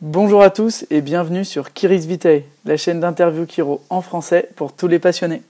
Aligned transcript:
Bonjour 0.00 0.42
à 0.42 0.50
tous 0.50 0.86
et 0.90 1.00
bienvenue 1.00 1.44
sur 1.44 1.72
Kiris 1.72 2.06
Vitae, 2.06 2.44
la 2.64 2.76
chaîne 2.76 3.00
d'interview 3.00 3.46
Kiro 3.46 3.82
en 3.90 4.00
français 4.00 4.48
pour 4.54 4.72
tous 4.72 4.86
les 4.86 5.00
passionnés. 5.00 5.42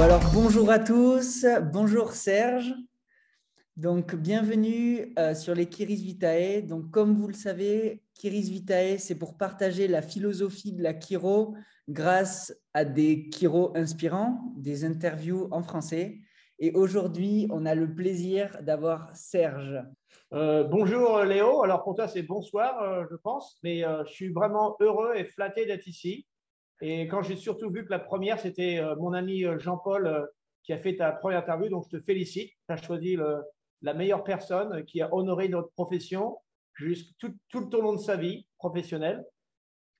Alors 0.00 0.22
bonjour 0.32 0.70
à 0.70 0.78
tous, 0.78 1.44
bonjour 1.74 2.12
Serge. 2.12 2.72
Donc 3.76 4.14
bienvenue 4.14 5.12
euh, 5.18 5.34
sur 5.34 5.54
les 5.54 5.66
Kiris 5.66 6.02
Vitae. 6.02 6.62
Donc 6.62 6.90
comme 6.90 7.14
vous 7.16 7.28
le 7.28 7.34
savez, 7.34 8.00
Kiris 8.14 8.48
Vitae, 8.48 8.96
c'est 8.96 9.16
pour 9.16 9.36
partager 9.36 9.88
la 9.88 10.00
philosophie 10.00 10.72
de 10.72 10.82
la 10.82 10.94
Kiro 10.94 11.54
grâce 11.86 12.54
à 12.72 12.86
des 12.86 13.28
Kiro 13.28 13.76
inspirants, 13.76 14.40
des 14.56 14.86
interviews 14.86 15.48
en 15.50 15.62
français. 15.62 16.22
Et 16.60 16.70
aujourd'hui, 16.72 17.48
on 17.50 17.66
a 17.66 17.74
le 17.74 17.92
plaisir 17.92 18.56
d'avoir 18.62 19.14
Serge. 19.14 19.82
Euh, 20.32 20.62
bonjour 20.62 21.20
Léo, 21.24 21.62
alors 21.62 21.82
pour 21.82 21.96
toi 21.96 22.06
c'est 22.06 22.22
bonsoir 22.22 22.80
euh, 22.80 23.04
je 23.10 23.16
pense, 23.16 23.58
mais 23.64 23.84
euh, 23.84 24.04
je 24.06 24.12
suis 24.12 24.28
vraiment 24.28 24.76
heureux 24.78 25.14
et 25.16 25.24
flatté 25.24 25.66
d'être 25.66 25.88
ici. 25.88 26.26
Et 26.80 27.08
quand 27.08 27.22
j'ai 27.22 27.36
surtout 27.36 27.70
vu 27.70 27.84
que 27.84 27.90
la 27.90 27.98
première 27.98 28.38
c'était 28.38 28.80
mon 28.98 29.12
ami 29.12 29.44
Jean-Paul 29.58 30.28
qui 30.62 30.72
a 30.72 30.78
fait 30.78 30.96
ta 30.96 31.12
première 31.12 31.40
interview, 31.40 31.68
donc 31.68 31.86
je 31.90 31.98
te 31.98 32.02
félicite, 32.04 32.50
tu 32.50 32.72
as 32.72 32.76
choisi 32.76 33.16
la 33.82 33.94
meilleure 33.94 34.24
personne 34.24 34.84
qui 34.84 35.00
a 35.00 35.12
honoré 35.12 35.48
notre 35.48 35.70
profession 35.72 36.36
tout, 37.18 37.34
tout, 37.48 37.74
au 37.74 37.80
long 37.80 37.94
de 37.94 38.00
sa 38.00 38.16
vie 38.16 38.46
professionnelle. 38.58 39.24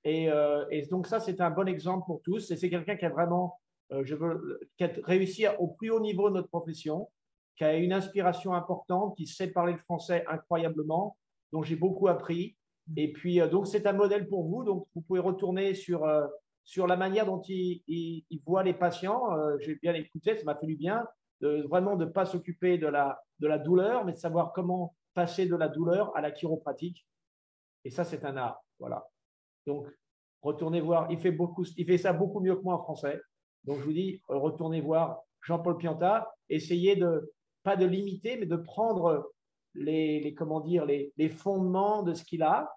Et, 0.03 0.29
et 0.69 0.85
donc 0.87 1.07
ça 1.07 1.19
c'est 1.19 1.41
un 1.41 1.49
bon 1.49 1.67
exemple 1.67 2.05
pour 2.05 2.21
tous 2.21 2.51
et 2.51 2.57
c'est 2.57 2.69
quelqu'un 2.69 2.97
qui 2.97 3.05
a 3.05 3.09
vraiment 3.09 3.57
euh, 3.57 3.64
je 3.91 4.15
veux 4.15 4.59
réussir 5.03 5.59
au 5.61 5.67
plus 5.67 5.91
haut 5.91 5.99
niveau 5.99 6.29
de 6.29 6.35
notre 6.35 6.49
profession, 6.49 7.09
qui 7.55 7.63
a 7.63 7.75
une 7.75 7.93
inspiration 7.93 8.53
importante, 8.53 9.15
qui 9.15 9.27
sait 9.27 9.47
parler 9.47 9.73
le 9.73 9.79
français 9.79 10.25
incroyablement, 10.27 11.17
dont 11.51 11.63
j'ai 11.63 11.75
beaucoup 11.75 12.07
appris. 12.07 12.57
Et 12.97 13.11
puis, 13.11 13.39
euh, 13.39 13.47
donc, 13.47 13.67
c'est 13.67 13.87
un 13.87 13.93
modèle 13.93 14.27
pour 14.27 14.45
vous. 14.47 14.63
Donc, 14.63 14.87
vous 14.93 15.01
pouvez 15.01 15.19
retourner 15.19 15.73
sur, 15.73 16.03
euh, 16.03 16.27
sur 16.63 16.87
la 16.87 16.97
manière 16.97 17.25
dont 17.25 17.41
il, 17.47 17.83
il, 17.87 18.41
voit 18.45 18.63
les 18.63 18.73
patients. 18.73 19.23
j'ai 19.59 19.75
bien 19.75 19.93
écouté, 19.93 20.37
ça 20.37 20.43
m'a 20.43 20.55
fait 20.55 20.65
du 20.65 20.75
bien, 20.75 21.07
vraiment 21.41 21.95
de 21.95 22.05
ne 22.05 22.09
pas 22.09 22.25
s'occuper 22.25 22.77
de 22.77 22.87
la, 22.87 23.21
de 23.39 23.47
la 23.47 23.59
douleur, 23.59 24.03
mais 24.05 24.13
de 24.13 24.17
savoir 24.17 24.51
comment 24.51 24.95
passer 25.13 25.45
de 25.45 25.55
la 25.55 25.69
douleur 25.69 26.15
à 26.15 26.21
la 26.21 26.31
chiropratique. 26.31 27.07
Et 27.83 27.91
ça, 27.91 28.03
c'est 28.03 28.25
un 28.25 28.35
art. 28.35 28.63
Voilà. 28.79 29.07
Donc, 29.65 29.87
retournez 30.41 30.81
voir. 30.81 31.09
Il 31.11 31.19
fait, 31.19 31.31
beaucoup, 31.31 31.65
il 31.77 31.85
fait 31.85 31.97
ça 31.97 32.13
beaucoup 32.13 32.39
mieux 32.39 32.55
que 32.55 32.63
moi 32.63 32.75
en 32.75 32.83
français. 32.83 33.21
Donc, 33.65 33.79
je 33.79 33.83
vous 33.83 33.93
dis, 33.93 34.21
retournez 34.27 34.81
voir 34.81 35.21
Jean-Paul 35.41 35.77
Pianta, 35.77 36.33
essayez 36.49 36.95
de, 36.95 37.33
pas 37.63 37.75
de 37.75 37.85
limiter, 37.85 38.37
mais 38.37 38.45
de 38.45 38.55
prendre 38.55 39.31
les, 39.73 40.33
comment 40.37 40.61
dire, 40.61 40.85
les, 40.85 41.29
fondements 41.29 42.03
de 42.03 42.13
ce 42.13 42.23
qu'il 42.23 42.43
a 42.43 42.71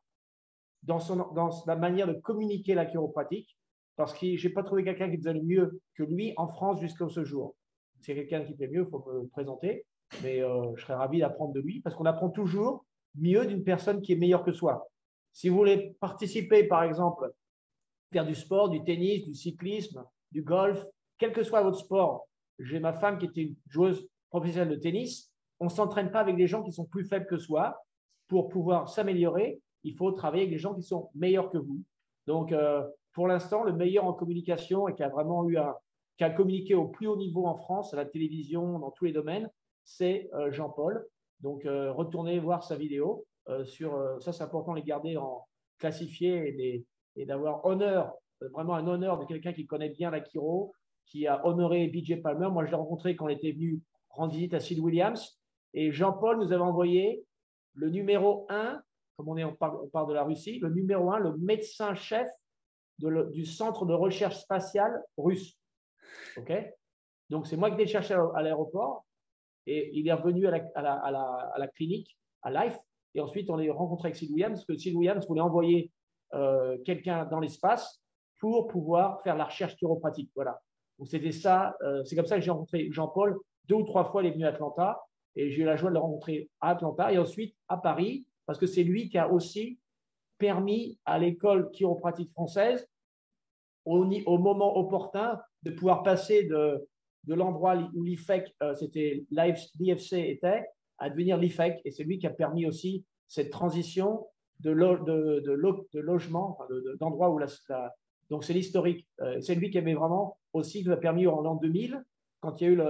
dans, 0.83 0.99
son, 0.99 1.17
dans 1.33 1.51
la 1.67 1.77
manière 1.77 2.07
de 2.07 2.15
communiquer 2.15 2.75
la 2.75 2.87
chiropratique, 2.87 3.57
parce 3.97 4.15
que 4.15 4.37
je 4.37 4.49
n'ai 4.49 4.55
pas 4.55 4.63
trouvé 4.63 4.85
quelqu'un 4.85 5.11
qui 5.11 5.17
faisait 5.17 5.35
mieux 5.35 5.81
que 5.95 6.03
lui 6.03 6.33
en 6.37 6.49
France 6.49 6.81
jusqu'à 6.81 7.09
ce 7.09 7.25
jour. 7.25 7.55
C'est 8.01 8.15
quelqu'un 8.15 8.45
qui 8.45 8.55
fait 8.55 8.69
mieux, 8.69 8.85
il 8.87 8.91
faut 8.91 9.05
me 9.11 9.27
présenter, 9.29 9.85
mais 10.23 10.41
euh, 10.41 10.75
je 10.77 10.83
serais 10.83 10.95
ravi 10.95 11.19
d'apprendre 11.19 11.53
de 11.53 11.61
lui, 11.61 11.81
parce 11.81 11.97
qu'on 11.97 12.07
apprend 12.07 12.31
toujours 12.31 12.85
mieux 13.15 13.47
d'une 13.47 13.65
personne 13.65 14.01
qui 14.01 14.13
est 14.13 14.17
meilleure 14.17 14.45
que 14.45 14.53
soi. 14.53 14.89
Si 15.33 15.49
vous 15.49 15.57
voulez 15.57 15.97
participer, 16.01 16.65
par 16.65 16.83
exemple, 16.83 17.31
faire 18.13 18.25
du 18.25 18.35
sport, 18.35 18.71
du 18.71 18.83
tennis, 18.85 19.27
du 19.27 19.35
cyclisme, 19.35 20.05
du 20.33 20.43
golf, 20.43 20.85
quel 21.19 21.33
que 21.33 21.43
soit 21.43 21.63
votre 21.63 21.79
sport. 21.79 22.29
J'ai 22.59 22.81
ma 22.81 22.93
femme 22.93 23.19
qui 23.19 23.27
était 23.27 23.43
une 23.43 23.57
joueuse 23.69 24.09
professionnelle 24.31 24.71
de 24.71 24.81
tennis. 24.81 25.33
On 25.61 25.67
ne 25.67 25.71
s'entraîne 25.71 26.11
pas 26.11 26.21
avec 26.21 26.37
des 26.37 26.47
gens 26.47 26.63
qui 26.63 26.73
sont 26.73 26.85
plus 26.85 27.05
faibles 27.05 27.27
que 27.27 27.39
soi. 27.39 27.77
Pour 28.29 28.49
pouvoir 28.49 28.89
s'améliorer, 28.89 29.61
il 29.85 29.95
faut 29.95 30.13
travailler 30.13 30.43
avec 30.43 30.55
des 30.55 30.59
gens 30.59 30.75
qui 30.75 30.83
sont 30.83 31.11
meilleurs 31.15 31.51
que 31.51 31.59
vous. 31.59 31.83
Donc, 32.27 32.53
euh, 32.53 32.87
pour 33.13 33.27
l'instant, 33.27 33.65
le 33.65 33.73
meilleur 33.73 34.05
en 34.05 34.13
communication 34.13 34.87
et 34.89 34.95
qui 34.95 35.03
a 35.03 35.09
vraiment 35.09 35.49
eu 35.49 35.57
un, 35.57 35.75
qui 36.19 36.25
a 36.25 36.31
communiqué 36.31 36.75
au 36.75 36.89
plus 36.89 37.07
haut 37.07 37.17
niveau 37.17 37.47
en 37.47 37.57
France, 37.57 37.95
à 37.95 37.97
la 37.97 38.05
télévision, 38.05 38.79
dans 38.79 38.91
tous 38.91 39.07
les 39.07 39.13
domaines, 39.13 39.49
c'est 39.85 40.29
euh, 40.35 40.53
Jean-Paul. 40.53 41.07
Donc, 41.41 41.65
euh, 41.65 41.93
retournez 41.93 42.39
voir 42.39 42.63
sa 42.65 42.77
vidéo. 42.77 43.25
sur, 43.65 44.21
ça, 44.21 44.33
c'est 44.33 44.43
important 44.43 44.73
de 44.73 44.77
les 44.77 44.85
garder 44.85 45.17
en 45.17 45.47
classifié 45.79 46.85
et, 47.17 47.25
d'avoir 47.25 47.65
honneur 47.65 48.15
vraiment 48.47 48.75
un 48.75 48.87
honneur 48.87 49.19
de 49.19 49.25
quelqu'un 49.25 49.53
qui 49.53 49.67
connaît 49.67 49.91
bien 49.91 50.11
la 50.11 50.21
Kiro, 50.21 50.75
qui 51.07 51.27
a 51.27 51.45
honoré 51.47 51.89
BJ 51.89 52.21
Palmer. 52.23 52.49
Moi, 52.51 52.65
je 52.67 52.71
l'ai 52.71 52.77
rencontré 52.77 53.17
quand 53.17 53.29
il 53.29 53.37
était 53.37 53.53
venu 53.53 53.81
rendre 54.11 54.33
visite 54.33 54.55
à 54.55 54.61
Sid 54.61 54.79
Williams. 54.79 55.39
Et 55.75 55.93
Jean-Paul 55.93 56.39
nous 56.39 56.53
avait 56.53 56.63
envoyé 56.63 57.25
le 57.75 57.91
numéro 57.91 58.47
1, 58.49 58.81
comme 59.17 59.29
on, 59.29 59.37
est, 59.37 59.45
on, 59.45 59.55
parle, 59.55 60.09
de 60.09 60.15
la 60.15 60.25
Russie, 60.25 60.59
le 60.59 60.71
numéro 60.71 61.11
1, 61.13 61.19
le 61.19 61.37
médecin-chef 61.39 62.29
du 62.99 63.45
centre 63.45 63.87
de 63.87 63.95
recherche 63.95 64.39
spatiale 64.39 65.01
russe. 65.17 65.57
OK? 66.37 66.53
Donc, 67.31 67.47
c'est 67.47 67.57
moi 67.57 67.71
qui 67.71 67.77
l'ai 67.77 67.87
cherché 67.87 68.15
à, 68.15 68.43
l'aéroport. 68.43 69.05
Et 69.67 69.91
il 69.93 70.09
est 70.09 70.13
revenu 70.13 70.47
à 70.47 70.51
la, 70.51 70.93
à 70.95 71.59
la, 71.59 71.69
clinique, 71.69 72.19
à 72.43 72.51
Life. 72.51 72.79
Et 73.15 73.21
ensuite, 73.21 73.51
on 73.51 73.59
est 73.59 73.69
rencontré 73.71 74.09
avec 74.09 74.17
Sid 74.17 74.31
Williams, 74.31 74.59
parce 74.59 74.67
que 74.67 74.77
Sid 74.77 74.97
Williams 74.97 75.27
voulait 75.27 75.43
envoyer 75.43 75.93
euh, 76.35 76.79
quelqu'un 76.85 77.27
dans 77.27 77.41
l'espace 77.41 78.03
pour 78.39 78.69
pouvoir 78.69 79.23
faire 79.23 79.37
la 79.37 79.45
recherche 79.45 79.77
chiropratique. 79.77 80.31
Voilà. 80.35 80.61
Donc 80.99 81.09
c'était 81.09 81.33
ça, 81.33 81.77
euh, 81.83 82.05
c'est 82.05 82.17
comme 82.17 82.27
ça 82.27 82.37
que 82.37 82.43
j'ai 82.43 82.51
rencontré 82.51 82.89
Jean-Paul. 82.91 83.39
Deux 83.67 83.77
ou 83.77 83.85
trois 83.85 84.05
fois, 84.05 84.23
il 84.23 84.29
est 84.29 84.33
venu 84.33 84.45
à 84.45 84.49
Atlanta 84.49 85.01
et 85.37 85.51
j'ai 85.51 85.63
eu 85.63 85.65
la 85.65 85.77
joie 85.77 85.91
de 85.91 85.95
le 85.95 86.01
rencontrer 86.01 86.49
à 86.61 86.71
Atlanta 86.71 87.13
et 87.13 87.19
ensuite 87.19 87.55
à 87.69 87.77
Paris 87.77 88.27
parce 88.47 88.59
que 88.59 88.67
c'est 88.67 88.83
lui 88.83 89.09
qui 89.09 89.19
a 89.19 89.31
aussi 89.31 89.79
permis 90.39 90.99
à 91.05 91.19
l'école 91.19 91.71
chiropratique 91.71 92.31
française, 92.33 92.89
au, 93.85 94.39
moment 94.39 94.77
opportun, 94.79 95.41
de 95.63 95.71
pouvoir 95.71 96.03
passer 96.03 96.45
de, 96.45 96.87
l'endroit 97.27 97.77
où 97.95 98.03
l'IFEC, 98.03 98.55
euh, 98.63 98.75
c'était 98.75 99.25
l'IFC 99.31 100.13
était, 100.15 100.65
à 100.99 101.11
devenir 101.11 101.37
l'IFEC. 101.37 101.81
Et 101.85 101.91
c'est 101.91 102.05
lui 102.05 102.19
qui 102.19 102.27
a 102.27 102.31
permis 102.31 102.67
aussi 102.67 103.05
cette 103.27 103.51
transition 103.51 104.27
de, 104.61 104.71
logement, 104.71 106.59
d'endroit 107.01 107.31
où 107.31 107.39
la, 107.39 107.47
donc, 108.31 108.45
c'est 108.45 108.53
l'historique. 108.53 109.07
Euh, 109.21 109.41
c'est 109.41 109.55
lui 109.55 109.71
qui 109.71 109.79
avait 109.79 109.95
vraiment 109.95 110.39
aussi 110.53 110.83
qui 110.83 110.91
a 110.91 110.97
permis 110.97 111.27
en 111.27 111.41
l'an 111.41 111.57
2000, 111.57 112.05
quand 112.41 112.61
il 112.61 112.65
y 112.65 112.67
a 112.67 112.71
eu 112.71 112.83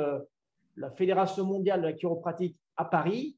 la 0.76 0.90
Fédération 0.92 1.44
mondiale 1.44 1.80
de 1.80 1.86
la 1.86 1.92
chiropratique 1.92 2.56
à 2.76 2.84
Paris, 2.84 3.36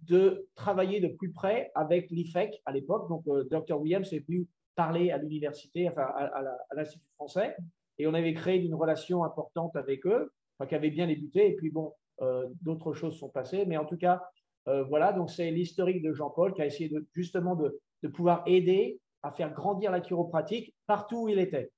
de 0.00 0.46
travailler 0.54 1.00
de 1.00 1.08
plus 1.08 1.32
près 1.32 1.72
avec 1.74 2.10
l'IFEC 2.10 2.60
à 2.66 2.72
l'époque. 2.72 3.08
Donc, 3.08 3.26
euh, 3.28 3.44
Dr. 3.50 3.80
Williams 3.80 4.12
est 4.12 4.26
venu 4.26 4.46
parler 4.76 5.10
à 5.10 5.18
l'université, 5.18 5.88
enfin 5.88 6.02
à, 6.02 6.74
l'Institut 6.74 7.08
français, 7.16 7.56
et 7.98 8.06
on 8.06 8.14
avait 8.14 8.34
créé 8.34 8.60
une 8.64 8.74
relation 8.76 9.24
importante 9.24 9.74
avec 9.74 10.06
eux, 10.06 10.32
qui 10.68 10.74
avait 10.74 10.90
bien 10.90 11.06
débuté. 11.06 11.48
Et 11.48 11.56
puis, 11.56 11.70
bon, 11.70 11.92
euh, 12.20 12.46
d'autres 12.62 12.92
choses 12.92 13.18
sont 13.18 13.28
passées. 13.28 13.64
Mais 13.66 13.76
en 13.76 13.84
tout 13.84 13.96
cas, 13.96 14.22
voilà, 14.66 15.14
donc 15.14 15.30
c'est 15.30 15.50
l'historique 15.50 16.02
de 16.02 16.12
Jean-Paul 16.12 16.52
qui 16.52 16.60
a 16.60 16.66
essayé 16.66 16.92
justement 17.14 17.56
de 17.56 18.08
pouvoir 18.08 18.42
aider 18.44 19.00
à 19.22 19.32
faire 19.32 19.52
grandir 19.52 19.90
la 19.90 20.00
chiropratique 20.00 20.74
partout 20.86 21.24
où 21.24 21.28
il 21.28 21.38
était. 21.38 21.70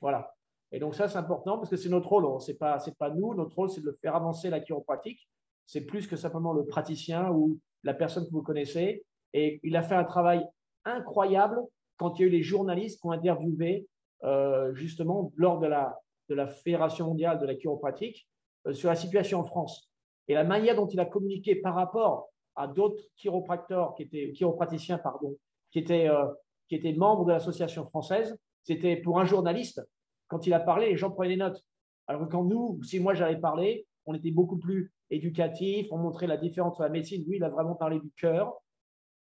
Voilà. 0.00 0.34
Et 0.70 0.78
donc 0.78 0.94
ça, 0.94 1.08
c'est 1.08 1.18
important 1.18 1.58
parce 1.58 1.70
que 1.70 1.76
c'est 1.76 1.88
notre 1.88 2.08
rôle. 2.08 2.40
Ce 2.40 2.52
n'est 2.52 2.58
pas, 2.58 2.78
pas 2.98 3.10
nous. 3.10 3.34
Notre 3.34 3.56
rôle, 3.56 3.70
c'est 3.70 3.80
de 3.80 3.96
faire 4.02 4.14
avancer 4.14 4.50
la 4.50 4.60
chiropratique. 4.60 5.28
C'est 5.66 5.84
plus 5.84 6.06
que 6.06 6.16
simplement 6.16 6.52
le 6.52 6.64
praticien 6.64 7.30
ou 7.30 7.58
la 7.84 7.94
personne 7.94 8.26
que 8.26 8.32
vous 8.32 8.42
connaissez. 8.42 9.04
Et 9.32 9.60
il 9.62 9.76
a 9.76 9.82
fait 9.82 9.94
un 9.94 10.04
travail 10.04 10.46
incroyable 10.84 11.60
quand 11.96 12.18
il 12.18 12.22
y 12.22 12.24
a 12.24 12.28
eu 12.28 12.30
les 12.30 12.42
journalistes 12.42 13.00
qui 13.00 13.06
ont 13.06 13.12
interviewé 13.12 13.86
euh, 14.24 14.74
justement 14.74 15.32
lors 15.36 15.58
de 15.58 15.66
la, 15.66 15.98
de 16.28 16.34
la 16.34 16.46
Fédération 16.46 17.06
mondiale 17.06 17.38
de 17.38 17.46
la 17.46 17.54
chiropratique 17.54 18.28
euh, 18.66 18.72
sur 18.72 18.88
la 18.88 18.96
situation 18.96 19.40
en 19.40 19.44
France. 19.44 19.90
Et 20.28 20.34
la 20.34 20.44
manière 20.44 20.76
dont 20.76 20.86
il 20.86 21.00
a 21.00 21.06
communiqué 21.06 21.56
par 21.56 21.74
rapport 21.74 22.28
à 22.56 22.66
d'autres 22.66 23.02
chiropracteurs 23.16 23.94
qui 23.94 24.02
étaient 24.02 24.32
chiropraticiens 24.32 24.98
pardon, 24.98 25.36
qui 25.70 25.78
étaient 25.78 26.08
euh, 26.08 26.26
qui 26.68 26.74
était 26.74 26.92
membre 26.92 27.24
de 27.24 27.32
l'association 27.32 27.86
française, 27.86 28.38
c'était 28.62 28.96
pour 28.96 29.18
un 29.18 29.24
journaliste. 29.24 29.82
Quand 30.28 30.46
il 30.46 30.52
a 30.52 30.60
parlé, 30.60 30.90
les 30.90 30.96
gens 30.96 31.10
prenaient 31.10 31.30
des 31.30 31.36
notes. 31.36 31.64
Alors 32.06 32.26
que 32.26 32.30
quand 32.30 32.44
nous, 32.44 32.82
si 32.82 33.00
moi 33.00 33.14
j'avais 33.14 33.38
parlé, 33.38 33.86
on 34.06 34.14
était 34.14 34.30
beaucoup 34.30 34.58
plus 34.58 34.92
éducatif, 35.10 35.88
on 35.90 35.98
montrait 35.98 36.26
la 36.26 36.36
différence 36.36 36.72
entre 36.72 36.82
la 36.82 36.88
médecine. 36.88 37.24
Lui, 37.26 37.36
il 37.36 37.44
a 37.44 37.48
vraiment 37.48 37.74
parlé 37.74 37.98
du 38.00 38.10
cœur, 38.12 38.54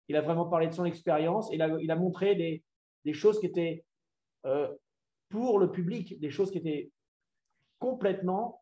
il 0.08 0.16
a 0.16 0.22
vraiment 0.22 0.46
parlé 0.46 0.68
de 0.68 0.74
son 0.74 0.86
expérience, 0.86 1.50
il 1.52 1.62
a, 1.62 1.70
il 1.82 1.92
a 1.92 1.96
montré 1.96 2.36
des, 2.36 2.64
des, 3.06 3.14
choses 3.14 3.40
qui 3.40 3.46
étaient 3.46 3.86
euh, 4.46 4.74
pour 5.30 5.60
le 5.60 5.72
public, 5.72 6.20
des 6.20 6.30
choses 6.30 6.52
qui 6.52 6.58
étaient 6.58 6.92
complètement 7.80 8.62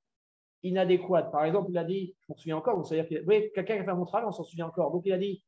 inadéquates. 0.63 1.31
Par 1.31 1.45
exemple, 1.45 1.69
il 1.69 1.77
a 1.77 1.83
dit, 1.83 2.15
je 2.21 2.25
m'en 2.29 2.35
souviens 2.35 2.57
encore, 2.57 2.77
vous 2.77 2.83
savez, 2.83 3.05
quelqu'un 3.53 3.75
qui 3.75 3.81
a 3.81 3.85
fait 3.85 3.93
mon 3.93 4.05
travail, 4.05 4.27
on 4.27 4.31
s'en 4.31 4.43
souvient 4.43 4.67
encore. 4.67 4.91
Donc, 4.91 5.03
il 5.05 5.13
a 5.13 5.17
dit 5.17 5.43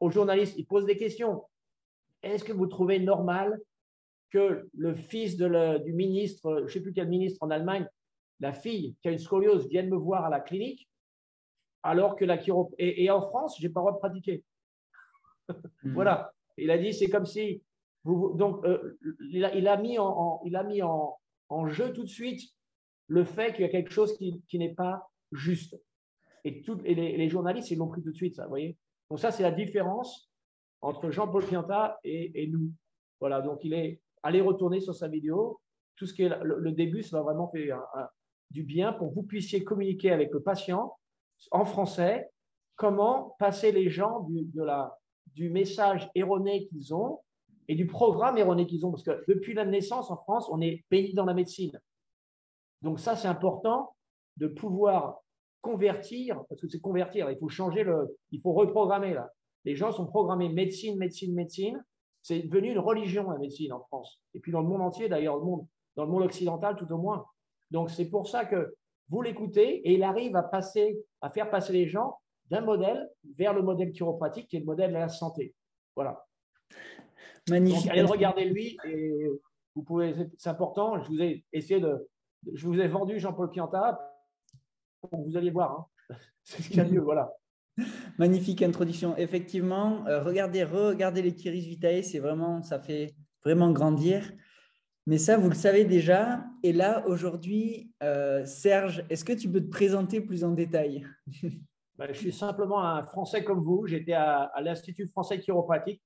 aux 0.00 0.10
journalistes, 0.10 0.54
il 0.58 0.66
pose 0.66 0.84
des 0.84 0.96
questions 0.96 1.42
est-ce 2.22 2.44
que 2.44 2.52
vous 2.52 2.66
trouvez 2.66 2.98
normal 2.98 3.60
que 4.30 4.68
le 4.74 4.94
fils 4.94 5.36
du 5.36 5.92
ministre, 5.92 6.58
je 6.60 6.64
ne 6.64 6.68
sais 6.68 6.80
plus 6.80 6.92
quel 6.92 7.08
ministre 7.08 7.42
en 7.42 7.50
Allemagne, 7.50 7.86
la 8.40 8.52
fille 8.52 8.96
qui 9.02 9.08
a 9.08 9.12
une 9.12 9.18
scoliose 9.18 9.68
vienne 9.68 9.88
me 9.88 9.96
voir 9.96 10.24
à 10.24 10.30
la 10.30 10.40
clinique 10.40 10.88
alors 11.82 12.16
que 12.16 12.24
la 12.24 12.38
chiro... 12.38 12.72
Et, 12.78 13.10
en 13.10 13.20
France, 13.22 13.56
je 13.58 13.66
n'ai 13.66 13.72
pas 13.72 13.80
le 13.80 13.82
droit 13.82 13.92
de 13.92 13.98
pratiquer. 13.98 14.44
Mhm. 15.48 15.94
voilà. 15.94 16.32
Il 16.56 16.70
a 16.70 16.78
dit, 16.78 16.92
c'est 16.92 17.08
comme 17.08 17.26
si. 17.26 17.62
Vous, 18.04 18.34
donc, 18.34 18.64
euh, 18.64 18.98
il, 19.30 19.44
a, 19.44 19.76
mis, 19.76 19.98
en, 19.98 20.42
il 20.44 20.56
a 20.56 20.64
mis 20.64 20.82
en, 20.82 21.18
jeu 21.68 21.92
tout 21.92 22.02
de 22.02 22.08
suite 22.08 22.42
le 23.06 23.24
fait 23.24 23.52
qu'il 23.52 23.62
y 23.62 23.64
a 23.64 23.70
quelque 23.70 23.92
chose 23.92 24.16
qui, 24.16 24.58
n'est 24.58 24.74
pas 24.74 25.08
juste. 25.30 25.80
Et, 26.44 26.62
tout, 26.62 26.80
les, 26.82 27.16
les, 27.16 27.28
journalistes, 27.28 27.70
ils 27.70 27.78
l'ont 27.78 27.88
pris 27.88 28.02
tout 28.02 28.10
de 28.10 28.16
suite, 28.16 28.36
ça, 28.36 28.44
vous 28.44 28.50
voyez? 28.50 28.76
Donc, 29.08 29.20
ça, 29.20 29.30
c'est 29.30 29.42
la 29.42 29.52
différence 29.52 30.31
entre 30.82 31.10
Jean-Paul 31.10 31.46
Pianta 31.46 31.98
et, 32.04 32.46
nous. 32.48 32.70
Voilà, 33.20 33.40
donc 33.40 33.60
il 33.64 33.72
est 33.72 34.00
allé 34.22 34.40
retourner 34.40 34.80
sur 34.80 34.94
sa 34.94 35.08
vidéo. 35.08 35.60
Tout 35.96 36.06
ce 36.06 36.12
qui 36.12 36.24
est 36.24 36.30
le, 36.42 36.72
début, 36.72 37.02
ça 37.02 37.18
va 37.18 37.22
vraiment 37.22 37.48
faire 37.48 37.80
du 38.50 38.64
bien 38.64 38.92
pour 38.92 39.10
que 39.10 39.14
vous 39.14 39.22
puissiez 39.22 39.64
communiquer 39.64 40.10
avec 40.10 40.30
le 40.32 40.42
patient 40.42 40.96
en 41.50 41.64
français 41.64 42.30
comment 42.76 43.36
passer 43.38 43.72
les 43.72 43.88
gens 43.88 44.26
du 45.34 45.50
message 45.50 46.10
erroné 46.14 46.66
qu'ils 46.66 46.94
ont 46.94 47.20
et 47.68 47.74
du 47.74 47.86
programme 47.86 48.38
erroné 48.38 48.66
qu'ils 48.66 48.84
ont. 48.84 48.90
Parce 48.90 49.04
que 49.04 49.24
depuis 49.28 49.54
la 49.54 49.64
naissance 49.64 50.10
en 50.10 50.16
France, 50.16 50.48
on 50.50 50.60
est 50.60 50.84
béni 50.90 51.14
dans 51.14 51.24
la 51.24 51.34
médecine. 51.34 51.78
Donc 52.82 52.98
ça, 52.98 53.14
c'est 53.14 53.28
important 53.28 53.94
de 54.36 54.48
pouvoir 54.48 55.20
convertir, 55.60 56.42
parce 56.48 56.60
que 56.60 56.68
c'est 56.68 56.80
convertir, 56.80 57.30
il 57.30 57.38
faut 57.38 57.48
changer 57.48 57.84
le, 57.84 58.18
il 58.32 58.40
faut 58.40 58.52
reprogrammer 58.52 59.14
là. 59.14 59.30
Les 59.64 59.76
gens 59.76 59.92
sont 59.92 60.06
programmés 60.06 60.48
médecine, 60.48 60.98
médecine, 60.98 61.34
médecine. 61.34 61.84
C'est 62.22 62.40
devenu 62.40 62.70
une 62.70 62.78
religion, 62.78 63.30
la 63.30 63.38
médecine 63.38 63.72
en 63.72 63.80
France. 63.80 64.20
Et 64.34 64.40
puis 64.40 64.52
dans 64.52 64.60
le 64.60 64.68
monde 64.68 64.82
entier, 64.82 65.08
d'ailleurs, 65.08 65.42
monde, 65.42 65.66
dans 65.96 66.04
le 66.04 66.10
monde 66.10 66.22
occidental 66.22 66.76
tout 66.76 66.90
au 66.92 66.98
moins. 66.98 67.26
Donc 67.70 67.90
c'est 67.90 68.08
pour 68.08 68.28
ça 68.28 68.44
que 68.44 68.74
vous 69.08 69.22
l'écoutez 69.22 69.86
et 69.88 69.94
il 69.94 70.02
arrive 70.02 70.36
à, 70.36 70.42
passer, 70.42 70.98
à 71.20 71.30
faire 71.30 71.50
passer 71.50 71.72
les 71.72 71.88
gens 71.88 72.18
d'un 72.50 72.60
modèle 72.60 73.10
vers 73.36 73.54
le 73.54 73.62
modèle 73.62 73.92
chiropratique 73.92 74.48
qui 74.48 74.56
est 74.56 74.60
le 74.60 74.66
modèle 74.66 74.90
de 74.90 74.98
la 74.98 75.08
santé. 75.08 75.54
Voilà. 75.96 76.24
Magnifique. 77.48 77.84
Donc 77.84 77.92
allez 77.92 78.02
regarder 78.02 78.44
lui 78.44 78.78
et 78.84 79.28
vous 79.74 79.82
pouvez, 79.82 80.14
c'est 80.38 80.50
important. 80.50 81.02
Je 81.02 81.08
vous 81.08 81.20
ai 81.20 81.44
essayé 81.52 81.80
de, 81.80 82.08
je 82.52 82.66
vous 82.66 82.78
ai 82.78 82.88
vendu 82.88 83.18
Jean-Paul 83.18 83.50
Pianta 83.50 83.98
pour 85.00 85.10
que 85.10 85.16
vous 85.16 85.36
alliez 85.36 85.50
voir. 85.50 85.88
Hein. 86.10 86.16
C'est 86.44 86.62
ce 86.62 86.68
qu'il 86.68 86.78
y 86.78 86.80
a 86.80 86.84
mieux, 86.84 87.00
voilà. 87.00 87.32
Magnifique 88.18 88.62
introduction. 88.62 89.16
Effectivement, 89.16 90.06
euh, 90.06 90.22
regardez, 90.22 90.64
regardez 90.64 91.22
les 91.22 91.34
Kiris 91.34 91.66
Vitae, 91.66 92.02
c'est 92.02 92.18
vraiment, 92.18 92.62
ça 92.62 92.78
fait 92.78 93.14
vraiment 93.44 93.70
grandir. 93.70 94.30
Mais 95.06 95.18
ça, 95.18 95.36
vous 95.36 95.48
le 95.48 95.54
savez 95.54 95.84
déjà. 95.84 96.44
Et 96.62 96.72
là, 96.72 97.04
aujourd'hui, 97.06 97.90
euh, 98.02 98.44
Serge, 98.44 99.04
est-ce 99.10 99.24
que 99.24 99.32
tu 99.32 99.50
peux 99.50 99.60
te 99.60 99.70
présenter 99.70 100.20
plus 100.20 100.44
en 100.44 100.50
détail? 100.50 101.06
Ben, 101.98 102.08
Je 102.10 102.18
suis 102.18 102.32
simplement 102.32 102.82
un 102.82 103.04
Français 103.04 103.44
comme 103.44 103.62
vous. 103.62 103.86
J'étais 103.86 104.14
à, 104.14 104.50
l'Institut 104.62 105.08
français 105.08 105.38
chiropratique. 105.38 106.02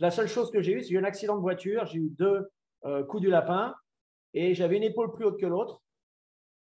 La 0.00 0.10
seule 0.10 0.26
chose 0.26 0.50
que 0.50 0.60
j'ai 0.60 0.72
eue, 0.72 0.82
c'est 0.82 0.96
un 0.96 1.04
accident 1.04 1.36
de 1.36 1.40
voiture. 1.40 1.86
J'ai 1.86 1.98
eu 1.98 2.10
deux 2.10 2.48
euh, 2.84 3.04
coups 3.04 3.22
du 3.22 3.30
lapin 3.30 3.74
et 4.34 4.54
j'avais 4.54 4.76
une 4.76 4.82
épaule 4.82 5.12
plus 5.12 5.24
haute 5.24 5.40
que 5.40 5.46
l'autre. 5.46 5.82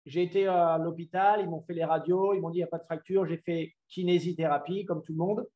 J'ai 0.04 0.22
été 0.22 0.46
à 0.46 0.78
l'hôpital, 0.78 1.40
ils 1.40 1.48
m'ont 1.48 1.62
fait 1.62 1.74
les 1.74 1.84
radios, 1.84 2.34
ils 2.34 2.40
m'ont 2.40 2.50
dit 2.50 2.58
il 2.58 2.60
n'y 2.60 2.64
a 2.64 2.68
pas 2.68 2.78
de 2.78 2.84
fracture. 2.84 3.26
J'ai 3.26 3.38
fait 3.38 3.72
kinésithérapie 3.88 4.84
comme 4.84 5.02
tout 5.02 5.12
le 5.12 5.18
monde. 5.18 5.46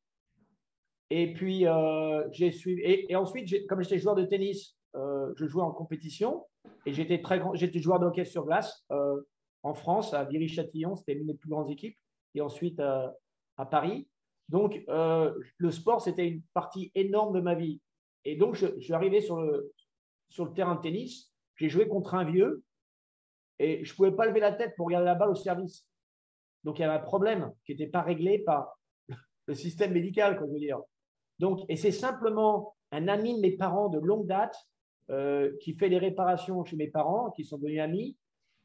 Et 1.09 1.33
puis, 1.33 1.65
euh, 1.65 2.23
j'ai 2.31 2.51
suivi. 2.51 2.81
Et, 2.83 3.15
ensuite, 3.15 3.67
comme 3.67 3.81
j'étais 3.81 3.99
joueur 3.99 4.15
de 4.15 4.25
tennis, 4.25 4.75
euh, 4.95 5.33
je 5.35 5.45
jouais 5.45 5.63
en 5.63 5.71
compétition 5.71 6.45
et 6.85 6.93
j'étais 6.93 7.21
très 7.21 7.39
grand, 7.39 7.53
j'étais 7.55 7.79
joueur 7.79 7.99
de 7.99 8.05
hockey 8.05 8.25
sur 8.25 8.45
glace 8.45 8.85
euh, 8.91 9.21
en 9.63 9.73
France, 9.73 10.13
à 10.13 10.23
Viry-Châtillon, 10.25 10.95
c'était 10.95 11.13
l'une 11.13 11.27
des 11.27 11.33
plus 11.33 11.49
grandes 11.49 11.69
équipes, 11.69 11.97
et 12.35 12.41
ensuite 12.41 12.79
à 12.79 13.65
Paris. 13.69 14.07
Donc, 14.47 14.81
le 14.87 15.71
sport, 15.71 16.01
c'était 16.01 16.27
une 16.27 16.41
partie 16.53 16.91
énorme 16.95 17.35
de 17.35 17.41
ma 17.41 17.55
vie. 17.55 17.81
Et 18.23 18.37
donc, 18.37 18.55
je, 18.55 18.67
je 18.77 18.83
suis 18.83 18.93
arrivé 18.93 19.19
sur 19.19 19.41
le, 19.41 19.73
sur 20.29 20.45
le 20.45 20.53
terrain 20.53 20.75
de 20.75 20.81
tennis, 20.81 21.33
j'ai 21.55 21.69
joué 21.69 21.87
contre 21.87 22.13
un 22.13 22.23
vieux 22.23 22.63
et 23.59 23.83
je 23.83 23.91
ne 23.91 23.95
pouvais 23.95 24.11
pas 24.11 24.25
lever 24.25 24.39
la 24.39 24.53
tête 24.53 24.75
pour 24.75 24.87
regarder 24.87 25.05
la 25.05 25.15
balle 25.15 25.29
au 25.29 25.35
service. 25.35 25.85
Donc, 26.63 26.79
il 26.79 26.81
y 26.81 26.85
avait 26.85 26.95
un 26.95 27.03
problème 27.03 27.51
qui 27.65 27.71
n'était 27.71 27.87
pas 27.87 28.01
réglé 28.01 28.39
par 28.39 28.77
le 29.47 29.53
système 29.53 29.93
médical, 29.93 30.37
quoi, 30.37 30.47
je 30.47 30.53
veux 30.53 30.59
dire. 30.59 30.79
Donc, 31.39 31.61
et 31.69 31.75
c'est 31.75 31.91
simplement 31.91 32.75
un 32.91 33.07
ami 33.07 33.35
de 33.35 33.41
mes 33.41 33.51
parents 33.51 33.89
de 33.89 33.99
longue 33.99 34.27
date 34.27 34.55
euh, 35.09 35.55
qui 35.61 35.73
fait 35.73 35.89
des 35.89 35.97
réparations 35.97 36.63
chez 36.65 36.75
mes 36.75 36.87
parents, 36.87 37.31
qui 37.31 37.45
sont 37.45 37.57
devenus 37.57 37.81
amis. 37.81 38.17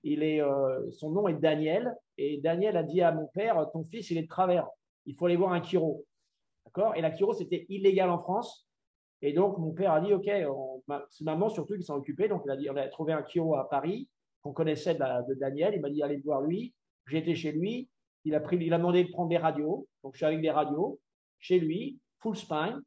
Il 0.03 0.23
est, 0.23 0.43
euh, 0.43 0.91
son 0.91 1.11
nom 1.11 1.29
est 1.29 1.35
Daniel. 1.35 1.95
Et 2.19 2.41
Daniel 2.41 2.77
a 2.77 2.83
dit 2.83 3.00
à 3.03 3.12
mon 3.12 3.27
père 3.29 3.71
Ton 3.73 3.85
fils, 3.85 4.11
il 4.11 4.19
est 4.19 4.23
de 4.23 4.29
travers. 4.29 4.67
Il 5.06 5.15
faut 5.15 5.27
aller 5.27 5.37
voir 5.37 5.53
un 5.53 5.62
chiro. 5.62 6.05
D'accord? 6.67 6.97
Et 6.97 7.00
la 7.00 7.15
chiro, 7.15 7.33
c'était 7.33 7.67
illégal 7.69 8.11
en 8.11 8.19
France. 8.19 8.69
Et 9.21 9.33
donc, 9.33 9.59
mon 9.59 9.73
père 9.73 9.93
a 9.93 10.00
dit 10.00 10.12
Ok, 10.12 10.29
c'est 11.11 11.25
maman 11.25 11.49
surtout 11.49 11.77
qui 11.77 11.85
s'en 11.85 11.97
occupait. 11.97 12.29
Donc, 12.29 12.43
il 12.45 12.50
a 12.50 12.56
dit 12.56 12.69
On 12.69 12.77
a 12.77 12.88
trouvé 12.88 13.12
un 13.12 13.25
chiro 13.25 13.55
à 13.55 13.69
Paris 13.69 14.09
qu'on 14.43 14.53
connaissait 14.53 14.94
de, 14.94 15.35
Daniel. 15.35 15.75
Il 15.75 15.81
m'a 15.81 15.91
dit 15.91 16.03
allez 16.03 16.19
voir 16.19 16.43
lui. 16.43 16.75
J'ai 17.06 17.19
été 17.19 17.35
chez 17.35 17.53
lui. 17.53 17.89
Il 18.25 18.35
a, 18.35 18.41
pris, 18.41 18.56
il 18.56 18.73
a 18.73 18.79
demandé 18.79 19.05
de 19.05 19.11
prendre 19.11 19.29
des 19.29 19.39
radios. 19.39 19.89
Donc, 20.05 20.15
je 20.15 20.19
suis 20.19 20.27
avec 20.27 20.41
des 20.41 20.50
radios 20.50 21.00
chez 21.41 21.59
lui, 21.59 21.99
full 22.21 22.37
spine. 22.37 22.81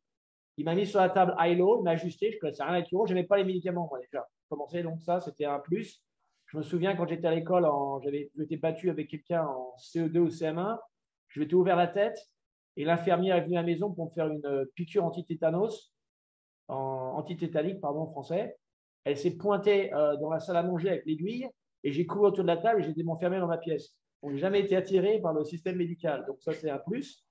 Il 0.57 0.63
m'a 0.63 0.75
mis 0.75 0.85
sur 0.85 1.01
la 1.01 1.09
table 1.09 1.35
ILO, 1.37 1.79
il 1.79 1.83
m'a 1.83 1.91
ajusté. 1.91 2.31
Je 2.31 2.37
ne 2.37 2.39
connaissais 2.39 2.63
rien 2.63 2.81
à 2.81 2.83
Je 2.83 3.13
n'aimais 3.13 3.27
pas 3.27 3.37
les 3.37 3.43
médicaments, 3.43 3.87
moi, 3.89 3.99
déjà. 3.99 4.25
Commencé, 4.47 4.83
donc 4.83 5.01
ça, 5.01 5.19
c'était 5.19 5.45
un 5.45 5.59
plus. 5.59 6.01
Je 6.45 6.57
me 6.57 6.63
souviens 6.63 6.95
quand 6.95 7.07
j'étais 7.07 7.27
à 7.27 7.35
l'école, 7.35 7.67
j'avais 8.03 8.29
été 8.39 8.55
battu 8.55 8.89
avec 8.89 9.09
quelqu'un 9.09 9.43
en 9.45 9.75
CE2 9.77 10.17
ou 10.19 10.29
CM1. 10.29 10.77
Je 11.27 11.39
m'étais 11.39 11.55
ouvert 11.55 11.75
la 11.75 11.87
tête 11.87 12.17
et 12.77 12.85
l'infirmière 12.85 13.35
est 13.37 13.41
venue 13.41 13.57
à 13.57 13.61
la 13.61 13.65
maison 13.65 13.91
pour 13.91 14.05
me 14.05 14.11
faire 14.11 14.27
une 14.27 14.65
piqûre 14.75 15.03
anti-tétanos, 15.03 15.93
anti-tétanique, 16.67 17.81
pardon, 17.81 18.01
en 18.01 18.11
français. 18.11 18.55
Elle 19.05 19.17
s'est 19.17 19.37
pointée 19.37 19.93
euh, 19.93 20.17
dans 20.17 20.29
la 20.29 20.39
salle 20.39 20.57
à 20.57 20.63
manger 20.63 20.89
avec 20.89 21.05
l'aiguille 21.05 21.47
et 21.83 21.91
j'ai 21.91 22.05
couru 22.05 22.27
autour 22.27 22.43
de 22.43 22.47
la 22.47 22.57
table 22.57 22.81
et 22.81 22.83
j'étais 22.83 23.03
m'enfermer 23.03 23.39
dans 23.39 23.47
ma 23.47 23.57
pièce. 23.57 23.95
On 24.21 24.31
n'a 24.31 24.37
jamais 24.37 24.59
été 24.59 24.75
attiré 24.75 25.19
par 25.21 25.33
le 25.33 25.43
système 25.45 25.77
médical. 25.77 26.25
Donc, 26.27 26.41
ça, 26.41 26.51
c'est 26.53 26.69
un 26.69 26.79
plus. 26.79 27.23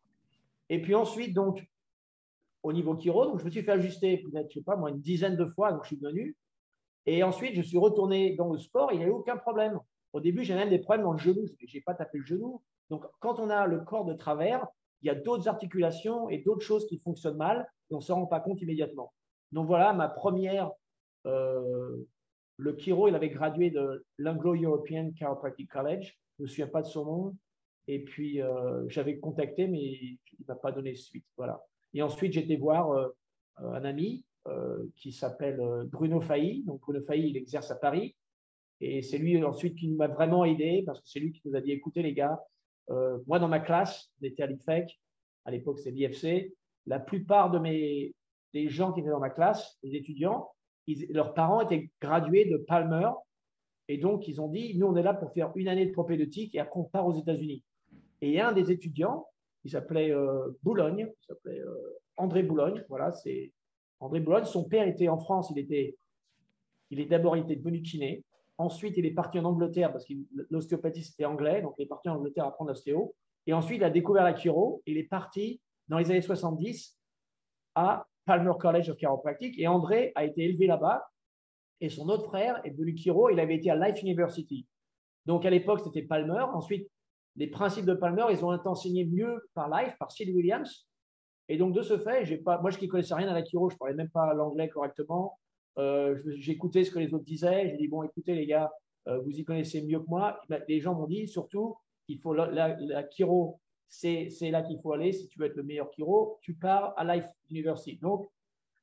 Et 0.71 0.81
puis 0.81 0.95
ensuite, 0.95 1.35
donc, 1.35 1.63
au 2.63 2.73
niveau 2.73 2.99
chiro, 2.99 3.27
donc 3.27 3.41
je 3.41 3.45
me 3.45 3.51
suis 3.51 3.63
fait 3.63 3.73
ajuster 3.73 4.19
peut-être, 4.19 4.49
je 4.49 4.61
sais 4.61 4.65
pas, 4.65 4.77
moi, 4.77 4.91
une 4.91 5.01
dizaine 5.01 5.37
de 5.37 5.45
fois, 5.45 5.73
donc 5.73 5.83
je 5.85 5.89
suis 5.89 6.03
venu. 6.03 6.37
Et 7.05 7.23
ensuite, 7.23 7.55
je 7.55 7.63
suis 7.63 7.77
retourné 7.77 8.35
dans 8.37 8.51
le 8.51 8.59
sport, 8.59 8.91
il 8.93 8.99
n'y 8.99 9.05
a 9.05 9.09
eu 9.09 9.11
aucun 9.11 9.37
problème. 9.37 9.79
Au 10.15 10.21
début, 10.21 10.45
j'ai 10.45 10.55
même 10.55 10.71
des 10.71 10.79
problèmes 10.79 11.05
dans 11.05 11.13
le 11.13 11.19
genou, 11.19 11.45
je 11.47 11.77
n'ai 11.77 11.83
pas 11.83 11.95
tapé 11.95 12.19
le 12.19 12.25
genou. 12.25 12.63
Donc, 12.89 13.05
quand 13.19 13.39
on 13.41 13.51
a 13.51 13.67
le 13.67 13.81
corps 13.81 14.05
de 14.05 14.15
travers, 14.15 14.67
il 15.05 15.09
y 15.09 15.11
a 15.11 15.15
d'autres 15.15 15.49
articulations 15.49 16.31
et 16.31 16.39
d'autres 16.39 16.65
choses 16.65 16.87
qui 16.87 16.99
fonctionnent 16.99 17.37
mal 17.37 17.69
et 17.91 17.95
on 17.95 17.99
ne 17.99 18.03
se 18.03 18.11
rend 18.11 18.27
pas 18.27 18.41
compte 18.41 18.63
immédiatement. 18.63 19.13
Donc 19.53 19.67
voilà 19.67 19.93
ma 19.93 20.09
première 20.09 20.71
le 21.25 22.73
Kiro, 22.75 23.09
il 23.09 23.15
avait 23.15 23.31
gradué 23.31 23.71
de 23.71 24.05
l'Anglo-European 24.19 25.11
Chiropractic 25.13 25.71
College. 25.71 26.19
Je 26.39 26.43
ne 26.43 26.45
me 26.45 26.49
souviens 26.49 26.69
pas 26.69 26.83
de 26.83 26.87
son 26.87 27.05
nom. 27.05 27.37
Et 27.87 28.03
puis, 28.03 28.41
euh, 28.41 28.89
j'avais 28.89 29.19
contacté, 29.19 29.67
mais 29.67 29.83
il 29.83 30.19
ne 30.41 30.45
m'a 30.49 30.55
pas 30.55 30.73
donné 30.73 30.95
suite. 30.95 31.27
Voilà. 31.37 31.63
Et 31.93 32.03
ensuite, 32.03 32.33
j'étais 32.33 32.57
voir 32.57 32.91
euh, 32.93 33.09
un 33.59 33.85
ami 33.85 34.25
qui 34.97 35.11
s'appelle 35.11 35.59
Bruno 35.87 36.21
Failly. 36.21 36.65
Donc, 36.65 36.83
Bruno 36.83 37.01
Failly, 37.01 37.31
il 37.31 37.37
exerce 37.39 37.71
à 37.71 37.77
Paris. 37.77 38.15
Et 38.83 39.01
c'est 39.01 39.17
lui 39.17 39.43
ensuite 39.43 39.75
qui 39.75 39.89
m'a 39.89 40.07
vraiment 40.07 40.45
aidé 40.45 40.83
parce 40.85 41.01
que 41.01 41.09
c'est 41.09 41.21
lui 41.21 41.33
qui 41.33 41.41
nous 41.47 41.57
a 41.57 41.63
dit 41.63 41.73
écoutez, 41.73 42.03
les 42.03 42.13
gars, 42.13 42.39
moi, 43.27 43.39
dans 43.39 43.49
ma 43.49 43.61
classe, 43.61 44.11
j'étais 44.21 44.43
à 44.43 44.47
l'IFEC. 44.47 45.01
À 45.47 45.51
l'époque, 45.51 45.79
c'est 45.79 45.91
l'IFC. 45.91 46.53
La 46.85 47.01
plupart 47.01 47.51
de 47.51 47.59
mes, 47.59 48.15
des 48.53 48.69
gens 48.69 48.93
qui 48.93 49.01
étaient 49.01 49.09
dans 49.09 49.21
ma 49.21 49.31
classe, 49.31 49.79
les 49.83 49.97
étudiants, 49.97 50.51
leurs 51.11 51.35
parents 51.35 51.61
étaient 51.61 51.91
gradués 52.01 52.45
de 52.45 52.57
Palmer. 52.57 53.09
Et 53.89 53.99
donc, 53.99 54.29
ils 54.29 54.41
ont 54.41 54.49
dit, 54.49 54.77
nous, 54.79 54.87
on 54.87 54.97
est 54.97 55.03
là 55.03 55.15
pour 55.15 55.33
faire 55.33 55.53
une 55.57 55.69
année 55.69 55.87
de 55.87 55.93
propédeutique 55.93 56.55
et 56.55 56.61
après, 56.61 56.81
on 56.81 56.85
part 56.85 57.07
aux 57.07 57.19
États-Unis. 57.19 57.63
Et 58.21 58.41
un 58.41 58.53
des 58.53 58.71
étudiants, 58.71 59.27
il 59.65 59.71
s'appelait 59.71 60.11
euh, 60.11 60.51
Boulogne, 60.63 61.11
il 61.11 61.27
s'appelait 61.27 61.61
euh, 61.61 61.99
André 62.17 62.43
Boulogne. 62.43 62.85
Voilà, 62.89 63.13
c'est 63.13 63.53
André 64.01 64.21
Boulogne. 64.21 64.45
Son 64.45 64.65
père 64.65 64.87
était 64.87 65.09
en 65.09 65.19
France, 65.19 65.51
il 65.51 65.59
était, 65.59 65.97
il 66.91 67.01
est 67.01 67.07
d'abord, 67.07 67.37
il 67.37 67.45
était 67.45 67.57
devenu 67.57 67.83
kiné. 67.83 68.25
Ensuite, 68.57 68.97
il 68.97 69.05
est 69.05 69.11
parti 69.11 69.39
en 69.39 69.45
Angleterre 69.45 69.93
parce 69.93 70.05
que 70.05 70.15
l'ostéopathie, 70.49 71.03
c'était 71.03 71.25
anglais. 71.25 71.61
Donc, 71.61 71.75
il 71.79 71.83
est 71.83 71.89
parti 71.89 72.09
en 72.09 72.17
Angleterre 72.17 72.47
apprendre 72.47 72.71
l'ostéo. 72.71 73.15
Et 73.47 73.53
ensuite, 73.53 73.79
il 73.79 73.85
a 73.85 73.91
découvert 73.91 74.23
la 74.23 74.35
chiro. 74.35 74.83
Il 74.87 74.97
est 74.97 75.09
parti 75.09 75.61
dans 75.89 75.99
les 75.99 76.11
années 76.11 76.23
70 76.23 76.97
à 77.75 78.07
Palmer 78.25 78.53
College 78.59 78.91
of 78.91 78.97
Chiropractic. 78.97 79.59
Et 79.59 79.67
André 79.67 80.13
a 80.15 80.25
été 80.25 80.45
élevé 80.45 80.67
là-bas. 80.67 81.07
Et 81.81 81.89
son 81.89 82.09
autre 82.09 82.25
frère 82.27 82.61
est 82.65 82.71
devenu 82.71 82.97
chiro. 82.97 83.31
Il 83.31 83.41
avait 83.41 83.57
été 83.57 83.71
à 83.71 83.77
Life 83.77 84.03
University. 84.03 84.67
Donc, 85.27 85.45
à 85.45 85.51
l'époque, 85.51 85.81
c'était 85.85 86.03
Palmer. 86.03 86.45
Ensuite, 86.53 86.89
les 87.37 87.49
principes 87.49 87.87
de 87.87 87.95
Palmer, 87.95 88.27
ils 88.31 88.45
ont 88.45 88.55
été 88.55 88.67
enseignés 88.67 89.05
mieux 89.05 89.49
par 89.55 89.69
Life, 89.69 89.95
par 89.99 90.11
Sid 90.13 90.35
Williams. 90.35 90.87
Et 91.49 91.57
donc, 91.57 91.75
de 91.75 91.83
ce 91.83 91.99
fait, 91.99 92.37
pas, 92.39 92.61
moi, 92.61 92.71
je 92.71 92.81
ne 92.81 92.87
connaissais 92.87 93.15
rien 93.15 93.29
à 93.29 93.35
la 93.35 93.45
chiro, 93.45 93.69
je 93.69 93.75
ne 93.75 93.79
parlais 93.79 93.95
même 93.95 94.09
pas 94.09 94.33
l'anglais 94.35 94.69
correctement. 94.69 95.39
Euh, 95.79 96.21
J'écoutais 96.37 96.85
ce 96.85 96.91
que 96.91 96.99
les 96.99 97.13
autres 97.13 97.25
disaient. 97.25 97.71
J'ai 97.71 97.77
dit, 97.77 97.89
bon, 97.89 98.03
écoutez, 98.03 98.35
les 98.35 98.47
gars, 98.47 98.71
euh, 99.09 99.19
vous 99.21 99.31
y 99.31 99.45
connaissez 99.45 99.83
mieux 99.83 100.01
que 100.01 100.09
moi. 100.09 100.41
Les 100.69 100.81
gens 100.81 100.95
m'ont 100.95 101.07
dit, 101.07 101.27
surtout, 101.27 101.77
il 102.09 102.19
faut 102.19 102.33
la, 102.33 102.77
la, 102.79 103.09
chiro, 103.09 103.61
c'est 103.95 104.51
là 104.51 104.63
qu'il 104.63 104.81
faut 104.81 104.93
aller. 104.93 105.13
Si 105.13 105.29
tu 105.29 105.39
veux 105.39 105.47
être 105.47 105.57
le 105.57 105.63
meilleur 105.63 105.91
chiro, 105.93 106.39
tu 106.41 106.55
pars 106.55 106.95
à 106.97 107.05
Life 107.05 107.27
University. 107.51 107.97
Donc, 107.97 108.29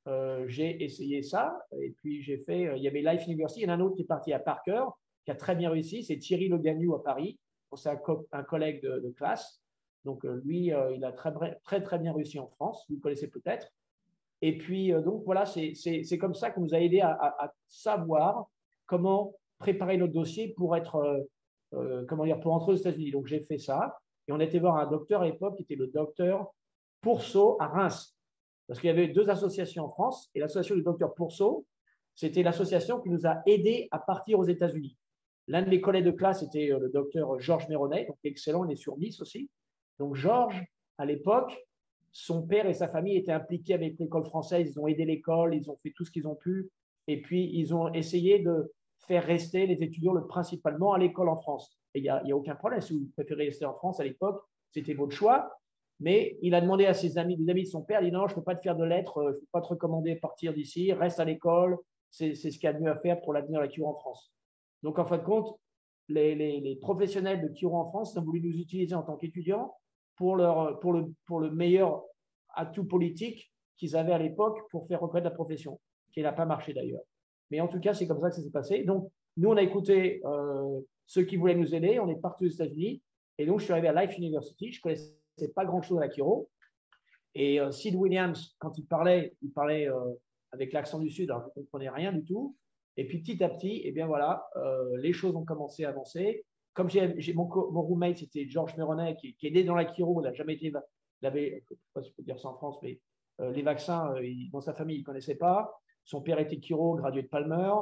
euh, 0.08 0.46
j'ai 0.48 0.84
essayé 0.84 1.22
ça. 1.22 1.66
Et 1.80 1.92
puis, 1.92 2.22
j'ai 2.22 2.38
fait. 2.38 2.68
Euh, 2.68 2.78
il 2.78 2.84
y 2.84 2.88
avait 2.88 3.02
Life 3.02 3.26
University. 3.28 3.62
Il 3.62 3.64
y 3.64 3.68
en 3.68 3.74
a 3.74 3.76
un 3.76 3.82
autre 3.82 3.96
qui 3.96 4.04
est 4.04 4.06
parti 4.06 4.34
à 4.34 4.40
Parker, 4.40 4.86
qui 5.26 5.32
a 5.32 5.36
très 5.36 5.56
bien 5.56 5.70
réussi. 5.70 6.04
C'est 6.04 6.18
Thierry 6.18 6.48
Le 6.48 6.58
à 6.96 7.04
Paris. 7.04 7.38
C'est 7.76 7.90
un, 7.90 8.00
un, 8.32 8.44
collègue 8.44 8.82
de, 8.82 9.14
classe. 9.16 9.62
Donc, 10.06 10.26
euh, 10.26 10.42
lui, 10.44 10.72
il 10.96 11.06
a 11.06 11.12
très, 11.12 11.32
très, 11.64 11.82
très 11.82 12.00
bien 12.00 12.14
réussi 12.14 12.40
en 12.40 12.48
France. 12.48 12.86
Vous 12.90 12.96
le 12.96 13.02
connaissez 13.02 13.30
peut-être. 13.30 13.68
Et 14.42 14.58
puis, 14.58 14.92
donc, 14.92 15.24
voilà, 15.24 15.46
c'est 15.46 16.18
comme 16.20 16.34
ça 16.34 16.50
qu'on 16.50 16.62
nous 16.62 16.74
a 16.74 16.80
aidé 16.80 17.00
à, 17.02 17.12
à, 17.12 17.54
savoir 17.68 18.48
comment 18.88 19.36
préparer 19.60 19.98
notre 19.98 20.14
dossier 20.14 20.50
pour 20.58 20.76
être, 20.76 21.28
comment 22.08 22.26
dire, 22.26 22.40
pour 22.40 22.54
entrer 22.54 22.74
aux 22.74 22.76
États-Unis. 22.76 23.12
Donc, 23.12 23.28
j'ai 23.28 23.42
fait 23.42 23.60
ça. 23.60 24.01
Et 24.28 24.32
on 24.32 24.40
était 24.40 24.60
voir 24.60 24.78
un 24.78 24.88
docteur 24.88 25.22
à 25.22 25.26
l'époque 25.26 25.58
qui 25.58 25.64
était 25.64 25.76
le 25.76 25.88
docteur 25.88 26.54
Pourceau 27.02 27.58
à 27.60 27.68
Reims. 27.68 28.16
Parce 28.68 28.80
qu'il 28.80 28.88
y 28.88 28.92
avait 28.92 29.08
deux 29.08 29.30
associations 29.30 29.86
en 29.86 29.90
France. 29.90 30.30
Et 30.36 30.40
l'association 30.40 30.76
du 30.76 30.84
docteur 30.84 31.14
Pourceau, 31.14 31.66
c'était 32.16 32.44
l'association 32.44 33.00
qui 33.00 33.10
nous 33.10 33.26
a 33.26 33.42
aidés 33.46 33.88
à 33.92 34.00
partir 34.00 34.40
aux 34.40 34.44
États-Unis. 34.44 34.96
L'un 35.48 35.64
de 35.64 35.70
mes 35.70 35.82
collègues 35.82 36.06
de 36.06 36.12
classe 36.12 36.44
était 36.44 36.72
euh, 36.72 36.80
le 36.80 36.90
docteur 36.90 37.40
Georges 37.40 37.68
Méronnet, 37.68 38.06
donc 38.06 38.18
excellent, 38.24 38.64
il 38.66 38.72
est 38.72 38.76
sur 38.78 38.98
Nice 38.98 39.20
aussi. 39.22 39.50
Donc 40.00 40.16
Georges, 40.16 40.64
à 40.98 41.06
l'époque, 41.06 41.52
son 42.12 42.46
père 42.46 42.68
et 42.68 42.74
sa 42.74 42.88
famille 42.88 43.18
étaient 43.18 43.32
impliqués 43.32 43.74
avec 43.74 43.98
l'école 43.98 44.26
française, 44.26 44.72
ils 44.72 44.80
ont 44.80 44.88
aidé 44.88 45.06
l'école, 45.06 45.56
ils 45.56 45.70
ont 45.70 45.78
fait 45.82 45.92
tout 45.96 46.06
ce 46.06 46.12
qu'ils 46.12 46.28
ont 46.28 46.36
pu, 46.36 46.70
et 47.08 47.22
puis 47.22 47.50
ils 47.54 47.74
ont 47.74 47.92
essayé 47.94 48.40
de 48.40 48.72
faire 49.08 49.26
rester 49.26 49.66
les 49.66 49.82
étudiants 49.84 50.14
le, 50.14 50.28
principalement 50.28 50.94
à 50.94 51.00
l'école 51.00 51.30
en 51.30 51.38
France. 51.38 51.78
Il 51.94 52.04
n'y 52.04 52.10
a, 52.10 52.36
aucun 52.36 52.56
problème. 52.56 52.82
Si 52.82 52.94
vous 52.94 53.10
préférez 53.16 53.46
rester 53.46 53.66
en 53.66 53.74
France 53.74 54.00
à 54.00 54.04
l'époque, 54.04 54.44
c'était 54.72 54.94
votre 54.94 55.14
choix. 55.14 55.58
Mais 56.00 56.38
il 56.42 56.56
a 56.56 56.62
demandé 56.62 56.86
à 56.86 56.94
ses 56.94 57.18
amis, 57.18 57.38
des 57.38 57.50
amis 57.50 57.64
de 57.64 57.68
son 57.68 57.84
père, 57.84 58.02
il 58.02 58.06
dit 58.06 58.12
non, 58.12 58.28
je 58.28 58.34
ne 58.34 58.40
peux 58.40 58.44
pas 58.44 58.56
te 58.56 58.62
faire 58.62 58.76
de 58.76 58.84
lettres, 58.84 59.20
euh, 59.20 59.32
je 59.32 59.36
ne 59.36 59.40
peux 59.42 59.48
pas 59.52 59.62
te 59.62 59.68
recommander 59.68 60.16
de 60.16 60.20
partir 60.20 60.52
d'ici, 60.52 60.92
reste 60.94 61.20
à 61.20 61.26
l'école, 61.26 61.78
c'est 62.10 62.34
ce 62.34 62.50
qu'il 62.50 62.64
y 62.64 62.68
a 62.68 62.74
de 62.74 62.80
mieux 62.80 62.90
à 62.90 62.98
faire 62.98 63.22
pour 63.22 63.34
l'avenir 63.34 63.60
de 63.60 63.66
la 63.66 63.68
cure 63.70 63.88
en 63.88 63.94
France. 63.94 64.34
Donc 64.82 64.98
en 64.98 65.06
fin 65.06 65.20
de 65.20 65.24
compte, 65.24 65.56
les, 66.08 66.34
les, 66.36 66.76
professionnels 66.78 67.42
de 67.42 67.48
Kiro 67.50 67.78
en 67.78 67.90
France 67.90 68.18
ont 68.18 68.24
voulu 68.24 68.42
nous 68.42 68.58
utiliser 68.58 68.96
en 68.96 69.04
tant 69.04 69.16
qu'étudiants 69.16 69.76
pour 70.16 70.36
le 70.36 71.52
meilleur 71.52 72.04
atout 72.56 72.86
politique 72.86 73.52
qu'ils 73.78 73.96
avaient 73.96 74.14
à 74.14 74.18
l'époque 74.18 74.60
pour 74.70 74.88
faire 74.88 75.02
reconnaître 75.02 75.30
la 75.30 75.36
profession, 75.36 75.80
qui 76.12 76.22
n'a 76.22 76.34
pas 76.34 76.46
marché 76.46 76.74
d'ailleurs. 76.74 77.02
Mais 77.50 77.62
en 77.62 77.68
tout 77.68 77.80
cas, 77.80 77.94
c'est 77.94 78.08
comme 78.08 78.20
ça 78.20 78.30
que 78.30 78.36
ça 78.36 78.42
s'est 78.42 78.52
passé. 78.52 78.84
Donc, 78.84 79.12
nous, 79.38 79.50
on 79.50 79.58
a 79.58 79.62
écouté 79.62 80.22
euh, 80.26 80.80
ceux 81.12 81.24
qui 81.24 81.36
voulaient 81.36 81.56
nous 81.56 81.76
aider. 81.76 82.00
On 82.00 82.08
est 82.08 82.16
partis 82.16 82.46
aux 82.46 82.50
États-Unis. 82.50 83.02
Et 83.38 83.46
donc, 83.46 83.60
je 83.60 83.66
suis 83.66 83.74
arrivé 83.74 83.90
à 83.90 84.06
Life 84.06 84.18
University. 84.18 84.72
Je 84.72 84.80
ne 84.80 84.82
connaissais 84.82 85.54
pas 85.54 85.66
grand-chose 85.66 85.98
à 85.98 86.02
la 86.02 86.08
Kiro. 86.08 86.50
Et 87.36 87.60
euh, 87.60 87.70
Sid 87.72 87.96
Williams, 87.96 88.56
quand 88.60 88.78
il 88.78 88.86
parlait, 88.86 89.36
il 89.42 89.52
parlait 89.52 89.90
euh, 89.90 90.14
avec 90.54 90.72
l'accent 90.72 91.00
du 91.00 91.10
Sud, 91.10 91.30
alors 91.30 91.44
je 91.44 91.48
ne 91.48 91.66
comprenais 91.66 91.90
rien 91.90 92.14
du 92.14 92.24
tout. 92.24 92.56
Et 92.96 93.06
puis 93.06 93.20
petit 93.20 93.44
à 93.44 93.50
petit, 93.50 93.78
et 93.78 93.90
eh 93.90 93.92
bien 93.92 94.08
voilà, 94.08 94.46
euh, 94.56 94.98
les 94.98 95.12
choses 95.12 95.36
ont 95.36 95.44
commencé 95.44 95.84
à 95.84 95.90
avancer. 95.90 96.46
Comme 96.74 96.90
j'ai 96.90 97.34
mon, 97.34 97.46
roommate, 97.46 98.18
c'était 98.18 98.48
Georges 98.48 98.78
Meronet, 98.78 99.18
qui, 99.18 99.36
est 99.42 99.52
né 99.52 99.66
dans 99.66 99.76
la 99.76 99.84
Kiro, 99.84 100.22
il 100.22 100.24
n'a 100.24 100.34
jamais 100.34 100.54
été, 100.54 100.72
il 101.22 101.28
avait, 101.28 101.64
je 101.68 101.74
ne 101.74 101.78
sais 101.78 101.82
pas 101.94 102.02
si 102.02 102.10
je 102.10 102.16
peux 102.16 102.24
dire 102.24 102.40
ça 102.40 102.48
en 102.48 102.56
France, 102.56 102.78
mais 102.82 103.02
les 103.40 103.62
vaccins, 103.62 104.14
dans 104.54 104.62
sa 104.62 104.74
famille, 104.74 104.98
il 104.98 105.00
ne 105.00 105.06
connaissait 105.06 105.36
pas. 105.36 105.78
Son 106.06 106.22
père 106.22 106.40
était 106.40 106.60
Kiro, 106.60 106.96
gradué 106.96 107.24
de 107.24 107.28
Palmer. 107.28 107.74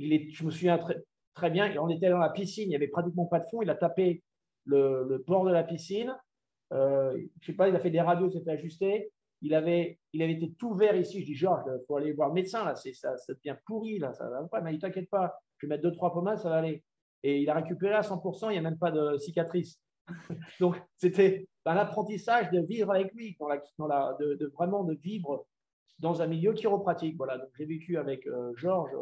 il 0.00 0.12
est, 0.12 0.30
je 0.30 0.44
me 0.44 0.50
souviens 0.50 0.78
très, 0.78 0.96
très 1.38 1.50
bien. 1.50 1.72
on 1.80 1.88
était 1.88 2.10
dans 2.10 2.18
la 2.18 2.30
piscine, 2.30 2.64
il 2.64 2.70
n'y 2.70 2.76
avait 2.76 2.88
pratiquement 2.88 3.26
pas 3.26 3.38
de 3.38 3.46
fond. 3.46 3.62
Il 3.62 3.70
a 3.70 3.76
tapé 3.76 4.22
le, 4.64 5.24
bord 5.26 5.44
de 5.44 5.52
la 5.52 5.62
piscine. 5.62 6.14
Euh, 6.72 7.12
je 7.16 7.22
ne 7.22 7.46
sais 7.46 7.52
pas, 7.54 7.68
il 7.68 7.76
a 7.76 7.80
fait 7.80 7.90
des 7.90 8.00
radios, 8.00 8.30
c'était 8.30 8.50
ajusté. 8.50 9.10
Il 9.40 9.54
avait, 9.54 9.98
il 10.12 10.22
avait 10.22 10.32
été 10.32 10.52
tout 10.54 10.74
vert 10.74 10.96
ici. 10.96 11.20
Je 11.20 11.26
dis, 11.26 11.34
Georges, 11.34 11.62
il 11.66 11.84
faut 11.86 11.96
aller 11.96 12.12
voir 12.12 12.28
le 12.28 12.34
médecin, 12.34 12.64
là, 12.64 12.74
ça, 12.74 13.16
ça 13.16 13.34
devient 13.34 13.56
pourri, 13.64 13.98
là, 13.98 14.12
ça 14.12 14.28
va. 14.28 14.60
Mais 14.62 14.74
il 14.74 14.80
t'inquiète 14.80 15.08
pas, 15.08 15.38
je 15.58 15.66
vais 15.66 15.70
mettre 15.70 15.84
deux, 15.84 15.92
trois 15.92 16.12
pommades, 16.12 16.38
ça 16.38 16.50
va 16.50 16.56
aller. 16.56 16.82
Et 17.22 17.40
il 17.40 17.48
a 17.48 17.54
récupéré 17.54 17.94
à 17.94 18.00
100%, 18.00 18.46
il 18.46 18.52
n'y 18.52 18.58
a 18.58 18.62
même 18.62 18.78
pas 18.78 18.90
de 18.90 19.16
cicatrice. 19.18 19.80
Donc, 20.60 20.82
c'était 20.96 21.46
un 21.66 21.76
apprentissage 21.76 22.50
de 22.50 22.60
vivre 22.60 22.92
avec 22.92 23.12
lui, 23.14 23.36
dans 23.38 23.86
la, 23.86 24.16
de, 24.18 24.52
vraiment 24.54 24.82
de 24.82 24.94
vivre 24.94 25.46
dans 26.00 26.20
un 26.20 26.26
milieu 26.26 26.52
chiropratique. 26.52 27.16
Voilà, 27.16 27.38
donc 27.38 27.50
j'ai 27.58 27.66
vécu 27.66 27.98
avec 27.98 28.26
euh, 28.26 28.52
Georges, 28.56 28.94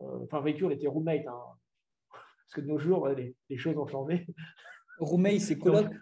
euh, 0.00 0.24
enfin, 0.24 0.40
vécu, 0.40 0.64
on 0.64 0.70
était 0.70 0.86
roommate, 0.86 1.26
hein, 1.26 1.38
parce 2.50 2.62
que 2.62 2.66
de 2.66 2.72
nos 2.72 2.78
jours, 2.78 3.08
les, 3.08 3.56
choses 3.56 3.76
ont 3.78 3.86
changé. 3.86 4.26
Roommate, 4.98 5.38
c'est 5.38 5.58
colloque 5.58 5.92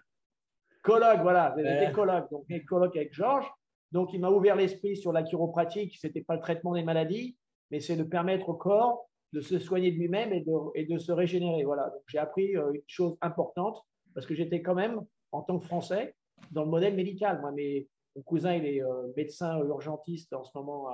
Colloque, 0.81 1.21
voilà, 1.21 1.53
c'était 1.55 1.91
colloque. 1.91 2.31
Donc, 2.31 2.45
colloque 2.65 2.95
avec 2.95 3.13
Georges. 3.13 3.49
Donc, 3.91 4.13
il 4.13 4.19
m'a 4.19 4.31
ouvert 4.31 4.55
l'esprit 4.55 4.95
sur 4.95 5.11
la 5.11 5.23
chiropratique. 5.23 5.95
Ce 5.97 6.07
n'était 6.07 6.21
pas 6.21 6.35
le 6.35 6.41
traitement 6.41 6.73
des 6.73 6.83
maladies, 6.83 7.37
mais 7.69 7.79
c'est 7.79 7.97
de 7.97 8.03
permettre 8.03 8.49
au 8.49 8.55
corps 8.55 9.07
de 9.31 9.41
se 9.41 9.59
soigner 9.59 9.91
de 9.91 9.97
lui-même 9.97 10.33
et 10.33 10.41
de, 10.41 10.51
et 10.73 10.85
de 10.85 10.97
se 10.97 11.11
régénérer. 11.11 11.63
Voilà. 11.63 11.89
Donc, 11.89 12.01
j'ai 12.07 12.17
appris 12.17 12.57
euh, 12.57 12.71
une 12.71 12.81
chose 12.87 13.15
importante 13.21 13.79
parce 14.15 14.25
que 14.25 14.33
j'étais 14.33 14.63
quand 14.63 14.73
même, 14.73 15.01
en 15.31 15.43
tant 15.43 15.59
que 15.59 15.65
Français, 15.65 16.15
dans 16.51 16.63
le 16.63 16.69
modèle 16.69 16.95
médical. 16.95 17.39
Moi, 17.41 17.51
mes, 17.51 17.87
mon 18.15 18.23
cousin, 18.23 18.55
il 18.55 18.65
est 18.65 18.81
euh, 18.81 19.11
médecin 19.15 19.59
urgentiste 19.59 20.33
en 20.33 20.43
ce 20.43 20.51
moment 20.55 20.87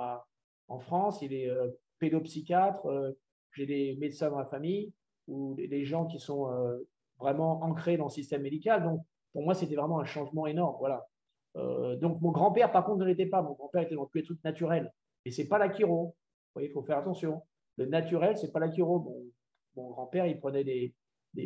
en 0.68 0.78
France. 0.80 1.22
Il 1.22 1.32
est 1.32 1.48
euh, 1.48 1.68
pédopsychiatre. 1.98 2.86
j'ai 3.52 3.64
des 3.64 3.96
médecins 3.98 4.28
dans 4.28 4.38
la 4.38 4.46
famille 4.46 4.92
ou 5.28 5.54
des 5.54 5.84
gens 5.84 6.06
qui 6.06 6.18
sont 6.18 6.48
vraiment 7.18 7.62
ancrés 7.62 7.96
dans 7.96 8.04
le 8.04 8.10
système 8.10 8.42
médical. 8.42 8.82
Donc, 8.82 9.02
pour 9.32 9.42
moi, 9.42 9.54
c'était 9.54 9.76
vraiment 9.76 10.00
un 10.00 10.04
changement 10.04 10.46
énorme. 10.46 10.76
Voilà. 10.78 11.06
Euh, 11.56 11.96
donc, 11.96 12.20
mon 12.20 12.30
grand-père, 12.30 12.72
par 12.72 12.84
contre, 12.84 12.98
ne 12.98 13.04
l'était 13.04 13.26
pas. 13.26 13.42
Mon 13.42 13.52
grand-père 13.52 13.82
était 13.82 13.94
dans 13.94 14.06
tous 14.06 14.18
les 14.18 14.24
trucs 14.24 14.42
naturels. 14.44 14.92
Et 15.24 15.30
ce 15.30 15.42
n'est 15.42 15.48
pas 15.48 15.58
la 15.58 15.72
chiro. 15.72 16.06
Vous 16.06 16.14
voyez, 16.54 16.68
il 16.68 16.72
faut 16.72 16.82
faire 16.82 16.98
attention. 16.98 17.42
Le 17.76 17.86
naturel, 17.86 18.36
ce 18.36 18.46
n'est 18.46 18.52
pas 18.52 18.60
la 18.60 18.70
chiro. 18.70 19.32
mon 19.76 19.90
grand-père, 19.90 20.26
il 20.26 20.38
prenait 20.38 20.64
des, 20.64 20.94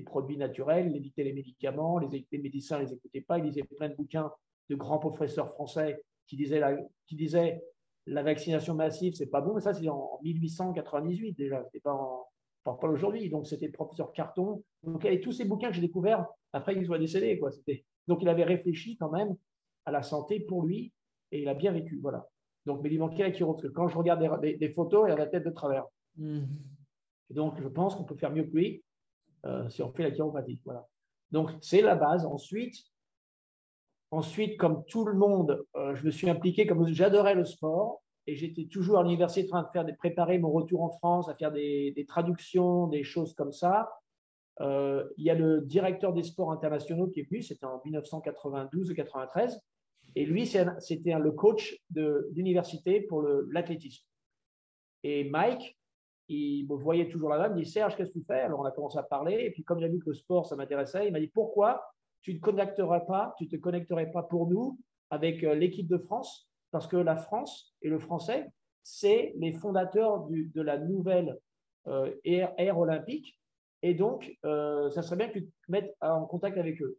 produits 0.07 0.37
naturels, 0.37 0.87
il 0.89 0.97
évitait 0.97 1.25
les 1.25 1.33
médicaments, 1.33 1.99
les, 1.99 2.25
médecins 2.39 2.79
ne 2.79 2.85
les 2.85 2.93
écoutaient 2.93 3.23
pas. 3.23 3.39
Il 3.39 3.45
lisait 3.45 3.65
plein 3.65 3.89
de 3.89 3.95
bouquins 3.97 4.31
de 4.69 4.77
grands 4.77 5.01
professeurs 5.01 5.49
français 5.49 6.01
qui 6.29 6.37
disaient 6.37 6.61
la, 6.61 6.77
qui 7.09 7.17
disaient, 7.17 7.61
la 8.07 8.23
vaccination 8.23 8.75
massive, 8.75 9.15
c'est 9.15 9.27
pas 9.27 9.41
bon. 9.41 9.55
Mais 9.55 9.61
ça, 9.61 9.75
c'est 9.75 9.89
en, 9.89 10.21
1898 10.23 11.33
déjà. 11.33 11.65
C'était 11.65 11.81
pas 11.81 11.93
en, 11.93 12.30
pas, 12.65 12.75
pas 12.75 12.89
aujourd'hui. 12.89 13.29
Donc, 13.31 13.47
c'était 13.47 13.67
le 13.67 13.73
professeur 13.73 14.13
Carton. 14.13 14.63
Donc, 14.83 15.05
avait 15.05 15.21
tous 15.21 15.33
ces 15.33 15.45
bouquins 15.45 15.69
que 15.69 15.75
j'ai 15.75 15.81
découverts 15.81 16.27
après 16.53 16.75
qu'il 16.75 16.87
soit 16.87 16.99
décédé. 16.99 17.39
Quoi. 17.39 17.51
Donc, 18.07 18.23
il 18.23 18.29
avait 18.29 18.45
réfléchi 18.45 18.97
quand 18.97 19.11
même 19.11 19.37
à 19.87 19.91
la 19.91 20.03
santé 20.03 20.41
pour 20.41 20.65
lui 20.65 20.93
et 21.33 21.43
il 21.43 21.49
a 21.49 21.55
bien 21.55 21.73
vécu. 21.73 21.99
Voilà. 22.01 22.29
Donc, 22.67 22.83
mais 22.83 22.91
il 22.91 22.99
manquait 22.99 23.23
la 23.23 23.33
chiro, 23.33 23.55
parce 23.55 23.67
que 23.67 23.73
quand 23.73 23.89
je 23.89 23.97
regarde 23.97 24.41
des, 24.41 24.69
photos, 24.71 25.09
il 25.09 25.13
a 25.13 25.17
la 25.17 25.27
tête 25.27 25.45
de 25.45 25.51
travers. 25.51 25.87
Hmm. 26.17 26.43
donc, 27.31 27.61
je 27.61 27.69
pense 27.69 27.95
qu'on 27.95 28.05
peut 28.05 28.17
faire 28.17 28.33
mieux 28.33 28.43
que 28.43 28.57
lui 28.57 28.83
euh, 29.47 29.69
si 29.71 29.83
on 29.83 29.93
fait 29.93 30.03
la 30.03 30.11
chiropratie. 30.11 30.61
Voilà. 30.65 30.87
Donc, 31.31 31.51
c'est 31.61 31.81
la 31.81 31.95
base. 31.95 32.27
Ensuite, 32.27 32.77
ensuite, 34.11 34.59
comme 34.59 34.85
tout 34.87 35.05
le 35.05 35.15
monde, 35.15 35.65
euh, 35.77 35.95
je 35.95 36.05
me 36.05 36.11
suis 36.11 36.29
impliqué, 36.29 36.67
comme 36.67 36.87
j'adorais 36.89 37.35
le 37.35 37.45
sport, 37.45 38.03
et 38.27 38.37
j'étais 38.37 38.67
toujours 38.67 38.99
à 38.99 39.03
l'université 39.03 39.53
en 39.53 39.65
train 39.65 39.85
de, 39.85 39.93
préparer 39.93 40.39
mon 40.39 40.51
retour 40.51 40.83
en 40.83 40.91
France, 40.91 41.29
à 41.29 41.35
faire 41.35 41.53
des, 41.53 42.05
traductions, 42.09 42.87
des 42.87 43.03
choses 43.03 43.35
comme 43.35 43.53
ça. 43.53 43.91
Euh, 44.61 45.09
il 45.17 45.25
y 45.25 45.31
a 45.31 45.35
le 45.35 45.63
directeur 45.63 46.13
des 46.13 46.23
sports 46.23 46.53
internationaux 46.53 47.09
qui 47.09 47.21
est 47.21 47.31
venu, 47.31 47.43
c'était 47.43 47.65
en 47.65 47.81
1992 47.85 48.91
ou 48.91 48.95
93, 48.95 49.61
et 50.17 50.27
lui, 50.27 50.47
c'était 50.47 51.19
le 51.19 51.31
coach 51.33 51.77
de 51.91 52.29
l'université 52.35 53.01
pour 53.01 53.23
l'athlétisme. 53.51 54.05
Et 55.03 55.25
Mike, 55.25 55.79
il 56.29 56.67
me 56.69 56.75
voyait 56.77 57.09
toujours 57.09 57.31
là-bas, 57.31 57.49
il 57.49 57.55
me 57.55 57.65
dit 57.65 57.71
Serge, 57.71 57.97
qu'est-ce 57.97 58.11
que 58.11 58.19
tu 58.19 58.25
fais? 58.25 58.41
Alors 58.41 58.61
on 58.61 58.65
a 58.65 58.71
commencé 58.71 58.99
à 58.99 59.03
parler, 59.03 59.45
et 59.45 59.51
puis 59.51 59.65
comme 59.65 59.81
j'ai 59.81 59.89
vu 59.89 59.99
que 59.99 60.11
le 60.11 60.15
sport, 60.15 60.47
ça 60.47 60.57
m'intéressait, 60.57 61.07
il 61.07 61.13
m'a 61.13 61.21
dit 61.21 61.29
pourquoi 61.29 61.83
tu 62.23 62.35
ne 62.35 62.39
connecterais 62.39 63.05
pas, 63.07 63.35
tu 63.39 63.49
te 63.49 63.57
connecterais 63.57 64.11
pas 64.11 64.23
pour 64.23 64.49
nous 64.49 64.79
avec 65.11 65.43
euh, 65.43 65.55
l'équipe 65.55 65.89
de 65.89 65.99
France? 65.99 66.50
Parce 66.71 66.87
que 66.87 66.97
la 66.97 67.17
France 67.17 67.75
et 67.83 67.89
le 67.89 67.99
français, 67.99 68.51
c'est 68.83 69.33
les 69.37 69.53
fondateurs 69.53 70.27
de 70.29 70.63
la 70.63 70.79
nouvelle 70.79 71.39
euh, 71.87 72.15
ère, 72.25 72.79
olympique. 72.79 73.39
Et 73.83 73.95
donc, 73.95 74.37
euh, 74.45 74.91
ça 74.91 75.03
serait 75.03 75.17
bien 75.17 75.29
que 75.29 75.39
tu 75.39 75.47
te 75.47 75.71
mettes 75.71 75.97
en 76.01 76.27
contact 76.27 76.59
avec 76.59 76.81
eux. 76.83 76.99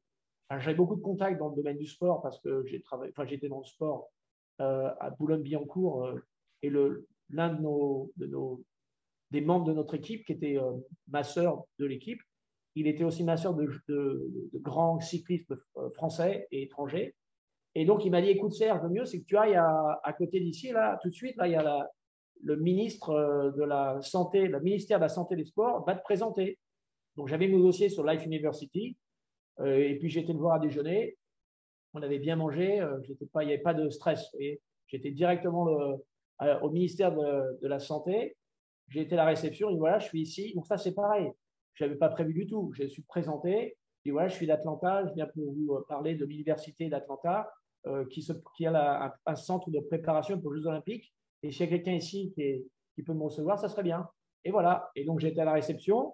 J'ai 0.59 0.73
beaucoup 0.73 0.95
de 0.95 1.01
contacts 1.01 1.39
dans 1.39 1.49
le 1.49 1.55
domaine 1.55 1.77
du 1.77 1.85
sport 1.85 2.21
parce 2.21 2.39
que 2.39 2.65
j'ai 2.65 2.83
enfin, 2.91 3.25
j'étais 3.25 3.47
dans 3.47 3.59
le 3.59 3.65
sport 3.65 4.09
euh, 4.59 4.89
à 4.99 5.09
Boulogne-Billancourt 5.11 6.09
et 6.61 6.69
l'un 6.69 7.53
de 7.53 7.61
nos, 7.61 8.11
de 8.17 8.25
nos, 8.25 8.61
des 9.29 9.41
membres 9.41 9.65
de 9.65 9.73
notre 9.73 9.93
équipe, 9.93 10.25
qui 10.25 10.33
était 10.33 10.57
masseur 11.07 11.63
de 11.79 11.85
l'équipe, 11.85 12.19
il 12.75 12.87
était 12.87 13.03
aussi 13.03 13.23
masseur 13.23 13.53
de, 13.53 13.69
de, 13.87 14.29
de 14.51 14.59
grands 14.59 14.99
cyclistes 14.99 15.53
français 15.93 16.47
et 16.51 16.63
étrangers. 16.63 17.15
Et 17.75 17.85
donc, 17.85 18.03
il 18.05 18.11
m'a 18.11 18.21
dit, 18.21 18.29
écoute 18.29 18.53
Serge, 18.53 18.81
le 18.83 18.89
mieux, 18.89 19.05
c'est 19.05 19.19
que 19.19 19.25
tu 19.25 19.37
ailles 19.37 19.55
à, 19.55 20.13
côté 20.17 20.39
d'ici, 20.39 20.71
là, 20.71 20.99
tout 21.01 21.09
de 21.09 21.13
suite, 21.13 21.37
là, 21.37 21.47
il 21.47 21.53
y 21.53 21.55
a 21.55 21.89
le 22.43 22.55
ministre 22.55 23.11
euh, 23.11 23.51
de 23.51 23.63
la 23.63 24.01
Santé, 24.01 24.47
le 24.47 24.59
ministère 24.59 24.97
de 24.97 25.03
la 25.03 25.09
Santé 25.09 25.35
et 25.35 25.37
des 25.37 25.45
Sports 25.45 25.85
va 25.85 25.95
te 25.95 26.01
présenter. 26.01 26.59
Donc, 27.15 27.27
j'avais 27.27 27.47
mon 27.47 27.59
dossier 27.59 27.89
sur 27.89 28.05
Life 28.05 28.25
University. 28.25 28.97
et 29.63 29.97
puis 29.99 30.17
été 30.17 30.33
le 30.33 30.39
voir 30.39 30.55
à 30.55 30.59
déjeuner. 30.59 31.17
On 31.93 32.01
avait 32.01 32.19
bien 32.19 32.35
mangé, 32.35 32.81
pas, 33.33 33.43
il 33.43 33.47
n'y 33.47 33.53
avait 33.53 33.61
pas 33.61 33.73
de 33.73 33.89
stress. 33.89 34.33
J'étais 34.87 35.11
directement 35.11 35.67
au 36.61 36.69
ministère 36.69 37.13
de, 37.13 37.67
la 37.67 37.79
Santé. 37.79 38.37
J'ai 38.87 39.01
été 39.01 39.13
à 39.13 39.17
la 39.17 39.25
réception, 39.25 39.69
et 39.69 39.77
voilà, 39.77 39.99
je 39.99 40.07
suis 40.07 40.21
ici. 40.21 40.53
Donc 40.55 40.65
ça, 40.67 40.77
c'est 40.77 40.93
pareil. 40.93 41.31
Je 41.73 41.83
n'avais 41.83 41.97
pas 41.97 42.09
prévu 42.09 42.33
du 42.33 42.47
tout. 42.47 42.71
Je 42.73 42.85
suis 42.85 43.03
présenté. 43.03 43.77
Et 44.05 44.11
voilà, 44.11 44.27
je 44.27 44.35
suis 44.35 44.47
d'Atlanta. 44.47 45.05
Je 45.07 45.13
viens 45.13 45.27
pour 45.27 45.53
vous 45.53 45.79
parler 45.87 46.15
de 46.15 46.25
l'université 46.25 46.89
d'Atlanta, 46.89 47.51
qui, 48.09 48.27
qui, 48.55 48.65
a 48.65 49.15
un, 49.25 49.35
centre 49.35 49.69
de 49.69 49.79
préparation 49.79 50.39
pour 50.39 50.53
les 50.53 50.61
Jeux 50.61 50.67
Olympiques. 50.67 51.13
Et 51.43 51.51
s'il 51.51 51.61
y 51.61 51.63
a 51.63 51.67
quelqu'un 51.67 51.93
ici 51.93 52.33
qui, 52.35 53.03
peut 53.03 53.13
me 53.13 53.23
recevoir, 53.23 53.57
ça 53.59 53.67
serait 53.69 53.83
bien. 53.83 54.07
Et 54.45 54.51
voilà. 54.51 54.91
Et 54.95 55.05
donc, 55.05 55.19
j'étais 55.19 55.41
à 55.41 55.45
la 55.45 55.53
réception. 55.53 56.13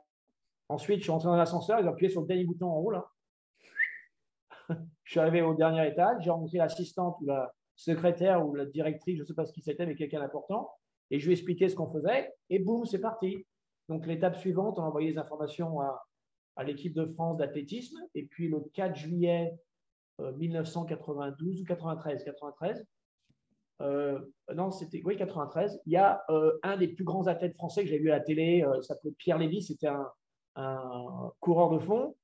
Ensuite, 0.70 1.00
je 1.00 1.04
suis 1.04 1.12
rentré 1.12 1.28
dans 1.28 1.36
l'ascenseur. 1.36 1.80
Ils 1.80 1.88
ont 1.88 1.92
appuyé 1.92 2.10
sur 2.10 2.22
le 2.22 2.28
dernier 2.28 2.46
bouton 2.46 2.68
en 2.68 2.80
haut, 2.80 2.94
je 5.04 5.12
suis 5.12 5.20
arrivé 5.20 5.42
au 5.42 5.54
dernier 5.54 5.88
étage. 5.88 6.24
J'ai 6.24 6.30
rencontré 6.30 6.58
l'assistante 6.58 7.18
ou 7.22 7.26
la 7.26 7.54
secrétaire 7.76 8.46
ou 8.46 8.54
la 8.56 8.66
directrice, 8.66 9.18
je 9.18 9.22
ne 9.22 9.28
sais 9.28 9.34
pas 9.34 9.46
ce 9.46 9.54
qui 9.54 9.62
c'était, 9.62 9.86
mais 9.86 9.96
quelqu'un 9.96 10.20
d'important. 10.20 10.72
Et 11.10 11.20
je 11.20 11.26
lui 11.26 11.32
ai 11.32 11.36
expliqué 11.38 11.70
ce 11.70 11.76
qu'on 11.76 11.92
faisait. 11.92 12.34
Et 12.50 12.60
boum, 12.60 12.86
c'est 12.86 13.00
parti. 13.00 13.46
Donc, 13.88 14.06
l'étape 14.06 14.36
suivante, 14.36 14.80
on 14.80 14.84
a 14.84 14.88
envoyé 14.88 15.12
les 15.12 15.18
informations 15.18 15.80
à 15.80 16.64
l'équipe 16.64 16.94
de 16.94 17.06
France 17.06 17.38
d'athlétisme. 17.38 17.98
Et 18.16 18.26
puis, 18.26 18.50
le 18.50 18.60
4 18.74 18.96
juillet 18.96 19.58
1992 20.20 21.60
euh, 21.60 21.62
ou 21.62 21.66
93, 21.66 22.24
93, 22.24 22.86
euh, 23.82 24.20
non, 24.56 24.72
c'était 24.72 25.02
oui 25.06 25.18
93. 25.18 25.82
Il 25.86 25.94
y 25.94 25.98
a 25.98 26.24
euh, 26.30 26.58
un 26.64 26.78
des 26.78 26.88
plus 26.88 27.04
grands 27.04 27.28
athlètes 27.28 27.56
français 27.56 27.84
que 27.84 27.90
j'ai 27.90 28.00
vu 28.00 28.10
à 28.12 28.18
la 28.18 28.24
télé, 28.24 28.64
euh, 28.64 28.82
s'appelait 28.82 29.12
Pierre 29.12 29.38
Lévy, 29.38 29.62
c'était 29.62 29.88
un, 29.88 30.12
coureur 31.40 31.70
de 31.70 31.80
fond. 31.80 32.16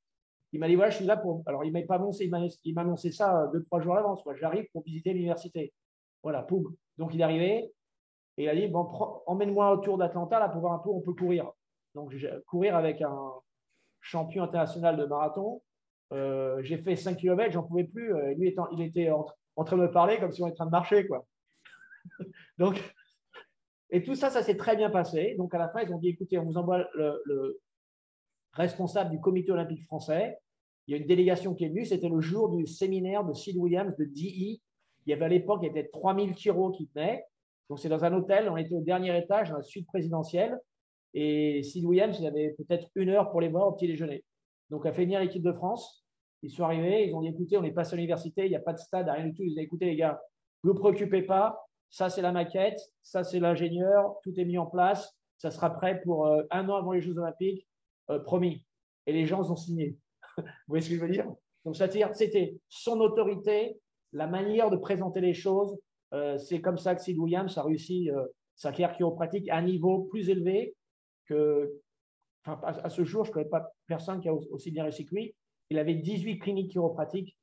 Il 0.54 0.60
m'a 0.60 0.68
dit 0.68 0.76
voilà, 0.76 0.90
je 0.90 0.98
suis 0.98 1.06
là 1.06 1.18
pour. 1.18 1.44
Alors, 1.46 1.64
il 1.64 1.72
m'a 1.72 1.82
pas 1.84 1.96
annoncé, 1.96 2.26
il 2.64 2.74
m'a 2.74 2.82
annoncé 2.82 3.12
ça 3.12 3.48
deux 3.54 3.64
trois 3.64 3.80
jours 3.82 3.94
à 3.94 3.98
l'avance. 3.98 4.24
J'arrive 4.40 4.66
pour 4.72 4.84
visiter 4.84 5.14
l'université. 5.14 5.74
Voilà, 6.24 6.42
poum. 6.42 6.76
Donc, 6.98 7.14
il 7.14 7.22
est 7.22 7.24
arrivé 7.24 7.72
et 8.38 8.44
il 8.44 8.50
a 8.50 8.56
dit 8.56 8.68
bon, 8.68 8.86
emmène-moi 9.28 9.72
autour 9.72 9.98
d'Atlanta 10.00 10.40
là 10.40 10.50
pour 10.50 10.62
voir 10.62 10.74
un 10.74 10.80
peu 10.80 10.90
où 10.90 10.98
on 10.98 11.02
peut 11.02 11.14
courir. 11.14 11.52
Donc, 11.94 12.16
courir 12.48 12.76
avec 12.76 13.02
un 13.04 13.32
champion 14.02 14.44
international 14.44 14.98
de 14.98 15.06
marathon. 15.06 15.62
J'ai 16.12 16.78
fait 16.78 16.96
5 16.96 17.18
km, 17.18 17.52
j'en 17.52 17.64
pouvais 17.64 17.86
plus. 17.86 18.14
lui, 18.36 18.50
étant, 18.50 18.68
il 18.72 18.82
était 18.82 19.10
en, 19.10 19.26
train 19.64 19.78
de 19.78 19.82
me 19.82 19.92
parler 19.92 20.20
comme 20.20 20.32
si 20.32 20.42
on 20.42 20.48
était 20.48 20.54
en 20.54 20.58
train 20.58 20.66
de 20.66 20.72
marcher. 20.72 21.08
quoi. 21.08 21.26
Donc, 22.58 22.82
et 23.94 24.02
tout 24.02 24.16
ça, 24.16 24.32
ça 24.32 24.42
s'est 24.42 24.58
très 24.58 24.76
bien 24.76 24.90
passé. 24.90 25.36
Donc, 25.38 25.54
à 25.54 25.60
la 25.60 25.70
fin, 25.70 25.82
ils 25.82 25.94
ont 25.94 26.00
dit 26.00 26.10
écoutez, 26.10 26.40
on 26.40 26.46
vous 26.46 26.58
envoie 26.58 26.88
le, 26.96 27.62
responsable 28.54 29.12
du 29.12 29.20
comité 29.20 29.52
olympique 29.52 29.84
français. 29.86 30.38
Il 30.88 30.92
y 30.92 30.98
a 30.98 30.98
une 31.00 31.08
délégation 31.08 31.54
qui 31.54 31.66
est 31.66 31.70
venue. 31.70 31.86
C'était 31.86 32.10
le 32.10 32.20
jour 32.20 32.50
du 32.50 32.66
séminaire 32.66 33.24
de 33.24 33.34
Sid 33.34 33.56
Williams 33.56 33.96
de 33.98 34.06
DI. 34.06 34.62
Il 35.06 35.10
y 35.10 35.14
avait 35.14 35.26
à 35.26 35.30
l'époque, 35.30 35.60
il 35.62 35.68
y 35.68 35.70
avait 35.70 35.88
3000 35.90 36.36
chiro 36.36 36.72
qui 36.72 36.88
tenaient. 36.88 37.24
Donc, 37.70 37.80
c'est 37.80 37.90
dans 37.90 38.04
un 38.04 38.14
hôtel. 38.14 38.50
On 38.50 38.58
était 38.58 38.74
au 38.74 38.82
dernier 38.82 39.16
étage, 39.18 39.52
dans 39.52 39.58
la 39.58 39.64
suite 39.64 39.86
présidentielle. 39.86 40.60
Et 41.14 41.62
Sid 41.62 41.86
Williams, 41.86 42.18
il 42.20 42.26
avait 42.26 42.56
peut-être 42.58 42.88
une 42.96 43.10
heure 43.10 43.30
pour 43.30 43.42
les 43.42 43.50
voir 43.50 43.68
au 43.68 43.74
petit 43.74 43.88
déjeuner. 43.88 44.24
Donc, 44.74 44.88
a 44.88 44.92
fait 44.92 45.04
venir 45.04 45.20
l'équipe 45.20 45.44
de 45.44 45.54
France. 45.54 46.04
Ils 46.42 46.50
sont 46.50 46.64
arrivés, 46.64 47.08
ils 47.08 47.14
ont 47.14 47.22
dit 47.22 47.28
écoutez, 47.28 47.58
on 47.58 47.64
est 47.64 47.72
passé 47.72 47.94
à 47.94 47.98
l'université, 47.98 48.46
il 48.46 48.50
n'y 48.50 48.56
a 48.56 48.60
pas 48.60 48.74
de 48.74 48.80
stade, 48.80 49.08
rien 49.08 49.28
du 49.28 49.34
tout. 49.36 49.44
Ils 49.44 49.52
ont 49.52 49.58
dit 49.58 49.62
écoutez, 49.62 49.86
les 49.86 49.96
gars, 49.96 50.20
ne 50.64 50.72
vous 50.72 50.76
préoccupez 50.76 51.22
pas, 51.22 51.64
ça 51.92 52.10
c'est 52.10 52.24
la 52.24 52.32
maquette, 52.32 52.80
ça 53.04 53.24
c'est 53.24 53.40
l'ingénieur, 53.40 54.16
tout 54.24 54.34
est 54.36 54.46
mis 54.46 54.58
en 54.58 54.66
place, 54.66 55.16
ça 55.38 55.52
sera 55.52 55.70
prêt 55.70 56.02
pour 56.02 56.26
euh, 56.26 56.42
un 56.50 56.68
an 56.70 56.76
avant 56.76 56.94
les 56.94 57.02
Jeux 57.02 57.16
Olympiques, 57.20 57.68
euh, 58.10 58.18
promis. 58.18 58.66
Et 59.06 59.14
les 59.14 59.28
gens 59.28 59.48
ont 59.52 59.56
signé. 59.56 59.96
Vous 60.38 60.44
voyez 60.68 60.82
ce 60.82 60.90
que 60.90 60.96
je 60.96 61.02
veux 61.02 61.12
dire? 61.12 61.32
Donc, 61.66 61.76
c'était 61.76 62.58
son 62.68 63.00
autorité, 63.00 63.80
la 64.12 64.26
manière 64.26 64.72
de 64.72 64.78
présenter 64.78 65.22
les 65.22 65.36
choses. 65.36 65.78
Euh, 66.16 66.40
c'est 66.40 66.62
comme 66.62 66.80
ça 66.80 66.96
que 66.96 67.02
Sid 67.04 67.20
Williams 67.20 67.56
a 67.60 67.64
réussi 67.64 68.10
sa 68.56 68.72
carrière 68.72 68.98
chiropratique 68.98 69.48
à 69.50 69.58
un 69.58 69.62
niveau 69.62 70.06
plus 70.06 70.30
élevé 70.30 70.76
que. 71.28 71.72
Enfin, 72.46 72.60
à, 72.66 72.90
ce 72.90 73.04
jour, 73.04 73.24
je 73.24 73.30
ne 73.30 73.34
connais 73.34 73.50
pas 73.50 73.72
personne 73.88 74.20
qui 74.20 74.28
a 74.28 74.34
aussi 74.34 74.72
bien 74.72 74.84
réussi 74.84 75.06
que 75.06 75.16
lui. 75.16 75.36
Il 75.70 75.80
avait 75.80 75.96
18 75.96 76.40
cliniques 76.40 76.72
chiropratiques 76.72 77.38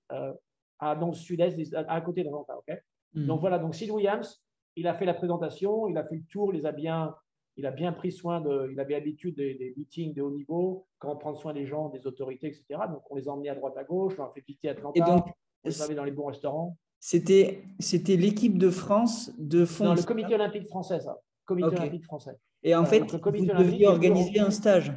à, 0.78 0.94
dans 0.96 1.08
le 1.08 1.14
sud-est, 1.14 1.74
à, 1.74 2.00
côté 2.00 2.22
d'Atlanta. 2.22 2.56
ok? 2.58 2.82
Mm. 3.14 3.26
Donc 3.26 3.40
voilà, 3.40 3.58
donc 3.58 3.74
Sid 3.74 3.90
Williams, 3.90 4.42
il 4.76 4.86
a 4.86 4.94
fait 4.94 5.04
la 5.04 5.14
présentation, 5.14 5.88
il 5.88 5.96
a 5.96 6.04
fait 6.04 6.16
le 6.16 6.24
tour, 6.24 6.54
il, 6.54 6.66
a 6.66 6.72
bien, 6.72 7.14
il 7.56 7.66
a 7.66 7.70
bien 7.70 7.92
pris 7.92 8.12
soin 8.12 8.40
de, 8.40 8.68
il 8.72 8.78
avait 8.78 8.94
l'habitude 8.94 9.36
des, 9.36 9.74
meetings 9.76 10.14
de 10.14 10.22
haut 10.22 10.30
niveau, 10.30 10.86
comment 10.98 11.16
prendre 11.16 11.38
soin 11.38 11.52
des 11.52 11.66
gens, 11.66 11.88
des 11.88 12.06
autorités, 12.06 12.48
etc. 12.48 12.64
Donc 12.88 13.02
on 13.10 13.16
les 13.16 13.28
a 13.28 13.32
emmenés 13.32 13.50
à 13.50 13.54
droite 13.54 13.76
à 13.76 13.84
gauche, 13.84 14.14
on 14.18 14.24
a 14.24 14.30
fait 14.30 14.44
visiter 14.46 14.68
Atlanta, 14.68 14.98
Et 14.98 15.00
donc, 15.00 15.26
on 15.26 15.68
les 15.68 15.82
avait 15.82 15.94
dans 15.94 16.04
les 16.04 16.12
bons 16.12 16.26
restaurants. 16.26 16.76
C'était, 16.98 17.64
c'était 17.78 18.16
l'équipe 18.16 18.58
de 18.58 18.70
France 18.70 19.32
de 19.38 19.64
fond. 19.64 19.84
Non, 19.84 19.94
le 19.94 20.02
comité 20.02 20.34
olympique 20.34 20.68
français, 20.68 21.00
ça. 21.00 21.18
Comité 21.46 21.68
olympique 21.68 22.04
français. 22.04 22.36
Et 22.62 22.74
en 22.74 22.84
fait, 22.84 23.00
vous 23.00 23.18
deviez 23.18 23.86
organiser 23.86 24.40
un 24.40 24.50
stage. 24.50 24.92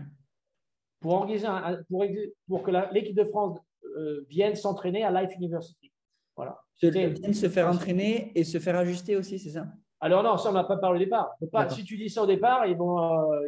Pour, 0.99 1.13
organiser 1.13 1.47
pour, 1.89 2.05
pour 2.47 2.63
que 2.63 2.71
l'équipe 2.93 3.15
de 3.15 3.25
France 3.25 3.59
euh, 3.97 4.25
vienne 4.29 4.55
s'entraîner 4.55 5.03
à 5.03 5.11
Life 5.11 5.35
University. 5.35 5.91
Voilà. 6.35 6.59
Bien 6.81 7.33
se 7.33 7.47
faire 7.47 7.67
entraîner 7.67 8.31
et 8.35 8.43
se 8.43 8.59
faire 8.59 8.75
ajuster 8.75 9.15
aussi, 9.15 9.37
c'est 9.39 9.51
ça? 9.51 9.67
Alors 9.99 10.23
non, 10.23 10.37
ça 10.37 10.49
on 10.49 10.53
n'a 10.53 10.63
pas 10.63 10.77
parlé 10.77 10.97
au 10.97 11.03
départ. 11.03 11.31
Pas, 11.51 11.69
si 11.69 11.85
tu 11.85 11.97
dis 11.97 12.09
ça 12.09 12.23
au 12.23 12.25
départ, 12.25 12.65
ils 12.65 12.75
vont, 12.75 12.99
euh, 12.99 13.47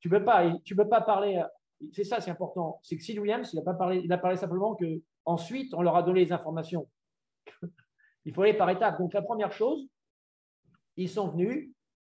tu 0.00 0.08
ne 0.10 0.18
peux, 0.18 0.24
pas, 0.24 0.52
tu 0.64 0.76
peux 0.76 0.88
pas 0.88 1.00
parler. 1.00 1.42
C'est 1.92 2.04
ça, 2.04 2.20
c'est 2.20 2.30
important. 2.30 2.78
C'est 2.82 2.96
que 2.96 3.02
Sid 3.02 3.18
Williams, 3.18 3.50
il 3.52 3.58
a, 3.58 3.62
pas 3.62 3.74
parlé, 3.74 4.02
il 4.04 4.12
a 4.12 4.18
parlé 4.18 4.36
simplement 4.36 4.74
que 4.74 5.00
ensuite 5.24 5.72
on 5.74 5.82
leur 5.82 5.96
a 5.96 6.02
donné 6.02 6.24
les 6.24 6.32
informations. 6.32 6.88
il 8.24 8.34
faut 8.34 8.42
aller 8.42 8.54
par 8.54 8.68
étapes. 8.68 8.98
Donc 8.98 9.14
la 9.14 9.22
première 9.22 9.52
chose, 9.52 9.86
ils 10.96 11.08
sont 11.08 11.28
venus 11.28 11.70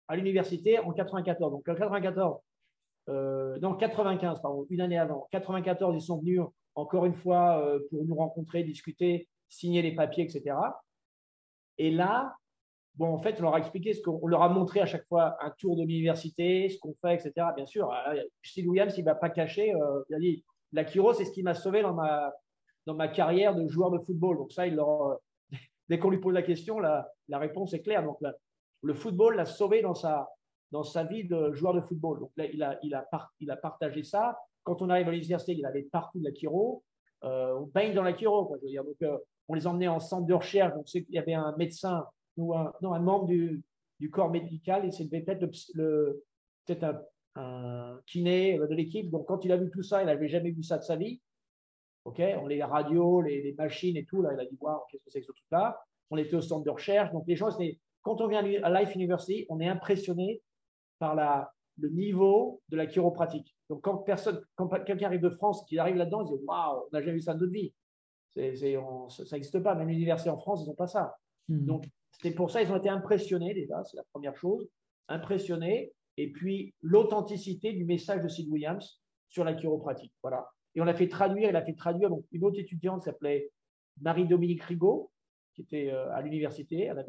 à 0.07 0.15
l'université 0.15 0.79
en 0.79 0.91
94. 0.91 1.51
Donc 1.51 1.67
en 1.67 1.75
94, 1.75 2.39
euh, 3.09 3.59
non 3.59 3.75
95, 3.75 4.41
pardon, 4.41 4.65
une 4.69 4.81
année 4.81 4.97
avant. 4.97 5.27
94, 5.31 5.95
ils 5.95 6.01
sont 6.01 6.19
venus 6.19 6.41
encore 6.75 7.05
une 7.05 7.13
fois 7.13 7.59
euh, 7.59 7.79
pour 7.89 8.03
nous 8.05 8.15
rencontrer, 8.15 8.63
discuter 8.63 9.27
signer 9.49 9.81
les 9.81 9.93
papiers, 9.93 10.23
etc. 10.23 10.55
Et 11.77 11.91
là, 11.91 12.35
bon, 12.95 13.13
en 13.13 13.19
fait, 13.19 13.39
on 13.39 13.43
leur 13.43 13.55
a 13.55 13.59
expliqué 13.59 13.93
ce 13.93 14.01
qu'on 14.01 14.27
leur 14.27 14.41
a 14.41 14.49
montré 14.49 14.81
à 14.81 14.85
chaque 14.85 15.05
fois 15.07 15.37
un 15.41 15.51
tour 15.51 15.75
de 15.75 15.83
l'université, 15.83 16.69
ce 16.69 16.79
qu'on 16.79 16.95
fait, 17.01 17.15
etc. 17.15 17.47
Bien 17.55 17.65
sûr, 17.65 17.91
euh, 17.91 18.21
Steve 18.43 18.67
Williams, 18.67 18.93
il 18.97 19.01
ne 19.01 19.05
va 19.05 19.15
pas 19.15 19.29
cacher. 19.29 19.73
Euh, 19.73 20.03
il 20.09 20.15
a 20.15 20.19
dit 20.19 20.45
la 20.71 20.83
Kiro, 20.83 21.13
c'est 21.13 21.25
ce 21.25 21.31
qui 21.31 21.43
m'a 21.43 21.53
sauvé 21.53 21.81
dans 21.81 21.93
ma, 21.93 22.33
dans 22.85 22.95
ma 22.95 23.07
carrière 23.07 23.55
de 23.55 23.67
joueur 23.67 23.91
de 23.91 23.99
football. 23.99 24.37
Donc, 24.37 24.51
ça, 24.51 24.67
il 24.67 24.75
leur, 24.75 25.19
dès 25.89 25.99
qu'on 25.99 26.09
lui 26.09 26.19
pose 26.19 26.33
la 26.33 26.43
question, 26.43 26.79
la, 26.79 27.09
la 27.27 27.39
réponse 27.39 27.73
est 27.73 27.81
claire. 27.81 28.03
Donc, 28.03 28.17
le 28.81 28.93
football 28.93 29.35
l'a 29.35 29.45
sauvé 29.45 29.81
dans 29.81 29.95
sa, 29.95 30.29
dans 30.71 30.83
sa 30.83 31.03
vie 31.03 31.25
de 31.25 31.53
joueur 31.53 31.73
de 31.73 31.81
football. 31.81 32.19
Donc, 32.19 32.31
là, 32.37 32.45
il 32.45 32.61
a, 32.63 32.77
il 32.83 32.93
a, 32.93 33.07
il 33.39 33.51
a 33.51 33.57
partagé 33.57 34.03
ça. 34.03 34.37
Quand 34.63 34.81
on 34.81 34.89
arrive 34.89 35.07
à 35.07 35.11
l'université, 35.11 35.53
il 35.53 35.65
avait 35.65 35.83
partout 35.83 36.19
de 36.19 36.25
la 36.25 36.31
Kiro. 36.31 36.83
on 37.21 37.69
baigne 37.73 37.93
dans 37.93 38.03
la 38.03 38.13
Kiro. 38.13 38.45
Quoi, 38.45 38.57
je 38.61 38.67
dire. 38.67 38.83
Donc, 38.83 38.97
on 39.47 39.53
les 39.53 39.67
emmenait 39.67 39.87
en 39.87 39.99
centre 39.99 40.27
de 40.27 40.33
recherche. 40.33 40.73
Donc, 40.73 40.91
il 40.93 41.05
y 41.09 41.17
avait 41.17 41.33
un 41.33 41.55
médecin 41.57 42.05
ou 42.37 42.53
un, 42.55 42.73
non, 42.81 42.93
un 42.93 42.99
membre 42.99 43.27
du, 43.27 43.63
corps 44.11 44.29
médical 44.29 44.85
et 44.85 44.91
c'était 44.91 45.21
peut-être 45.21 45.49
le, 45.73 46.23
peut-être 46.65 46.83
un, 47.35 47.99
kiné 48.05 48.57
de 48.57 48.73
l'équipe. 48.73 49.09
Donc, 49.09 49.27
quand 49.27 49.43
il 49.45 49.51
a 49.51 49.57
vu 49.57 49.69
tout 49.71 49.83
ça, 49.83 50.01
il 50.01 50.05
n'avait 50.05 50.27
jamais 50.27 50.51
vu 50.51 50.63
ça 50.63 50.77
de 50.77 50.83
sa 50.83 50.95
vie. 50.95 51.21
OK, 52.05 52.21
on 52.39 52.45
les 52.45 52.61
radios, 52.61 53.21
les, 53.21 53.55
machines 53.57 53.97
et 53.97 54.05
tout. 54.05 54.21
Là, 54.21 54.33
il 54.33 54.39
a 54.39 54.45
dit 54.45 54.57
Waouh, 54.59 54.81
qu'est-ce 54.89 55.03
que 55.03 55.09
c'est 55.09 55.21
que 55.21 55.27
ce 55.27 55.31
truc-là? 55.31 55.79
On 56.11 56.17
était 56.17 56.35
au 56.35 56.41
centre 56.41 56.63
de 56.63 56.69
recherche. 56.69 57.11
Donc, 57.11 57.23
les 57.27 57.35
gens, 57.35 57.49
quand 58.05 58.21
on 58.21 58.27
vient 58.27 58.39
à 58.63 58.81
Life 58.81 58.95
University, 58.95 59.45
on 59.49 59.59
est 59.59 59.67
impressionné 59.67 60.41
par 60.99 61.15
la, 61.15 61.51
le 61.77 61.89
niveau 61.89 62.61
de 62.69 62.77
la 62.77 62.85
chiropratique. 62.85 63.53
Donc, 63.69 63.81
quand, 63.81 63.97
personne, 63.97 64.41
quand 64.55 64.69
quelqu'un 64.85 65.07
arrive 65.07 65.21
de 65.21 65.29
France, 65.29 65.65
qui 65.67 65.77
arrive 65.77 65.95
là-dedans, 65.97 66.23
il 66.23 66.37
dit 66.37 66.43
Waouh, 66.45 66.83
on 66.83 66.89
n'a 66.93 67.01
jamais 67.01 67.15
vu 67.15 67.21
ça 67.21 67.33
de 67.33 67.39
notre 67.39 67.51
vie 67.51 67.73
ça 68.35 69.35
n'existe 69.35 69.59
pas. 69.59 69.75
Même 69.75 69.87
l'université 69.87 70.29
en 70.29 70.37
France, 70.37 70.63
ils 70.63 70.67
n'ont 70.67 70.75
pas 70.75 70.87
ça. 70.87 71.17
Hmm. 71.47 71.65
Donc, 71.65 71.85
c'est 72.21 72.31
pour 72.31 72.49
ça 72.49 72.61
ils 72.61 72.71
ont 72.71 72.77
été 72.77 72.89
impressionnés 72.89 73.53
déjà, 73.53 73.83
c'est 73.83 73.97
la 73.97 74.03
première 74.11 74.35
chose. 74.35 74.67
Impressionnés. 75.07 75.93
Et 76.17 76.31
puis, 76.31 76.73
l'authenticité 76.81 77.73
du 77.73 77.85
message 77.85 78.21
de 78.21 78.27
Sid 78.27 78.49
Williams 78.49 79.01
sur 79.29 79.43
la 79.43 79.53
chiropratique. 79.53 80.13
Voilà. 80.21 80.47
Et 80.73 80.81
on 80.81 80.85
l'a 80.85 80.93
fait 80.93 81.09
traduire, 81.09 81.49
il 81.49 81.55
a 81.55 81.63
fait 81.63 81.75
traduire 81.75 82.09
donc, 82.09 82.23
une 82.31 82.43
autre 82.45 82.59
étudiante 82.59 83.03
s'appelait 83.03 83.51
Marie-Dominique 84.01 84.63
Rigaud, 84.63 85.11
qui 85.55 85.61
était 85.61 85.89
euh, 85.91 86.11
à 86.13 86.21
l'université. 86.21 86.83
Elle 86.91 86.99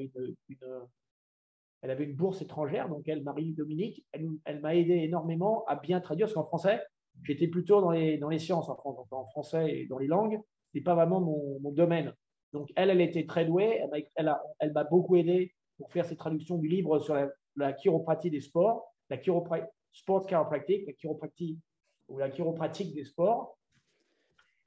avait 1.91 2.05
une, 2.05 2.15
bourse 2.15 2.41
étrangère, 2.41 2.89
donc 2.89 3.07
elle, 3.09 3.23
Marie-Dominique, 3.23 4.05
elle, 4.13 4.61
m'a 4.61 4.75
aidé 4.75 4.95
énormément 4.95 5.65
à 5.67 5.77
bien 5.77 6.01
traduire, 6.01 6.27
parce 6.27 6.35
qu'en 6.35 6.45
français, 6.45 6.81
j'étais 7.23 7.49
plutôt 7.49 7.81
dans 7.81 7.91
les, 7.91 8.39
sciences 8.39 8.69
en, 8.69 9.27
français 9.27 9.71
et 9.71 9.87
dans 9.87 9.99
les 9.99 10.07
langues 10.07 10.41
n'est 10.75 10.81
pas 10.81 10.95
vraiment 10.95 11.21
mon, 11.21 11.73
domaine. 11.73 12.13
Donc, 12.53 12.73
elle, 12.77 12.91
elle 12.91 13.01
était 13.01 13.27
très 13.27 13.45
douée. 13.45 13.83
Elle 14.15 14.73
m'a 14.73 14.85
beaucoup 14.85 15.17
aidé 15.17 15.53
pour 15.79 15.93
faire 15.93 16.07
ses 16.07 16.17
traductions 16.17 16.59
du 16.59 16.69
livre 16.69 16.99
sur 16.99 17.15
la, 17.57 17.73
chiropratie 17.73 18.31
des 18.31 18.41
sports, 18.41 18.95
la 19.11 19.19
chiropratie, 19.19 19.67
sport 19.93 20.27
chiropractic, 20.27 20.87
la 20.87 20.93
chiropratie 20.93 21.59
ou 22.09 22.19
la 22.19 22.31
chiropratique 22.31 22.95
des 22.95 23.05
sports. 23.05 23.57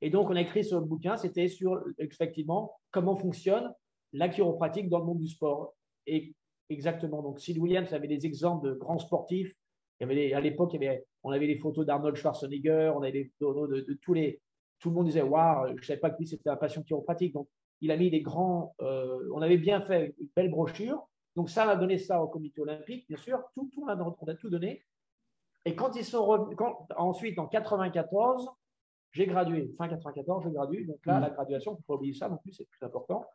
Et 0.02 0.10
donc, 0.10 0.30
on 0.30 0.36
a 0.36 0.42
écrit 0.42 0.64
ce 0.64 0.76
bouquin, 0.76 1.18
c'était 1.18 1.48
sur 1.48 1.84
effectivement 1.98 2.80
comment 2.92 3.16
fonctionne 3.16 3.74
la 4.14 4.30
chiropratique 4.30 4.90
dans 4.90 5.00
le 5.00 5.06
monde 5.06 5.20
du 5.20 5.28
sport. 5.28 5.76
Et 6.08 6.34
exactement, 6.70 7.22
donc 7.22 7.40
Sid 7.40 7.58
Williams 7.58 7.92
avait 7.94 8.08
des 8.08 8.26
exemples 8.26 8.70
de 8.70 8.74
grands 8.74 9.00
sportifs. 9.00 9.54
Il 10.00 10.08
y 10.08 10.12
avait 10.12 10.34
à 10.34 10.40
l'époque, 10.40 10.76
on 11.24 11.32
avait 11.32 11.48
les 11.48 11.58
photos 11.58 11.86
d'Arnold 11.86 12.16
Schwarzenegger, 12.16 12.94
on 12.96 13.02
avait 13.02 13.12
des 13.12 13.32
photos 13.40 13.70
de, 13.70 14.00
tous 14.02 14.14
les. 14.14 14.42
Tout 14.80 14.90
le 14.90 14.96
monde 14.96 15.08
disait 15.08 15.22
Waouh, 15.22 15.68
je 15.70 15.74
ne 15.74 15.82
savais 15.82 16.00
pas 16.00 16.10
que 16.10 16.18
lui 16.20 16.28
c'était 16.28 16.50
un 16.50 16.56
passion 16.56 16.82
chiropratique. 16.84 17.34
Donc, 17.34 17.50
il 17.82 17.92
a 17.92 17.98
mis 17.98 18.10
des 18.10 18.22
grands. 18.22 18.76
Euh, 18.82 19.30
on 19.34 19.42
avait 19.42 19.58
bien 19.58 19.82
fait 19.82 20.16
une 20.20 20.30
belle 20.36 20.50
brochure. 20.50 21.06
Donc, 21.36 21.50
ça, 21.50 21.66
on 21.66 21.70
a 21.70 21.76
donné 21.76 21.98
ça 21.98 22.24
au 22.24 22.28
comité 22.28 22.62
olympique, 22.62 23.06
bien 23.08 23.18
sûr. 23.18 23.40
Tout, 23.54 23.70
tout, 23.74 23.86
on 23.86 24.28
a 24.28 24.36
tout 24.36 24.50
donné. 24.50 24.84
Et 25.66 25.76
quand 25.76 25.96
ils 25.96 26.06
sont 26.06 26.50
ensuite, 26.98 27.38
en 27.38 27.48
94, 27.48 28.50
j'ai 29.12 29.26
gradué. 29.26 29.72
Fin 29.78 29.88
94, 29.88 30.44
je 30.44 30.50
gradue. 30.50 30.86
Donc 30.86 31.06
là, 31.06 31.20
mmh. 31.20 31.22
la 31.22 31.30
graduation, 31.30 31.72
il 31.72 31.76
ne 31.76 31.78
faut 31.78 31.84
pas 31.88 31.96
oublier 31.96 32.14
ça 32.14 32.30
non 32.30 32.38
plus, 32.38 32.54
c'est 32.54 32.68
plus 32.68 32.86
important. 32.86 33.26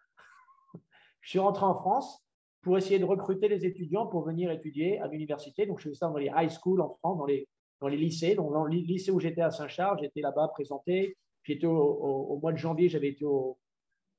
je 1.21 1.31
suis 1.31 1.39
rentré 1.39 1.65
en 1.65 1.75
France 1.75 2.25
pour 2.63 2.79
essayer 2.79 2.99
de 2.99 3.05
recruter 3.05 3.49
les 3.49 3.67
étudiants 3.67 4.07
pour 4.07 4.25
venir 4.25 4.51
étudier 4.51 4.99
à 4.99 5.07
l'université. 5.07 5.67
Donc, 5.67 5.79
je 5.79 5.85
faisais 5.85 5.99
ça 5.99 6.09
dans 6.09 6.17
les 6.17 6.31
high 6.35 6.51
schools 6.51 6.81
en 6.81 6.97
France, 7.01 7.19
dans 7.19 7.27
les, 7.27 7.47
dans 7.81 7.89
les 7.89 7.97
lycées. 7.97 8.35
Donc, 8.35 8.53
dans 8.53 8.65
le 8.65 8.71
lycée 8.71 9.11
où 9.11 9.21
j'étais 9.21 9.43
à 9.43 9.51
Saint-Charles, 9.51 9.99
j'étais 10.01 10.21
là-bas 10.21 10.49
présenté. 10.49 11.17
J'étais 11.43 11.67
au, 11.67 12.39
mois 12.41 12.53
de 12.53 12.57
janvier, 12.57 12.89
j'avais 12.89 13.09
été 13.09 13.27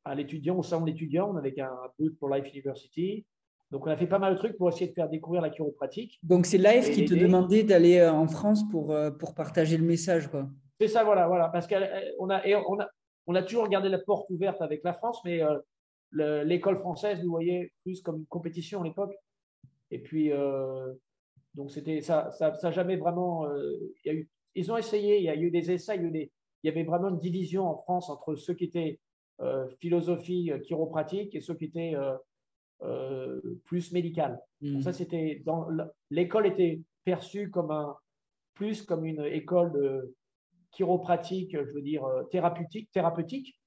à 0.03 0.13
l'étudiant, 0.13 0.57
au 0.57 0.63
salon 0.63 0.85
d'étudiants, 0.85 1.35
avec 1.35 1.57
un 1.57 1.71
booth 1.97 2.15
pour 2.19 2.29
Life 2.29 2.53
University. 2.53 3.25
Donc, 3.71 3.87
on 3.87 3.89
a 3.89 3.97
fait 3.97 4.05
pas 4.05 4.19
mal 4.19 4.35
de 4.35 4.37
trucs 4.37 4.57
pour 4.57 4.69
essayer 4.69 4.87
de 4.87 4.93
faire 4.93 5.09
découvrir 5.09 5.41
la 5.41 5.49
chiropratique. 5.49 6.19
Donc, 6.21 6.45
c'est 6.45 6.59
Life 6.59 6.91
qui 6.91 7.05
te 7.05 7.15
demandait 7.15 7.63
d'aller 7.63 7.97
euh, 7.97 8.13
en 8.13 8.27
France 8.27 8.63
pour, 8.69 8.91
euh, 8.91 9.09
pour 9.09 9.33
partager 9.33 9.75
le 9.77 9.83
message, 9.83 10.27
quoi. 10.27 10.47
C'est 10.79 10.87
ça, 10.87 11.03
voilà, 11.03 11.27
voilà. 11.27 11.49
Parce 11.49 11.67
qu'on 11.67 11.77
a, 12.29 12.41
on 12.67 12.79
a, 12.79 12.87
on 13.27 13.35
a 13.35 13.43
toujours 13.43 13.67
gardé 13.67 13.89
la 13.89 13.99
porte 13.99 14.29
ouverte 14.29 14.61
avec 14.61 14.83
la 14.83 14.93
France, 14.93 15.19
mais 15.23 15.41
euh, 15.41 16.43
l'école 16.43 16.79
française 16.79 17.21
nous 17.23 17.29
voyait 17.29 17.71
plus 17.83 18.01
comme 18.01 18.17
une 18.17 18.25
compétition 18.25 18.81
à 18.81 18.83
l'époque. 18.83 19.15
Et 19.91 19.99
puis, 19.99 20.31
donc, 21.53 21.71
c'était 21.71 22.01
ça, 22.01 22.31
ça, 22.31 22.53
ça 22.55 22.71
jamais 22.71 22.97
vraiment. 22.97 23.47
y 24.03 24.09
a 24.09 24.13
eu, 24.13 24.29
ils 24.55 24.71
ont 24.71 24.77
essayé, 24.77 25.17
il 25.17 25.23
y 25.23 25.29
a 25.29 25.35
eu 25.35 25.51
des 25.51 25.71
essais, 25.71 25.95
il 25.95 26.15
y, 26.15 26.19
il 26.19 26.67
y 26.67 26.69
avait 26.69 26.83
vraiment 26.83 27.09
une 27.09 27.19
division 27.19 27.65
en 27.65 27.77
France 27.77 28.09
entre 28.09 28.35
ceux 28.35 28.53
qui 28.53 28.65
étaient 28.65 28.99
philosophie 29.79 30.51
chiropratique 30.63 31.35
et 31.35 31.41
ceux 31.41 31.55
qui 31.55 31.65
étaient 31.65 31.93
euh, 32.83 33.39
plus 33.63 33.93
médicale. 33.93 34.39
Hmm. 34.61 34.81
ça, 34.81 34.91
c'était 34.91 35.41
dans 35.45 35.67
l'école 36.11 36.45
était 36.45 36.81
perçue 37.05 37.49
comme 37.49 37.71
un 37.71 37.95
plus 38.53 38.83
comme 38.83 39.05
une 39.05 39.23
école 39.23 39.71
de 39.71 40.13
chiropratique, 40.75 41.51
je 41.51 41.71
veux 41.71 41.81
dire 41.81 42.03
euh, 42.05 42.23
thérapeutique, 42.25 42.91
thérapeutique, 42.91 43.59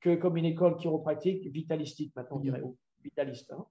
que 0.00 0.14
comme 0.16 0.36
une 0.36 0.44
école 0.44 0.76
chiropratique 0.76 1.46
vitalistique, 1.48 2.14
maintenant 2.14 2.36
on 2.36 2.40
dirait, 2.40 2.62
ou 2.62 2.76
vitaliste. 3.02 3.52
Hein. 3.52 3.64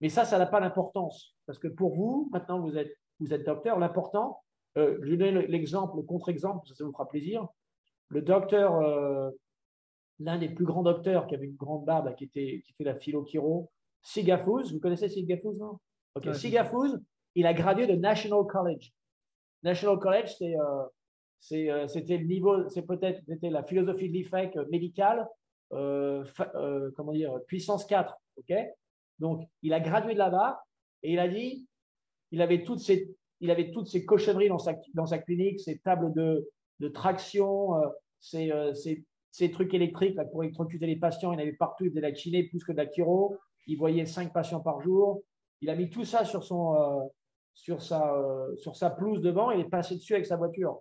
Mais 0.00 0.08
ça, 0.08 0.24
ça 0.24 0.38
n'a 0.38 0.46
pas 0.46 0.60
d'importance 0.60 1.36
parce 1.46 1.58
que 1.58 1.68
pour 1.68 1.94
vous, 1.94 2.28
maintenant 2.32 2.60
vous 2.60 2.76
êtes 2.76 2.92
vous 3.20 3.32
êtes 3.32 3.46
docteur, 3.46 3.78
l'important, 3.78 4.42
euh, 4.76 4.98
je 5.02 5.10
vais 5.10 5.16
donner 5.16 5.46
l'exemple, 5.46 5.96
le 5.96 6.02
contre-exemple, 6.02 6.66
ça, 6.66 6.84
vous 6.84 6.92
fera 6.92 7.08
plaisir. 7.08 7.46
Le 8.08 8.20
docteur, 8.20 8.80
l'un 10.18 10.38
des 10.38 10.48
plus 10.48 10.64
grands 10.64 10.82
docteurs 10.82 11.26
qui 11.26 11.34
avait 11.34 11.46
une 11.46 11.56
grande 11.56 11.84
barbe, 11.84 12.14
qui, 12.16 12.24
était, 12.24 12.62
qui 12.66 12.72
fait 12.74 12.84
la 12.84 12.94
philo-chiro, 12.94 13.70
Sigafuz, 14.02 14.72
vous 14.72 14.80
connaissez 14.80 15.08
Sigafuz, 15.08 15.58
non? 15.58 15.78
Ok, 16.14 16.26
il 17.34 17.46
a 17.46 17.54
gradué 17.54 17.86
de 17.86 17.94
National 17.94 18.44
College. 18.46 18.92
National 19.62 19.98
College, 19.98 20.34
c'est, 20.38 20.56
euh, 20.56 20.60
euh, 20.60 20.86
c'était 21.42 22.18
le 22.18 22.24
niveau, 22.24 22.68
c'est 22.68 22.86
peut-être 22.86 23.22
la 23.42 23.62
philosophie 23.62 24.08
de 24.08 24.14
l'IFEC 24.14 24.56
médicale, 24.70 25.26
euh, 25.72 26.24
comment 26.96 27.12
dire, 27.12 27.38
puissance 27.46 27.84
4. 27.84 28.16
Ok, 28.36 28.54
donc 29.18 29.46
il 29.62 29.74
a 29.74 29.80
gradué 29.80 30.14
de 30.14 30.18
là-bas 30.18 30.62
et 31.02 31.12
il 31.12 31.18
a 31.18 31.28
dit, 31.28 31.66
il 32.30 32.40
avait 32.40 32.64
toutes 32.64 32.80
ces, 32.80 33.14
il 33.40 33.50
avait 33.50 33.70
toutes 33.70 33.92
cochonneries 34.06 34.48
dans 34.48 34.58
sa, 34.58 34.74
dans 34.94 35.06
sa 35.06 35.18
clinique, 35.18 35.60
ses 35.60 35.78
tables 35.78 36.14
de, 36.14 36.48
de 36.80 36.88
traction, 36.88 37.74
ces, 38.20 38.50
ces, 39.30 39.50
trucs 39.50 39.74
électriques 39.74 40.18
pour 40.30 40.44
électrocuter 40.44 40.86
les 40.86 40.96
patients. 40.96 41.32
Il 41.32 41.40
avait 41.40 41.52
partout, 41.52 41.84
il 41.84 41.90
faisait 41.90 42.00
de 42.00 42.06
la 42.06 42.12
kiné 42.12 42.44
plus 42.44 42.64
que 42.64 42.72
de 42.72 42.78
la 42.78 42.90
chiro 42.90 43.36
il 43.66 43.78
voyait 43.78 44.06
cinq 44.06 44.32
patients 44.32 44.60
par 44.60 44.80
jour. 44.80 45.22
Il 45.60 45.70
a 45.70 45.76
mis 45.76 45.90
tout 45.90 46.04
ça 46.04 46.24
sur, 46.24 46.42
son, 46.42 46.74
euh, 46.74 47.04
sur, 47.54 47.82
sa, 47.82 48.14
euh, 48.14 48.56
sur 48.56 48.76
sa 48.76 48.90
pelouse 48.90 49.20
devant. 49.20 49.50
Il 49.50 49.60
est 49.60 49.68
passé 49.68 49.94
dessus 49.94 50.14
avec 50.14 50.26
sa 50.26 50.36
voiture 50.36 50.80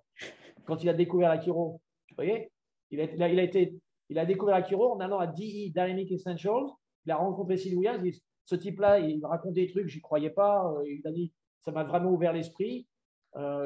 quand 0.65 0.83
il 0.83 0.89
a 0.89 0.93
découvert 0.93 1.29
la 1.29 1.41
chiro. 1.41 1.81
Vous 2.09 2.15
voyez 2.15 2.51
il 2.91 2.99
a, 2.99 3.05
il, 3.29 3.39
a, 3.39 3.43
été, 3.43 3.73
il 4.09 4.19
a 4.19 4.25
découvert 4.25 4.59
la 4.59 4.65
chiro 4.65 4.93
en 4.93 4.99
allant 4.99 5.19
à 5.19 5.27
DE, 5.27 5.69
Dynamic 5.69 6.11
Essentials. 6.11 6.67
Il 7.05 7.11
a 7.11 7.15
rencontré 7.15 7.57
Sid 7.57 7.73
Williams. 7.73 8.03
ce 8.45 8.55
type-là, 8.55 8.99
il 8.99 9.25
racontait 9.25 9.61
des 9.61 9.71
trucs, 9.71 9.87
j'y 9.87 10.01
croyais 10.01 10.29
pas. 10.29 10.71
Euh, 10.71 10.83
il 10.85 11.07
a 11.07 11.11
dit, 11.11 11.31
ça 11.61 11.71
m'a 11.71 11.83
vraiment 11.83 12.11
ouvert 12.11 12.33
l'esprit. 12.33 12.87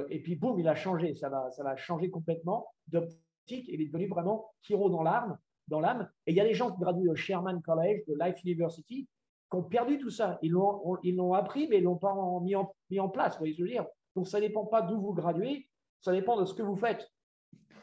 et 0.10 0.22
puis, 0.22 0.36
boum, 0.36 0.60
il 0.60 0.68
a 0.68 0.76
changé. 0.76 1.16
Ça 1.16 1.30
va, 1.30 1.50
ça 1.52 1.64
va 1.64 1.76
changer 1.76 2.10
complètement 2.10 2.68
d'optique. 2.88 3.68
Il 3.68 3.82
est 3.82 3.88
devenu 3.88 4.08
vraiment 4.08 4.52
chiro 4.62 4.90
dans 4.90 5.02
l'arme 5.02 5.38
dans 5.68 5.80
l'âme. 5.80 6.10
Et 6.26 6.32
il 6.32 6.38
y 6.38 6.42
a 6.42 6.46
des 6.46 6.54
gens 6.54 6.72
qui 6.72 6.80
graduent 6.80 7.10
au 7.10 7.16
Sherman 7.16 7.62
College, 7.62 8.02
de 8.08 8.16
Life 8.20 8.44
University, 8.44 9.08
qui 9.50 9.58
ont 9.58 9.64
perdu 9.64 9.98
tout 9.98 10.10
ça. 10.10 10.38
Ils 10.42 10.52
l'ont, 10.52 11.34
appris, 11.34 11.68
mais 11.68 11.78
ils 11.78 11.84
l'ont 11.84 11.98
pas 11.98 12.14
mis, 12.42 12.56
en, 12.56 12.74
mis 12.90 13.00
en 13.00 13.10
place. 13.10 13.34
Vous 13.34 13.40
voyez 13.40 13.54
ce 13.54 13.58
que 13.58 13.66
je 13.66 13.70
veux 13.70 13.76
dire 13.76 13.88
Donc, 14.16 14.28
ça 14.28 14.40
ne 14.40 14.48
dépend 14.48 14.66
pas 14.66 14.82
d'où 14.82 15.00
vous 15.00 15.14
graduez, 15.14 15.68
ça 16.06 16.12
dépend 16.12 16.40
de 16.40 16.46
ce 16.46 16.54
que 16.54 16.62
vous 16.62 16.76
faites. 16.76 17.12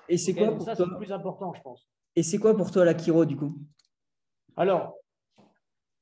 Et 0.08 0.16
c'est 0.16 0.32
quoi 0.32 0.52
pour 0.52 0.62
ça, 0.62 0.76
c'est 0.76 0.86
le 0.86 0.96
plus 0.96 1.10
important, 1.10 1.52
je 1.54 1.60
pense. 1.60 1.88
Et 2.14 2.22
c'est 2.22 2.38
quoi 2.38 2.56
pour 2.56 2.70
toi 2.70 2.84
la 2.84 2.94
Kiro, 2.94 3.24
du 3.24 3.36
coup? 3.36 3.58
Alors, 4.56 4.96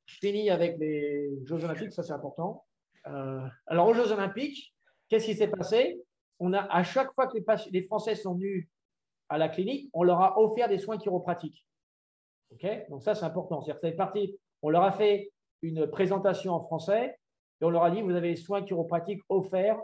je 0.05 0.17
finis 0.17 0.51
avec 0.51 0.77
les 0.77 1.31
Jeux 1.45 1.63
Olympiques, 1.63 1.93
ça 1.93 2.03
c'est 2.03 2.13
important. 2.13 2.63
Euh, 3.07 3.41
alors, 3.65 3.87
aux 3.87 3.95
Jeux 3.95 4.11
Olympiques, 4.11 4.71
qu'est-ce 5.09 5.25
qui 5.25 5.35
s'est 5.35 5.47
passé? 5.47 5.99
On 6.39 6.53
a, 6.53 6.59
à 6.59 6.83
chaque 6.83 7.11
fois 7.15 7.25
que 7.25 7.37
les, 7.37 7.45
les 7.71 7.83
Français 7.87 8.13
sont 8.13 8.35
venus 8.35 8.67
à 9.29 9.39
la 9.39 9.49
clinique, 9.49 9.89
on 9.93 10.03
leur 10.03 10.21
a 10.21 10.39
offert 10.39 10.69
des 10.69 10.77
soins 10.77 10.99
chiropratiques. 10.99 11.65
Donc 12.89 13.01
ça, 13.01 13.15
c'est 13.15 13.25
important. 13.25 13.63
C'est 13.63 13.91
parti. 13.93 14.37
On 14.61 14.69
leur 14.69 14.83
a 14.83 14.91
fait 14.91 15.31
une 15.63 15.87
présentation 15.87 16.53
en 16.53 16.61
français 16.61 17.17
et 17.61 17.65
on 17.65 17.71
leur 17.71 17.83
a 17.83 17.89
dit, 17.89 18.03
vous 18.03 18.11
avez 18.11 18.29
les 18.29 18.35
soins 18.35 18.61
chiropratiques 18.61 19.21
offerts 19.29 19.79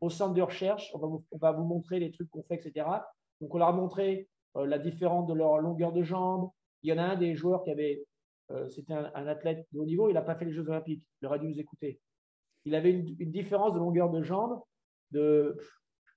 au 0.00 0.10
centre 0.10 0.34
de 0.34 0.42
recherche. 0.42 0.90
On 0.94 0.98
va 1.38 1.52
vous, 1.52 1.64
montrer 1.64 2.00
les 2.00 2.10
trucs 2.10 2.30
qu'on 2.30 2.42
fait, 2.42 2.56
etc. 2.56 2.86
Donc 3.40 3.54
on 3.54 3.58
leur 3.58 3.68
a 3.68 3.72
montré 3.72 4.28
euh, 4.56 4.66
la 4.66 4.78
différence 4.78 5.26
de 5.26 5.34
leur 5.34 5.58
longueur 5.58 5.92
de 5.92 6.02
jambe. 6.02 6.50
Il 6.82 6.90
y 6.90 6.92
en 6.92 6.98
a 6.98 7.02
un 7.02 7.16
des 7.16 7.34
joueurs 7.34 7.62
qui 7.64 7.70
avait, 7.70 8.04
euh, 8.50 8.68
c'était 8.68 8.94
un, 8.94 9.26
athlète 9.26 9.66
de 9.72 9.78
haut 9.78 9.84
niveau, 9.84 10.08
il 10.08 10.14
n'a 10.14 10.22
pas 10.22 10.34
fait 10.34 10.44
les 10.44 10.52
Jeux 10.52 10.68
Olympiques. 10.68 11.02
Il 11.20 11.26
aurait 11.26 11.38
dû 11.38 11.48
nous 11.48 11.60
écouter. 11.60 12.00
Il 12.64 12.74
avait 12.74 12.92
une, 12.92 13.04
différence 13.30 13.74
de 13.74 13.78
longueur 13.78 14.10
de 14.10 14.22
jambe 14.22 14.60
de 15.10 15.56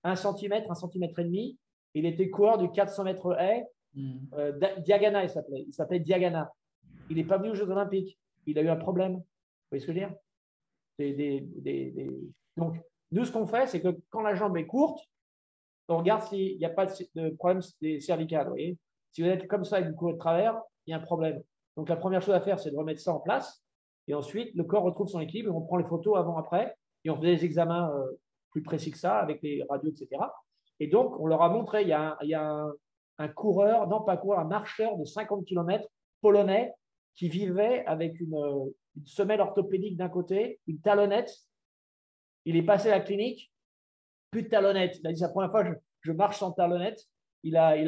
1 0.03 0.15
cm, 0.15 0.65
1 0.69 0.73
cm 0.75 1.03
et 1.03 1.23
demi. 1.23 1.57
Il 1.93 2.05
était 2.05 2.29
coureur 2.29 2.57
du 2.57 2.69
400 2.71 3.03
mètres 3.03 3.39
haies 3.39 3.65
Hmm. 3.95 4.17
Euh, 4.33 4.51
Diagana, 4.79 5.23
il 5.23 5.29
s'appelait. 5.29 5.65
Il 5.67 5.73
s'appelait 5.73 5.99
Diagana. 5.99 6.51
Il 7.09 7.17
n'est 7.17 7.23
pas 7.23 7.37
venu 7.37 7.51
aux 7.51 7.55
Jeux 7.55 7.69
Olympiques. 7.69 8.17
Il 8.45 8.57
a 8.57 8.61
eu 8.61 8.69
un 8.69 8.75
problème. 8.75 9.13
Vous 9.13 9.23
voyez 9.71 9.81
ce 9.81 9.87
que 9.87 9.93
je 9.93 9.99
veux 9.99 10.05
dire? 10.05 10.15
Donc, 12.57 12.77
nous, 13.13 13.25
ce 13.25 13.31
qu'on 13.31 13.45
fait, 13.45 13.67
c'est 13.67 13.81
que 13.81 13.99
quand 14.09 14.21
la 14.21 14.35
jambe 14.35 14.57
est 14.57 14.65
courte, 14.65 14.99
on 15.87 15.97
regarde 15.97 16.23
s'il 16.23 16.57
n'y 16.57 16.65
a 16.65 16.69
pas 16.69 16.85
de 16.85 17.29
problème 17.35 17.61
cervical. 17.99 18.45
Vous 18.45 18.51
voyez 18.51 18.77
si 19.11 19.21
vous 19.21 19.27
êtes 19.27 19.47
comme 19.47 19.63
ça 19.63 19.77
avec 19.77 19.89
du 19.89 19.95
coup 19.95 20.11
de 20.11 20.17
travers, 20.17 20.59
il 20.85 20.91
y 20.91 20.93
a 20.93 20.97
un 20.97 21.01
problème. 21.01 21.41
Donc, 21.77 21.89
la 21.89 21.95
première 21.95 22.21
chose 22.21 22.33
à 22.33 22.41
faire, 22.41 22.59
c'est 22.59 22.71
de 22.71 22.77
remettre 22.77 22.99
ça 22.99 23.13
en 23.13 23.19
place. 23.19 23.63
Et 24.07 24.15
ensuite, 24.15 24.53
le 24.55 24.63
corps 24.63 24.83
retrouve 24.83 25.07
son 25.07 25.19
équilibre. 25.19 25.55
On 25.55 25.61
prend 25.61 25.77
les 25.77 25.85
photos 25.85 26.17
avant-après. 26.17 26.75
Et 27.03 27.09
on 27.09 27.15
fait 27.15 27.35
des 27.35 27.45
examens 27.45 27.91
euh, 27.95 28.19
plus 28.49 28.63
précis 28.63 28.91
que 28.91 28.97
ça 28.97 29.17
avec 29.17 29.41
les 29.43 29.63
radios, 29.69 29.91
etc. 29.91 30.21
Et 30.79 30.87
donc, 30.87 31.19
on 31.19 31.27
leur 31.27 31.41
a 31.41 31.49
montré, 31.49 31.83
il 31.83 31.89
y 31.89 31.93
a 31.93 32.67
un 33.17 33.27
coureur, 33.27 33.87
non 33.87 34.01
pas 34.01 34.17
coureur, 34.17 34.39
un 34.39 34.45
marcheur 34.45 34.97
de 34.97 35.05
50 35.05 35.45
km 35.45 35.87
polonais 36.21 36.73
qui 37.15 37.29
vivait 37.29 37.85
avec 37.85 38.19
une, 38.19 38.71
semelle 39.05 39.41
orthopédique 39.41 39.97
d'un 39.97 40.09
côté, 40.09 40.59
une 40.67 40.79
talonnette. 40.79 41.31
Il 42.45 42.55
est 42.55 42.63
passé 42.63 42.89
à 42.89 42.97
la 42.97 42.99
clinique, 42.99 43.51
plus 44.31 44.43
de 44.43 44.49
talonnette. 44.49 44.97
Il 44.99 45.07
a 45.07 45.13
dit 45.13 45.21
la 45.21 45.29
première 45.29 45.51
fois 45.51 45.63
que 45.63 45.79
je, 46.01 46.11
marche 46.11 46.39
sans 46.39 46.51
talonnette. 46.51 47.07
Il 47.43 47.57
a, 47.57 47.77
eu, 47.77 47.85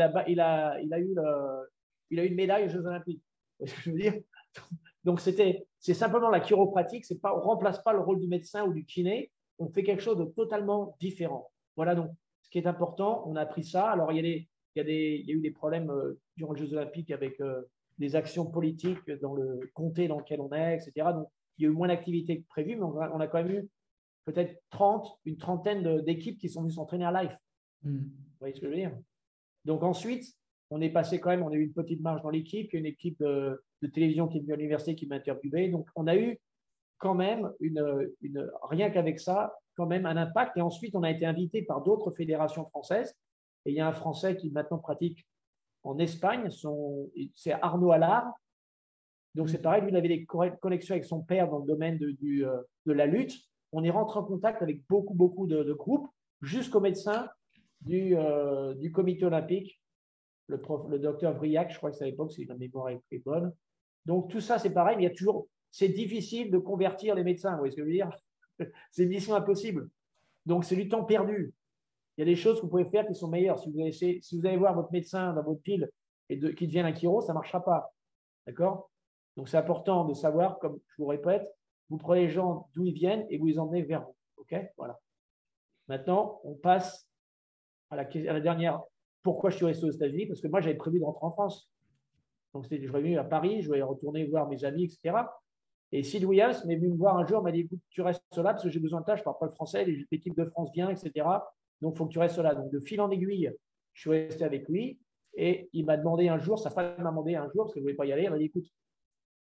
une 2.12 2.36
médaille 2.36 2.65
aux 2.65 2.70
Jeux 2.70 2.86
Olympiques. 2.86 3.24
Je 3.62 4.22
Donc, 5.04 5.20
c'est 5.20 5.94
simplement 5.94 6.30
la 6.30 6.39
chiropratique. 6.39 7.06
On 7.24 7.38
ne 7.38 7.41
remplace 7.41 7.82
pas 7.84 7.94
le 7.94 8.00
rôle 8.00 8.20
du 8.20 8.28
médecin 8.28 8.65
ou 8.65 8.74
du 8.74 8.86
kiné. 8.86 9.32
On 9.60 9.70
fait 9.70 9.84
quelque 9.84 10.02
chose 10.02 10.18
de 10.18 10.26
totalement 10.26 10.96
différent. 11.00 11.52
Voilà 11.76 11.96
donc 11.96 12.12
ce 12.41 12.50
qui 12.50 12.58
est 12.58 12.68
important. 12.68 13.24
On 13.28 13.36
a 13.36 13.41
appris 13.41 13.63
ça. 13.63 13.89
Alors, 13.89 14.12
il 14.12 14.48
y 14.76 14.80
a 14.80 14.84
eu 14.84 15.41
des 15.41 15.52
problèmes 15.52 15.89
euh, 15.89 16.20
durant 16.38 16.54
les 16.54 16.65
Jeux 16.65 16.74
Olympiques 16.74 17.12
avec 17.12 17.39
euh, 17.39 17.62
des 17.98 18.15
actions 18.15 18.46
politiques 18.46 19.10
dans 19.22 19.34
le 19.34 19.60
comté 19.74 20.08
dans 20.08 20.20
lequel 20.20 20.41
on 20.41 20.52
est, 20.52 20.76
etc. 20.76 21.08
Donc, 21.13 21.28
il 21.58 21.63
y 21.63 21.68
a 21.68 21.70
eu 21.70 21.74
moins 21.74 21.88
d'activités 21.88 22.41
que 22.41 22.48
prévu, 22.48 22.76
mais 22.76 22.84
on 22.84 23.20
a, 23.20 23.28
quand 23.28 23.44
même 23.44 23.52
eu 23.52 23.70
peut-être 24.25 24.61
30, 24.71 25.19
une 25.25 25.38
trentaine 25.38 26.01
d'équipes 26.01 26.39
qui 26.39 26.49
sont 26.49 26.61
venues 26.61 26.73
s'entraîner 26.73 27.05
à 27.05 27.23
live. 27.23 27.38
Hmm. 27.83 27.99
Vous 27.99 28.39
voyez 28.39 28.53
ce 28.53 28.59
que 28.59 28.67
je 28.67 28.71
veux 28.71 28.77
dire? 28.77 28.97
Donc 29.63 29.83
ensuite, 29.83 30.35
on 30.69 30.81
est 30.81 30.89
passé 30.89 31.19
quand 31.19 31.29
même, 31.29 31.43
on 31.43 31.49
a 31.49 31.55
eu 31.55 31.63
une 31.63 31.73
petite 31.73 32.01
marge 32.01 32.21
dans 32.21 32.29
l'équipe. 32.29 32.73
Une 32.73 32.85
équipe 32.85 33.19
de, 33.19 33.61
télévision 33.93 34.27
qui 34.27 34.38
est 34.38 34.41
venue 34.41 34.53
à 34.53 34.55
l'université 34.55 34.95
qui 34.95 35.05
m'a 35.05 35.15
interviewé. 35.15 35.69
Donc, 35.69 35.88
on 35.95 36.07
a 36.07 36.15
eu 36.15 36.39
quand 36.97 37.13
même, 37.13 37.51
une, 37.59 38.11
une 38.21 38.49
rien 38.63 38.89
qu'avec 38.89 39.19
ça, 39.19 39.53
quand 39.75 39.85
même 39.85 40.07
un 40.07 40.17
impact. 40.17 40.57
Et 40.57 40.61
ensuite, 40.61 40.95
on 40.95 41.03
a 41.03 41.11
été 41.11 41.25
invité 41.25 41.61
par 41.61 41.83
d'autres 41.83 42.11
fédérations 42.11 42.65
françaises. 42.65 43.15
Et 43.65 43.71
il 43.71 43.75
y 43.75 43.79
a 43.79 43.88
un 43.88 43.93
Français 43.93 44.35
qui 44.38 44.49
maintenant 44.49 44.79
pratique 44.79 45.27
en 45.83 45.99
Espagne, 45.99 46.49
c'est 47.35 47.51
Arnaud 47.51 47.91
Allard. 47.91 48.33
Donc, 49.35 49.49
c'est 49.49 49.61
pareil, 49.61 49.83
lui, 49.83 49.91
il 49.91 49.95
avait 49.97 50.07
des 50.07 50.25
connexions 50.25 50.95
avec 50.95 51.05
son 51.05 51.21
père 51.21 51.47
dans 51.49 51.59
le 51.59 51.67
domaine 51.67 51.99
de, 51.99 52.11
du, 52.11 52.45
euh, 52.45 52.57
de 52.88 52.93
la 52.93 53.05
lutte. 53.05 53.35
On 53.77 53.83
est 53.83 53.89
rentré 53.89 54.19
en 54.19 54.23
contact 54.23 54.61
avec 54.61 54.88
beaucoup, 54.88 55.13
beaucoup 55.13 55.47
de, 55.47 55.73
groupes, 55.73 56.07
jusqu'au 56.41 56.79
médecin 56.79 57.27
du, 57.81 58.15
euh, 58.15 58.73
du 58.75 58.91
comité 58.91 59.25
olympique 59.25 59.81
le, 60.47 60.61
prof, 60.61 60.88
le 60.89 60.97
docteur 60.97 61.33
Vriac, 61.33 61.71
je 61.71 61.77
crois 61.77 61.91
que 61.91 61.97
c'est 61.97 62.05
à 62.05 62.07
l'époque, 62.07 62.31
si 62.31 62.45
la 62.45 62.55
mémoire 62.55 62.89
est 62.89 63.25
bonne. 63.25 63.53
Donc 64.05 64.29
tout 64.29 64.39
ça, 64.39 64.59
c'est 64.59 64.69
pareil, 64.69 64.95
mais 64.95 65.03
il 65.03 65.07
y 65.07 65.11
a 65.11 65.15
toujours, 65.15 65.47
c'est 65.71 65.89
difficile 65.89 66.51
de 66.51 66.57
convertir 66.57 67.15
les 67.15 67.23
médecins, 67.23 67.51
vous 67.51 67.57
voyez 67.57 67.71
ce 67.71 67.75
que 67.75 67.81
je 67.81 67.88
veux 67.88 67.93
dire? 67.93 68.09
C'est 68.91 69.05
mission 69.05 69.35
impossible. 69.35 69.89
Donc 70.45 70.63
c'est 70.63 70.77
du 70.77 70.88
temps 70.88 71.03
perdu. 71.03 71.53
Il 72.15 72.21
y 72.21 72.23
a 72.23 72.25
des 72.25 72.38
choses 72.38 72.57
que 72.57 72.61
vous 72.61 72.69
pouvez 72.69 72.85
faire 72.85 73.05
qui 73.05 73.13
sont 73.13 73.27
meilleures. 73.27 73.59
Si 73.59 73.69
vous 73.69 73.81
allez, 73.81 73.91
si 73.91 74.39
vous 74.39 74.45
allez 74.45 74.55
voir 74.55 74.73
votre 74.73 74.91
médecin 74.93 75.33
dans 75.33 75.43
votre 75.43 75.61
pile 75.61 75.89
et 76.29 76.38
de, 76.38 76.49
qui 76.49 76.67
devient 76.67 76.79
un 76.79 76.95
chiro, 76.95 77.19
ça 77.19 77.33
ne 77.33 77.35
marchera 77.35 77.61
pas. 77.61 77.93
D'accord? 78.47 78.89
Donc 79.35 79.49
c'est 79.49 79.57
important 79.57 80.05
de 80.05 80.13
savoir, 80.13 80.59
comme 80.59 80.79
je 80.88 81.01
vous 81.01 81.07
répète, 81.07 81.45
vous 81.89 81.98
prenez 81.98 82.21
les 82.21 82.30
gens 82.30 82.69
d'où 82.74 82.86
ils 82.86 82.93
viennent 82.93 83.26
et 83.30 83.38
vous 83.38 83.48
les 83.48 83.60
emmenez 83.60 83.84
vers 83.84 84.02
vous. 84.02 84.15
OK? 84.38 84.56
Voilà. 84.78 85.00
Maintenant, 85.88 86.41
on 86.43 86.56
passe 86.56 87.08
à 87.89 87.95
la, 87.95 88.39
dernière 88.39 88.82
pourquoi 89.21 89.50
je 89.50 89.58
suis 89.58 89.65
resté 89.65 89.86
aux 89.86 89.91
États-Unis? 89.91 90.28
Parce 90.28 90.41
que 90.41 90.48
moi, 90.48 90.62
j'avais 90.62 90.76
prévu 90.76 91.00
de 91.00 91.04
rentrer 91.04 91.26
en 91.26 91.32
France. 91.32 91.69
Donc, 92.54 92.65
je 92.69 92.91
venu 92.91 93.17
à 93.17 93.24
Paris, 93.24 93.62
je 93.62 93.67
voulais 93.67 93.82
retourner 93.82 94.26
voir 94.26 94.48
mes 94.48 94.63
amis, 94.63 94.86
etc. 94.86 95.17
Et 95.91 96.04
Sid 96.04 96.24
Williams 96.24 96.65
m'est 96.65 96.78
venu 96.78 96.89
me 96.89 96.95
voir 96.95 97.17
un 97.17 97.26
jour, 97.26 97.41
m'a 97.41 97.52
dit 97.52 97.62
Écoute, 97.62 97.80
tu 97.89 98.02
restes 98.02 98.24
là 98.38 98.54
parce 98.54 98.63
que 98.63 98.69
j'ai 98.69 98.80
besoin 98.80 99.02
de 99.02 99.06
toi, 99.06 99.15
je 99.15 99.21
ne 99.21 99.26
parle 99.26 99.38
pas 99.39 99.45
le 99.45 99.52
français, 99.52 99.86
l'équipe 100.12 100.36
de 100.36 100.45
France 100.45 100.71
vient, 100.74 100.89
etc. 100.89 101.12
Donc, 101.82 101.93
il 101.93 101.98
faut 101.98 102.06
que 102.06 102.13
tu 102.13 102.19
restes 102.19 102.38
là. 102.38 102.56
Donc, 102.56 102.71
de 102.71 102.80
fil 102.80 103.02
en 103.02 103.12
aiguille, 103.12 103.52
je 103.93 104.02
suis 104.02 104.10
resté 104.10 104.43
avec 104.43 104.67
lui. 104.69 105.00
Et 105.38 105.69
il 105.74 105.86
m'a 105.86 105.98
demandé 105.98 106.30
un 106.30 106.39
jour, 106.39 106.58
sa 106.58 106.69
femme 106.69 106.95
m'a 107.02 107.10
demandé 107.10 107.36
un 107.36 107.50
jour, 107.50 107.65
parce 107.65 107.74
qu'elle 107.74 107.84
ne 107.84 107.86
voulait 107.86 107.95
pas 107.95 108.06
y 108.06 108.13
aller, 108.13 108.24
elle 108.24 108.32
m'a 108.32 108.38
dit 108.38 108.45
Écoute, 108.45 108.67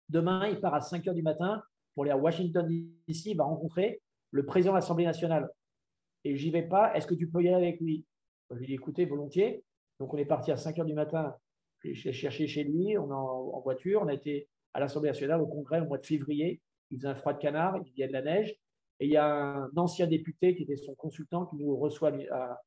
demain, 0.08 0.48
il 0.48 0.58
part 0.58 0.74
à 0.74 0.80
5 0.80 1.04
h 1.04 1.14
du 1.14 1.22
matin 1.22 1.62
pour 1.94 2.04
aller 2.04 2.12
à 2.12 2.16
Washington, 2.16 2.66
D.C., 2.68 3.30
il 3.30 3.36
va 3.36 3.44
rencontrer 3.44 4.00
le 4.30 4.44
président 4.44 4.72
de 4.72 4.78
l'Assemblée 4.78 5.04
nationale. 5.04 5.48
Et 6.24 6.36
j'y 6.36 6.50
vais 6.50 6.62
pas, 6.62 6.94
est-ce 6.94 7.06
que 7.06 7.14
tu 7.14 7.28
peux 7.28 7.42
y 7.42 7.48
aller 7.48 7.68
avec 7.68 7.80
lui? 7.80 8.04
Je 8.50 8.56
lui 8.56 8.64
ai 8.64 8.66
dit 8.68 8.74
Écoutez, 8.74 9.04
volontiers. 9.04 9.64
Donc, 9.98 10.14
on 10.14 10.16
est 10.16 10.24
parti 10.24 10.50
à 10.50 10.56
5 10.56 10.78
heures 10.78 10.84
du 10.84 10.94
matin. 10.94 11.34
J'ai 11.84 12.12
cherché 12.12 12.46
chez 12.46 12.64
lui, 12.64 12.96
on 12.96 13.08
est 13.08 13.14
en, 13.14 13.60
voiture. 13.60 14.02
On 14.02 14.08
a 14.08 14.14
été 14.14 14.48
à 14.72 14.80
l'Assemblée 14.80 15.10
nationale, 15.10 15.40
au 15.40 15.46
Congrès, 15.46 15.80
au 15.80 15.86
mois 15.86 15.98
de 15.98 16.06
février. 16.06 16.60
Il 16.90 16.98
faisait 16.98 17.08
un 17.08 17.14
froid 17.14 17.32
de 17.32 17.38
canard, 17.38 17.76
il 17.84 17.98
y 17.98 18.04
a 18.04 18.06
de 18.06 18.12
la 18.12 18.22
neige. 18.22 18.54
Et 19.00 19.06
il 19.06 19.10
y 19.10 19.16
a 19.16 19.26
un 19.26 19.70
ancien 19.76 20.06
député 20.06 20.54
qui 20.54 20.62
était 20.62 20.76
son 20.76 20.94
consultant 20.94 21.46
qui 21.46 21.56
nous 21.56 21.76
reçoit 21.76 22.12
à, 22.30 22.60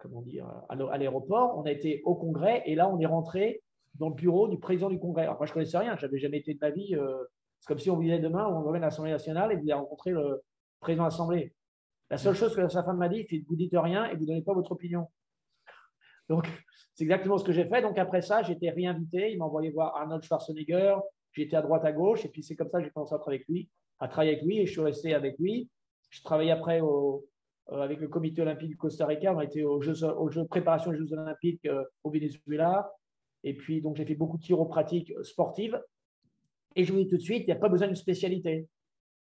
comment 0.00 0.22
dire, 0.22 0.46
à 0.68 0.76
l'aéroport. 0.98 1.58
On 1.58 1.62
a 1.62 1.72
été 1.72 2.02
au 2.04 2.14
Congrès 2.14 2.62
et 2.66 2.76
là, 2.76 2.88
on 2.88 3.00
est 3.00 3.06
rentré 3.06 3.62
dans 3.96 4.08
le 4.08 4.14
bureau 4.14 4.46
du 4.46 4.58
président 4.58 4.88
du 4.88 5.00
Congrès. 5.00 5.22
Alors, 5.22 5.36
moi, 5.36 5.46
je 5.46 5.50
ne 5.50 5.54
connaissais 5.54 5.78
rien, 5.78 5.96
je 5.96 6.06
n'avais 6.06 6.18
jamais 6.18 6.38
été 6.38 6.54
de 6.54 6.58
ma 6.60 6.70
vie. 6.70 6.94
Euh, 6.94 7.24
c'est 7.60 7.66
comme 7.66 7.78
si 7.78 7.90
on 7.90 7.98
disait 7.98 8.18
demain, 8.18 8.46
on 8.46 8.62
va 8.62 8.76
à 8.76 8.80
l'Assemblée 8.80 9.12
nationale 9.12 9.52
et 9.52 9.56
vous 9.56 9.62
allez 9.62 9.72
rencontrer 9.72 10.10
le 10.10 10.42
président 10.80 11.04
de 11.04 11.08
l'Assemblée. 11.08 11.54
La 12.10 12.18
seule 12.18 12.34
chose 12.34 12.54
que 12.54 12.68
sa 12.68 12.84
femme 12.84 12.98
m'a 12.98 13.08
dit, 13.08 13.26
c'est 13.28 13.42
vous 13.48 13.56
dites 13.56 13.72
rien 13.74 14.06
et 14.06 14.14
vous 14.14 14.22
ne 14.22 14.26
donnez 14.26 14.42
pas 14.42 14.54
votre 14.54 14.72
opinion. 14.72 15.08
Donc, 16.28 16.46
c'est 16.94 17.04
exactement 17.04 17.38
ce 17.38 17.44
que 17.44 17.52
j'ai 17.52 17.66
fait. 17.66 17.82
Donc, 17.82 17.98
après 17.98 18.22
ça, 18.22 18.42
j'ai 18.42 18.54
été 18.54 18.70
réinvité. 18.70 19.32
Il 19.32 19.38
m'a 19.38 19.44
envoyé 19.44 19.70
voir 19.70 19.96
Arnold 19.96 20.22
Schwarzenegger. 20.22 20.96
J'étais 21.32 21.56
à 21.56 21.62
droite, 21.62 21.84
à 21.84 21.92
gauche. 21.92 22.24
Et 22.24 22.28
puis, 22.28 22.42
c'est 22.42 22.56
comme 22.56 22.68
ça 22.70 22.78
que 22.78 22.84
j'ai 22.84 22.90
commencé 22.90 23.14
à 23.14 23.18
travailler 23.18 23.40
avec 23.40 23.48
lui, 23.48 23.68
à 24.00 24.08
travailler 24.08 24.32
avec 24.32 24.44
lui. 24.44 24.58
Et 24.60 24.66
je 24.66 24.72
suis 24.72 24.80
resté 24.80 25.14
avec 25.14 25.38
lui. 25.38 25.68
Je 26.10 26.22
travaillais 26.22 26.52
après 26.52 26.80
euh, 26.80 27.18
avec 27.68 28.00
le 28.00 28.08
comité 28.08 28.42
olympique 28.42 28.70
du 28.70 28.76
Costa 28.76 29.06
Rica. 29.06 29.34
On 29.34 29.38
a 29.38 29.44
été 29.44 29.64
aux 29.64 29.80
Jeux, 29.80 30.04
aux 30.04 30.30
jeux 30.30 30.46
préparation 30.46 30.92
des 30.92 30.98
Jeux 30.98 31.12
olympiques 31.12 31.66
euh, 31.66 31.84
au 32.04 32.10
Venezuela. 32.10 32.90
Et 33.44 33.54
puis, 33.54 33.82
donc, 33.82 33.96
j'ai 33.96 34.04
fait 34.04 34.14
beaucoup 34.14 34.38
de 34.38 34.42
chiropratique 34.42 35.12
sportive. 35.22 35.80
Et 36.76 36.84
je 36.84 36.92
vous 36.92 36.98
dis 36.98 37.08
tout 37.08 37.16
de 37.16 37.22
suite, 37.22 37.42
il 37.42 37.46
n'y 37.46 37.52
a 37.52 37.56
pas 37.56 37.68
besoin 37.68 37.88
d'une 37.88 37.96
spécialité. 37.96 38.68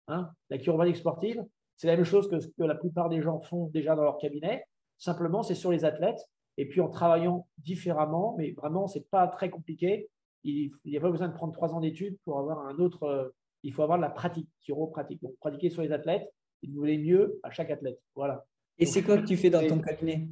Hein 0.08 0.30
la 0.48 0.58
chiropratique 0.58 0.96
sportive, 0.96 1.44
c'est 1.76 1.86
la 1.86 1.96
même 1.96 2.04
chose 2.04 2.28
que 2.28 2.38
ce 2.40 2.46
que 2.46 2.62
la 2.62 2.74
plupart 2.74 3.08
des 3.08 3.20
gens 3.20 3.40
font 3.40 3.66
déjà 3.68 3.94
dans 3.94 4.04
leur 4.04 4.18
cabinet. 4.18 4.64
Simplement, 4.98 5.42
c'est 5.42 5.54
sur 5.54 5.70
les 5.70 5.84
athlètes. 5.84 6.20
Et 6.56 6.68
puis 6.68 6.80
en 6.80 6.88
travaillant 6.88 7.46
différemment, 7.58 8.34
mais 8.36 8.52
vraiment, 8.52 8.86
ce 8.86 8.98
n'est 8.98 9.04
pas 9.10 9.26
très 9.28 9.50
compliqué. 9.50 10.08
Il 10.44 10.72
n'y 10.84 10.96
a 10.96 11.00
pas 11.00 11.10
besoin 11.10 11.28
de 11.28 11.34
prendre 11.34 11.52
trois 11.52 11.74
ans 11.74 11.80
d'études 11.80 12.18
pour 12.24 12.38
avoir 12.38 12.66
un 12.66 12.76
autre. 12.78 13.04
Euh, 13.04 13.28
il 13.62 13.72
faut 13.72 13.82
avoir 13.82 13.98
de 13.98 14.02
la 14.02 14.10
pratique, 14.10 14.48
chiropratique. 14.60 15.22
Donc, 15.22 15.36
pratiquer 15.38 15.70
sur 15.70 15.82
les 15.82 15.92
athlètes, 15.92 16.28
il 16.62 16.72
voulait 16.72 16.98
mieux 16.98 17.40
à 17.42 17.50
chaque 17.50 17.70
athlète. 17.70 17.98
Voilà. 18.14 18.44
Et 18.78 18.86
c'est 18.86 19.02
quoi 19.02 19.18
que 19.18 19.26
tu 19.26 19.36
fais 19.36 19.50
dans 19.50 19.66
ton 19.66 19.80
cabinet? 19.80 20.28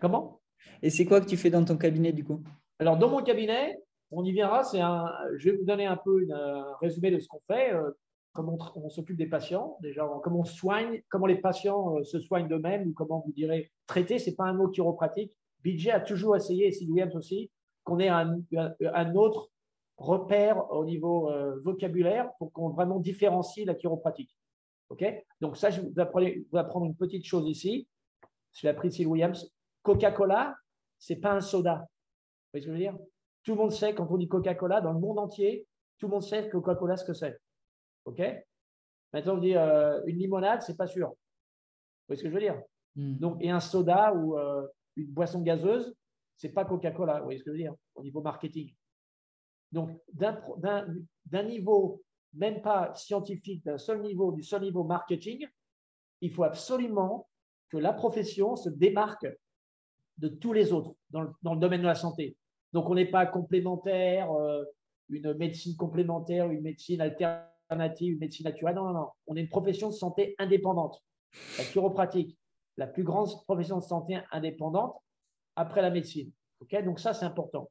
Comment? 0.00 0.40
Et 0.82 0.90
c'est 0.90 1.06
quoi 1.06 1.20
que 1.20 1.26
tu 1.26 1.36
fais 1.36 1.50
dans 1.50 1.64
ton 1.64 1.76
cabinet 1.76 2.12
du 2.12 2.24
coup? 2.24 2.42
Alors, 2.78 2.98
dans 2.98 3.08
mon 3.08 3.22
cabinet, 3.22 3.78
on 4.10 4.24
y 4.24 4.32
viendra. 4.32 4.64
C'est 4.64 4.78
je 4.78 5.50
vais 5.50 5.56
vous 5.56 5.64
donner 5.64 5.86
un 5.86 5.96
peu 5.96 6.26
un 6.32 6.74
résumé 6.80 7.10
de 7.10 7.18
ce 7.18 7.28
qu'on 7.28 7.40
fait. 7.46 7.72
Euh, 7.74 7.90
comment 8.36 8.58
on, 8.76 8.90
s'occupe 8.90 9.16
des 9.16 9.26
patients, 9.26 9.78
déjà, 9.80 10.06
comment 10.22 10.40
on 10.40 10.44
soigne, 10.44 11.02
comment 11.08 11.26
les 11.26 11.40
patients 11.40 11.96
euh, 11.96 12.04
se 12.04 12.20
soignent 12.20 12.48
d'eux-mêmes, 12.48 12.88
ou 12.88 12.92
comment 12.92 13.22
vous 13.24 13.32
direz 13.32 13.72
traiter, 13.86 14.18
ce 14.18 14.28
n'est 14.28 14.36
pas 14.36 14.44
un 14.44 14.52
mot 14.52 14.68
chiropratique. 14.68 15.34
Bidget 15.62 15.90
a 15.90 16.00
toujours 16.00 16.36
essayé, 16.36 16.66
et 16.66 16.72
Sid 16.72 16.88
Williams 16.90 17.16
aussi, 17.16 17.50
qu'on 17.82 17.98
ait 17.98 18.08
un, 18.08 19.14
autre 19.14 19.50
repère 19.96 20.70
au 20.70 20.84
niveau 20.84 21.30
euh, 21.30 21.58
vocabulaire 21.64 22.30
pour 22.38 22.52
qu'on 22.52 22.68
vraiment 22.68 23.00
différencie 23.00 23.64
la 23.64 23.74
chiropratique. 23.74 24.36
OK? 24.90 25.04
Donc, 25.40 25.56
ça, 25.56 25.70
je 25.70 25.80
vais 25.80 26.44
vous 26.50 26.58
apprendre 26.58 26.86
une 26.86 26.94
petite 26.94 27.24
chose 27.24 27.48
ici. 27.48 27.88
Je 28.52 28.66
l'ai 28.66 28.70
appris 28.70 28.92
Sid 28.92 29.06
Williams. 29.06 29.50
Coca-Cola, 29.82 30.54
ce 30.98 31.14
n'est 31.14 31.20
pas 31.20 31.32
un 31.32 31.40
soda. 31.40 31.76
Vous 31.78 32.60
voyez 32.60 32.62
ce 32.62 32.66
que 32.66 32.72
je 32.72 32.72
veux 32.72 32.78
dire? 32.78 32.98
Tout 33.46 33.52
le 33.52 33.58
monde 33.58 33.70
sait, 33.70 33.94
quand 33.94 34.08
on 34.10 34.16
dit 34.16 34.26
Coca-Cola, 34.26 34.80
dans 34.80 34.92
le 34.92 34.98
monde 34.98 35.20
entier, 35.20 35.68
tout 35.98 36.06
le 36.08 36.12
monde 36.14 36.24
sait 36.24 36.48
Coca-Cola 36.50 36.96
ce 36.96 37.04
que 37.04 37.14
c'est. 37.14 37.38
OK? 38.04 38.20
Maintenant, 39.12 39.36
on 39.36 39.38
dit 39.38 39.56
euh, 39.56 40.02
une 40.06 40.18
limonade, 40.18 40.62
c'est 40.62 40.76
pas 40.76 40.88
sûr. 40.88 41.10
Vous 41.10 41.14
voyez 42.08 42.18
ce 42.18 42.24
que 42.24 42.28
je 42.28 42.34
veux 42.34 42.40
dire? 42.40 42.60
Hmm. 42.96 43.16
Donc, 43.18 43.36
et 43.40 43.50
un 43.50 43.60
soda 43.60 44.12
ou 44.14 44.36
euh, 44.36 44.66
une 44.96 45.06
boisson 45.06 45.42
gazeuse, 45.42 45.94
c'est 46.36 46.48
pas 46.48 46.64
Coca-Cola. 46.64 47.20
Vous 47.20 47.26
voyez 47.26 47.38
ce 47.38 47.44
que 47.44 47.52
je 47.52 47.56
veux 47.56 47.62
dire? 47.62 47.74
Au 47.94 48.02
niveau 48.02 48.20
marketing. 48.20 48.74
Donc, 49.70 49.96
d'un 50.12 51.42
niveau, 51.44 52.02
même 52.34 52.62
pas 52.62 52.92
scientifique, 52.94 53.64
d'un 53.64 53.78
seul 53.78 54.02
niveau, 54.02 54.32
du 54.32 54.42
seul 54.42 54.62
niveau 54.62 54.82
marketing, 54.82 55.46
il 56.20 56.32
faut 56.32 56.42
absolument 56.42 57.28
que 57.68 57.76
la 57.76 57.92
profession 57.92 58.56
se 58.56 58.70
démarque 58.70 59.28
de 60.18 60.26
tous 60.26 60.52
les 60.52 60.72
autres 60.72 60.96
dans 61.10 61.20
le, 61.20 61.30
dans 61.42 61.54
le 61.54 61.60
domaine 61.60 61.82
de 61.82 61.86
la 61.86 61.94
santé. 61.94 62.36
Donc, 62.76 62.90
on 62.90 62.94
n'est 62.94 63.06
pas 63.06 63.24
complémentaire, 63.24 64.30
euh, 64.32 64.62
une 65.08 65.32
médecine 65.32 65.74
complémentaire, 65.76 66.50
une 66.50 66.60
médecine 66.60 67.00
alternative 67.00 68.12
une 68.12 68.18
médecine 68.18 68.44
naturelle. 68.44 68.74
Non, 68.74 68.84
non, 68.84 68.92
non. 68.92 69.08
On 69.26 69.34
est 69.34 69.40
une 69.40 69.48
profession 69.48 69.88
de 69.88 69.94
santé 69.94 70.34
indépendante. 70.38 71.02
La 71.56 71.64
chiropratique, 71.64 72.36
la 72.76 72.86
plus 72.86 73.02
grande 73.02 73.30
profession 73.44 73.78
de 73.78 73.82
santé 73.82 74.18
indépendante 74.30 74.94
après 75.56 75.80
la 75.80 75.88
médecine. 75.88 76.30
Ok? 76.60 76.76
Donc 76.84 77.00
ça, 77.00 77.14
c'est 77.14 77.24
important. 77.24 77.70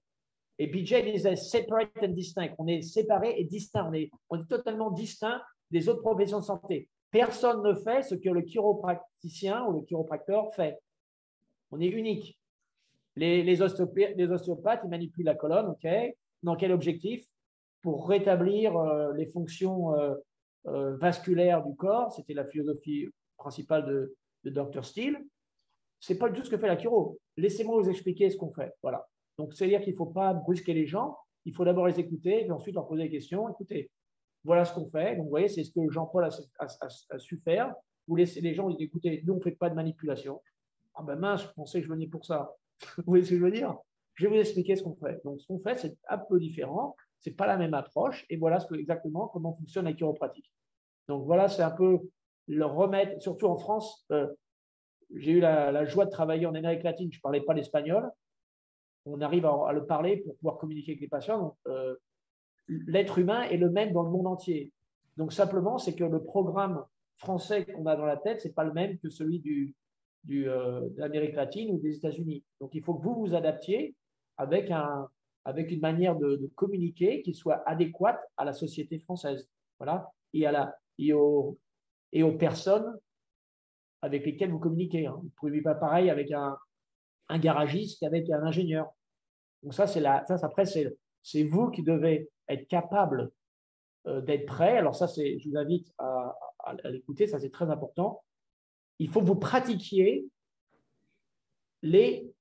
Et 0.57 0.65
BJ 0.65 1.03
disait 1.03 1.35
separate 1.35 1.91
and 2.01 2.07
distinct. 2.07 2.55
On 2.57 2.65
est 2.65 2.81
séparé 2.81 3.35
et 3.37 3.43
distinct. 3.43 3.87
On 3.87 3.93
est, 3.93 4.09
on 4.31 4.41
est 4.41 4.47
totalement 4.47 4.89
distinct 4.89 5.39
des 5.69 5.87
autres 5.87 6.01
professions 6.01 6.39
de 6.39 6.45
santé. 6.45 6.89
Personne 7.11 7.61
ne 7.61 7.75
fait 7.75 8.01
ce 8.01 8.15
que 8.15 8.29
le 8.29 8.41
chiropraticien 8.41 9.65
ou 9.67 9.73
le 9.73 9.81
chiropracteur 9.85 10.51
fait. 10.55 10.79
On 11.69 11.79
est 11.79 11.89
unique. 11.89 12.39
Les, 13.15 13.61
ostéopathes, 13.61 14.81
ils 14.83 14.89
manipulent 14.89 15.25
la 15.25 15.35
colonne, 15.35 15.67
ok? 15.67 15.87
Dans 16.43 16.55
quel 16.55 16.71
objectif? 16.71 17.25
Pour 17.81 18.09
rétablir 18.09 18.75
euh, 18.75 19.13
les 19.13 19.27
fonctions 19.27 19.95
euh, 19.95 20.15
euh, 20.67 20.97
vasculaires 20.97 21.63
du 21.63 21.75
corps. 21.75 22.11
C'était 22.11 22.33
la 22.33 22.45
philosophie 22.45 23.07
principale 23.37 23.85
de, 24.43 24.49
Dr. 24.49 24.83
Steele. 24.83 25.17
Ce 25.99 26.13
n'est 26.13 26.19
pas 26.19 26.29
du 26.29 26.39
tout 26.39 26.45
ce 26.45 26.49
que 26.49 26.57
fait 26.57 26.67
la 26.67 26.77
chiro. 26.77 27.19
Laissez-moi 27.37 27.81
vous 27.81 27.89
expliquer 27.89 28.29
ce 28.29 28.37
qu'on 28.37 28.51
fait. 28.51 28.73
Voilà. 28.81 29.07
Donc, 29.37 29.53
c'est-à-dire 29.53 29.81
qu'il 29.81 29.93
ne 29.93 29.97
faut 29.97 30.05
pas 30.07 30.33
brusquer 30.33 30.73
les 30.73 30.85
gens. 30.85 31.17
Il 31.45 31.53
faut 31.53 31.65
d'abord 31.65 31.87
les 31.87 31.99
écouter, 31.99 32.41
puis 32.41 32.51
ensuite 32.51 32.75
leur 32.75 32.87
poser 32.87 33.03
des 33.03 33.09
questions. 33.09 33.49
Écoutez, 33.49 33.89
voilà 34.43 34.65
ce 34.65 34.73
qu'on 34.73 34.89
fait. 34.89 35.15
Donc, 35.15 35.25
vous 35.25 35.29
voyez, 35.29 35.47
c'est 35.47 35.63
ce 35.63 35.71
que 35.71 35.89
Jean-Paul 35.89 36.27
a, 36.59 37.19
su 37.19 37.37
faire. 37.37 37.73
Vous 38.07 38.15
laissez 38.15 38.41
les 38.41 38.53
gens, 38.53 38.69
dire, 38.69 38.77
écoutez, 38.81 39.23
nous, 39.25 39.33
on 39.33 39.37
ne 39.37 39.41
fait 39.41 39.51
pas 39.51 39.69
de 39.69 39.75
manipulation. 39.75 40.41
Ah 40.95 41.03
ben 41.03 41.15
mince, 41.15 41.43
je 41.43 41.47
pensais 41.53 41.79
que 41.79 41.87
je 41.87 41.91
venais 41.91 42.07
pour 42.07 42.25
ça. 42.25 42.55
Vous 42.97 43.03
voyez 43.07 43.23
ce 43.23 43.31
que 43.31 43.37
je 43.37 43.43
veux 43.43 43.51
dire? 43.51 43.75
Je 44.15 44.27
vais 44.27 44.35
vous 44.35 44.39
expliquer 44.39 44.75
ce 44.75 44.83
qu'on 44.83 44.95
fait. 44.95 45.21
Donc, 45.23 45.41
ce 45.41 45.47
qu'on 45.47 45.59
fait, 45.59 45.77
c'est 45.77 45.97
un 46.09 46.17
peu 46.17 46.39
différent 46.39 46.95
c'est 47.25 47.31
pas 47.31 47.47
la 47.47 47.57
même 47.57 47.73
approche. 47.73 48.23
Et 48.29 48.37
voilà 48.37 48.59
ce 48.59 48.67
que, 48.67 48.75
exactement 48.75 49.27
comment 49.27 49.55
fonctionne 49.55 49.85
la 49.85 49.93
chiropratique. 49.93 50.51
Donc 51.07 51.25
voilà, 51.25 51.47
c'est 51.47 51.63
un 51.63 51.71
peu 51.71 51.99
le 52.47 52.65
remettre, 52.65 53.19
surtout 53.19 53.47
en 53.47 53.57
France. 53.57 54.05
Euh, 54.11 54.27
j'ai 55.15 55.31
eu 55.31 55.39
la, 55.39 55.85
joie 55.85 56.05
de 56.05 56.11
travailler 56.11 56.45
en 56.45 56.53
Amérique 56.53 56.83
latine, 56.83 57.11
je 57.11 57.17
ne 57.17 57.21
parlais 57.21 57.41
pas 57.41 57.55
l'espagnol. 57.55 58.11
on 59.05 59.21
arrive 59.21 59.47
à, 59.47 59.73
le 59.73 59.87
parler 59.87 60.17
pour 60.17 60.35
pouvoir 60.37 60.57
communiquer 60.59 60.91
avec 60.91 61.01
les 61.01 61.07
patients. 61.07 61.57
Euh, 61.67 61.95
l'être 62.67 63.17
humain 63.17 63.41
est 63.43 63.57
le 63.57 63.71
même 63.71 63.91
dans 63.91 64.03
le 64.03 64.11
monde 64.11 64.27
entier. 64.27 64.71
Donc 65.17 65.33
simplement, 65.33 65.79
c'est 65.79 65.95
que 65.95 66.03
le 66.03 66.23
programme 66.23 66.83
français 67.17 67.65
qu'on 67.65 67.87
a 67.87 67.95
dans 67.95 68.05
la 68.05 68.17
tête, 68.17 68.41
c'est 68.41 68.53
pas 68.53 68.63
le 68.63 68.73
même 68.73 68.99
que 68.99 69.09
celui 69.09 69.39
du, 69.39 69.73
du, 70.25 70.49
euh, 70.49 70.81
de 70.81 70.99
l'Amérique 70.99 71.35
latine 71.35 71.73
ou 71.73 71.79
des 71.79 71.95
États-Unis. 71.95 72.43
Donc 72.59 72.73
il 72.73 72.83
faut 72.83 72.95
que 72.95 73.03
vous 73.03 73.15
vous 73.15 73.35
adaptiez 73.35 73.95
avec, 74.37 74.71
un, 74.71 75.07
avec 75.45 75.71
une 75.71 75.79
manière 75.79 76.15
de, 76.15 76.49
communiquer 76.55 77.21
qui 77.21 77.33
soit 77.33 77.63
adéquate 77.67 78.19
à 78.37 78.45
la 78.45 78.53
société 78.53 78.99
française. 78.99 79.47
Voilà. 79.79 80.11
Et, 80.33 80.45
à 80.45 80.51
la, 80.51 80.75
et, 80.97 81.13
aux, 81.13 81.57
et 82.11 82.23
aux 82.23 82.37
personnes 82.37 82.97
avec 84.01 84.25
lesquelles 84.25 84.51
vous 84.51 84.59
communiquez. 84.59 85.07
Hein. 85.07 85.15
Vous 85.17 85.25
ne 85.25 85.29
pouvez 85.35 85.61
pas 85.61 85.75
pareil 85.75 86.09
avec 86.09 86.31
un, 86.31 86.57
un 87.29 87.39
garagiste 87.39 87.99
qu'avec 87.99 88.29
un 88.29 88.43
ingénieur. 88.43 88.91
Donc 89.63 89.73
ça, 89.73 89.87
c'est 89.87 89.99
la, 89.99 90.25
ça, 90.27 90.37
après, 90.43 90.65
c'est 90.65 91.43
vous 91.43 91.71
qui 91.71 91.83
devez 91.83 92.29
être 92.47 92.67
capable 92.67 93.31
euh, 94.07 94.21
d'être 94.21 94.45
prêt. 94.45 94.77
Alors 94.77 94.95
ça, 94.95 95.07
je 95.07 95.49
vous 95.49 95.57
invite 95.57 95.91
à, 95.97 96.35
l'écouter, 96.85 97.27
ça 97.27 97.39
c'est 97.39 97.51
très 97.51 97.69
important. 97.69 98.23
Il 98.99 99.09
faut 99.09 99.21
que 99.21 99.25
vous 99.25 99.35
pratiquiez 99.35 100.25
les 101.81 102.31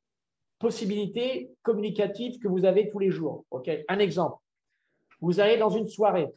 possibilités 0.59 1.51
communicatives 1.63 2.39
que 2.39 2.49
vous 2.49 2.65
avez 2.65 2.89
tous 2.89 2.99
les 2.99 3.11
jours. 3.11 3.45
Un 3.89 3.99
exemple. 3.99 4.43
Vous 5.21 5.41
allez 5.41 5.59
dans 5.59 5.71
une 5.71 5.89
soirée 5.89 6.29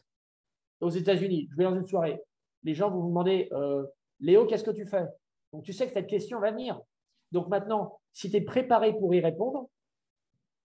aux 0.80 0.90
États-Unis. 0.90 1.48
Je 1.50 1.56
vais 1.56 1.64
dans 1.64 1.74
une 1.74 1.86
soirée. 1.86 2.20
Les 2.62 2.74
gens 2.74 2.90
vont 2.90 3.00
vous 3.00 3.08
demander, 3.08 3.48
euh, 3.52 3.86
Léo, 4.20 4.46
qu'est-ce 4.46 4.64
que 4.64 4.70
tu 4.70 4.86
fais? 4.86 5.04
Donc 5.52 5.62
tu 5.64 5.72
sais 5.72 5.86
que 5.86 5.94
cette 5.94 6.08
question 6.08 6.40
va 6.40 6.50
venir. 6.50 6.80
Donc 7.32 7.48
maintenant, 7.48 8.00
si 8.12 8.30
tu 8.30 8.36
es 8.36 8.40
préparé 8.40 8.92
pour 8.92 9.14
y 9.14 9.20
répondre, 9.20 9.68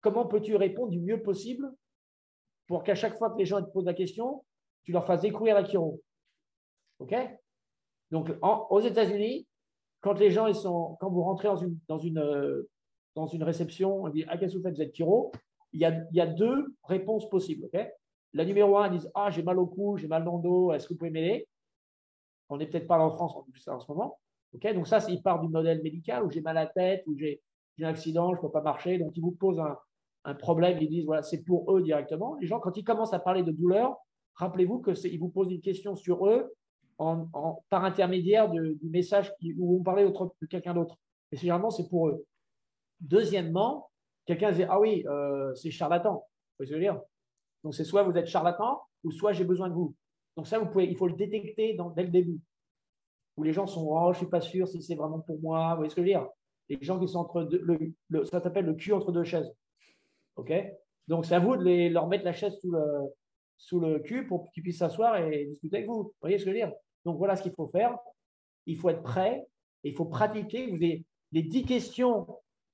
comment 0.01 0.25
peux-tu 0.25 0.55
répondre 0.55 0.91
du 0.91 0.99
mieux 0.99 1.21
possible 1.21 1.71
pour 2.67 2.83
qu'à 2.83 2.95
chaque 2.95 3.17
fois 3.17 3.29
que 3.29 3.37
les 3.37 3.45
gens 3.45 3.61
te 3.61 3.69
posent 3.71 3.85
la 3.85 3.93
question, 3.93 4.43
tu 4.83 4.91
leur 4.91 5.05
fasses 5.05 5.21
découvrir 5.21 5.55
la 5.55 5.65
chiro? 5.65 6.01
OK? 6.99 7.13
Donc, 8.13 8.31
aux 8.43 8.79
États-Unis, 8.79 9.47
quand 9.99 10.19
les 10.19 10.29
gens, 10.29 10.45
ils 10.45 10.53
sont, 10.53 10.97
quand 10.99 11.09
vous 11.09 11.23
rentrez 11.23 11.47
euh, 11.47 12.69
dans 13.15 13.25
une 13.25 13.43
réception, 13.43 14.03
on 14.03 14.09
dit 14.09 14.23
Ah, 14.27 14.37
qu'est-ce 14.37 14.53
que 14.53 14.59
vous 14.59 14.63
faites? 14.63 14.75
Vous 14.75 14.83
êtes 14.83 14.95
chiro? 14.95 15.31
Il 15.71 15.79
y, 15.79 16.21
a, 16.21 16.27
deux 16.27 16.75
réponses 16.83 17.27
possibles. 17.27 17.67
La 18.33 18.45
numéro 18.45 18.77
un, 18.77 18.89
ils 18.89 18.99
disent 18.99 19.11
Ah, 19.15 19.31
j'ai 19.31 19.41
mal 19.41 19.57
au 19.57 19.65
cou, 19.65 19.97
j'ai 19.97 20.07
mal 20.07 20.23
dans 20.23 20.37
le 20.37 20.43
dos, 20.43 20.71
est-ce 20.71 20.87
que 20.87 20.93
vous 20.93 20.99
pouvez 20.99 21.09
m'aider? 21.09 21.47
On 22.49 22.57
n'est 22.57 22.67
peut-être 22.67 22.85
pas 22.85 22.99
en 22.99 23.09
France 23.09 23.35
en 23.65 23.79
ce 23.79 23.91
moment. 23.91 24.19
Donc, 24.53 24.87
ça, 24.87 24.99
il 25.09 25.23
part 25.23 25.41
du 25.41 25.47
modèle 25.47 25.81
médical 25.81 26.23
où 26.23 26.29
j'ai 26.29 26.41
mal 26.41 26.55
à 26.59 26.65
la 26.65 26.69
tête, 26.69 27.03
où 27.07 27.17
j'ai 27.17 27.41
un 27.81 27.85
accident, 27.85 28.29
je 28.35 28.37
ne 28.37 28.41
peux 28.43 28.51
pas 28.51 28.61
marcher. 28.61 28.99
Donc, 28.99 29.17
ils 29.17 29.21
vous 29.21 29.31
posent 29.31 29.59
un, 29.59 29.75
un 30.25 30.35
problème, 30.35 30.77
ils 30.79 30.87
disent 30.87 31.05
Voilà, 31.05 31.23
c'est 31.23 31.43
pour 31.43 31.75
eux 31.75 31.81
directement. 31.81 32.37
Les 32.39 32.45
gens, 32.45 32.59
quand 32.59 32.77
ils 32.77 32.83
commencent 32.83 33.15
à 33.15 33.19
parler 33.19 33.41
de 33.41 33.51
douleur, 33.51 33.97
rappelez-vous 34.35 34.83
qu'ils 34.83 35.19
vous 35.19 35.29
posent 35.29 35.51
une 35.51 35.61
question 35.61 35.95
sur 35.95 36.27
eux 36.27 36.53
par 37.69 37.83
intermédiaire 37.85 38.49
du 38.49 38.89
message 38.89 39.33
où 39.57 39.79
on 39.79 39.83
parlait 39.83 40.05
de 40.05 40.45
quelqu'un 40.47 40.73
d'autre. 40.73 40.97
Et 41.31 41.37
généralement, 41.37 41.71
c'est 41.71 41.89
pour 41.89 42.09
eux. 42.09 42.25
Deuxièmement, 42.99 43.89
quelqu'un 44.25 44.51
dit 44.51 44.63
Ah 44.63 44.79
oui, 44.79 45.05
euh, 45.07 45.53
c'est 45.55 45.71
charlatan. 45.71 46.13
Vous 46.13 46.21
voyez 46.59 46.67
ce 46.67 46.73
que 46.73 46.75
je 46.75 46.75
veux 46.75 46.93
dire? 46.93 47.01
Donc, 47.63 47.75
c'est 47.75 47.83
soit 47.83 48.03
vous 48.03 48.15
êtes 48.17 48.27
charlatan 48.27 48.81
ou 49.03 49.11
soit 49.11 49.33
j'ai 49.33 49.43
besoin 49.43 49.69
de 49.69 49.73
vous. 49.73 49.95
Donc, 50.37 50.47
ça, 50.47 50.59
vous 50.59 50.67
pouvez, 50.67 50.85
il 50.85 50.95
faut 50.95 51.07
le 51.07 51.13
détecter 51.13 51.77
dès 51.95 52.03
le 52.03 52.09
début. 52.09 52.39
Où 53.37 53.43
les 53.43 53.53
gens 53.53 53.67
sont 53.67 53.87
Oh, 53.89 54.05
je 54.13 54.19
ne 54.19 54.23
suis 54.23 54.29
pas 54.29 54.41
sûr 54.41 54.67
si 54.67 54.81
c'est 54.81 54.95
vraiment 54.95 55.19
pour 55.19 55.39
moi. 55.39 55.71
Vous 55.71 55.77
voyez 55.77 55.89
ce 55.89 55.95
que 55.95 56.01
je 56.01 56.05
veux 56.05 56.11
dire? 56.11 56.27
Les 56.69 56.77
gens 56.81 56.99
qui 56.99 57.07
sont 57.07 57.19
entre 57.19 57.43
deux, 57.43 57.93
le, 58.09 58.25
ça 58.25 58.39
s'appelle 58.39 58.65
le 58.65 58.73
cul 58.73 58.93
entre 58.93 59.11
deux 59.11 59.23
chaises. 59.23 59.51
OK? 60.35 60.53
Donc, 61.07 61.25
c'est 61.25 61.35
à 61.35 61.39
vous 61.39 61.57
de 61.57 61.89
leur 61.89 62.07
mettre 62.07 62.25
la 62.25 62.33
chaise 62.33 62.57
sous 62.59 62.71
le, 62.71 62.81
sous 63.57 63.79
le 63.79 63.99
cul 63.99 64.27
pour 64.27 64.51
qu'ils 64.51 64.63
puissent 64.63 64.79
s'asseoir 64.79 65.17
et 65.17 65.45
discuter 65.45 65.77
avec 65.77 65.87
vous. 65.87 66.03
Vous 66.03 66.13
voyez 66.21 66.37
ce 66.37 66.45
que 66.45 66.51
je 66.51 66.55
veux 66.55 66.61
dire? 66.61 66.73
Donc 67.05 67.17
voilà 67.17 67.35
ce 67.35 67.43
qu'il 67.43 67.53
faut 67.53 67.67
faire. 67.67 67.97
Il 68.65 68.77
faut 68.77 68.89
être 68.89 69.03
prêt 69.03 69.47
et 69.83 69.89
il 69.89 69.95
faut 69.95 70.05
pratiquer. 70.05 70.67
Vous 70.67 70.77
avez 70.77 71.05
les 71.31 71.43
dix 71.43 71.65
questions 71.65 72.27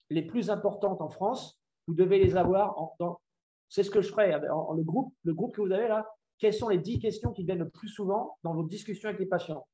les 0.09 0.23
plus 0.23 0.49
importantes 0.49 1.01
en 1.01 1.09
France, 1.09 1.59
vous 1.87 1.93
devez 1.93 2.19
les 2.19 2.35
avoir. 2.35 2.79
En, 2.79 3.19
c'est 3.67 3.83
ce 3.83 3.91
que 3.91 4.01
je 4.01 4.09
ferai. 4.09 4.35
En, 4.49 4.73
le, 4.73 4.83
groupe, 4.83 5.13
le 5.23 5.33
groupe 5.33 5.53
que 5.55 5.61
vous 5.61 5.71
avez 5.71 5.87
là, 5.87 6.07
quelles 6.37 6.53
sont 6.53 6.69
les 6.69 6.79
dix 6.79 6.99
questions 6.99 7.31
qui 7.31 7.43
viennent 7.43 7.59
le 7.59 7.69
plus 7.69 7.89
souvent 7.89 8.37
dans 8.43 8.53
vos 8.53 8.63
discussions 8.63 9.09
avec 9.09 9.19
les 9.19 9.27
patients? 9.27 9.67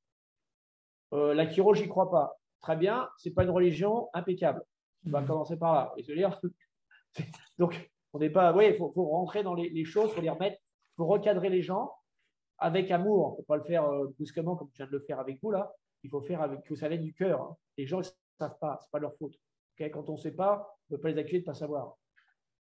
Euh, 1.13 1.33
La 1.33 1.49
chiro, 1.49 1.73
j'y 1.73 1.87
crois 1.87 2.09
pas. 2.09 2.37
Très 2.61 2.75
bien, 2.75 3.07
c'est 3.17 3.31
pas 3.31 3.43
une 3.43 3.51
religion 3.51 4.09
impeccable. 4.13 4.63
On 5.05 5.11
va 5.11 5.21
mmh. 5.21 5.27
commencer 5.27 5.57
par 5.57 5.73
là. 5.73 5.93
Dire 5.97 6.39
Donc, 7.57 7.91
on 8.11 8.19
n'est 8.19 8.29
pas. 8.29 8.53
Oui, 8.53 8.67
il 8.69 8.77
faut, 8.77 8.91
rentrer 8.95 9.43
dans 9.43 9.53
les, 9.53 9.69
les 9.69 9.85
choses, 9.85 10.09
il 10.11 10.15
faut 10.15 10.21
les 10.21 10.29
remettre 10.29 10.59
il 10.95 11.03
faut 11.03 11.07
recadrer 11.07 11.49
les 11.49 11.61
gens 11.61 11.91
avec 12.57 12.91
amour. 12.91 13.29
Il 13.29 13.31
ne 13.31 13.35
faut 13.37 13.47
pas 13.47 13.57
le 13.57 13.63
faire 13.63 13.85
euh, 13.85 14.07
brusquement 14.15 14.55
comme 14.55 14.69
je 14.71 14.77
viens 14.77 14.87
de 14.87 14.91
le 14.91 14.99
faire 14.99 15.19
avec 15.19 15.41
vous 15.41 15.51
là. 15.51 15.73
Il 16.03 16.09
faut 16.09 16.21
faire 16.21 16.41
avec, 16.41 16.63
que 16.63 16.75
ça 16.75 16.87
vienne 16.87 17.01
du 17.01 17.13
cœur. 17.13 17.41
Hein. 17.41 17.57
Les 17.77 17.87
gens 17.87 17.99
ne 17.99 18.03
savent 18.03 18.57
pas, 18.59 18.77
ce 18.79 18.85
n'est 18.85 18.91
pas 18.91 18.99
leur 18.99 19.15
faute. 19.15 19.33
Quand 19.77 20.09
on 20.09 20.13
ne 20.13 20.17
sait 20.17 20.31
pas, 20.31 20.77
on 20.89 20.93
ne 20.93 20.97
peut 20.97 21.01
pas 21.01 21.09
les 21.09 21.17
accuser 21.17 21.39
de 21.39 21.43
ne 21.43 21.47
pas 21.47 21.53
savoir. 21.53 21.97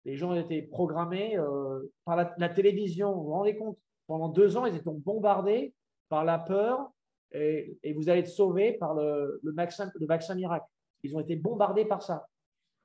Les 0.05 0.17
gens 0.17 0.31
ont 0.31 0.41
été 0.41 0.63
programmés 0.63 1.37
euh, 1.37 1.93
par 2.05 2.17
la, 2.17 2.49
télévision. 2.49 3.13
Vous 3.13 3.25
vous 3.25 3.31
rendez 3.31 3.57
compte? 3.57 3.79
Pendant 4.07 4.29
deux 4.29 4.57
ans, 4.57 4.67
ils 4.67 4.75
étaient 4.75 4.91
bombardés 4.91 5.75
par 6.09 6.25
la 6.25 6.39
peur 6.39 6.91
et, 7.33 7.79
vous 7.95 8.09
allez 8.09 8.21
être 8.21 8.29
sauvés 8.29 8.73
par 8.73 8.95
le, 8.95 9.41
vaccin, 9.55 9.91
le 9.95 10.07
vaccin 10.07 10.35
miracle. 10.35 10.67
Ils 11.03 11.17
ont 11.17 11.21
été 11.21 11.37
bombardés 11.37 11.85
par 11.85 12.03
ça. 12.03 12.27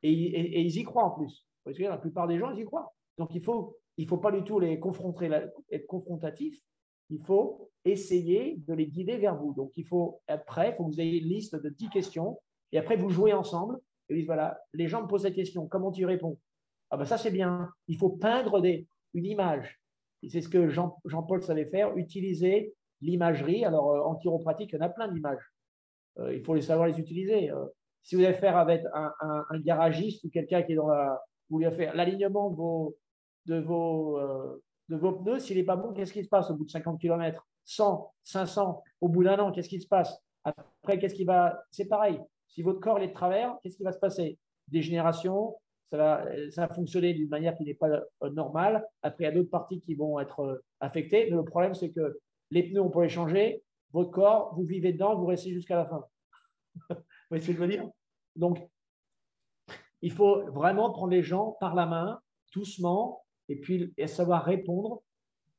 Et, 0.03 0.11
ils 0.61 0.77
y 0.77 0.83
croient 0.83 1.05
en 1.05 1.11
plus. 1.11 1.47
La 1.65 1.97
plupart 1.97 2.27
des 2.27 2.37
gens, 2.37 2.51
y 2.51 2.63
croient. 2.63 2.93
Donc 3.17 3.33
il 3.33 3.43
faut 3.43 3.77
il 3.97 4.05
ne 4.05 4.09
faut 4.09 4.17
pas 4.17 4.31
du 4.31 4.43
tout 4.43 4.59
les 4.59 4.79
confronter, 4.79 5.29
être 5.71 5.87
confrontatif. 5.87 6.61
Il 7.09 7.21
faut 7.21 7.69
essayer 7.83 8.57
de 8.67 8.73
les 8.73 8.87
guider 8.87 9.17
vers 9.17 9.35
vous. 9.35 9.53
Donc, 9.53 9.71
il 9.77 9.85
faut 9.85 10.21
prêt. 10.47 10.71
Il 10.71 10.75
faut 10.75 10.85
que 10.85 10.91
vous 10.91 11.01
ayez 11.01 11.19
une 11.19 11.29
liste 11.29 11.55
de 11.55 11.69
10 11.69 11.89
questions. 11.89 12.39
Et 12.71 12.77
après, 12.77 12.97
vous 12.97 13.09
jouez 13.09 13.33
ensemble. 13.33 13.79
Et 14.09 14.15
dites, 14.15 14.25
voilà, 14.25 14.59
les 14.73 14.87
gens 14.87 15.01
me 15.01 15.07
posent 15.07 15.23
cette 15.23 15.35
question. 15.35 15.67
Comment 15.67 15.91
tu 15.91 16.05
réponds? 16.05 16.37
Ah 16.89 16.97
ben 16.97 17.05
ça, 17.05 17.17
c'est 17.17 17.31
bien. 17.31 17.69
Il 17.87 17.97
faut 17.97 18.09
peindre 18.09 18.61
des, 18.61 18.87
une 19.13 19.25
image. 19.25 19.79
C'est 20.27 20.41
ce 20.41 20.49
que 20.49 20.69
Jean-Paul 20.69 21.43
savait 21.43 21.65
faire, 21.65 21.95
utiliser 21.97 22.73
l'imagerie. 23.01 23.63
Alors, 23.65 23.91
euh, 23.91 24.01
en 24.01 24.15
chiropratique, 24.15 24.71
il 24.73 24.75
y 24.75 24.79
en 24.79 24.85
a 24.85 24.89
plein 24.89 25.07
d'images. 25.07 25.53
Euh, 26.19 26.33
il 26.33 26.43
faut 26.43 26.55
les 26.55 26.61
savoir 26.61 26.87
les 26.87 26.99
utiliser. 26.99 27.51
Euh, 27.51 27.65
si 28.03 28.15
vous 28.15 28.23
allez 28.23 28.35
faire 28.35 28.57
avec 28.57 28.83
un, 28.93 29.59
garagiste 29.59 30.23
ou 30.23 30.29
quelqu'un 30.29 30.61
qui 30.61 30.73
est 30.73 30.75
dans 30.75 30.87
la... 30.87 31.19
Vous 31.49 31.57
voulez 31.57 31.71
faire 31.71 31.95
l'alignement 31.95 32.49
de 33.45 33.59
vos, 33.59 34.19
euh, 34.19 34.63
de 34.89 34.95
vos 34.95 35.13
pneus, 35.13 35.39
s'il 35.39 35.57
n'est 35.57 35.63
pas 35.63 35.75
bon, 35.75 35.93
qu'est-ce 35.93 36.13
qui 36.13 36.23
se 36.23 36.29
passe 36.29 36.49
au 36.49 36.55
bout 36.55 36.65
de 36.65 36.71
50 36.71 36.99
km 36.99 37.47
100, 37.65 38.13
500, 38.23 38.83
au 39.01 39.09
bout 39.09 39.23
d'un 39.23 39.39
an, 39.39 39.51
qu'est-ce 39.51 39.69
qui 39.69 39.81
se 39.81 39.87
passe? 39.87 40.21
Après, 40.43 40.99
qu'est-ce 40.99 41.15
qui 41.15 41.25
va 41.25 41.63
C'est 41.71 41.87
pareil. 41.87 42.19
Si 42.47 42.61
votre 42.61 42.79
corps 42.79 42.99
est 42.99 43.07
de 43.07 43.13
travers, 43.13 43.57
qu'est-ce 43.61 43.77
qui 43.77 43.83
va 43.83 43.91
se 43.91 43.99
passer? 43.99 44.37
Dégénération, 44.67 45.55
ça 45.91 45.97
va, 45.97 46.25
ça 46.51 46.67
va 46.67 46.73
fonctionner 46.73 47.13
d'une 47.13 47.29
manière 47.29 47.55
qui 47.55 47.63
n'est 47.63 47.73
pas 47.73 47.89
euh, 47.89 48.29
normale. 48.31 48.85
Après, 49.01 49.23
il 49.23 49.27
y 49.27 49.29
a 49.29 49.33
d'autres 49.33 49.49
parties 49.49 49.81
qui 49.81 49.95
vont 49.95 50.19
être 50.19 50.39
euh, 50.41 50.63
affectées. 50.79 51.25
Mais 51.29 51.35
le 51.35 51.43
problème, 51.43 51.73
c'est 51.73 51.91
que 51.91 52.19
les 52.51 52.63
pneus, 52.63 52.81
on 52.81 52.89
peut 52.89 53.01
les 53.01 53.09
changer. 53.09 53.63
Votre 53.91 54.11
corps, 54.11 54.53
vous 54.55 54.63
vivez 54.63 54.93
dedans, 54.93 55.15
vous 55.15 55.25
restez 55.25 55.51
jusqu'à 55.51 55.75
la 55.75 55.85
fin. 55.85 56.05
vous 56.89 56.95
voyez 57.29 57.41
ce 57.41 57.47
que 57.47 57.53
je 57.53 57.59
veux 57.59 57.67
dire? 57.67 57.89
Donc, 58.35 58.59
il 60.01 60.11
faut 60.11 60.43
vraiment 60.51 60.91
prendre 60.91 61.11
les 61.11 61.23
gens 61.23 61.57
par 61.59 61.73
la 61.73 61.85
main, 61.85 62.19
doucement, 62.53 63.24
et 63.49 63.55
puis 63.57 63.93
savoir 64.07 64.43
répondre. 64.43 65.01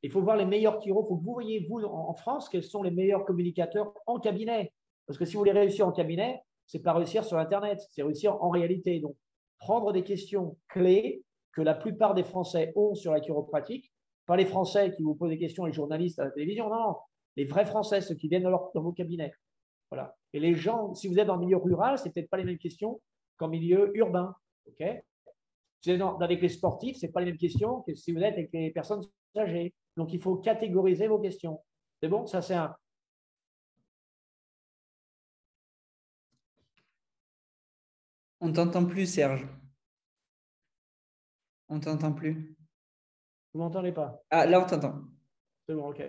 Il 0.03 0.11
faut 0.11 0.21
voir 0.21 0.37
les 0.37 0.45
meilleurs 0.45 0.81
chiro. 0.81 1.03
Il 1.03 1.07
faut 1.07 1.17
que 1.17 1.23
vous 1.23 1.33
voyez, 1.33 1.65
vous, 1.69 1.83
en 1.83 2.13
France, 2.13 2.49
quels 2.49 2.63
sont 2.63 2.83
les 2.83 2.91
meilleurs 2.91 3.25
communicateurs 3.25 3.93
en 4.05 4.19
cabinet. 4.19 4.71
Parce 5.05 5.17
que 5.17 5.25
si 5.25 5.33
vous 5.33 5.39
voulez 5.39 5.51
réussir 5.51 5.87
en 5.87 5.91
cabinet, 5.91 6.41
c'est 6.65 6.83
pas 6.83 6.93
réussir 6.93 7.23
sur 7.23 7.37
Internet, 7.37 7.81
c'est 7.91 8.03
réussir 8.03 8.41
en 8.43 8.49
réalité. 8.49 8.99
Donc, 8.99 9.15
prendre 9.59 9.91
des 9.91 10.03
questions 10.03 10.57
clés 10.67 11.23
que 11.53 11.61
la 11.61 11.73
plupart 11.73 12.13
des 12.13 12.23
Français 12.23 12.73
ont 12.75 12.93
sur 12.93 13.11
la 13.11 13.19
chiropratique, 13.19 13.91
pas 14.25 14.35
les 14.35 14.45
Français 14.45 14.93
qui 14.95 15.01
vous 15.01 15.15
posent 15.15 15.29
des 15.29 15.39
questions, 15.39 15.65
les 15.65 15.73
journalistes 15.73 16.19
à 16.19 16.25
la 16.25 16.31
télévision, 16.31 16.69
non, 16.69 16.79
non. 16.79 16.95
Les 17.37 17.45
vrais 17.45 17.65
Français, 17.65 18.01
ceux 18.01 18.15
qui 18.15 18.27
viennent 18.27 18.43
dans, 18.43 18.71
dans 18.73 18.81
vos 18.81 18.91
cabinets. 18.91 19.31
Voilà. 19.89 20.15
Et 20.33 20.39
les 20.39 20.53
gens, 20.53 20.93
si 20.93 21.07
vous 21.07 21.17
êtes 21.17 21.27
le 21.27 21.37
milieu 21.37 21.57
rural, 21.57 21.97
c'est 21.97 22.11
peut-être 22.11 22.29
pas 22.29 22.37
les 22.37 22.43
mêmes 22.43 22.57
questions 22.57 23.01
qu'en 23.37 23.47
milieu 23.47 23.95
urbain. 23.95 24.35
ok? 24.67 24.83
Avec 26.21 26.41
les 26.41 26.49
sportifs, 26.49 26.97
ce 26.97 27.05
n'est 27.05 27.11
pas 27.11 27.21
les 27.21 27.27
mêmes 27.27 27.37
questions 27.37 27.81
que 27.81 27.93
si 27.93 28.11
vous 28.11 28.19
êtes 28.19 28.33
avec 28.33 28.51
les 28.53 28.71
personnes 28.71 29.03
âgées. 29.35 29.73
Donc, 29.95 30.13
il 30.13 30.21
faut 30.21 30.37
catégoriser 30.37 31.07
vos 31.07 31.19
questions. 31.19 31.63
C'est 32.01 32.09
bon? 32.09 32.25
Ça, 32.25 32.41
c'est 32.41 32.55
un. 32.55 32.75
On 38.39 38.51
t'entend 38.51 38.85
plus, 38.85 39.07
Serge. 39.07 39.47
On 41.69 41.79
t'entend 41.79 42.13
plus. 42.13 42.55
Vous 43.53 43.59
m'entendez 43.59 43.91
pas? 43.91 44.21
Ah, 44.29 44.45
là, 44.45 44.61
on 44.61 44.67
t'entend. 44.67 45.01
C'est 45.67 45.73
bon, 45.73 45.89
OK. 45.89 46.03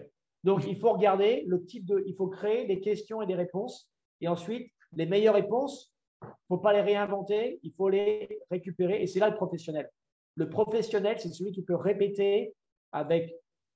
Donc, 0.45 0.65
il 0.67 0.79
faut 0.79 0.93
regarder 0.93 1.45
le 1.47 1.65
type 1.65 1.87
de. 1.87 2.03
Il 2.07 2.15
faut 2.15 2.29
créer 2.29 2.67
des 2.67 2.81
questions 2.81 3.23
et 3.23 3.27
des 3.27 3.35
réponses. 3.35 3.91
Et 4.21 4.29
ensuite, 4.29 4.71
les 4.93 5.07
meilleures 5.07 5.35
réponses, 5.35 5.95
Il 6.23 6.27
ne 6.27 6.57
faut 6.57 6.59
pas 6.59 6.73
les 6.73 6.81
réinventer, 6.81 7.61
il 7.63 7.73
faut 7.73 7.89
les 7.89 8.41
récupérer. 8.51 9.03
Et 9.03 9.07
c'est 9.07 9.21
là 9.21 9.29
le 9.29 9.37
professionnel. 9.37 9.91
Le 10.35 10.49
professionnel, 10.49 11.19
c'est 11.19 11.31
celui 11.31 11.53
qui 11.53 11.63
peut 11.63 11.77
répéter 11.77 12.55
avec. 12.93 13.35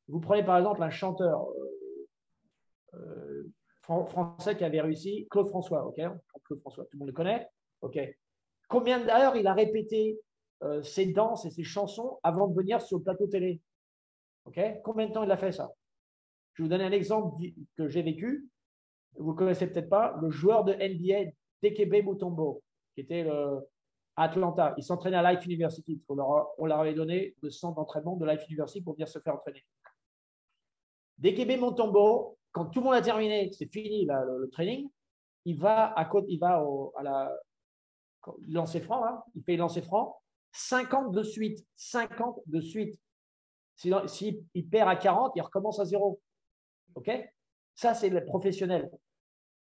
Vous 0.09 0.21
prenez 0.21 0.45
par 0.45 0.59
exemple 0.59 0.83
un 0.83 0.91
chanteur 0.91 1.49
euh, 2.95 2.95
euh, 2.95 3.49
français 3.83 4.57
qui 4.57 4.65
avait 4.65 4.81
réussi, 4.81 5.27
Claude 5.31 5.49
François, 5.49 5.87
ok 5.87 6.01
Claude 6.45 6.61
François, 6.61 6.85
tout 6.85 6.91
le 6.95 6.99
monde 7.01 7.09
le 7.09 7.15
connaît, 7.15 7.49
ok 7.81 7.99
Combien 8.69 9.05
d'heures 9.05 9.37
il 9.37 9.47
a 9.47 9.55
répété 9.55 10.19
euh, 10.63 10.83
ses 10.83 11.07
danses 11.07 11.45
et 11.45 11.51
ses 11.51 11.65
chansons 11.65 12.19
avant 12.23 12.49
de 12.49 12.55
venir 12.55 12.81
sur 12.81 12.99
le 12.99 13.05
plateau 13.05 13.27
télé 13.27 13.61
Ok 14.45 14.61
Combien 14.83 15.09
de 15.09 15.13
temps 15.13 15.25
il 15.25 15.31
a 15.31 15.37
fait 15.37 15.53
ça? 15.53 15.73
Je 16.55 16.63
vais 16.63 16.65
vous 16.67 16.71
donner 16.71 16.85
un 16.85 16.93
exemple 16.93 17.43
que 17.77 17.89
j'ai 17.89 18.03
vécu. 18.03 18.49
Vous 19.17 19.33
ne 19.33 19.37
connaissez 19.37 19.67
peut-être 19.67 19.89
pas 19.89 20.17
le 20.21 20.31
joueur 20.31 20.65
de 20.65 20.73
NBA, 20.73 21.33
Dekebe 21.63 22.05
Mutombo, 22.05 22.63
qui 22.95 23.03
était 23.03 23.29
à 24.17 24.25
Atlanta. 24.25 24.75
Il 24.77 24.83
s'entraînait 24.83 25.17
à 25.17 25.33
Life 25.33 25.45
University. 25.47 26.01
On 26.09 26.67
leur, 26.67 26.81
avait 26.81 26.95
donné 26.95 27.35
le 27.43 27.51
centre 27.51 27.77
d'entraînement 27.77 28.17
de 28.17 28.27
Life 28.27 28.45
University 28.49 28.81
pour 28.83 28.95
venir 28.95 29.09
se 29.09 29.19
faire 29.19 29.35
entraîner. 29.35 29.65
Dekebe 31.19 31.61
Mutombo, 31.61 32.39
quand 32.51 32.67
tout 32.67 32.81
le 32.81 32.87
monde 32.87 32.95
a 32.95 33.03
terminé, 33.03 33.51
c'est 33.53 33.73
fini 33.73 34.07
le, 34.07 34.49
training, 34.51 34.89
il 35.45 35.59
va 35.59 35.93
à 35.95 36.05
côté, 36.05 36.33
il 36.33 36.39
va 36.39 36.65
à 36.97 37.03
la 37.03 37.33
lancer 38.49 38.81
franc, 38.81 39.05
hein, 39.05 39.23
il 39.35 39.43
fait 39.43 39.57
lancer 39.57 39.83
franc, 39.83 40.21
50 40.53 41.13
de 41.13 41.23
suite, 41.23 41.67
50 41.77 42.41
de 42.47 42.61
suite. 42.61 43.01
S'il 43.75 43.97
si, 44.07 44.47
il 44.55 44.69
perd 44.69 44.89
à 44.89 44.97
40, 44.97 45.33
il 45.35 45.43
recommence 45.43 45.81
à 45.81 45.85
zéro. 45.85 46.21
OK? 46.95 47.11
Ça, 47.75 47.95
c'est 47.95 48.11
le 48.11 48.25
professionnel. 48.25 48.91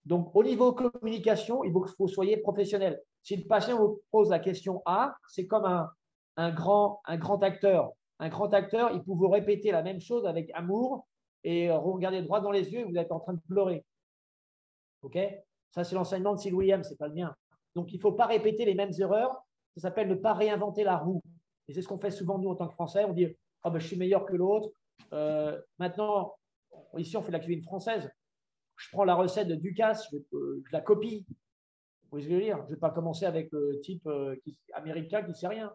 Donc, 0.05 0.35
au 0.35 0.43
niveau 0.43 0.73
communication, 0.73 1.63
il 1.65 1.73
faut 1.73 1.81
que 1.81 1.91
vous 1.99 2.09
soyez 2.09 2.37
professionnel. 2.39 3.01
Si 3.23 3.37
le 3.37 3.45
patient 3.45 3.79
vous 3.79 4.01
pose 4.11 4.31
la 4.31 4.41
question 4.41 4.83
A, 4.85 5.15
c'est 5.29 5.47
comme 5.47 5.65
un, 5.65 6.51
grand, 6.51 7.01
acteur. 7.43 7.93
Un 8.19 8.29
grand 8.29 8.53
acteur, 8.53 8.91
il 8.93 9.03
peut 9.03 9.13
vous 9.13 9.29
répéter 9.29 9.71
la 9.71 9.83
même 9.83 10.01
chose 10.01 10.27
avec 10.27 10.51
amour 10.55 11.07
et 11.45 11.69
vous 11.69 11.93
regardez 11.93 12.23
droit 12.23 12.41
dans 12.41 12.51
les 12.51 12.73
yeux 12.73 12.81
et 12.81 12.85
vous 12.85 12.97
êtes 12.97 13.13
en 13.13 13.21
train 13.21 13.35
de 13.35 13.41
pleurer. 13.49 13.85
OK? 15.03 15.19
Ça, 15.71 15.85
c'est 15.85 15.95
l'enseignement 15.95 16.35
de 16.35 16.41
Sid 16.41 16.53
Williams, 16.53 16.87
ce 16.87 16.93
n'est 16.93 16.97
pas 16.97 17.09
le 17.09 17.15
mien. 17.15 17.35
Donc, 17.75 17.93
il 17.93 17.97
ne 17.97 18.01
faut 18.01 18.13
pas 18.13 18.27
répéter 18.27 18.65
les 18.65 18.75
mêmes 18.75 18.93
erreurs. 18.99 19.45
Ça 19.77 19.83
s'appelle 19.83 20.09
ne 20.09 20.15
pas 20.15 20.35
réinventer 20.35 20.85
la 20.85 20.97
roue. 20.97 21.23
Et 21.69 21.73
c'est 21.73 21.81
ce 21.81 21.89
qu'on 21.89 21.99
fait 21.99 22.11
souvent, 22.11 22.39
nous, 22.39 22.51
en 22.51 22.57
tant 22.57 22.67
que 22.67 22.75
Français. 22.75 23.05
On 23.05 23.13
dit 23.13 23.27
oh, 23.65 23.71
ben, 23.71 23.79
Je 23.79 23.87
suis 23.87 23.97
meilleur 23.97 24.27
que 24.27 24.35
l'autre. 24.35 24.71
Euh, 25.13 25.61
maintenant, 25.79 26.35
ici, 26.99 27.17
on 27.17 27.23
fait 27.23 27.33
la 27.33 27.41
cuisine 27.41 27.63
française. 27.63 28.11
Je 28.77 28.89
prends 28.91 29.05
la 29.05 29.14
recette 29.14 29.49
de 29.49 29.55
Ducasse, 29.55 30.09
je, 30.12 30.18
euh, 30.37 30.62
la 30.73 30.81
copie. 30.81 31.27
Vous 31.29 32.18
voyez 32.18 32.25
ce 32.25 32.29
que 32.29 32.35
je 32.35 32.39
veux 32.39 32.45
dire? 32.45 32.59
Je 32.59 32.70
ne 32.70 32.75
vais 32.75 32.81
pas 32.81 32.91
commencer 32.91 33.25
avec 33.25 33.51
le 33.53 33.81
type 33.81 34.07
euh, 34.07 34.37
américain 34.75 35.23
qui 35.23 35.31
ne 35.31 35.35
sait 35.35 35.49
rien. 35.49 35.73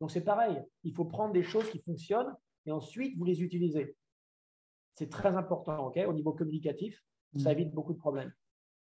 Donc, 0.00 0.10
c'est 0.10 0.24
pareil. 0.24 0.56
Il 0.82 0.94
faut 0.94 1.04
prendre 1.04 1.32
des 1.32 1.42
choses 1.42 1.68
qui 1.70 1.80
fonctionnent 1.80 2.34
et 2.66 2.72
ensuite, 2.72 3.16
vous 3.16 3.24
les 3.24 3.42
utilisez. 3.42 3.96
C'est 4.94 5.10
très 5.10 5.34
important 5.34 5.86
ok? 5.86 6.00
Au 6.06 6.12
niveau 6.12 6.32
communicatif. 6.32 7.02
Ça 7.36 7.48
mmh. 7.48 7.52
évite 7.52 7.74
beaucoup 7.74 7.92
de 7.92 7.98
problèmes. 7.98 8.32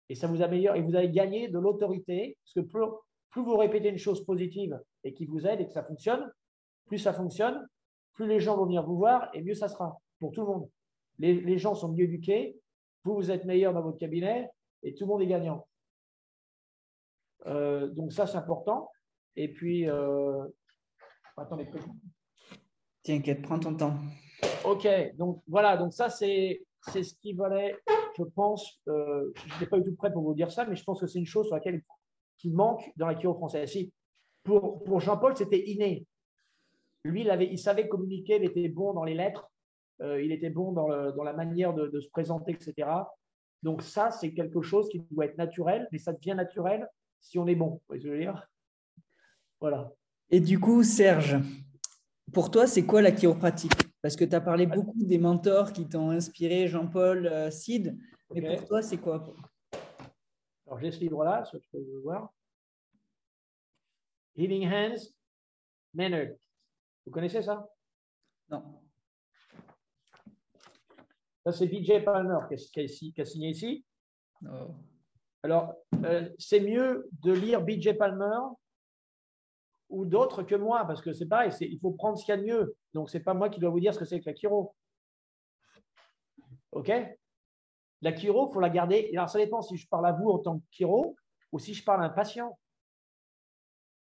Et 0.09 0.15
ça 0.15 0.27
vous 0.27 0.43
améliore 0.43 0.77
et 0.77 0.83
vous 0.83 0.97
allez 0.97 1.11
gagner 1.11 1.49
de 1.49 1.59
l'autorité 1.59 2.39
parce 2.43 2.55
que 2.55 2.61
plus, 2.61 2.85
plus, 3.31 3.43
vous 3.43 3.57
répétez 3.57 3.89
une 3.89 3.99
chose 3.99 4.25
positive 4.25 4.81
et 5.05 5.13
qui 5.13 5.27
vous 5.27 5.47
aide 5.47 5.61
et 5.61 5.67
que 5.67 5.73
ça 5.73 5.83
fonctionne, 5.83 6.31
plus 6.87 6.99
ça 6.99 7.13
fonctionne, 7.13 7.67
plus 8.15 8.27
les 8.27 8.41
gens 8.41 8.57
vont 8.57 8.65
venir 8.65 8.85
vous 8.85 8.97
voir 8.97 9.29
et 9.35 9.43
mieux 9.43 9.55
ça 9.55 9.69
sera 9.69 10.01
pour 10.19 10.33
tout 10.33 10.41
le 10.43 10.47
monde. 10.47 10.71
Les, 11.19 11.59
gens 11.59 11.75
sont 11.75 11.93
mieux 11.93 12.05
éduqués, 12.05 12.57
vous, 13.05 13.15
vous 13.15 13.31
êtes 13.31 13.45
meilleur 13.45 13.73
dans 13.73 13.83
votre 13.83 13.99
cabinet 13.99 14.49
et 14.83 14.95
tout 14.95 15.05
le 15.05 15.09
monde 15.09 15.23
est 15.23 15.27
gagnant. 15.27 15.67
Euh, 17.47 17.89
donc 17.89 18.13
ça, 18.13 18.27
c'est 18.27 18.37
important. 18.37 18.91
Et 19.37 19.49
puis, 19.49 19.89
euh... 19.89 20.45
attendez. 21.37 21.69
T'inquiète, 23.03 23.43
prends 23.43 23.59
ton 23.59 23.75
temps. 23.77 23.97
Ok, 24.65 24.87
donc 25.17 25.43
voilà, 25.47 25.77
donc 25.77 25.93
ça, 25.93 26.11
c'est 26.11 26.61
ce 26.85 27.15
qui 27.21 27.33
valait 27.33 27.77
je 28.19 28.25
pense, 28.25 28.81
euh, 28.89 29.33
je 29.35 29.61
n'ai 29.61 29.67
pas 29.67 29.79
eu 29.79 29.85
tout 29.85 29.95
prêt 29.95 30.13
pour 30.13 30.23
vous 30.23 30.35
dire 30.35 30.51
ça, 30.51 30.65
mais 30.67 30.75
je 30.75 30.83
pense 30.83 31.01
que 31.01 31.07
c'est 31.07 31.19
une 31.19 31.27
chose 31.27 31.47
sur 31.47 31.55
laquelle 31.55 31.83
qui 32.39 32.51
manque 32.51 32.91
dans 32.97 33.07
la 33.07 33.19
chiro 33.19 33.35
française. 33.35 33.71
Si, 33.71 33.93
pour, 34.43 34.83
pour 34.85 35.01
Jean-Paul, 35.01 35.37
c'était 35.37 35.69
inné. 35.69 36.07
Lui, 37.05 37.23
il, 37.23 37.31
avait, 37.31 37.49
il 37.51 37.59
savait 37.59 37.89
communiquer, 37.89 38.37
il 38.37 38.45
était 38.45 38.69
bon 38.69 38.93
dans 38.93 39.05
les 39.05 39.15
lettres, 39.15 39.51
il 40.01 40.33
était 40.33 40.51
bon 40.51 40.73
dans, 40.73 41.11
dans 41.13 41.25
la 41.25 41.33
manière 41.33 41.75
de, 41.75 42.01
se 42.01 42.09
présenter, 42.09 42.53
etc. 42.53 42.89
Donc 43.63 43.83
ça, 43.83 44.11
c'est 44.11 44.33
quelque 44.33 44.63
chose 44.63 44.89
qui 44.89 45.01
doit 45.11 45.27
être 45.27 45.39
naturel, 45.39 45.89
mais 45.93 45.99
ça 45.99 46.13
devient 46.13 46.35
naturel 46.35 46.89
si 47.21 47.39
on 47.39 47.47
est 47.47 47.55
bon. 47.55 47.71
Vous 47.71 47.81
voyez 47.89 48.03
ce 48.03 48.07
que 48.07 48.13
je 48.13 48.17
veux 48.17 48.23
dire? 48.23 48.49
Voilà. 49.61 49.93
Et 50.31 50.41
du 50.41 50.61
coup, 50.61 50.83
Serge, 50.85 51.37
pour 52.33 52.51
toi, 52.51 52.67
c'est 52.67 52.85
quoi 52.85 53.03
la 53.03 53.11
chiropratique? 53.11 53.73
Parce 54.03 54.15
que 54.15 54.25
tu 54.25 54.35
as 54.35 54.41
parlé 54.41 54.67
beaucoup 54.67 55.03
des 55.03 55.19
mentors 55.19 55.73
qui 55.73 55.89
t'ont 55.89 56.11
inspiré, 56.11 56.69
Jean-Paul, 56.69 57.27
euh, 57.27 57.51
Sid. 57.51 57.99
Mais 58.33 58.57
pour 58.57 58.69
toi, 58.69 58.83
c'est 58.83 58.99
quoi? 58.99 59.35
Alors, 60.67 60.79
j'ai 60.79 60.91
ce 60.91 61.01
livre-là, 61.01 61.45
ce 61.45 61.57
que 61.57 61.63
je 61.63 61.69
peux 61.71 62.01
voir. 62.03 62.33
Healing 64.37 64.69
Hands, 64.69 65.13
Maynard. 65.95 66.37
Vous 67.05 67.11
connaissez 67.11 67.43
ça? 67.43 67.69
Non. 68.51 68.63
Ça, 71.45 71.53
c'est 71.53 71.67
BJ 71.67 72.05
Palmer 72.05 72.39
qui 72.49 73.21
a, 73.21 73.25
signé 73.25 73.51
ici. 73.51 73.85
Alors, 75.43 75.75
euh, 76.05 76.29
c'est 76.39 76.61
mieux 76.61 77.09
de 77.23 77.33
lire 77.33 77.63
BJ 77.63 77.97
Palmer 77.97 78.41
ou 79.89 80.05
d'autres 80.05 80.43
que 80.43 80.55
moi, 80.55 80.85
parce 80.87 81.01
que 81.01 81.13
c'est 81.13 81.27
pareil, 81.27 81.51
il 81.61 81.79
faut 81.81 81.93
prendre 81.93 82.19
ce 82.19 82.25
qu'il 82.25 82.35
y 82.35 82.39
a 82.39 82.41
de 82.41 82.47
mieux. 82.47 82.77
Donc, 82.93 83.09
ce 83.09 83.17
n'est 83.17 83.25
pas 83.25 83.35
moi 83.35 83.49
qui 83.49 83.61
dois 83.61 83.71
vous 83.71 83.81
dire 83.81 83.95
ce 83.95 83.99
que 83.99 84.05
c'est 84.05 84.21
que 84.21 84.29
la 84.29 84.35
chiro. 84.35 84.75
OK? 86.73 86.91
La 88.03 88.15
chiro, 88.15 88.49
il 88.49 88.53
faut 88.53 88.61
la 88.61 88.69
garder. 88.69 89.11
Alors, 89.15 89.31
ça 89.31 89.39
dépend 89.39 89.63
si 89.63 89.77
je 89.77 89.89
parle 89.89 90.07
à 90.07 90.13
vous 90.13 90.29
en 90.29 90.39
tant 90.39 90.59
que 90.59 90.65
chiro 90.71 91.17
ou 91.53 91.59
si 91.59 91.73
je 91.73 91.83
parle 91.83 92.03
à 92.03 92.07
un 92.07 92.11
patient. 92.11 92.59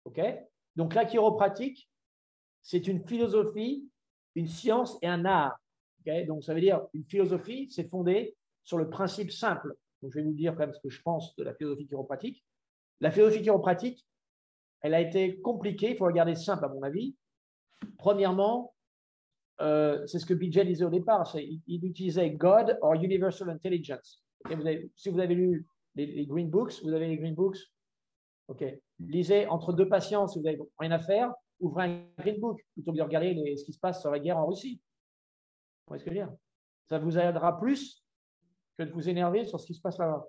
OK? 0.05 0.20
Donc, 0.76 0.95
la 0.95 1.07
chiropratique, 1.07 1.91
c'est 2.62 2.86
une 2.86 3.07
philosophie, 3.07 3.89
une 4.34 4.47
science 4.47 4.99
et 5.03 5.09
un 5.09 5.24
art. 5.24 5.59
Donc, 6.26 6.42
ça 6.42 6.54
veut 6.54 6.61
dire 6.61 6.86
une 6.94 7.04
philosophie, 7.04 7.68
c'est 7.70 7.88
fondé 7.88 8.36
sur 8.64 8.78
le 8.78 8.88
principe 8.88 9.30
simple. 9.30 9.74
Donc, 10.02 10.12
je 10.12 10.18
vais 10.18 10.24
vous 10.24 10.32
dire 10.32 10.52
quand 10.52 10.61
même 10.61 10.72
ce 10.72 10.80
que 10.80 10.90
je 10.90 11.02
pense 11.02 11.34
de 11.36 11.44
la 11.44 11.54
philosophie 11.54 11.86
chiropratique. 11.86 12.44
La 13.00 13.11
philosophie 13.11 13.42
chiropratique, 13.42 14.06
elle 14.80 14.94
a 14.94 15.00
été 15.00 15.40
compliquée, 15.40 15.90
il 15.90 15.96
faut 15.96 16.06
regarder 16.06 16.34
simple 16.34 16.64
à 16.64 16.68
mon 16.68 16.82
avis. 16.82 17.14
Premièrement, 17.96 18.74
euh, 19.61 20.06
c'est 20.06 20.18
ce 20.18 20.26
que 20.26 20.34
BJ 20.34 20.61
disait 20.61 20.84
au 20.84 20.90
départ, 20.90 21.34
il, 21.36 21.84
utilisait 21.84 22.30
God 22.30 22.78
or 22.80 22.94
Universal 22.94 23.50
Intelligence. 23.50 24.22
si 24.96 25.11
vous 25.11 25.18
avez 25.18 25.34
lu 25.34 25.66
les, 25.96 26.26
Green 26.26 26.48
Books, 26.48 26.80
vous 26.82 26.92
avez 26.92 27.09
les 27.09 27.16
Green 27.16 27.34
Books, 27.34 27.59
ok. 28.48 28.64
Lisez 29.00 29.46
entre 29.46 29.72
deux 29.72 29.88
patients 29.88 30.28
si 30.28 30.38
vous 30.38 30.44
n'avez 30.44 30.61
rien 30.78 30.92
à 30.92 31.00
faire, 31.00 31.32
ouvrez 31.61 31.84
un 31.84 32.22
Green 32.22 32.38
Book 32.38 32.61
plutôt 32.74 32.92
que 32.92 32.98
de 32.98 33.02
regarder 33.02 33.56
ce 33.56 33.64
qui 33.64 33.72
se 33.72 33.80
passe 33.80 34.00
sur 34.00 34.11
la 34.11 34.20
guerre 34.20 34.38
en 34.38 34.46
Russie. 34.46 34.80
Vous 35.89 35.97
voyez 35.97 36.05
ce 36.05 36.11
que 36.11 36.14
je 36.14 36.20
veux 36.20 36.39
Ça 36.91 36.99
vous 36.99 37.18
aidera 37.18 37.59
plus 37.59 38.05
que 38.76 38.82
de 38.82 38.93
vous 38.93 39.09
énerver 39.09 39.47
sur 39.47 39.59
ce 39.59 39.66
qui 39.66 39.74
se 39.74 39.80
passe 39.80 39.97
là-bas. 39.97 40.28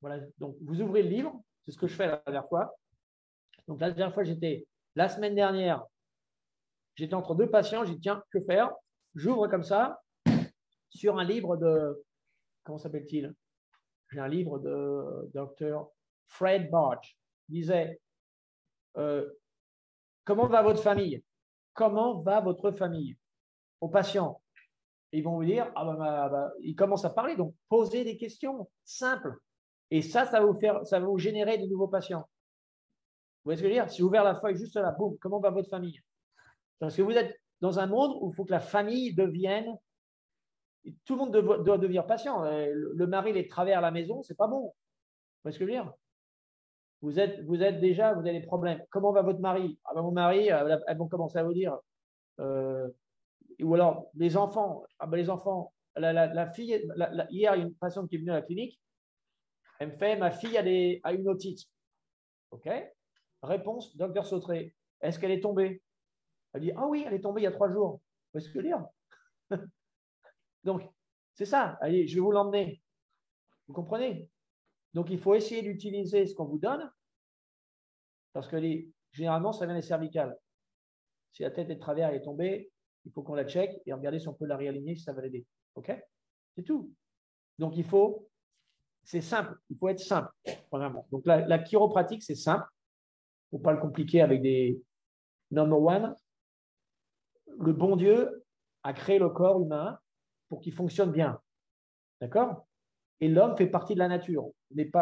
Voilà, 0.00 0.24
donc 0.38 0.56
vous 0.62 0.80
ouvrez 0.80 1.02
le 1.02 1.08
livre, 1.08 1.42
c'est 1.64 1.72
ce 1.72 1.78
que 1.78 1.88
je 1.88 1.96
fais 1.96 2.06
la 2.06 2.22
dernière 2.24 2.46
fois, 2.48 2.72
donc 3.66 3.80
la 3.80 3.90
dernière 3.90 4.14
fois, 4.14 4.22
j'étais 4.22 4.68
la 4.94 5.08
semaine 5.08 5.34
dernière, 5.34 5.84
j'étais 6.94 7.14
entre 7.14 7.34
deux 7.34 7.50
patients, 7.50 7.84
j'ai 7.84 7.94
dit 7.94 8.00
tiens, 8.00 8.22
que 8.30 8.40
faire? 8.42 8.70
J'ouvre 9.16 9.48
comme 9.48 9.64
ça 9.64 10.00
sur 10.90 11.18
un 11.18 11.24
livre 11.24 11.56
de 11.56 12.04
comment 12.62 12.78
s'appelle-t-il? 12.78 13.34
J'ai 14.12 14.20
un 14.20 14.28
livre 14.28 14.60
de 14.60 15.28
docteur 15.34 15.88
Fred 16.28 16.70
Barge. 16.70 17.18
Il 17.48 17.54
disait 17.54 18.00
euh, 18.96 19.28
comment 20.24 20.46
va 20.46 20.62
votre 20.62 20.82
famille? 20.82 21.24
Comment 21.74 22.20
va 22.20 22.40
votre 22.40 22.70
famille? 22.70 23.16
Patients. 23.88 24.40
Ils 25.12 25.22
vont 25.22 25.36
vous 25.36 25.44
dire, 25.44 25.70
ah 25.74 25.84
bah, 25.84 25.96
bah, 25.98 26.28
bah, 26.28 26.52
ils 26.60 26.74
commencent 26.74 27.04
à 27.04 27.10
parler, 27.10 27.36
donc 27.36 27.54
posez 27.68 28.04
des 28.04 28.16
questions 28.16 28.68
simples. 28.84 29.34
Et 29.90 30.02
ça, 30.02 30.26
ça 30.26 30.40
va 30.40 30.46
vous 30.46 30.58
faire, 30.58 30.84
ça 30.86 30.98
va 30.98 31.06
vous 31.06 31.18
générer 31.18 31.58
de 31.58 31.66
nouveaux 31.66 31.88
patients. 31.88 32.20
Vous 33.44 33.52
voyez 33.52 33.56
ce 33.58 33.62
que 33.62 33.68
je 33.68 33.74
veux 33.74 33.80
dire? 33.80 33.90
Si 33.90 34.02
vous 34.02 34.08
ouvrez 34.08 34.18
la 34.18 34.34
feuille 34.34 34.56
juste 34.56 34.74
là, 34.76 34.90
boum, 34.90 35.16
comment 35.18 35.38
va 35.38 35.50
votre 35.50 35.70
famille? 35.70 36.00
Parce 36.78 36.96
que 36.96 37.02
vous 37.02 37.12
êtes 37.12 37.40
dans 37.60 37.78
un 37.78 37.86
monde 37.86 38.16
où 38.20 38.30
il 38.30 38.34
faut 38.34 38.44
que 38.44 38.52
la 38.52 38.60
famille 38.60 39.14
devienne. 39.14 39.76
Tout 41.04 41.14
le 41.14 41.18
monde 41.18 41.32
doit, 41.64 41.78
devenir 41.78 42.06
patient. 42.06 42.44
Euh, 42.44 42.72
le 42.72 43.06
mari 43.06 43.32
les 43.32 43.48
travers 43.48 43.80
la 43.80 43.90
maison, 43.90 44.22
c'est 44.22 44.36
pas 44.36 44.46
bon. 44.46 44.60
Vous 44.60 44.72
voyez 45.42 45.54
ce 45.54 45.58
que 45.58 45.64
je 45.64 45.70
veux 45.70 45.76
dire? 45.76 45.92
Vous 47.02 47.18
êtes, 47.18 47.44
vous 47.44 47.62
êtes 47.62 47.80
déjà, 47.80 48.14
vous 48.14 48.20
avez 48.20 48.40
des 48.40 48.46
problèmes. 48.46 48.82
Comment 48.90 49.12
va 49.12 49.22
votre 49.22 49.40
mari? 49.40 49.78
Ah 49.84 49.92
ben, 49.94 50.02
Mon 50.02 50.12
mari, 50.12 50.50
euh, 50.50 50.78
elles 50.86 50.96
vont 50.96 51.08
commencer 51.08 51.38
à 51.38 51.44
vous 51.44 51.54
dire. 51.54 51.76
Euh, 52.40 52.88
ou 53.64 53.74
alors, 53.74 54.10
les 54.14 54.36
enfants. 54.36 54.84
Ah 54.98 55.06
ben, 55.06 55.16
les 55.16 55.30
enfants, 55.30 55.72
la, 55.96 56.50
fille, 56.52 56.86
hier, 57.30 57.30
il 57.30 57.40
y 57.40 57.46
a 57.46 57.56
une 57.56 57.74
patiente 57.74 58.08
qui 58.08 58.16
est 58.16 58.18
venue 58.18 58.30
à 58.30 58.36
la 58.36 58.42
clinique. 58.42 58.80
Elle 59.78 59.92
me 59.92 59.96
fait 59.96 60.16
Ma 60.16 60.30
fille 60.30 60.56
a, 60.56 60.62
des, 60.62 61.00
une 61.04 61.28
otite. 61.28 61.66
OK? 62.50 62.68
Réponse, 63.42 63.96
docteur 63.96 64.26
Sautré, 64.26 64.74
est-ce 65.00 65.18
qu'elle 65.18 65.30
est 65.30 65.40
tombée? 65.40 65.82
Elle 66.52 66.62
dit, 66.62 66.72
ah 66.76 66.86
oui, 66.86 67.04
elle 67.06 67.14
est 67.14 67.20
tombée 67.20 67.42
il 67.42 67.44
y 67.44 67.48
a 67.48 67.52
trois 67.52 67.70
jours. 67.70 68.00
Vous 68.32 68.40
ce 68.40 68.50
que 68.50 68.58
dire? 68.60 68.84
Donc, 70.64 70.82
c'est 71.34 71.44
ça. 71.44 71.78
Allez, 71.80 72.06
je 72.06 72.14
vais 72.14 72.20
vous 72.20 72.32
l'emmener. 72.32 72.82
Vous 73.68 73.74
comprenez? 73.74 74.28
Donc, 74.94 75.10
il 75.10 75.18
faut 75.18 75.34
essayer 75.34 75.62
d'utiliser 75.62 76.26
ce 76.26 76.34
qu'on 76.34 76.46
vous 76.46 76.58
donne 76.58 76.90
parce 78.32 78.48
que 78.48 78.58
généralement, 79.12 79.52
ça 79.52 79.64
vient 79.64 79.74
des 79.74 79.80
cervicales. 79.82 80.36
Si 81.32 81.42
la 81.42 81.50
tête 81.50 81.70
est 81.70 81.76
de 81.76 81.80
travers, 81.80 82.10
elle 82.10 82.16
est 82.16 82.22
tombée, 82.22 82.70
il 83.06 83.12
faut 83.12 83.22
qu'on 83.22 83.34
la 83.34 83.46
check 83.46 83.80
et 83.86 83.92
regarder 83.92 84.18
si 84.18 84.28
on 84.28 84.34
peut 84.34 84.46
la 84.46 84.56
réaligner, 84.56 84.96
si 84.96 85.04
ça 85.04 85.12
va 85.12 85.22
l'aider. 85.22 85.46
OK? 85.76 85.92
C'est 86.56 86.64
tout. 86.64 86.92
Donc, 87.58 87.76
il 87.76 87.84
faut, 87.84 88.28
c'est 89.04 89.20
simple, 89.20 89.56
il 89.70 89.78
faut 89.78 89.88
être 89.88 90.00
simple, 90.00 90.30
vraiment. 90.70 91.06
Donc, 91.10 91.24
la, 91.24 91.58
chiropratique, 91.60 92.22
c'est 92.22 92.34
simple. 92.34 92.66
Il 93.52 93.56
ne 93.56 93.58
faut 93.58 93.62
pas 93.62 93.72
le 93.72 93.80
compliquer 93.80 94.20
avec 94.20 94.42
des 94.42 94.82
number 95.52 95.80
one. 95.80 96.16
Le 97.60 97.72
bon 97.72 97.96
Dieu 97.96 98.44
a 98.82 98.92
créé 98.92 99.18
le 99.18 99.30
corps 99.30 99.60
humain 99.60 99.98
pour 100.48 100.60
qu'il 100.60 100.74
fonctionne 100.74 101.12
bien. 101.12 101.40
D'accord? 102.20 102.66
Et 103.20 103.28
l'homme 103.28 103.56
fait 103.56 103.68
partie 103.68 103.94
de 103.94 104.00
la 104.00 104.08
nature. 104.08 104.50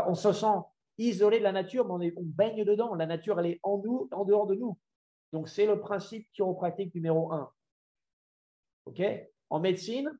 On 0.06 0.14
se 0.14 0.32
sent 0.32 0.54
isolé 0.98 1.38
de 1.38 1.44
la 1.44 1.52
nature, 1.52 1.86
mais 1.86 2.12
on, 2.14 2.20
on, 2.20 2.24
baigne 2.24 2.64
dedans. 2.64 2.94
La 2.94 3.06
nature, 3.06 3.40
elle 3.40 3.46
est 3.46 3.60
en 3.62 3.78
nous, 3.78 4.08
en 4.12 4.24
dehors 4.24 4.46
de 4.46 4.54
nous. 4.54 4.78
Donc, 5.32 5.48
c'est 5.48 5.66
le 5.66 5.80
principe 5.80 6.28
chiropratique 6.32 6.94
numéro 6.94 7.32
un. 7.32 7.50
OK? 8.86 9.02
En 9.50 9.60
médecine, 9.60 10.10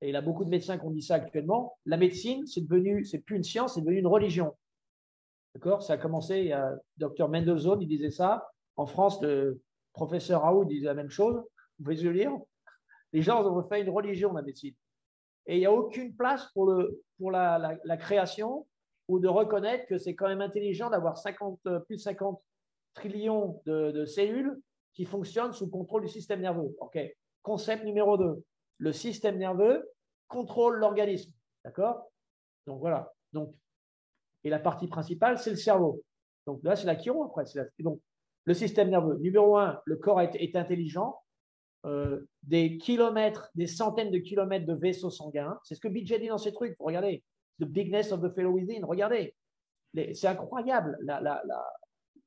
et 0.00 0.08
il 0.08 0.12
y 0.12 0.16
a 0.16 0.22
beaucoup 0.22 0.44
de 0.44 0.50
médecins 0.50 0.78
qui 0.78 0.84
ont 0.84 0.90
dit 0.90 1.02
ça 1.02 1.16
actuellement, 1.16 1.78
la 1.84 1.96
médecine, 1.96 2.46
c'est 2.46 2.62
devenu, 2.62 3.04
c'est 3.04 3.18
plus 3.18 3.36
une 3.36 3.42
science, 3.42 3.74
c'est 3.74 3.82
devenu 3.82 3.98
une 3.98 4.06
religion. 4.06 4.56
D'accord? 5.54 5.82
Ça 5.82 5.94
a 5.94 5.98
commencé, 5.98 6.38
il 6.38 6.46
y 6.46 6.52
a 6.52 6.74
Dr 6.96 7.28
Mendelssohn, 7.28 7.80
il 7.82 7.88
disait 7.88 8.10
ça. 8.10 8.50
En 8.76 8.86
France, 8.86 9.20
le 9.20 9.60
professeur 9.92 10.42
Raoult 10.42 10.64
disait 10.64 10.86
la 10.86 10.94
même 10.94 11.10
chose. 11.10 11.34
Vous 11.78 11.84
pouvez 11.84 11.96
le 11.96 12.12
lire 12.12 12.32
Les 13.12 13.22
gens 13.22 13.44
ont 13.44 13.62
fait 13.68 13.82
une 13.82 13.90
religion, 13.90 14.32
la 14.32 14.42
médecine. 14.42 14.74
Et 15.46 15.56
il 15.56 15.58
n'y 15.60 15.66
a 15.66 15.72
aucune 15.72 16.14
place 16.14 16.46
pour, 16.52 16.66
le, 16.66 17.02
pour 17.18 17.30
la, 17.30 17.78
la, 17.84 17.96
création 17.96 18.66
ou 19.08 19.18
de 19.18 19.28
reconnaître 19.28 19.86
que 19.86 19.98
c'est 19.98 20.14
quand 20.14 20.28
même 20.28 20.40
intelligent 20.40 20.90
d'avoir 20.90 21.18
50, 21.18 21.60
plus 21.86 21.96
de 21.96 22.00
50 22.00 22.40
trillions 22.94 23.60
de, 23.66 24.04
cellules 24.04 24.60
qui 24.94 25.04
fonctionnent 25.04 25.52
sous 25.52 25.68
contrôle 25.68 26.02
du 26.02 26.08
système 26.08 26.40
nerveux. 26.40 26.76
OK? 26.80 26.98
Concept 27.42 27.84
numéro 27.84 28.16
2 28.16 28.44
le 28.80 28.92
système 28.92 29.38
nerveux 29.38 29.88
contrôle 30.26 30.78
l'organisme. 30.78 31.32
D'accord? 31.64 32.10
Donc 32.66 32.80
voilà. 32.80 33.12
Donc, 33.32 33.54
et 34.42 34.50
la 34.50 34.58
partie 34.58 34.88
principale, 34.88 35.38
c'est 35.38 35.50
le 35.50 35.56
cerveau. 35.56 36.02
Donc 36.46 36.60
là, 36.64 36.74
c'est 36.74 36.86
la 36.86 36.98
chiro 36.98 37.24
après. 37.24 37.44
donc, 37.80 38.00
le 38.46 38.54
système 38.54 38.88
nerveux. 38.88 39.18
Numéro 39.18 39.58
un, 39.58 39.80
le 39.84 39.96
corps 39.96 40.20
est, 40.22 40.56
intelligent. 40.56 41.20
Euh, 41.84 42.26
des 42.42 42.78
kilomètres, 42.78 43.50
des 43.54 43.66
centaines 43.66 44.10
de 44.10 44.18
kilomètres 44.18 44.66
de 44.66 44.74
vaisseaux 44.74 45.10
sanguins. 45.10 45.58
C'est 45.62 45.74
ce 45.74 45.80
que 45.80 45.88
BJ 45.88 46.18
dit 46.18 46.28
dans 46.28 46.38
ses 46.38 46.52
trucs. 46.52 46.74
Regardez. 46.78 47.22
The 47.60 47.64
bigness 47.64 48.12
of 48.12 48.22
the 48.22 48.34
fellow 48.34 48.50
within. 48.50 48.84
Regardez. 48.86 49.34
C'est 49.94 50.26
incroyable, 50.26 50.98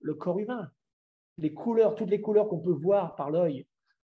le 0.02 0.14
corps 0.14 0.38
humain. 0.38 0.70
Les 1.40 1.54
couleurs, 1.54 1.96
toutes 1.96 2.12
les 2.12 2.22
couleurs 2.22 2.48
qu'on 2.48 2.60
peut 2.60 2.72
voir 2.74 3.16
par 3.16 3.32
l'œil. 3.32 3.66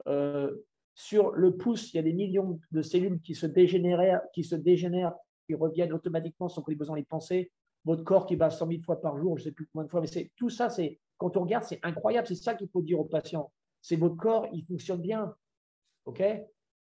Euh, 0.07 0.55
sur 0.99 1.29
le 1.31 1.55
pouce, 1.55 1.93
il 1.93 1.97
y 1.97 1.99
a 1.99 2.03
des 2.03 2.11
millions 2.11 2.59
de 2.71 2.81
cellules 2.81 3.21
qui 3.21 3.35
se 3.35 3.45
dégénèrent, 3.45 4.19
qui 4.33 4.43
se 4.43 4.55
dégénèrent, 4.55 5.13
qui 5.45 5.53
reviennent 5.53 5.93
automatiquement 5.93 6.49
sans 6.49 6.63
que 6.63 6.71
les 6.71 6.75
besoin 6.75 6.95
les 6.95 7.03
penser. 7.03 7.51
Votre 7.85 8.03
corps 8.03 8.25
qui 8.25 8.35
bat 8.35 8.49
100 8.49 8.67
000 8.67 8.81
fois 8.81 8.99
par 8.99 9.15
jour, 9.15 9.37
je 9.37 9.43
ne 9.43 9.49
sais 9.49 9.51
plus 9.51 9.67
combien 9.67 9.85
de 9.85 9.91
fois, 9.91 10.01
mais 10.01 10.07
c'est 10.07 10.31
tout 10.35 10.49
ça, 10.49 10.71
c'est 10.71 10.99
quand 11.17 11.37
on 11.37 11.41
regarde, 11.41 11.63
c'est 11.65 11.79
incroyable. 11.83 12.27
C'est 12.27 12.35
ça 12.35 12.55
qu'il 12.55 12.67
faut 12.69 12.81
dire 12.81 12.99
aux 12.99 13.05
patients. 13.05 13.51
C'est 13.79 13.95
votre 13.95 14.17
corps, 14.17 14.47
il 14.53 14.65
fonctionne 14.65 14.99
bien. 14.99 15.35
OK? 16.05 16.23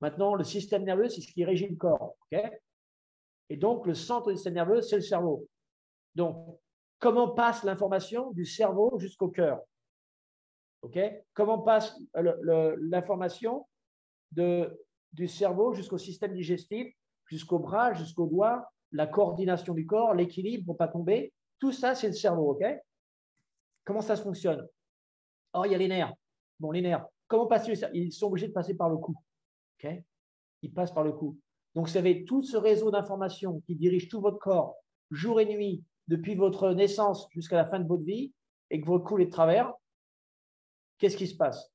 Maintenant, 0.01 0.35
le 0.35 0.43
système 0.43 0.83
nerveux, 0.83 1.09
c'est 1.09 1.21
ce 1.21 1.31
qui 1.31 1.43
régit 1.43 1.67
le 1.67 1.75
corps. 1.75 2.15
OK? 2.31 2.39
Et 3.49 3.57
donc, 3.57 3.87
le 3.87 3.95
centre 3.95 4.29
du 4.29 4.35
système 4.35 4.53
nerveux, 4.53 4.81
c'est 4.81 4.97
le 4.97 5.01
cerveau. 5.01 5.47
Donc, 6.13 6.59
comment 6.99 7.29
passe 7.29 7.63
l'information 7.63 8.31
du 8.31 8.45
cerveau 8.45 8.99
jusqu'au 8.99 9.29
cœur? 9.29 9.61
OK? 10.83 10.99
Comment 11.33 11.59
passe 11.59 11.99
l'information 12.13 13.65
du 14.31 15.27
cerveau 15.27 15.73
jusqu'au 15.73 15.97
système 15.97 16.33
digestif, 16.33 16.93
jusqu'au 17.25 17.59
bras, 17.59 17.93
jusqu'au 17.93 18.27
doigt, 18.27 18.69
la 18.91 19.07
coordination 19.07 19.73
du 19.73 19.85
corps, 19.85 20.13
l'équilibre 20.13 20.65
pour 20.65 20.75
ne 20.75 20.77
pas 20.77 20.87
tomber. 20.87 21.33
Tout 21.59 21.71
ça, 21.71 21.95
c'est 21.95 22.07
le 22.07 22.13
cerveau, 22.13 22.51
OK? 22.51 22.63
Comment 23.83 24.01
ça 24.01 24.15
se 24.15 24.23
fonctionne? 24.23 24.67
Oh, 25.53 25.63
il 25.65 25.71
y 25.71 25.75
a 25.75 25.77
les 25.77 25.87
nerfs. 25.87 26.13
Bon, 26.59 26.71
les 26.71 26.81
nerfs. 26.81 27.05
Comment 27.27 27.47
passer 27.47 27.73
Ils 27.93 28.11
sont 28.11 28.27
obligés 28.27 28.47
de 28.47 28.53
passer 28.53 28.75
par 28.75 28.89
le 28.89 28.97
cou. 28.97 29.15
OK? 29.79 29.91
Ils 30.61 30.73
passent 30.73 30.93
par 30.93 31.03
le 31.03 31.11
cou. 31.11 31.37
Donc, 31.73 31.87
vous 31.87 31.97
avez 31.97 32.25
tout 32.25 32.43
ce 32.43 32.57
réseau 32.57 32.91
d'informations 32.91 33.61
qui 33.61 33.75
dirige 33.75 34.07
tout 34.07 34.21
votre 34.21 34.39
corps, 34.39 34.75
jour 35.11 35.39
et 35.41 35.45
nuit, 35.45 35.83
depuis 36.07 36.35
votre 36.35 36.71
naissance 36.71 37.27
jusqu'à 37.31 37.57
la 37.57 37.65
fin 37.65 37.79
de 37.79 37.87
votre 37.87 38.03
vie, 38.03 38.33
et 38.69 38.81
que 38.81 38.85
votre 38.85 39.03
cou 39.03 39.19
est 39.19 39.25
de 39.25 39.31
travers. 39.31 39.71
Qu'est-ce 40.97 41.17
qui 41.17 41.27
se 41.27 41.35
passe? 41.35 41.71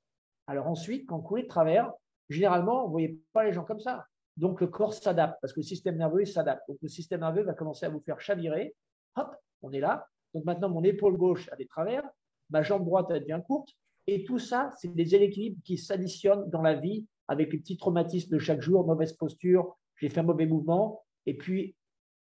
Alors 0.46 0.66
ensuite, 0.66 1.06
quand 1.06 1.18
vous 1.18 1.22
coulez 1.22 1.42
de 1.42 1.48
travers, 1.48 1.92
Généralement, 2.30 2.82
vous 2.82 2.86
ne 2.86 2.92
voyez 2.92 3.20
pas 3.32 3.44
les 3.44 3.52
gens 3.52 3.64
comme 3.64 3.80
ça. 3.80 4.06
Donc, 4.36 4.60
le 4.60 4.68
corps 4.68 4.94
s'adapte 4.94 5.38
parce 5.42 5.52
que 5.52 5.60
le 5.60 5.64
système 5.64 5.96
nerveux 5.96 6.24
s'adapte. 6.24 6.62
Donc, 6.68 6.78
le 6.80 6.88
système 6.88 7.20
nerveux 7.20 7.42
va 7.42 7.52
commencer 7.52 7.84
à 7.84 7.90
vous 7.90 8.00
faire 8.00 8.20
chavirer. 8.20 8.74
Hop, 9.16 9.36
on 9.62 9.72
est 9.72 9.80
là. 9.80 10.06
Donc, 10.32 10.44
maintenant, 10.44 10.70
mon 10.70 10.84
épaule 10.84 11.16
gauche 11.16 11.48
a 11.52 11.56
des 11.56 11.66
travers, 11.66 12.04
ma 12.48 12.62
jambe 12.62 12.84
droite 12.84 13.06
elle 13.10 13.20
devient 13.20 13.40
courte. 13.44 13.70
Et 14.06 14.24
tout 14.24 14.38
ça, 14.38 14.70
c'est 14.78 14.94
des 14.94 15.14
équilibres 15.14 15.60
qui 15.64 15.76
s'additionnent 15.76 16.48
dans 16.48 16.62
la 16.62 16.74
vie 16.74 17.06
avec 17.28 17.52
les 17.52 17.58
petits 17.58 17.76
traumatismes 17.76 18.32
de 18.32 18.38
chaque 18.38 18.60
jour, 18.60 18.86
mauvaise 18.86 19.12
posture, 19.12 19.76
j'ai 19.96 20.08
fait 20.08 20.20
un 20.20 20.24
mauvais 20.24 20.46
mouvement. 20.46 21.04
Et 21.26 21.36
puis, 21.36 21.76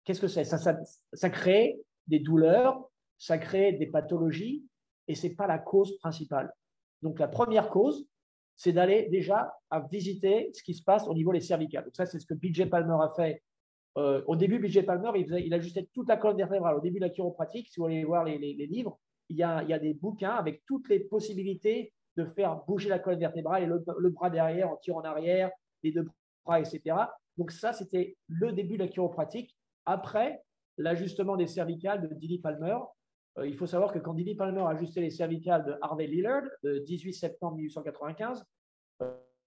qu'est-ce 0.05 0.21
que 0.21 0.29
c'est? 0.29 0.45
Ça, 0.45 0.59
ça, 0.59 0.77
ça, 1.13 1.31
crée 1.31 1.81
des 2.07 2.19
douleurs, 2.19 2.91
ça 3.17 3.39
crée 3.39 3.73
des 3.73 3.87
pathologies, 3.87 4.65
et 5.09 5.15
ce 5.15 5.27
n'est 5.27 5.35
pas 5.35 5.47
la 5.47 5.59
cause 5.59 5.97
principale. 5.99 6.53
Donc, 7.03 7.19
la 7.19 7.29
première 7.29 7.71
cause, 7.71 8.07
c'est 8.61 8.75
d'aller 8.75 9.09
déjà 9.09 9.55
à 9.71 9.81
visiter 9.81 10.51
ce 10.53 10.63
qui 10.63 10.75
se 10.75 10.83
passe 10.83 11.09
au 11.09 11.15
niveau 11.15 11.33
des 11.33 11.41
cervicales. 11.41 11.83
Donc 11.83 11.97
ça, 11.97 12.05
c'est 12.05 12.19
ce 12.19 12.27
que 12.27 12.35
BJ 12.35 12.69
Palmer 12.69 12.99
a 13.01 13.11
fait. 13.17 13.43
Euh, 13.97 14.23
au 14.27 14.37
début, 14.37 14.59
BJ 14.59 14.85
Palmer, 14.85 15.13
il, 15.15 15.25
faisait, 15.25 15.47
il, 15.47 15.55
ajustait 15.55 15.89
toute 15.95 16.07
la 16.11 16.19
colonne 16.19 16.37
vertébrale. 16.37 16.77
Au 16.77 16.81
début 16.81 17.01
de 17.01 17.07
la 17.07 17.09
chiropratique, 17.09 17.69
si 17.69 17.81
vous 17.81 17.87
allez 17.87 18.05
voir 18.05 18.23
les, 18.23 18.37
livres, 18.37 19.01
il 19.31 19.39
y, 19.39 19.43
a, 19.43 19.63
il 19.63 19.71
y, 19.71 19.73
a, 19.73 19.79
des 19.79 19.95
bouquins 19.95 20.35
avec 20.35 20.63
toutes 20.67 20.91
les 20.91 21.01
possibilités 21.01 21.95
de 22.19 22.27
faire 22.27 22.63
bouger 22.67 22.91
la 22.91 22.99
colonne 22.99 23.21
vertébrale 23.21 23.63
et 23.63 23.67
le, 23.67 24.11
bras 24.11 24.29
derrière, 24.29 24.71
en 24.71 24.77
tir 24.77 24.95
en 24.95 25.05
arrière, 25.05 25.51
les 25.83 25.93
deux 25.93 26.07
bras, 26.45 26.61
etc. 26.61 26.97
Donc 27.39 27.53
ça, 27.53 27.73
c'était 27.73 28.19
le 28.29 28.53
début 28.53 28.75
de 28.77 28.83
la 28.83 28.89
chiropratique. 28.89 29.57
Après, 29.87 30.43
l'ajustement 30.77 31.39
des 31.39 31.47
cervicales 31.47 32.07
de 32.07 32.15
Dilly 32.15 32.41
Palmer, 32.41 32.77
il 33.45 33.57
faut 33.57 33.67
savoir 33.67 33.93
que 33.93 33.99
quand 33.99 34.15
Dilly 34.15 34.35
Palmer 34.35 34.61
a 34.63 34.71
ajusté 34.71 35.01
les 35.01 35.11
cervicales 35.11 35.65
de 35.65 35.77
Harvey 35.81 36.07
Lillard, 36.07 36.43
le 36.63 36.81
18 36.81 37.13
septembre 37.13 37.57
1895, 37.57 38.45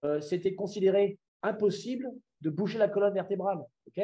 euh, 0.04 0.20
c'était 0.20 0.54
considéré 0.54 1.18
impossible 1.42 2.10
de 2.40 2.50
bouger 2.50 2.78
la 2.78 2.88
colonne 2.88 3.14
vertébrale. 3.14 3.58
OK? 3.86 4.02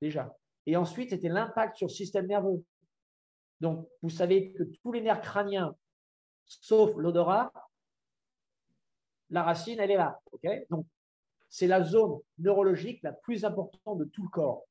Déjà. 0.00 0.34
Et 0.66 0.76
ensuite, 0.76 1.10
c'était 1.10 1.28
l'impact 1.28 1.76
sur 1.76 1.86
le 1.86 1.92
système 1.92 2.26
nerveux. 2.26 2.64
Donc, 3.60 3.88
vous 4.02 4.10
savez 4.10 4.52
que 4.52 4.62
tous 4.82 4.92
les 4.92 5.00
nerfs 5.00 5.20
crâniens, 5.20 5.74
sauf 6.44 6.94
l'odorat, 6.96 7.52
la 9.30 9.42
racine, 9.42 9.78
elle 9.80 9.90
est 9.90 9.96
là. 9.96 10.20
OK? 10.32 10.46
Donc, 10.70 10.86
c'est 11.48 11.66
la 11.66 11.82
zone 11.82 12.18
neurologique 12.38 13.02
la 13.02 13.12
plus 13.12 13.44
importante 13.44 13.98
de 13.98 14.04
tout 14.04 14.22
le 14.22 14.28
corps. 14.28 14.64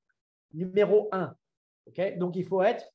Numéro 0.53 1.09
un. 1.11 1.35
OK? 1.87 2.17
Donc, 2.17 2.35
il 2.35 2.45
faut 2.45 2.61
être 2.61 2.85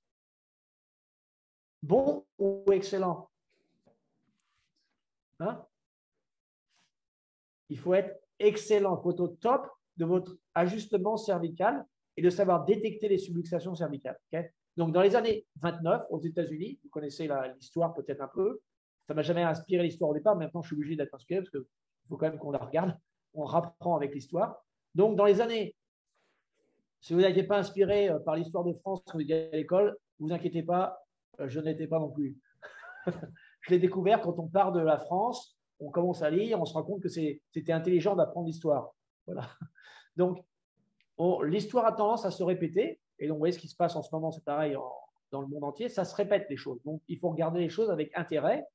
bon 1.82 2.24
ou 2.38 2.64
excellent? 2.72 3.28
Hein? 5.40 5.64
Il 7.68 7.78
faut 7.78 7.94
être 7.94 8.20
excellent, 8.38 9.00
faut 9.00 9.12
être 9.12 9.20
au 9.20 9.28
top 9.28 9.66
de 9.96 10.04
votre 10.04 10.36
ajustement 10.54 11.16
cervical 11.16 11.86
et 12.16 12.22
de 12.22 12.30
savoir 12.30 12.64
détecter 12.64 13.08
les 13.08 13.18
subluxations 13.18 13.74
cervicales. 13.74 14.18
Donc, 14.76 14.92
dans 14.92 15.02
les 15.02 15.16
années 15.16 15.46
29, 15.60 16.02
aux 16.10 16.20
États-Unis, 16.20 16.78
vous 16.82 16.90
connaissez 16.90 17.28
l'histoire 17.56 17.94
peut-être 17.94 18.20
un 18.20 18.28
peu, 18.28 18.60
ça 19.06 19.14
m'a 19.14 19.22
jamais 19.22 19.42
inspiré 19.42 19.82
l'histoire 19.82 20.10
au 20.10 20.14
départ, 20.14 20.36
maintenant 20.36 20.62
je 20.62 20.68
suis 20.68 20.76
obligé 20.76 20.96
d'être 20.96 21.14
inspiré 21.14 21.40
parce 21.40 21.50
qu'il 21.50 21.64
faut 22.08 22.16
quand 22.16 22.28
même 22.28 22.38
qu'on 22.38 22.52
la 22.52 22.58
regarde, 22.58 22.96
on 23.34 23.44
rapprend 23.44 23.96
avec 23.96 24.14
l'histoire. 24.14 24.64
Donc, 24.94 25.16
dans 25.16 25.24
les 25.24 25.40
années, 25.40 25.74
si 27.00 27.14
vous 27.14 27.20
n'étiez 27.20 27.42
pas 27.42 27.58
inspiré 27.58 28.08
euh, 28.08 28.18
par 28.20 28.36
l'histoire 28.36 28.64
de 28.64 28.72
France 28.74 29.02
vous 29.12 29.20
étiez 29.20 29.52
à 29.52 29.56
l'école, 29.56 29.96
vous 30.20 30.32
inquiétez 30.32 30.62
pas, 30.62 31.02
je 31.38 31.60
n'étais 31.60 31.86
pas 31.86 31.98
non 31.98 32.10
plus. 32.10 32.38
je 33.06 33.70
l'ai 33.70 33.78
découvert 33.78 34.20
quand 34.20 34.38
on 34.38 34.48
part 34.48 34.72
de 34.72 34.80
la 34.80 34.98
France, 34.98 35.58
on 35.80 35.90
commence 35.90 36.22
à 36.22 36.30
lire, 36.30 36.60
on 36.60 36.64
se 36.64 36.74
rend 36.74 36.84
compte 36.84 37.02
que 37.02 37.08
c'était 37.08 37.72
intelligent 37.72 38.14
d'apprendre 38.14 38.46
l'histoire. 38.46 38.94
Voilà. 39.26 39.48
Donc, 40.16 40.44
l'histoire 41.44 41.86
a 41.86 41.92
tendance 41.92 42.24
à 42.24 42.30
se 42.30 42.42
répéter. 42.42 43.00
Et 43.18 43.28
donc, 43.28 43.36
vous 43.36 43.40
voyez 43.40 43.52
ce 43.52 43.58
qui 43.58 43.68
se 43.68 43.76
passe 43.76 43.94
en 43.94 44.02
ce 44.02 44.12
moment, 44.12 44.30
c'est 44.32 44.44
pareil 44.44 44.76
dans 45.30 45.40
le 45.40 45.46
monde 45.46 45.64
entier, 45.64 45.88
ça 45.88 46.04
se 46.04 46.14
répète 46.14 46.46
les 46.50 46.56
choses. 46.56 46.82
Donc, 46.84 47.00
il 47.08 47.18
faut 47.18 47.30
regarder 47.30 47.60
les 47.60 47.68
choses 47.68 47.90
avec 47.90 48.10
intérêt 48.16 48.66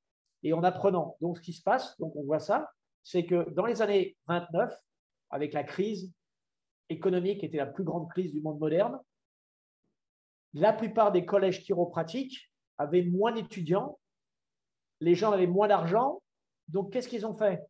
et 0.44 0.54
en 0.54 0.64
apprenant. 0.64 1.18
Donc, 1.22 1.38
ce 1.38 1.42
qui 1.42 1.54
se 1.54 1.62
passe, 1.62 1.98
donc 2.00 2.16
on 2.16 2.24
voit 2.24 2.40
ça, 2.40 2.72
c'est 3.04 3.26
que 3.26 3.50
dans 3.52 3.66
les 3.66 3.82
années 3.82 4.18
29, 4.28 4.74
avec 5.30 5.54
la 5.54 5.64
crise 5.64 6.12
économique 6.90 7.42
qui 7.42 7.46
était 7.46 7.58
la 7.58 7.66
plus 7.66 7.84
grande 7.84 8.10
crise 8.10 8.34
du 8.34 8.42
monde 8.42 8.60
moderne, 8.60 9.00
la 10.58 10.74
plupart 10.74 11.12
des 11.12 11.26
collèges 11.26 11.62
chiropratiques 11.64 12.52
avaient 12.78 13.04
moins 13.04 13.32
d'étudiants, 13.32 14.00
les 15.00 15.16
gens 15.16 15.32
avaient 15.32 15.48
moins 15.48 15.68
d'argent, 15.68 16.22
donc 16.68 16.92
qu'est-ce 16.92 17.08
qu'ils 17.08 17.26
ont 17.26 17.36
fait? 17.36 17.62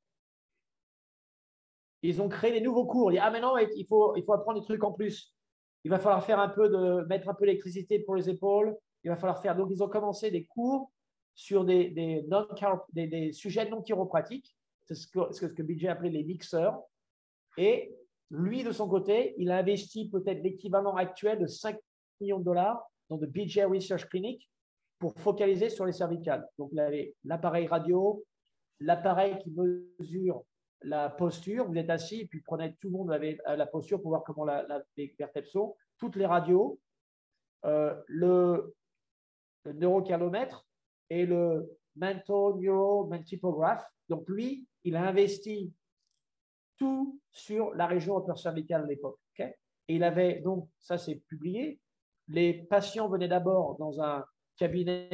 Ils 2.01 2.21
ont 2.21 2.29
créé 2.29 2.51
des 2.51 2.61
nouveaux 2.61 2.85
cours. 2.85 3.11
Ils 3.11 3.19
ah 3.19 3.31
il 3.75 3.85
faut, 3.87 4.15
il 4.15 4.23
faut 4.23 4.33
apprendre 4.33 4.59
des 4.59 4.65
trucs 4.65 4.83
en 4.83 4.93
plus. 4.93 5.35
Il 5.83 5.91
va 5.91 5.99
falloir 5.99 6.23
faire 6.23 6.39
un 6.39 6.49
peu 6.49 6.69
de 6.69 7.05
mettre 7.07 7.27
un 7.27 7.33
peu 7.33 7.45
d'électricité 7.45 7.99
pour 7.99 8.15
les 8.15 8.29
épaules. 8.29 8.75
Il 9.03 9.09
va 9.09 9.17
falloir 9.17 9.41
faire. 9.41 9.55
Donc 9.55 9.69
ils 9.71 9.83
ont 9.83 9.89
commencé 9.89 10.31
des 10.31 10.45
cours 10.45 10.91
sur 11.33 11.65
des, 11.65 12.25
non, 12.27 12.47
sujets 13.33 13.69
non 13.69 13.81
chiropratiques. 13.81 14.55
C'est 14.85 14.95
ce 14.95 15.07
que, 15.07 15.31
ce 15.31 15.87
appelait 15.87 16.09
les 16.09 16.23
mixeurs. 16.23 16.79
Et 17.57 17.93
lui, 18.29 18.63
de 18.63 18.71
son 18.71 18.87
côté, 18.87 19.33
il 19.37 19.51
a 19.51 19.57
investi 19.57 20.09
peut-être 20.09 20.41
l'équivalent 20.41 20.95
actuel 20.95 21.39
de 21.39 21.47
5 21.47 21.77
millions 22.19 22.39
de 22.39 22.45
dollars 22.45 22.89
dans 23.09 23.17
le 23.17 23.27
BJ 23.27 23.59
Research 23.59 24.05
Clinic 24.09 24.49
pour 24.99 25.13
focaliser 25.19 25.69
sur 25.69 25.85
les 25.85 25.93
cervicales. 25.93 26.47
Donc, 26.57 26.69
il 26.71 26.79
avait 26.79 27.13
l'appareil 27.23 27.67
radio, 27.67 28.23
l'appareil 28.79 29.37
qui 29.39 29.51
mesure 29.51 30.43
la 30.81 31.09
posture. 31.09 31.67
Vous 31.67 31.77
êtes 31.77 31.89
assis 31.89 32.21
et 32.21 32.27
puis 32.27 32.41
prenez, 32.41 32.75
tout 32.81 32.87
le 32.89 32.97
monde 32.97 33.11
avait 33.11 33.37
la 33.45 33.65
posture 33.65 34.01
pour 34.01 34.09
voir 34.09 34.23
comment 34.23 34.45
les 34.95 35.15
vertèbres 35.17 35.47
sont. 35.47 35.75
Toutes 35.97 36.15
les 36.15 36.25
radios, 36.25 36.79
euh, 37.65 37.95
le, 38.07 38.75
le 39.65 40.81
et 41.09 41.25
le 41.25 41.77
mental 41.95 42.59
neuro 42.59 43.09
Donc, 44.09 44.29
lui, 44.29 44.67
il 44.83 44.95
a 44.95 45.07
investi 45.07 45.73
tout 46.77 47.19
sur 47.31 47.73
la 47.73 47.87
région 47.87 48.19
upper 48.19 48.37
cervicale 48.37 48.83
à 48.83 48.87
l'époque. 48.87 49.19
et 49.39 49.55
il 49.87 50.03
avait, 50.03 50.41
donc, 50.41 50.69
ça 50.79 50.97
c'est 50.97 51.15
publié, 51.27 51.79
les 52.27 52.53
patients 52.53 53.07
venaient 53.07 53.27
d'abord 53.27 53.77
dans 53.77 54.01
un 54.01 54.23
cabinet 54.57 55.09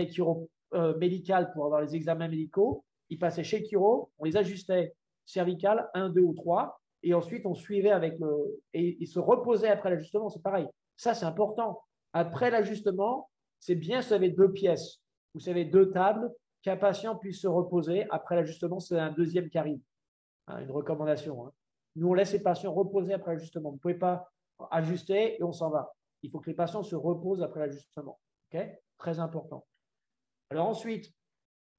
euh, 0.73 0.97
médical 0.97 1.51
pour 1.53 1.65
avoir 1.65 1.81
les 1.81 1.95
examens 1.95 2.27
médicaux. 2.27 2.83
Ils 3.09 3.19
passaient 3.19 3.43
chez 3.43 3.63
chiro, 3.65 4.11
on 4.17 4.25
les 4.25 4.37
ajustait 4.37 4.93
cervical, 5.25 5.89
1, 5.93 6.09
2 6.09 6.21
ou 6.21 6.33
3, 6.33 6.79
et 7.03 7.13
ensuite 7.13 7.45
on 7.45 7.53
suivait 7.53 7.91
avec 7.91 8.17
le. 8.19 8.61
Et 8.73 8.97
ils 8.99 9.07
se 9.07 9.19
reposaient 9.19 9.69
après 9.69 9.89
l'ajustement, 9.89 10.29
c'est 10.29 10.41
pareil. 10.41 10.67
Ça, 10.97 11.13
c'est 11.13 11.25
important. 11.25 11.81
Après 12.13 12.49
l'ajustement, 12.49 13.29
c'est 13.59 13.75
bien 13.75 14.01
si 14.01 14.09
vous 14.09 14.13
avez 14.13 14.29
deux 14.29 14.51
pièces, 14.51 15.01
vous 15.33 15.49
avez 15.49 15.65
deux 15.65 15.91
tables, 15.91 16.31
qu'un 16.61 16.77
patient 16.77 17.15
puisse 17.15 17.41
se 17.41 17.47
reposer. 17.47 18.07
Après 18.09 18.35
l'ajustement, 18.35 18.79
c'est 18.79 18.97
un 18.97 19.11
deuxième 19.11 19.49
qui. 19.49 19.57
Hein, 19.57 20.59
une 20.59 20.71
recommandation. 20.71 21.45
Hein. 21.45 21.51
Nous, 21.95 22.07
on 22.07 22.13
laisse 22.13 22.33
les 22.33 22.39
patients 22.39 22.73
reposer 22.73 23.13
après 23.13 23.33
l'ajustement. 23.33 23.69
Vous 23.69 23.75
ne 23.75 23.79
pouvez 23.79 23.93
pas 23.95 24.29
ajuster 24.71 25.35
et 25.39 25.43
on 25.43 25.51
s'en 25.51 25.69
va. 25.69 25.93
Il 26.23 26.31
faut 26.31 26.39
que 26.39 26.49
les 26.49 26.55
patients 26.55 26.83
se 26.83 26.95
reposent 26.95 27.43
après 27.43 27.59
l'ajustement. 27.59 28.19
Très 28.97 29.19
important. 29.19 29.65
Alors 30.49 30.67
ensuite, 30.67 31.11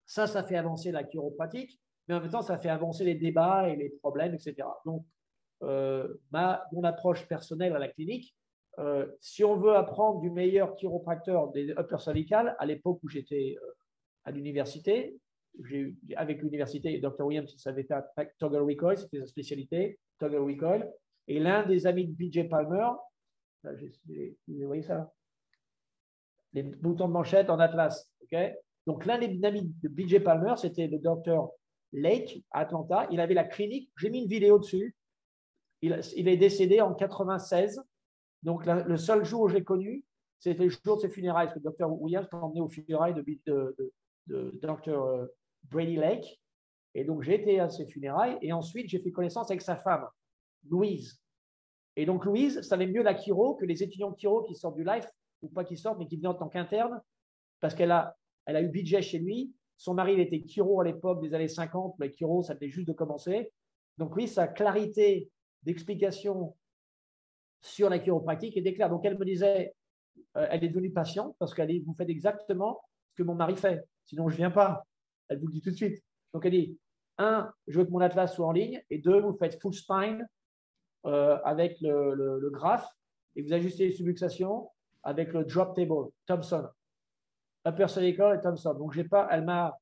ça, 0.07 0.27
ça 0.27 0.43
fait 0.43 0.57
avancer 0.57 0.93
la 0.93 1.05
chiropratique, 1.05 1.81
mais 2.07 2.15
en 2.15 2.21
même 2.21 2.31
temps, 2.31 2.43
ça 2.43 2.59
fait 2.59 2.69
avancer 2.69 3.05
les 3.05 3.15
débats 3.15 3.69
et 3.69 3.77
les 3.77 3.91
problèmes, 3.91 4.35
etc. 4.35 4.69
Donc, 4.85 5.07
euh, 5.63 6.15
ma, 6.31 6.67
mon 6.73 6.85
approche 6.85 7.27
personnelle 7.27 7.75
à 7.75 7.79
la 7.79 7.89
clinique, 7.89 8.37
euh, 8.79 9.07
si 9.21 9.45
on 9.45 9.57
veut 9.57 9.75
apprendre 9.75 10.21
du 10.21 10.31
meilleur 10.31 10.75
chiropracteur 10.75 11.51
des 11.53 11.71
upper 11.71 11.99
cervicales, 11.99 12.57
à 12.59 12.67
l'époque 12.67 12.99
où 13.03 13.09
j'étais 13.09 13.57
euh, 13.63 13.71
à 14.25 14.31
l'université, 14.31 15.17
avec 16.17 16.43
l'université, 16.43 16.99
Dr. 16.99 17.21
Williams, 17.21 17.53
il 17.55 17.61
savait 17.61 17.85
faire 17.85 18.03
toggle 18.39 18.63
recoil, 18.63 18.99
c'était 18.99 19.21
sa 19.21 19.27
spécialité, 19.27 20.01
toggle 20.19 20.39
recoil. 20.39 20.93
Et 21.29 21.39
l'un 21.39 21.65
des 21.65 21.87
amis 21.87 22.09
de 22.09 22.13
BJ 22.13 22.49
Palmer, 22.49 22.89
vous 23.73 24.67
voyez 24.67 24.83
ça 24.83 25.13
Les 26.53 26.63
boutons 26.63 27.09
de 27.09 27.13
manchette 27.13 27.51
en 27.51 27.59
atlas. 27.59 28.11
Donc, 28.87 29.07
l'un 29.07 29.19
des 29.19 29.45
amis 29.45 29.73
de 29.83 29.89
BJ 29.89 30.23
Palmer, 30.23 30.55
c'était 30.57 30.87
le 30.87 30.99
docteur 30.99 31.51
Lake 31.93 32.45
à 32.51 32.61
Atlanta. 32.61 33.07
Il 33.11 33.21
avait 33.21 33.35
la 33.35 33.45
clinique. 33.45 33.91
J'ai 33.99 34.11
mis 34.11 34.23
une 34.23 34.29
vidéo 34.29 34.59
dessus. 34.59 34.95
Il, 35.81 35.93
est 35.93 36.37
décédé 36.37 36.81
en 36.81 36.95
96. 36.95 37.81
Donc, 38.43 38.67
le 38.67 38.97
seul 38.97 39.25
jour 39.25 39.43
où 39.43 39.49
j'ai 39.49 39.63
connu, 39.63 40.05
c'était 40.39 40.65
le 40.65 40.71
jour 40.71 40.97
de 40.97 41.03
ses 41.03 41.09
funérailles. 41.09 41.47
Parce 41.47 41.55
que 41.55 41.61
le 41.61 41.65
docteur 41.65 41.91
Williams 41.93 42.27
m'a 42.33 42.41
emmené 42.41 42.61
aux 42.61 42.69
funérailles 42.69 43.15
de, 43.15 43.23
de, 43.23 43.77
de, 43.79 43.93
de 44.27 44.61
Dr. 44.61 45.29
Brady 45.65 45.97
Lake. 45.97 46.41
Et 46.95 47.05
donc, 47.05 47.23
j'ai 47.23 47.35
été 47.35 47.61
à 47.61 47.69
ses 47.69 47.87
funérailles 47.87 48.39
et 48.41 48.53
ensuite, 48.53 48.89
j'ai 48.89 49.01
fait 49.01 49.11
connaissance 49.11 49.51
avec 49.51 49.63
sa 49.63 49.77
femme, 49.77 50.07
Louise. 50.69 51.21
Et 51.97 52.07
donc, 52.07 52.25
Louise 52.25 52.61
savait 52.63 52.87
mieux 52.87 53.03
la 53.03 53.17
chiro 53.17 53.55
que 53.55 53.65
les 53.65 53.83
étudiants 53.83 54.15
chiro 54.17 54.43
qui 54.43 54.55
sortent 54.55 54.77
du 54.77 54.85
life, 54.85 55.07
ou 55.43 55.49
pas 55.49 55.65
qui 55.65 55.77
sortent, 55.77 55.99
mais 55.99 56.07
qui 56.07 56.17
viennent 56.17 56.33
en 56.33 56.35
tant 56.35 56.49
qu'interne, 56.49 57.01
parce 57.61 57.75
qu'elle 57.75 57.93
a, 57.93 58.17
elle 58.47 58.57
a 58.57 58.63
eu 58.63 58.69
budget 58.69 59.03
chez 59.03 59.19
lui. 59.19 59.53
Son 59.77 59.95
mari, 59.95 60.15
il 60.15 60.21
était 60.21 60.45
chiro 60.47 60.81
à 60.81 60.85
l'époque 60.85 61.21
des 61.21 61.35
années 61.35 61.49
50, 61.49 61.97
mais 61.99 62.13
chiro, 62.13 62.43
ça 62.43 62.55
venait 62.55 62.71
juste 62.71 62.89
de 62.89 62.93
commencer. 62.93 63.53
Donc, 63.99 64.17
oui, 64.17 64.27
sa 64.27 64.49
clarité 64.49 65.31
d'explication 65.63 66.57
sur 67.61 67.89
la 67.89 67.99
chiropratique 67.99 68.57
est 68.57 68.75
claire. 68.75 68.91
Donc, 68.91 69.05
elle 69.05 69.19
me 69.19 69.25
disait, 69.25 69.75
euh, 70.37 70.47
elle 70.51 70.65
est 70.65 70.69
devenue 70.69 70.93
patiente 70.93 71.35
parce 71.39 71.55
qu'elle 71.55 71.69
dit, 71.69 71.81
vous 71.81 71.95
faites 71.95 72.11
exactement 72.11 72.83
ce 73.11 73.23
que 73.23 73.23
mon 73.23 73.35
mari 73.35 73.57
fait, 73.57 73.85
sinon 74.05 74.29
je 74.29 74.35
ne 74.35 74.39
viens 74.39 74.51
pas. 74.51 74.85
Elle 75.29 75.39
vous 75.39 75.47
le 75.47 75.53
dit 75.53 75.61
tout 75.63 75.71
de 75.71 75.77
suite. 75.77 76.03
Donc, 76.33 76.45
elle 76.45 76.53
dit 76.53 76.79
un, 77.19 77.51
je 77.67 77.79
veux 77.79 77.85
que 77.87 77.91
mon 77.91 78.01
atlas 78.01 78.35
soit 78.35 78.47
en 78.47 78.53
ligne. 78.53 78.83
Et 78.91 78.99
deux, 78.99 79.21
vous 79.21 79.37
faites 79.39 79.61
full 79.61 79.73
spine 79.73 80.27
euh, 81.07 81.39
avec 81.45 81.81
le, 81.81 82.51
graphe 82.51 82.89
et 83.37 83.43
vous 83.43 83.53
ajustez 83.53 83.87
les 83.87 83.93
subluxations 83.93 84.71
avec 85.03 85.33
le 85.33 85.45
drop 85.45 85.75
table, 85.75 86.11
Thompson. 86.27 86.69
Upper 87.67 87.89
cervical 87.89 88.39
et 88.39 88.41
Thompson. 88.41 88.75
Donc, 88.75 88.93
j'ai 88.93 89.05
pas, 89.05 89.29
elle 89.31 89.45
m'a, 89.45 89.77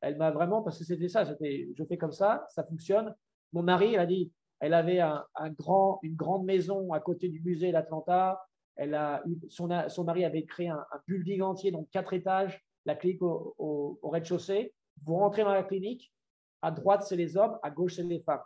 elle 0.00 0.16
m'a 0.16 0.30
vraiment, 0.30 0.62
parce 0.62 0.78
que 0.78 0.84
c'était 0.84 1.08
ça, 1.08 1.24
c'était, 1.24 1.68
je 1.76 1.84
fais 1.84 1.96
comme 1.96 2.12
ça, 2.12 2.46
ça 2.50 2.64
fonctionne. 2.64 3.14
Mon 3.52 3.62
mari, 3.62 3.94
elle 3.94 4.00
a 4.00 4.06
dit, 4.06 4.32
elle 4.60 4.74
avait 4.74 5.00
un, 5.00 5.24
grand, 5.58 6.00
une 6.02 6.14
grande 6.14 6.44
maison 6.44 6.92
à 6.92 7.00
côté 7.00 7.28
du 7.28 7.40
musée 7.40 7.72
d'Atlanta. 7.72 8.40
Elle 8.76 8.94
a, 8.94 9.22
son, 9.48 9.68
son 9.88 10.04
mari 10.04 10.24
avait 10.24 10.44
créé 10.44 10.68
un, 10.68 10.84
un 10.92 11.00
building 11.06 11.42
entier, 11.42 11.70
donc 11.70 11.88
quatre 11.90 12.12
étages, 12.12 12.60
la 12.84 12.94
clinique 12.94 13.22
au 13.22 13.98
rez-de-chaussée. 14.02 14.72
Vous 15.04 15.16
rentrez 15.16 15.42
dans 15.42 15.54
la 15.54 15.62
clinique, 15.62 16.12
à 16.62 16.70
droite, 16.70 17.02
c'est 17.04 17.16
les 17.16 17.36
hommes, 17.36 17.58
à 17.62 17.70
gauche, 17.70 17.96
c'est 17.96 18.02
les 18.02 18.20
femmes. 18.20 18.42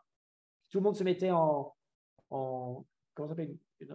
Tout 0.70 0.78
le 0.78 0.84
monde 0.84 0.96
se 0.96 1.04
mettait 1.04 1.30
en, 1.30 1.74
en 2.32 2.84
comment 3.14 3.28
ça 3.28 3.34
s'appelle 3.34 3.56
une, 3.80 3.88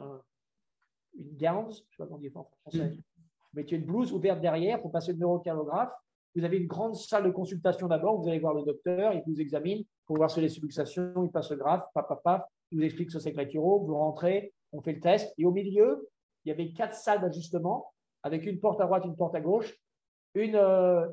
une 1.15 1.37
gown, 1.37 1.65
je 1.65 1.69
ne 1.69 1.73
sais 1.73 1.83
pas 1.97 2.05
comment 2.05 2.17
on 2.17 2.19
dit 2.19 2.31
en 2.33 2.43
français. 2.61 2.89
Vous 2.89 3.59
mettiez 3.59 3.77
une 3.77 3.85
blouse 3.85 4.11
ouverte 4.11 4.41
derrière 4.41 4.81
pour 4.81 4.91
passer 4.91 5.13
le 5.13 5.19
neurocalographe. 5.19 5.91
Vous 6.35 6.43
avez 6.43 6.57
une 6.57 6.67
grande 6.67 6.95
salle 6.95 7.23
de 7.23 7.31
consultation 7.31 7.87
d'abord, 7.87 8.21
vous 8.21 8.27
allez 8.27 8.39
voir 8.39 8.53
le 8.53 8.63
docteur, 8.63 9.13
il 9.13 9.23
vous 9.25 9.41
examine 9.41 9.83
pour 10.05 10.17
voir 10.17 10.29
sur 10.29 10.41
les 10.41 10.49
subluxations, 10.49 11.23
il 11.23 11.31
passe 11.31 11.49
le 11.49 11.57
graphe, 11.57 11.83
paf, 11.95 12.07
paf, 12.07 12.21
paf, 12.21 12.43
il 12.71 12.77
vous 12.77 12.83
explique 12.83 13.09
ce 13.09 13.17
que 13.17 13.23
c'est 13.23 13.31
que 13.31 13.37
la 13.37 13.49
chiro, 13.49 13.79
vous 13.79 13.95
rentrez, 13.95 14.53
on 14.71 14.81
fait 14.81 14.93
le 14.93 14.99
test. 14.99 15.33
Et 15.39 15.45
au 15.45 15.51
milieu, 15.51 16.07
il 16.45 16.49
y 16.49 16.51
avait 16.51 16.71
quatre 16.73 16.93
salles 16.93 17.21
d'ajustement 17.21 17.91
avec 18.21 18.45
une 18.45 18.59
porte 18.59 18.79
à 18.81 18.85
droite, 18.85 19.05
une 19.05 19.15
porte 19.15 19.33
à 19.33 19.41
gauche, 19.41 19.73
une, 20.35 20.55
euh, 20.55 21.07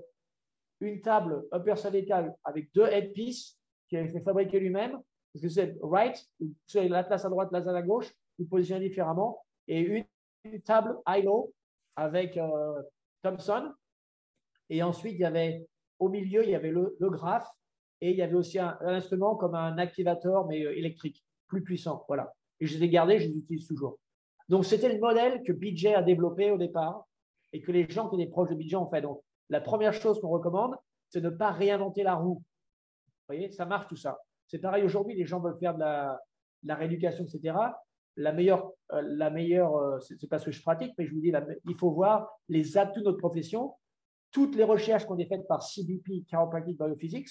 une 0.81 1.01
table 1.01 1.47
upper 1.55 1.77
cervical 1.77 2.35
avec 2.45 2.71
deux 2.75 2.87
headpieces 2.87 3.59
qui 3.89 3.97
avait 3.97 4.09
fait 4.09 4.21
fabriquer 4.21 4.61
lui-même, 4.61 5.01
parce 5.35 5.43
que 5.43 5.49
c'est 5.49 5.77
right, 5.83 6.17
c'est 6.67 6.89
l'atlas 6.89 7.25
à 7.25 7.29
droite, 7.29 7.51
l'atlas 7.51 7.75
à 7.75 7.83
gauche, 7.83 8.15
vous 8.39 8.47
positionnez 8.47 8.89
différemment, 8.89 9.45
et 9.67 9.81
une, 9.81 10.05
table 10.65 10.97
ILO 11.09 11.53
avec 11.97 12.37
euh, 12.37 12.83
Thomson. 13.23 13.73
Et 14.69 14.83
ensuite, 14.83 15.15
il 15.15 15.21
y 15.21 15.25
avait 15.25 15.67
au 15.99 16.09
milieu, 16.09 16.45
il 16.45 16.51
y 16.51 16.55
avait 16.55 16.71
le, 16.71 16.95
graphe, 17.01 17.49
et 18.01 18.11
il 18.11 18.17
y 18.17 18.23
avait 18.23 18.35
aussi 18.35 18.59
un, 18.59 18.79
instrument 18.83 19.35
comme 19.35 19.55
un 19.55 19.79
activateur, 19.79 20.47
mais 20.47 20.65
euh, 20.65 20.77
électrique, 20.77 21.25
plus 21.49 21.65
puissant. 21.65 22.05
Voilà. 22.07 22.33
Et 22.61 22.67
je 22.67 22.77
les 22.77 22.85
ai 22.85 22.89
gardés, 22.89 23.19
je 23.19 23.29
les 23.29 23.39
utilise 23.39 23.67
toujours. 23.67 23.99
Donc, 24.49 24.65
c'était 24.67 24.93
le 24.93 25.01
modèle 25.01 25.43
que 25.43 25.53
BJ 25.53 25.87
a 25.87 26.03
développé 26.03 26.51
au 26.53 26.59
départ 26.59 27.07
et 27.53 27.61
que 27.61 27.73
les 27.73 27.89
gens 27.89 28.09
qui 28.09 28.21
étaient 28.21 28.31
proches 28.31 28.51
de 28.51 28.55
BJ 28.55 28.75
ont 28.77 28.89
fait. 28.89 29.01
Donc, 29.01 29.21
la 29.49 29.61
première 29.61 29.95
chose 29.95 30.21
qu'on 30.21 30.29
recommande, 30.29 30.77
c'est 31.09 31.23
de 31.23 31.31
ne 31.31 31.37
pas 31.37 31.51
réinventer 31.51 32.05
la 32.05 32.15
roue. 32.15 32.35
Vous 32.35 33.35
voyez, 33.35 33.51
ça 33.51 33.65
marche 33.65 33.89
tout 33.89 33.97
ça. 33.97 34.19
C'est 34.55 34.61
pareil 34.61 34.85
aujourd'hui, 34.85 35.17
les 35.17 35.27
gens 35.27 35.41
veulent 35.41 35.59
faire 35.59 35.75
de 35.75 35.81
la, 35.81 36.21
rééducation, 36.77 37.25
etc. 37.25 37.57
La 38.15 38.33
meilleure, 38.33 38.71
euh, 38.93 39.03
la 39.03 39.29
meilleure 39.29 39.75
euh, 39.75 39.99
c'est 39.99 40.29
pas 40.31 40.39
ce 40.39 40.45
que 40.45 40.53
je 40.53 40.63
pratique, 40.63 40.93
mais 40.97 41.07
je 41.07 41.13
vous 41.13 41.21
dis, 41.21 41.33
il 41.65 41.75
faut 41.75 41.91
voir 41.91 42.29
les 42.49 42.79
atouts 42.79 43.01
de 43.01 43.07
notre 43.07 43.19
profession. 43.19 43.75
Toutes 44.31 44.55
les 44.55 44.63
recherches 44.63 45.07
qu'on 45.07 45.17
ont 45.17 45.27
faites 45.29 45.49
par 45.49 45.65
CBP, 45.65 46.25
Chiropractic 46.29 46.79
Biophysics, 46.79 47.31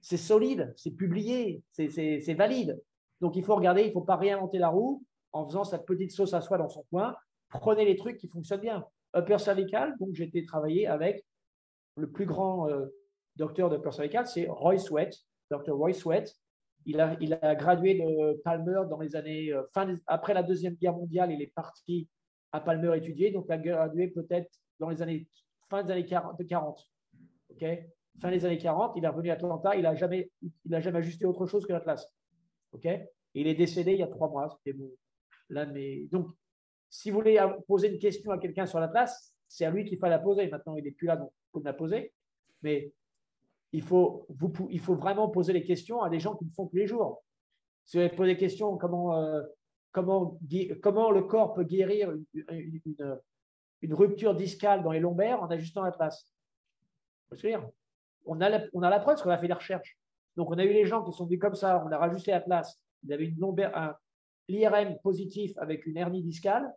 c'est 0.00 0.16
solide, 0.16 0.72
c'est 0.78 0.92
publié, 0.92 1.62
c'est 1.72 2.32
valide. 2.32 2.80
Donc 3.20 3.36
il 3.36 3.44
faut 3.44 3.54
regarder, 3.54 3.82
il 3.82 3.88
ne 3.88 3.92
faut 3.92 4.00
pas 4.00 4.16
réinventer 4.16 4.56
la 4.56 4.70
roue 4.70 5.04
en 5.32 5.46
faisant 5.46 5.64
cette 5.64 5.84
petite 5.84 6.12
sauce 6.12 6.32
à 6.32 6.40
soi 6.40 6.56
dans 6.56 6.70
son 6.70 6.84
coin. 6.84 7.14
Prenez 7.50 7.84
les 7.84 7.96
trucs 7.96 8.16
qui 8.16 8.28
fonctionnent 8.28 8.62
bien. 8.62 8.82
upper 9.14 9.36
cervical, 9.36 9.94
donc 10.00 10.14
j'étais 10.14 10.42
travaillé 10.46 10.86
avec 10.86 11.22
le 11.98 12.10
plus 12.10 12.24
grand 12.24 12.70
euh, 12.70 12.86
docteur 13.36 13.68
de 13.68 13.76
upper 13.76 13.92
cervical, 13.92 14.26
c'est 14.26 14.46
Roy 14.48 14.78
Sweat, 14.78 15.14
Dr. 15.50 15.74
Roy 15.74 15.92
Sweat. 15.92 16.34
Il 16.84 17.00
a, 17.00 17.54
gradué 17.54 17.94
de 17.94 18.40
Palmer 18.42 18.82
dans 18.90 18.98
les 18.98 19.14
années, 19.16 19.52
euh, 19.52 19.62
fin 19.72 19.96
après 20.06 20.34
la 20.34 20.42
Deuxième 20.42 20.74
Guerre 20.74 20.94
mondiale, 20.94 21.30
il 21.30 21.40
est 21.40 21.52
parti 21.54 22.08
à 22.50 22.60
Palmer 22.60 22.96
étudier, 22.96 23.30
donc 23.30 23.46
il 23.48 23.52
a 23.52 23.58
gradué 23.58 24.08
peut-être 24.08 24.50
dans 24.78 24.88
les 24.88 25.00
années, 25.00 25.28
fin 25.70 25.82
des 25.82 25.92
années 25.92 26.06
40. 26.06 26.40
40 26.48 26.88
fin 28.20 28.30
des 28.30 28.44
années 28.44 28.58
40, 28.58 28.94
il 28.96 29.04
est 29.04 29.08
revenu 29.08 29.30
à 29.30 29.34
Atlanta, 29.34 29.74
il 29.76 29.82
n'a 29.82 29.94
jamais, 29.94 30.30
il 30.64 30.74
a 30.74 30.80
jamais 30.80 30.98
ajusté 30.98 31.24
autre 31.24 31.46
chose 31.46 31.66
que 31.66 31.72
l'Atlas. 31.72 32.06
OK? 32.72 32.86
Il 33.34 33.46
est 33.46 33.54
décédé 33.54 33.92
il 33.92 33.98
y 33.98 34.02
a 34.02 34.06
trois 34.06 34.28
mois. 34.28 34.48
C'était 34.58 34.78
l'un 35.48 35.66
de 35.66 36.10
Donc, 36.10 36.28
si 36.88 37.10
vous 37.10 37.18
voulez 37.18 37.38
poser 37.66 37.92
une 37.92 37.98
question 37.98 38.30
à 38.32 38.38
quelqu'un 38.38 38.66
sur 38.66 38.80
l'Atlas, 38.80 39.34
c'est 39.48 39.64
à 39.64 39.70
lui 39.70 39.84
qu'il 39.84 39.98
faut 39.98 40.06
la 40.06 40.18
poser. 40.18 40.48
Maintenant, 40.48 40.76
il 40.76 40.84
n'est 40.84 40.92
plus 40.92 41.06
là, 41.06 41.16
donc 41.16 41.32
vous 41.52 41.62
la 41.62 41.72
poser. 41.72 42.12
Mais 42.62 42.92
il 43.72 43.82
faut, 43.82 44.26
vous, 44.28 44.52
il 44.70 44.80
faut 44.80 44.94
vraiment 44.94 45.28
poser 45.28 45.52
les 45.52 45.64
questions 45.64 46.02
à 46.02 46.10
des 46.10 46.20
gens 46.20 46.36
qui 46.36 46.44
le 46.44 46.50
font 46.50 46.66
tous 46.66 46.76
les 46.76 46.86
jours. 46.86 47.22
Si 47.84 48.00
vous 48.00 48.14
poser 48.14 48.34
des 48.34 48.38
questions, 48.38 48.76
comment, 48.76 49.16
euh, 49.16 49.42
comment, 49.90 50.38
comment 50.82 51.10
le 51.10 51.22
corps 51.22 51.54
peut 51.54 51.64
guérir 51.64 52.12
une, 52.34 53.94
rupture 53.94 54.34
discale 54.34 54.82
dans 54.82 54.92
les 54.92 55.00
lombaires 55.00 55.42
en 55.42 55.50
ajustant 55.50 55.82
l'Atlas 55.82 56.32
on 58.24 58.40
a, 58.40 58.48
la, 58.48 58.62
on 58.72 58.82
a 58.82 58.90
la 58.90 59.00
preuve 59.00 59.14
parce 59.14 59.22
qu'on 59.22 59.30
a 59.30 59.38
fait 59.38 59.48
des 59.48 59.54
recherches. 59.54 59.98
Donc, 60.36 60.50
on 60.50 60.58
a 60.58 60.64
eu 60.64 60.72
les 60.72 60.86
gens 60.86 61.02
qui 61.02 61.12
sont 61.12 61.24
venus 61.24 61.40
comme 61.40 61.54
ça, 61.54 61.82
on 61.84 61.90
a 61.90 61.98
rajusté 61.98 62.30
l'Atlas, 62.30 62.80
ils 63.02 63.12
avaient 63.12 63.24
une 63.24 63.40
lombaire, 63.40 63.76
un, 63.76 63.96
l'IRM 64.48 64.98
positif 65.02 65.56
avec 65.58 65.86
une 65.86 65.96
hernie 65.96 66.22
discale, 66.22 66.72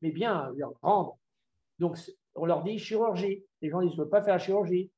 mais 0.00 0.10
bien 0.10 0.50
grande. 0.82 1.12
Donc, 1.78 1.98
on 2.34 2.46
leur 2.46 2.62
dit 2.62 2.78
chirurgie. 2.78 3.44
Les 3.60 3.70
gens 3.70 3.80
disent, 3.82 3.92
ne 3.92 3.98
veulent 3.98 4.10
pas 4.10 4.22
faire 4.22 4.34
la 4.34 4.38
chirurgie. 4.38 4.90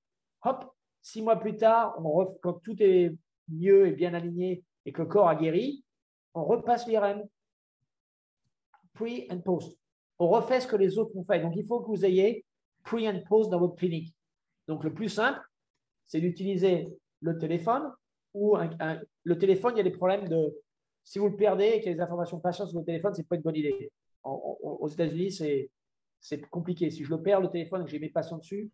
Hop, 0.42 0.73
six 1.04 1.20
mois 1.20 1.36
plus 1.36 1.56
tard, 1.56 1.94
on 2.02 2.26
quand 2.42 2.54
tout 2.54 2.82
est 2.82 3.14
mieux 3.48 3.86
et 3.86 3.92
bien 3.92 4.14
aligné 4.14 4.64
et 4.86 4.92
que 4.92 5.02
le 5.02 5.06
corps 5.06 5.28
a 5.28 5.36
guéri, 5.36 5.84
on 6.32 6.44
repasse 6.44 6.88
l'IRM. 6.88 7.22
Pre 8.94 9.26
and 9.30 9.40
post. 9.40 9.78
On 10.18 10.28
refait 10.28 10.60
ce 10.60 10.66
que 10.66 10.76
les 10.76 10.98
autres 10.98 11.14
ont 11.16 11.24
fait. 11.24 11.40
Donc, 11.40 11.54
il 11.56 11.66
faut 11.66 11.80
que 11.80 11.88
vous 11.88 12.04
ayez 12.04 12.44
pre 12.84 13.06
and 13.06 13.20
post 13.28 13.50
dans 13.50 13.58
votre 13.58 13.74
clinique. 13.74 14.14
Donc, 14.66 14.82
le 14.82 14.94
plus 14.94 15.08
simple, 15.08 15.40
c'est 16.06 16.20
d'utiliser 16.20 16.88
le 17.20 17.38
téléphone 17.38 17.92
ou 18.32 18.56
le 19.24 19.38
téléphone, 19.38 19.74
il 19.74 19.78
y 19.78 19.80
a 19.80 19.84
des 19.84 19.90
problèmes 19.90 20.28
de. 20.28 20.56
Si 21.02 21.18
vous 21.18 21.28
le 21.28 21.36
perdez 21.36 21.66
et 21.66 21.80
qu'il 21.80 21.90
y 21.90 21.92
a 21.92 21.96
des 21.96 22.00
informations 22.00 22.40
patientes 22.40 22.68
sur 22.68 22.78
votre 22.78 22.86
téléphone, 22.86 23.12
ce 23.12 23.20
n'est 23.20 23.26
pas 23.26 23.36
une 23.36 23.42
bonne 23.42 23.56
idée. 23.56 23.92
aux 24.22 24.88
États-Unis, 24.88 25.32
c'est 26.20 26.40
compliqué. 26.50 26.90
Si 26.90 27.04
je 27.04 27.10
le 27.10 27.20
perds, 27.20 27.40
le 27.40 27.50
téléphone, 27.50 27.84
que 27.84 27.90
j'ai 27.90 27.98
mes 27.98 28.08
patients 28.08 28.38
dessus, 28.38 28.70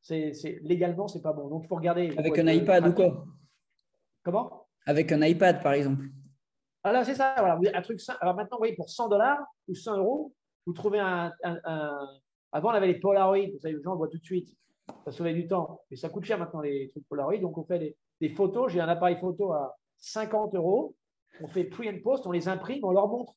c'est 0.00 0.58
légalement, 0.62 1.08
c'est 1.08 1.22
pas 1.22 1.32
bon. 1.32 1.48
Donc, 1.48 1.64
il 1.64 1.68
faut 1.68 1.76
regarder. 1.76 2.14
Avec 2.16 2.38
un 2.38 2.48
iPad 2.48 2.88
ou 2.88 2.92
quoi? 2.92 3.26
Comment? 4.22 4.66
Avec 4.86 5.12
un 5.12 5.22
iPad, 5.22 5.62
par 5.62 5.72
exemple. 5.74 6.04
Alors, 6.82 7.04
c'est 7.04 7.14
ça. 7.14 7.34
Voilà. 7.38 7.58
Un 7.74 7.82
truc 7.82 8.00
Alors, 8.20 8.34
maintenant, 8.34 8.56
vous 8.56 8.62
voyez, 8.62 8.76
pour 8.76 8.88
100 8.88 9.08
dollars 9.08 9.40
ou 9.68 9.74
100 9.74 9.98
euros, 9.98 10.32
vous 10.66 10.72
trouvez 10.72 10.98
un, 10.98 11.32
Avant, 12.52 12.70
on 12.70 12.74
avait 12.74 12.86
les 12.86 13.00
Polaroid. 13.00 13.50
Vous 13.52 13.58
savez, 13.58 13.74
les 13.74 13.82
gens 13.82 13.96
voient 13.96 14.08
tout 14.08 14.18
de 14.18 14.24
suite. 14.24 14.48
Ça 15.04 15.12
sauvait 15.12 15.34
du 15.34 15.46
temps. 15.46 15.82
Mais 15.90 15.96
ça 15.96 16.08
coûte 16.08 16.24
cher 16.24 16.38
maintenant, 16.38 16.60
les 16.60 16.88
trucs 16.90 17.06
Polaroid. 17.08 17.38
Donc, 17.38 17.58
on 17.58 17.64
fait 17.64 17.78
des, 17.78 17.96
des 18.20 18.30
photos. 18.30 18.72
J'ai 18.72 18.80
un 18.80 18.88
appareil 18.88 19.18
photo 19.18 19.52
à 19.52 19.76
50 19.98 20.54
euros. 20.54 20.94
On 21.40 21.48
fait 21.48 21.64
pre 21.64 21.82
and 21.86 22.00
post, 22.02 22.26
on 22.26 22.32
les 22.32 22.48
imprime, 22.48 22.84
on 22.84 22.90
leur 22.90 23.08
montre. 23.08 23.34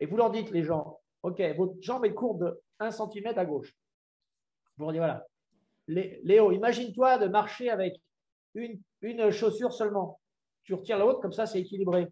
Et 0.00 0.06
vous 0.06 0.16
leur 0.16 0.30
dites, 0.30 0.50
les 0.50 0.64
gens, 0.64 0.98
OK, 1.22 1.40
votre 1.56 1.74
jambe 1.80 2.04
est 2.04 2.14
courte 2.14 2.38
de 2.38 2.60
1 2.78 2.90
cm 2.90 3.32
à 3.36 3.44
gauche. 3.44 3.76
Vous 4.76 4.84
leur 4.84 4.92
dites, 4.92 5.00
voilà. 5.00 5.26
Léo, 5.90 6.52
imagine-toi 6.52 7.18
de 7.18 7.26
marcher 7.26 7.70
avec 7.70 8.00
une, 8.54 8.80
une 9.02 9.30
chaussure 9.30 9.72
seulement. 9.72 10.20
Tu 10.62 10.74
retires 10.74 10.98
l'autre, 10.98 11.20
comme 11.20 11.32
ça, 11.32 11.46
c'est 11.46 11.60
équilibré. 11.60 12.08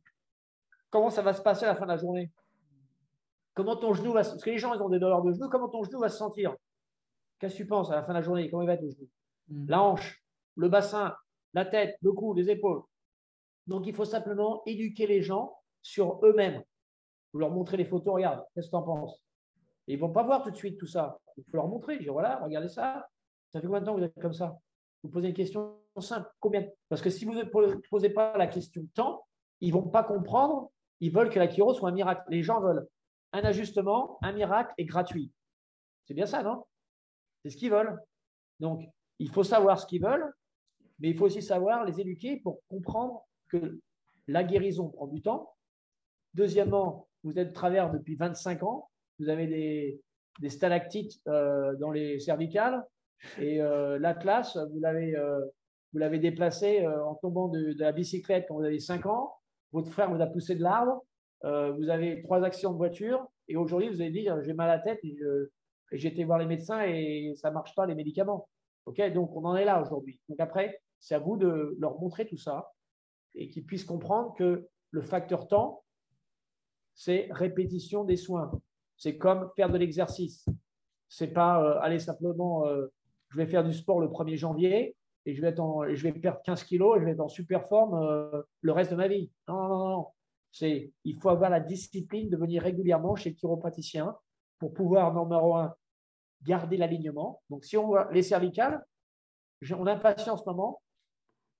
Comment 0.90 1.10
ça 1.10 1.22
va 1.22 1.32
se 1.32 1.42
passer 1.42 1.64
à 1.64 1.68
la 1.68 1.76
fin 1.76 1.84
de 1.84 1.90
la 1.90 1.96
journée? 1.96 2.30
Comment 3.54 3.76
ton 3.76 3.92
genou 3.92 4.12
va 4.12 4.24
se 4.24 4.30
Parce 4.30 4.42
que 4.42 4.50
les 4.50 4.58
gens, 4.58 4.74
ils 4.74 4.82
ont 4.82 4.88
des 4.88 4.98
douleurs 4.98 5.22
de 5.22 5.32
genou. 5.32 5.48
Comment 5.48 5.68
ton 5.68 5.84
genou 5.84 6.00
va 6.00 6.08
se 6.08 6.16
sentir? 6.16 6.54
Qu'est-ce 7.38 7.54
que 7.54 7.58
tu 7.58 7.66
penses 7.66 7.90
à 7.90 7.96
la 7.96 8.02
fin 8.02 8.12
de 8.12 8.18
la 8.18 8.22
journée? 8.22 8.50
Comment 8.50 8.62
il 8.62 8.66
va 8.66 8.74
être 8.74 8.82
le 8.82 8.90
genou? 8.90 9.08
Hmm. 9.48 9.66
La 9.68 9.82
hanche, 9.82 10.22
le 10.56 10.68
bassin, 10.68 11.14
la 11.54 11.64
tête, 11.64 11.96
le 12.02 12.12
cou, 12.12 12.34
les 12.34 12.50
épaules. 12.50 12.82
Donc, 13.66 13.86
il 13.86 13.94
faut 13.94 14.04
simplement 14.04 14.62
éduquer 14.66 15.06
les 15.06 15.22
gens 15.22 15.56
sur 15.82 16.24
eux-mêmes. 16.24 16.62
Vous 17.32 17.40
leur 17.40 17.50
montrer 17.50 17.76
les 17.76 17.84
photos, 17.84 18.14
regarde, 18.14 18.44
qu'est-ce 18.54 18.68
que 18.68 18.70
tu 18.70 18.76
en 18.76 18.82
penses 18.82 19.22
Ils 19.86 19.96
ne 19.96 20.00
vont 20.00 20.12
pas 20.12 20.22
voir 20.22 20.42
tout 20.42 20.50
de 20.50 20.56
suite 20.56 20.78
tout 20.78 20.86
ça. 20.86 21.18
Il 21.36 21.44
faut 21.44 21.56
leur 21.56 21.68
montrer. 21.68 21.96
Je 21.96 22.00
dis, 22.00 22.08
voilà, 22.08 22.40
regardez 22.42 22.68
ça. 22.68 23.08
Ça 23.52 23.60
fait 23.60 23.66
combien 23.66 23.80
de 23.80 23.86
temps 23.86 23.94
que 23.94 24.00
vous 24.00 24.06
êtes 24.06 24.20
comme 24.20 24.32
ça? 24.32 24.58
Vous 25.02 25.10
posez 25.10 25.28
une 25.28 25.34
question 25.34 25.76
simple. 26.00 26.28
Combien 26.40 26.66
Parce 26.88 27.02
que 27.02 27.10
si 27.10 27.24
vous 27.24 27.34
ne 27.34 27.44
posez 27.90 28.10
pas 28.10 28.36
la 28.36 28.46
question 28.46 28.86
temps, 28.94 29.26
ils 29.60 29.68
ne 29.68 29.74
vont 29.74 29.88
pas 29.88 30.04
comprendre. 30.04 30.70
Ils 31.00 31.12
veulent 31.12 31.30
que 31.30 31.38
la 31.38 31.48
chiro 31.48 31.74
soit 31.74 31.88
un 31.88 31.92
miracle. 31.92 32.22
Les 32.28 32.42
gens 32.42 32.60
veulent 32.60 32.86
un 33.32 33.40
ajustement, 33.40 34.18
un 34.22 34.32
miracle 34.32 34.72
et 34.78 34.84
gratuit. 34.84 35.32
C'est 36.06 36.14
bien 36.14 36.26
ça, 36.26 36.42
non? 36.42 36.64
C'est 37.42 37.50
ce 37.50 37.56
qu'ils 37.56 37.70
veulent. 37.70 38.00
Donc, 38.60 38.88
il 39.18 39.30
faut 39.30 39.44
savoir 39.44 39.78
ce 39.78 39.86
qu'ils 39.86 40.02
veulent 40.02 40.32
mais 40.98 41.10
il 41.10 41.16
faut 41.16 41.26
aussi 41.26 41.42
savoir 41.42 41.84
les 41.84 42.00
éduquer 42.00 42.38
pour 42.38 42.60
comprendre 42.68 43.24
que 43.48 43.80
la 44.26 44.44
guérison 44.44 44.88
prend 44.88 45.06
du 45.06 45.22
temps. 45.22 45.54
Deuxièmement, 46.34 47.08
vous 47.24 47.38
êtes 47.38 47.52
travers 47.52 47.90
depuis 47.90 48.16
25 48.16 48.62
ans, 48.62 48.90
vous 49.18 49.28
avez 49.28 49.46
des, 49.46 50.00
des 50.40 50.50
stalactites 50.50 51.20
euh, 51.28 51.74
dans 51.76 51.90
les 51.90 52.20
cervicales, 52.20 52.84
et 53.38 53.60
euh, 53.60 53.98
l'Atlas, 53.98 54.56
vous 54.72 54.80
l'avez 54.80 55.16
euh, 55.16 55.40
vous 55.92 55.98
l'avez 55.98 56.18
déplacé 56.18 56.86
en 56.86 57.14
tombant 57.14 57.48
de, 57.48 57.74
la 57.78 57.92
bicyclette 57.92 58.44
quand 58.46 58.56
vous 58.56 58.64
avez 58.64 58.78
5 58.78 59.06
ans, 59.06 59.32
votre 59.72 59.90
frère 59.90 60.12
vous 60.12 60.20
a 60.20 60.26
poussé 60.26 60.54
de 60.54 60.62
l'arbre, 60.62 61.02
vous 61.42 61.88
avez 61.88 62.20
trois 62.22 62.44
accidents 62.44 62.72
de 62.72 62.76
voiture, 62.76 63.26
et 63.48 63.56
aujourd'hui 63.56 63.88
vous 63.88 64.02
avez 64.02 64.10
dit 64.10 64.28
j'ai 64.42 64.52
mal 64.52 64.68
à 64.68 64.76
la 64.76 64.82
tête, 64.82 65.00
et, 65.02 65.16
j'ai 65.92 66.08
été 66.08 66.24
voir 66.24 66.38
les 66.38 66.44
médecins 66.44 66.82
et 66.82 67.32
ça 67.36 67.48
ne 67.48 67.54
marche 67.54 67.74
pas 67.74 67.86
les 67.86 67.94
médicaments. 67.94 68.50
Ok, 68.84 69.00
donc 69.12 69.34
on 69.34 69.44
en 69.44 69.56
est 69.56 69.64
là 69.64 69.80
aujourd'hui. 69.80 70.20
Donc 70.28 70.38
après, 70.40 70.82
c'est 71.00 71.14
à 71.14 71.18
vous 71.18 71.36
de 71.36 71.76
leur 71.78 71.98
montrer 72.00 72.26
tout 72.26 72.36
ça 72.36 72.72
et 73.34 73.48
qu'ils 73.48 73.64
puissent 73.64 73.84
comprendre 73.84 74.34
que 74.36 74.68
le 74.90 75.02
facteur 75.02 75.48
temps, 75.48 75.84
c'est 76.94 77.28
répétition 77.30 78.04
des 78.04 78.16
soins. 78.16 78.50
C'est 78.96 79.16
comme 79.16 79.50
faire 79.54 79.70
de 79.70 79.78
l'exercice. 79.78 80.44
C'est 81.08 81.32
pas 81.32 81.62
euh, 81.62 81.78
aller 81.80 82.00
simplement, 82.00 82.66
euh, 82.66 82.86
je 83.30 83.36
vais 83.36 83.46
faire 83.46 83.64
du 83.64 83.72
sport 83.72 84.00
le 84.00 84.08
1er 84.08 84.36
janvier 84.36 84.96
et 85.26 85.34
je 85.34 85.42
vais, 85.42 85.54
je 85.54 86.02
vais 86.02 86.12
perdre 86.12 86.40
15 86.42 86.64
kilos 86.64 86.96
et 86.96 87.00
je 87.00 87.04
vais 87.04 87.12
être 87.12 87.20
en 87.20 87.28
super 87.28 87.68
forme 87.68 87.94
euh, 87.94 88.42
le 88.60 88.72
reste 88.72 88.90
de 88.92 88.96
ma 88.96 89.08
vie. 89.08 89.30
Non, 89.46 89.68
non, 89.68 89.88
non. 89.88 90.06
C'est, 90.50 90.92
il 91.04 91.20
faut 91.20 91.28
avoir 91.28 91.50
la 91.50 91.60
discipline 91.60 92.30
de 92.30 92.36
venir 92.36 92.62
régulièrement 92.62 93.14
chez 93.16 93.30
le 93.30 93.36
chiropraticien 93.36 94.16
pour 94.58 94.72
pouvoir, 94.72 95.14
numéro 95.14 95.54
un, 95.56 95.74
garder 96.42 96.76
l'alignement. 96.76 97.42
Donc, 97.50 97.64
si 97.64 97.76
on 97.76 97.86
voit 97.86 98.10
les 98.12 98.22
cervicales, 98.22 98.84
on 99.70 99.86
a 99.86 99.92
un 99.92 99.98
patient 99.98 100.34
en 100.34 100.36
ce 100.36 100.44
moment 100.44 100.80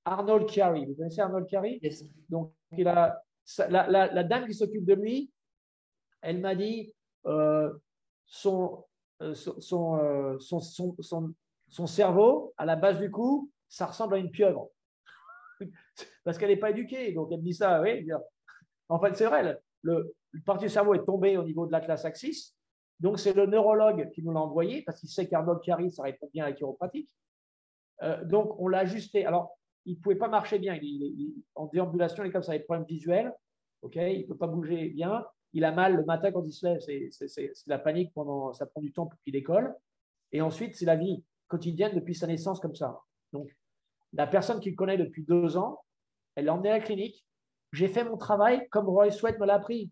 Arnold 0.05 0.49
Carey. 0.51 0.87
Vous 0.87 0.95
connaissez 0.95 1.21
Arnold 1.21 1.47
Carey? 1.49 1.81
Donc, 2.29 2.53
il 2.73 2.89
a, 2.89 3.23
la, 3.69 4.25
dame 4.25 4.47
qui 4.47 4.55
s'occupe 4.55 4.85
de 4.85 4.95
lui, 4.95 5.31
elle 6.23 6.41
m'a 6.41 6.55
dit 6.55 6.95
euh, 7.27 7.73
son, 8.27 8.85
euh, 9.23 9.31
euh, 9.31 9.35
son, 9.35 10.61
son, 10.61 10.97
son, 11.01 11.35
son, 11.69 11.87
cerveau, 11.87 12.55
à 12.57 12.64
la 12.64 12.77
base 12.77 12.99
du 12.99 13.11
cou, 13.11 13.51
ça 13.69 13.87
ressemble 13.87 14.14
à 14.14 14.19
une 14.19 14.31
pieuvre. 14.31 14.71
Parce 16.25 16.39
qu'elle 16.39 16.51
n'est 16.51 16.57
pas 16.57 16.71
éduquée. 16.71 17.12
Donc, 17.12 17.29
elle 17.33 17.39
me 17.39 17.45
dit 17.45 17.55
ça, 17.55 17.81
oui. 17.83 18.09
En 18.89 18.99
fait, 19.01 19.16
c'est 19.16 19.27
vrai, 19.27 19.59
le, 19.83 20.14
le 20.33 20.43
partie 20.43 20.66
du 20.66 20.71
cerveau 20.71 20.95
est 20.95 21.05
tombé 21.05 21.37
au 21.37 21.45
niveau 21.45 21.66
de 21.66 21.73
la 21.73 21.81
classe 21.81 22.05
axis. 22.05 22.57
Donc, 23.01 23.19
c'est 23.19 23.35
le 23.35 23.47
neurologue 23.47 24.11
qui 24.11 24.23
nous 24.23 24.33
l'a 24.33 24.41
envoyé 24.41 24.83
parce 24.83 25.01
qu'il 25.01 25.09
sait 25.09 25.29
qu'Arnold 25.29 25.61
Carey, 25.62 25.91
ça 25.91 26.03
répond 26.03 26.29
bien 26.33 26.45
à 26.45 26.51
la 26.51 26.55
chiropratique. 26.55 27.11
donc, 28.25 28.59
on 28.61 28.69
l'a 28.69 28.79
ajusté. 28.79 29.25
Alors, 29.25 29.59
il 29.85 29.97
ne 29.97 30.03
pouvait 30.03 30.16
pas 30.16 30.29
marcher 30.29 30.59
bien. 30.59 30.79
En 31.55 31.66
déambulation, 31.66 32.25
il 32.25 32.29
est 32.29 32.33
comme 32.33 32.43
ça, 32.43 32.53
a 32.53 32.59
des 32.59 32.64
problèmes 32.64 32.87
visuels. 32.87 33.33
il 33.83 34.21
ne 34.21 34.27
peut 34.27 34.37
pas 34.37 34.47
bouger 34.47 34.89
bien. 34.91 35.25
Il 35.55 35.64
a 35.64 35.73
mal 35.73 35.97
le 35.97 36.05
matin 36.05 36.31
quand 36.31 36.45
il 36.45 36.53
se 36.53 36.66
lève. 36.66 36.81
C'est 36.81 37.53
la 37.66 37.79
panique 37.79 38.12
pendant. 38.12 38.53
Ça 38.53 38.66
prend 38.66 38.81
du 38.81 38.93
temps 38.93 39.07
pour 39.07 39.19
qu'il 39.21 39.33
décolle. 39.33 39.75
Et 40.33 40.43
ensuite, 40.43 40.77
c'est 40.77 40.85
la 40.85 40.97
vie 40.97 41.25
quotidienne 41.49 41.94
depuis 41.94 42.14
sa 42.14 42.26
naissance 42.26 42.61
comme 42.61 42.74
ça. 42.74 43.01
Donc, 43.32 43.55
la 44.12 44.26
personne 44.26 44.61
qui 44.61 44.70
le 44.70 44.76
connaît 44.76 44.96
depuis 44.96 45.24
deux 45.24 45.57
ans, 45.57 45.80
elle 46.34 46.46
l'a 46.46 46.55
emmené 46.55 46.70
à 46.70 46.78
la 46.78 46.80
clinique. 46.80 47.24
J'ai 47.72 47.88
fait 47.88 48.05
mon 48.05 48.16
travail 48.16 48.68
comme 48.70 48.88
Roy 48.88 49.11
Sweat 49.11 49.38
me 49.38 49.46
l'a 49.46 49.55
appris, 49.55 49.90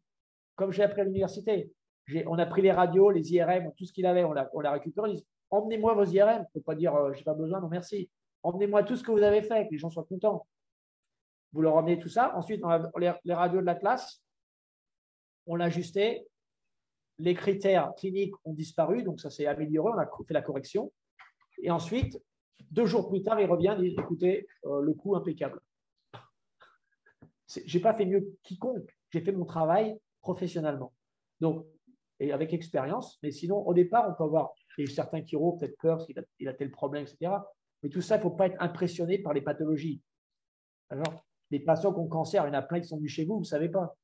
comme 0.55 0.73
j'ai 0.73 0.83
appris 0.83 1.03
à 1.03 1.05
l'université. 1.05 1.71
On 2.27 2.39
a 2.39 2.47
pris 2.47 2.63
les 2.63 2.73
radios, 2.73 3.11
les 3.11 3.33
IRM, 3.33 3.73
tout 3.77 3.85
ce 3.85 3.93
qu'il 3.93 4.07
avait, 4.07 4.25
on 4.25 4.33
l'a 4.33 4.73
récupéré. 4.73 5.15
Emmenez-moi 5.51 5.95
vos 5.95 6.05
IRM. 6.05 6.39
Il 6.39 6.41
ne 6.41 6.61
faut 6.61 6.65
pas 6.65 6.75
dire 6.75 6.95
euh, 6.95 7.13
je 7.13 7.19
n'ai 7.19 7.25
pas 7.25 7.35
besoin, 7.35 7.61
non 7.61 7.69
merci. 7.69 8.11
Emmenez-moi 8.43 8.85
tout 8.85 8.97
ce 8.97 9.03
que 9.03 9.11
vous 9.11 9.23
avez 9.23 9.43
fait, 9.43 9.67
que 9.67 9.73
les 9.73 9.79
gens 9.79 9.91
soient 9.91 10.05
contents. 10.05 10.47
Vous 11.53 11.63
leur 11.63 11.75
emmenez 11.75 11.99
tout 11.99 12.09
ça. 12.09 12.37
Ensuite, 12.37 12.63
les, 12.99 13.35
radios 13.35 13.61
de 13.61 13.67
la 13.67 13.75
classe, 13.75 14.23
on 15.47 15.57
l'a 15.57 15.67
ajusté. 15.67 16.27
les 17.19 17.35
critères 17.35 17.93
cliniques 17.97 18.35
ont 18.45 18.53
disparu, 18.53 19.03
donc 19.03 19.21
ça 19.21 19.31
s'est 19.31 19.47
amélioré, 19.47 19.93
on 19.95 19.99
a 19.99 20.07
fait 20.27 20.35
la 20.35 20.43
correction. 20.43 20.93
Et 21.63 21.71
ensuite, 21.71 22.21
deux 22.71 22.87
jours 22.87 23.09
plus 23.09 23.23
tard, 23.23 23.41
il 23.41 23.47
revient 23.47 23.77
et 23.79 23.91
dit 23.91 23.97
écoutez, 23.99 24.47
euh, 24.65 24.81
le 24.81 24.93
coup 24.95 25.17
impeccable. 25.17 25.61
Je 27.49 27.77
n'ai 27.77 27.83
pas 27.83 27.95
fait 27.95 28.07
mieux 28.07 28.37
quiconque, 28.43 28.91
j'ai 29.11 29.21
fait 29.21 29.33
mon 29.33 29.45
travail 29.45 29.99
professionnellement. 30.21 30.93
Donc, 31.41 31.67
et 32.19 32.33
avec 32.33 32.53
expérience, 32.53 33.19
mais 33.23 33.31
sinon, 33.31 33.67
au 33.67 33.75
départ, 33.75 34.09
on 34.09 34.15
peut 34.15 34.25
avoir 34.25 34.53
certains 34.87 35.25
chiro, 35.25 35.53
peut-être 35.53 35.77
peur 35.79 35.99
parce 35.99 36.07
qu'il 36.07 36.49
a, 36.49 36.55
tel 36.55 36.71
problème, 36.71 37.05
etc. 37.05 37.33
Mais 37.83 37.91
tout 37.91 38.01
ça, 38.01 38.17
il 38.17 38.19
ne 38.19 38.23
faut 38.23 38.31
pas 38.31 38.47
être 38.47 38.61
impressionné 38.61 39.19
par 39.19 39.35
les 39.35 39.43
pathologies. 39.43 40.01
Alors, 40.89 41.27
les 41.51 41.61
patients 41.61 41.93
qui 41.93 42.01
ont 42.01 42.09
cancer, 42.09 42.45
il 42.45 42.49
y 42.49 42.51
en 42.51 42.59
a 42.59 42.63
plein 42.63 42.81
qui 42.81 42.89
sont 42.89 42.97
venus 42.97 43.13
chez 43.13 43.25
vous, 43.25 43.35
vous 43.35 43.41
ne 43.41 43.45
savez 43.45 43.69
pas. 43.69 43.97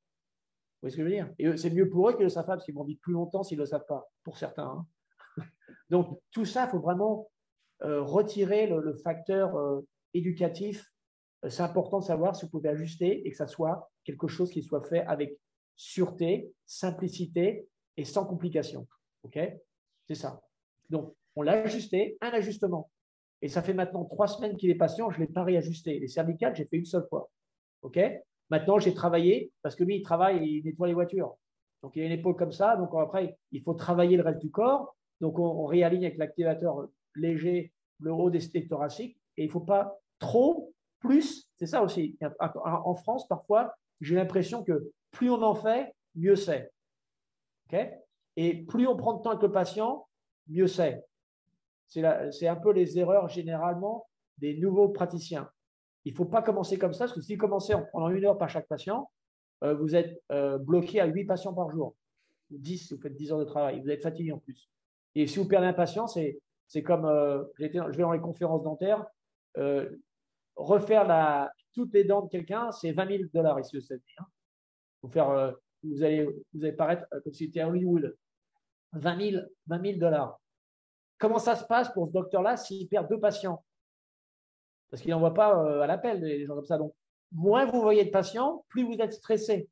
Vous 0.82 0.88
voyez 0.88 0.92
ce 0.92 0.96
que 0.96 1.02
je 1.02 1.08
veux 1.08 1.14
dire? 1.14 1.32
Et 1.38 1.56
c'est 1.56 1.70
mieux 1.70 1.88
pour 1.88 2.08
eux 2.08 2.12
qu'ils 2.12 2.24
le 2.24 2.28
savent 2.28 2.46
pas, 2.46 2.54
parce 2.54 2.64
qu'ils 2.64 2.74
vont 2.74 2.84
vivre 2.84 3.00
plus 3.00 3.12
longtemps 3.12 3.42
s'ils 3.42 3.58
ne 3.58 3.62
le 3.62 3.66
savent 3.66 3.86
pas, 3.86 4.06
pour 4.24 4.36
certains. 4.36 4.86
Hein. 5.38 5.44
Donc, 5.90 6.20
tout 6.30 6.44
ça, 6.44 6.66
il 6.66 6.70
faut 6.70 6.80
vraiment 6.80 7.30
retirer 7.82 8.66
le, 8.66 8.94
facteur 8.94 9.56
euh, 9.56 9.80
éducatif. 10.14 10.84
Euh, 11.44 11.50
c'est 11.50 11.62
important 11.62 12.00
de 12.00 12.04
savoir 12.04 12.36
si 12.36 12.44
vous 12.44 12.50
pouvez 12.50 12.68
ajuster 12.68 13.26
et 13.26 13.30
que 13.30 13.36
ça 13.36 13.46
soit 13.46 13.90
quelque 14.04 14.28
chose 14.28 14.50
qui 14.50 14.62
soit 14.62 14.82
fait 14.82 15.00
avec 15.00 15.38
sûreté, 15.76 16.52
simplicité 16.66 17.66
et 17.96 18.04
sans 18.04 18.24
complication. 18.24 18.86
OK? 19.24 19.38
C'est 20.08 20.14
ça. 20.14 20.40
Donc, 20.90 21.14
on 21.36 21.42
l'a 21.42 21.62
ajusté, 21.62 22.18
un 22.20 22.30
ajustement. 22.30 22.90
Et 23.40 23.48
ça 23.48 23.62
fait 23.62 23.74
maintenant 23.74 24.04
trois 24.04 24.28
semaines 24.28 24.56
qu'il 24.56 24.70
est 24.70 24.76
patient, 24.76 25.10
je 25.10 25.20
ne 25.20 25.26
l'ai 25.26 25.32
pas 25.32 25.42
réajusté. 25.42 25.98
Les 25.98 26.08
cervicales, 26.08 26.54
j'ai 26.54 26.66
fait 26.66 26.76
une 26.76 26.84
seule 26.84 27.06
fois. 27.08 27.30
OK? 27.82 27.98
Maintenant, 28.50 28.78
j'ai 28.78 28.94
travaillé, 28.94 29.50
parce 29.62 29.74
que 29.74 29.82
lui, 29.82 29.96
il 29.96 30.02
travaille 30.02 30.38
et 30.38 30.58
il 30.58 30.64
nettoie 30.64 30.86
les 30.86 30.94
voitures. 30.94 31.36
Donc, 31.82 31.96
il 31.96 32.02
a 32.02 32.06
une 32.06 32.12
épaule 32.12 32.36
comme 32.36 32.52
ça. 32.52 32.76
Donc, 32.76 32.90
après, 32.94 33.36
il 33.50 33.62
faut 33.62 33.74
travailler 33.74 34.16
le 34.16 34.22
reste 34.22 34.40
du 34.40 34.50
corps. 34.50 34.94
Donc, 35.20 35.38
on, 35.38 35.64
réaligne 35.64 36.04
avec 36.04 36.18
l'activateur 36.18 36.88
léger 37.14 37.72
le 38.00 38.12
haut 38.12 38.30
des 38.30 38.66
thoraciques. 38.68 39.16
Et 39.36 39.44
il 39.44 39.46
ne 39.46 39.52
faut 39.52 39.60
pas 39.60 39.98
trop, 40.18 40.72
plus. 41.02 41.48
C'est 41.58 41.66
ça 41.66 41.82
aussi. 41.82 42.16
En 42.40 42.94
France, 42.94 43.26
parfois, 43.28 43.74
j'ai 44.00 44.14
l'impression 44.14 44.64
que 44.64 44.90
plus 45.10 45.30
on 45.30 45.42
en 45.42 45.54
fait, 45.54 45.94
mieux 46.14 46.36
c'est. 46.36 46.70
Et 48.36 48.62
plus 48.64 48.86
on 48.86 48.96
prend 48.96 49.14
de 49.14 49.22
temps 49.22 49.30
avec 49.30 49.42
le 49.42 49.52
patient, 49.52 50.06
mieux 50.48 50.66
c'est. 50.66 51.04
C'est 51.86 52.46
un 52.46 52.56
peu 52.56 52.72
les 52.72 52.98
erreurs 52.98 53.28
généralement 53.28 54.06
des 54.38 54.56
nouveaux 54.58 54.88
praticiens. 54.88 55.48
Il 56.04 56.12
ne 56.12 56.16
faut 56.16 56.24
pas 56.24 56.42
commencer 56.42 56.78
comme 56.78 56.94
ça, 56.94 57.04
parce 57.04 57.12
que 57.12 57.20
si 57.20 57.34
vous 57.34 57.40
commencez 57.40 57.74
en 57.74 57.82
prenant 57.82 58.10
une 58.10 58.24
heure 58.24 58.38
par 58.38 58.48
chaque 58.48 58.66
patient, 58.66 59.10
euh, 59.62 59.74
vous 59.74 59.94
êtes 59.94 60.20
euh, 60.32 60.58
bloqué 60.58 61.00
à 61.00 61.06
8 61.06 61.26
patients 61.26 61.54
par 61.54 61.70
jour. 61.70 61.94
10 62.50 62.78
si 62.78 62.94
vous 62.94 63.00
faites 63.00 63.14
10 63.14 63.32
heures 63.32 63.38
de 63.38 63.44
travail. 63.44 63.80
Vous 63.80 63.90
êtes 63.90 64.02
fatigué 64.02 64.32
en 64.32 64.38
plus. 64.38 64.68
Et 65.14 65.26
si 65.26 65.38
vous 65.38 65.46
perdez 65.46 65.66
un 65.66 65.72
patient, 65.72 66.06
c'est 66.06 66.40
comme, 66.80 67.04
euh, 67.04 67.44
je 67.58 67.66
vais 67.66 68.02
dans 68.02 68.12
les 68.12 68.20
conférences 68.20 68.62
dentaires, 68.62 69.04
refaire 70.56 71.06
la, 71.06 71.52
toutes 71.74 71.92
les 71.92 72.04
dents 72.04 72.22
de 72.22 72.30
quelqu'un, 72.30 72.70
c'est 72.72 72.92
20 72.92 73.06
000 73.08 73.22
dollars 73.34 73.60
ici 73.60 73.76
au 73.76 73.80
États-Unis. 73.80 74.14
Hein. 74.18 74.26
Vous, 75.02 75.10
faire, 75.10 75.54
vous, 75.82 76.02
allez, 76.02 76.24
vous 76.54 76.64
allez 76.64 76.72
paraître 76.72 77.06
comme 77.22 77.32
si 77.32 77.46
c'était 77.46 77.64
Hollywood. 77.64 78.16
20 78.92 79.30
000, 79.30 79.42
20 79.66 79.82
000 79.82 79.98
dollars. 79.98 80.38
Comment 81.18 81.38
ça 81.38 81.56
se 81.56 81.64
passe 81.64 81.92
pour 81.92 82.08
ce 82.08 82.12
docteur-là 82.12 82.56
s'il 82.56 82.88
perd 82.88 83.08
deux 83.08 83.20
patients? 83.20 83.64
Parce 84.90 85.02
qu'il 85.02 85.12
n'envoie 85.12 85.32
pas 85.32 85.56
euh, 85.56 85.80
à 85.80 85.86
l'appel 85.86 86.20
des 86.20 86.44
gens 86.44 86.54
comme 86.54 86.66
ça. 86.66 86.78
Donc, 86.78 86.94
moins 87.30 87.64
vous 87.64 87.80
voyez 87.80 88.04
de 88.04 88.10
patients, 88.10 88.64
plus 88.68 88.84
vous 88.84 89.00
êtes 89.00 89.12
stressé. 89.12 89.68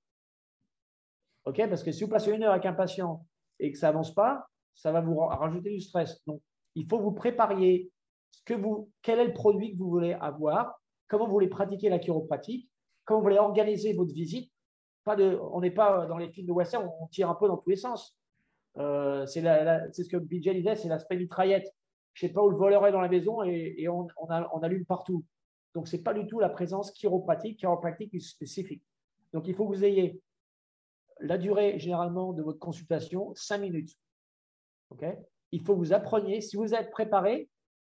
OK? 1.44 1.68
Parce 1.68 1.82
que 1.82 1.92
si 1.92 2.04
vous 2.04 2.10
passez 2.10 2.30
une 2.30 2.42
heure 2.42 2.52
avec 2.52 2.66
un 2.66 2.72
patient 2.72 3.26
et 3.58 3.70
que 3.72 3.78
ça 3.78 3.88
n'avance 3.88 4.14
pas, 4.14 4.48
ça 4.74 4.92
va 4.92 5.00
vous 5.00 5.18
rajouter 5.18 5.70
du 5.70 5.80
stress. 5.80 6.24
Donc, 6.26 6.40
il 6.74 6.86
faut 6.88 6.98
vous 6.98 7.12
prépariez 7.12 7.90
ce 8.30 8.42
que 8.44 8.54
vous, 8.54 8.90
quel 9.02 9.18
est 9.18 9.26
le 9.26 9.32
produit 9.32 9.72
que 9.72 9.78
vous 9.78 9.90
voulez 9.90 10.12
avoir, 10.14 10.80
comment 11.08 11.26
vous 11.26 11.32
voulez 11.32 11.48
pratiquer 11.48 11.88
la 11.88 11.98
chiropratique, 11.98 12.70
comment 13.04 13.20
vous 13.20 13.24
voulez 13.24 13.38
organiser 13.38 13.92
votre 13.92 14.12
visite. 14.12 14.52
On 15.06 15.60
n'est 15.60 15.72
pas 15.72 16.06
dans 16.06 16.18
les 16.18 16.30
films 16.30 16.46
de 16.46 16.52
western, 16.52 16.88
on 17.00 17.06
tire 17.08 17.28
un 17.28 17.34
peu 17.34 17.48
dans 17.48 17.56
tous 17.56 17.70
les 17.70 17.76
sens. 17.76 18.16
Euh, 18.76 19.26
c'est 19.26 19.42
ce 19.42 20.08
que 20.08 20.16
BJ 20.16 20.50
disait, 20.50 20.76
c'est 20.76 20.88
l'aspect 20.88 21.16
mitraillette. 21.16 21.74
Je 22.14 22.24
ne 22.24 22.28
sais 22.28 22.34
pas 22.34 22.42
où 22.42 22.50
le 22.50 22.56
voleur 22.56 22.86
est 22.86 22.92
dans 22.92 23.00
la 23.00 23.08
maison 23.08 23.42
et, 23.42 23.88
on, 23.88 24.06
allume 24.62 24.84
partout. 24.84 25.24
Donc, 25.74 25.88
ce 25.88 25.96
n'est 25.96 26.02
pas 26.02 26.14
du 26.14 26.26
tout 26.26 26.38
la 26.38 26.48
présence 26.48 26.92
chiropratique. 26.92 27.58
Chiropratique 27.58 28.20
spécifique. 28.20 28.84
Donc, 29.32 29.46
il 29.48 29.54
faut 29.54 29.66
que 29.68 29.74
vous 29.74 29.84
ayez 29.84 30.20
la 31.20 31.38
durée 31.38 31.78
généralement 31.78 32.32
de 32.32 32.42
votre 32.42 32.58
consultation, 32.58 33.32
5 33.34 33.58
minutes. 33.58 33.96
ok? 34.90 35.04
Il 35.52 35.62
faut 35.62 35.74
que 35.74 35.78
vous 35.78 35.92
appreniez. 35.92 36.40
Si 36.40 36.56
vous 36.56 36.74
êtes 36.74 36.90
préparé, 36.90 37.48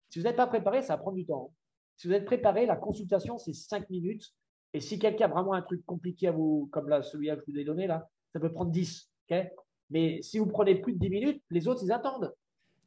si 0.10 0.20
vous 0.20 0.26
n'êtes 0.26 0.36
pas 0.36 0.48
préparé, 0.48 0.82
ça 0.82 0.96
va 0.96 1.02
prendre 1.02 1.18
du 1.18 1.26
temps. 1.26 1.54
Si 1.98 2.08
vous 2.08 2.14
êtes 2.14 2.26
préparé, 2.26 2.66
la 2.66 2.76
consultation, 2.76 3.38
c'est 3.38 3.54
5 3.54 3.90
minutes. 3.90 4.34
Et 4.74 4.80
si 4.80 5.00
quelqu'un 5.00 5.26
a 5.26 5.28
vraiment 5.28 5.54
un 5.54 5.62
truc 5.62 5.86
compliqué 5.86 6.28
à 6.28 6.32
vous, 6.32 6.70
comme 6.72 6.90
là, 6.90 7.02
celui-là 7.02 7.36
que 7.36 7.44
je 7.48 7.52
vous 7.52 7.60
ai 7.60 7.64
donné, 7.64 7.88
là, 7.88 8.08
ça 8.34 8.40
peut 8.40 8.52
prendre 8.52 8.72
10. 8.72 9.10
ok? 9.30 9.48
Mais 9.90 10.22
si 10.22 10.40
vous 10.40 10.48
prenez 10.48 10.76
plus 10.76 10.94
de 10.94 11.00
10 11.00 11.10
minutes, 11.10 11.44
les 11.50 11.68
autres, 11.68 11.82
ils 11.84 11.92
attendent. 11.92 12.34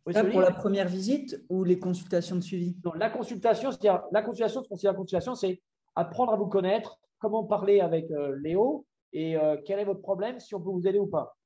pour 0.05 0.41
la 0.41 0.51
première 0.51 0.89
visite 0.89 1.43
ou 1.49 1.65
les 1.65 1.79
consultations 1.79 2.37
de 2.37 2.41
suivi? 2.41 2.77
Non, 2.85 2.93
La 2.95 3.11
consultation, 3.11 3.71
c'est-à-dire 3.71 4.03
la 4.13 4.23
consultation, 4.23 4.63
ce 4.63 4.69
qu'on 4.69 4.77
la 4.83 4.95
consultation, 4.95 5.35
c'est 5.35 5.63
apprendre 5.95 6.33
à 6.33 6.37
vous 6.37 6.47
connaître, 6.47 6.99
comment 7.19 7.45
parler 7.45 7.81
avec 7.81 8.11
euh, 8.11 8.37
Léo 8.43 8.87
et 9.13 9.37
euh, 9.37 9.57
quel 9.65 9.79
est 9.79 9.85
votre 9.85 10.01
problème, 10.03 10.41
si 10.41 10.55
on 10.55 10.61
peut 10.61 10.71
vous 10.71 10.87
aider 10.87 10.99
ou 10.99 11.07
pas. 11.07 11.37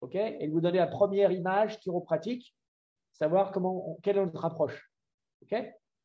OK? 0.00 0.14
Et 0.14 0.48
vous 0.48 0.60
donner 0.60 0.78
la 0.78 0.86
première 0.86 1.30
image 1.30 1.78
chiropratique, 1.80 2.54
savoir 3.12 3.52
comment, 3.52 3.98
quelle 4.02 4.18
est 4.18 4.24
notre 4.24 4.44
approche. 4.44 4.90
OK? 5.42 5.54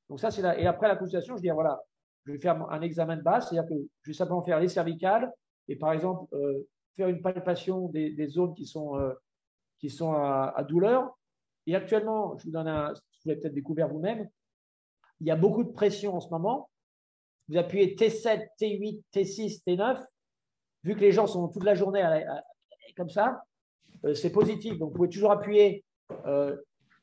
Donc 0.10 0.20
ça, 0.20 0.32
c'est. 0.32 0.42
Et 0.60 0.68
après 0.68 0.88
la 0.88 0.96
consultation, 0.96 1.36
je 1.36 1.42
dis, 1.42 1.50
voilà, 1.50 1.82
je 2.26 2.32
vais 2.32 2.40
faire 2.40 2.62
un 2.70 2.82
examen 2.82 3.18
de 3.18 3.22
base, 3.22 3.50
c'est-à-dire 3.50 3.70
que 3.70 3.82
je 4.02 4.12
vais 4.12 4.16
simplement 4.16 4.44
faire 4.44 4.60
les 4.60 4.68
cervicales 4.68 5.32
et 5.68 5.76
par 5.76 5.94
exemple, 5.94 6.34
euh, 6.36 6.68
faire 6.96 7.08
une 7.08 7.22
palpation 7.22 7.90
des, 7.90 8.28
zones 8.28 8.54
qui 8.54 8.66
sont, 8.66 8.98
euh, 8.98 9.14
qui 9.80 9.90
sont 9.90 10.14
à, 10.14 10.64
douleur. 10.68 11.18
Et 11.68 11.76
actuellement, 11.76 12.38
je 12.38 12.46
vous 12.46 12.52
donne 12.52 12.68
un, 12.68 12.94
vous 12.94 13.30
l'avez 13.30 13.42
peut-être 13.42 13.54
découvert 13.54 13.90
vous-même, 13.90 14.30
il 15.20 15.28
y 15.28 15.32
a 15.32 15.36
beaucoup 15.36 15.64
de 15.64 15.72
pression 15.72 16.16
en 16.16 16.20
ce 16.20 16.30
moment. 16.30 16.70
Vous 17.48 17.58
appuyez 17.58 17.96
T7, 17.96 18.48
T8, 18.60 19.02
T6, 19.14 19.64
T9. 19.66 20.04
Vu 20.84 20.96
que 20.96 21.02
les 21.02 21.12
gens 21.12 21.28
sont 21.28 21.48
toute 21.48 21.64
la 21.64 21.76
journée 21.76 22.04
comme 22.96 23.10
ça, 23.10 23.44
c'est 24.14 24.32
positif. 24.32 24.78
Donc, 24.78 24.90
vous 24.90 24.96
pouvez 24.96 25.10
toujours 25.10 25.32
appuyer. 25.32 25.84
Euh, 26.26 26.56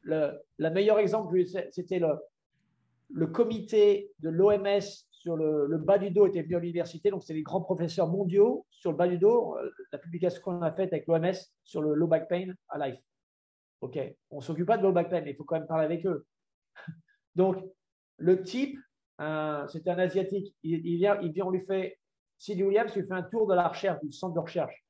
le, 0.02 0.70
meilleur 0.70 0.98
exemple, 0.98 1.36
c'était 1.70 2.00
le, 2.00 3.26
comité 3.26 4.10
de 4.20 4.30
l'OMS 4.30 4.80
sur 5.10 5.36
le, 5.36 5.78
bas 5.78 5.98
du 5.98 6.10
dos 6.10 6.26
était 6.26 6.42
venu 6.42 6.56
à 6.56 6.60
l'université, 6.60 7.10
donc 7.10 7.22
c'est 7.22 7.34
les 7.34 7.42
grands 7.42 7.60
professeurs 7.60 8.08
mondiaux 8.08 8.66
sur 8.70 8.90
le 8.90 8.96
bas 8.96 9.06
du 9.06 9.18
dos, 9.18 9.56
euh, 9.58 9.70
la 9.92 9.98
publication 9.98 10.40
qu'on 10.42 10.62
a 10.62 10.72
faite 10.72 10.92
avec 10.92 11.06
l'OMS 11.06 11.32
sur 11.62 11.82
le 11.82 11.94
low 11.94 12.08
back 12.08 12.28
pain 12.28 12.52
à 12.68 12.88
life. 12.88 12.98
OK, 13.80 13.98
on 14.30 14.36
ne 14.36 14.42
s'occupe 14.42 14.66
pas 14.66 14.78
de 14.78 14.82
low 14.82 14.92
back 14.92 15.10
pain, 15.10 15.20
mais 15.20 15.30
il 15.30 15.36
faut 15.36 15.44
quand 15.44 15.56
même 15.56 15.66
parler 15.66 15.84
avec 15.84 16.04
eux. 16.06 16.26
donc, 17.36 17.56
le 18.16 18.42
type, 18.42 18.78
c'est 19.18 19.88
un 19.88 19.98
asiatique, 19.98 20.56
il, 20.62 20.96
vient, 20.96 21.18
on 21.44 21.50
lui 21.50 21.64
fait, 21.66 21.98
Sid 22.38 22.60
Williams 22.60 22.94
lui 22.94 23.06
fait 23.06 23.12
un 23.12 23.22
tour 23.22 23.46
de 23.46 23.54
la 23.54 23.68
recherche, 23.68 24.00
du 24.02 24.12
centre 24.12 24.34
de 24.34 24.40
recherche. 24.40 24.81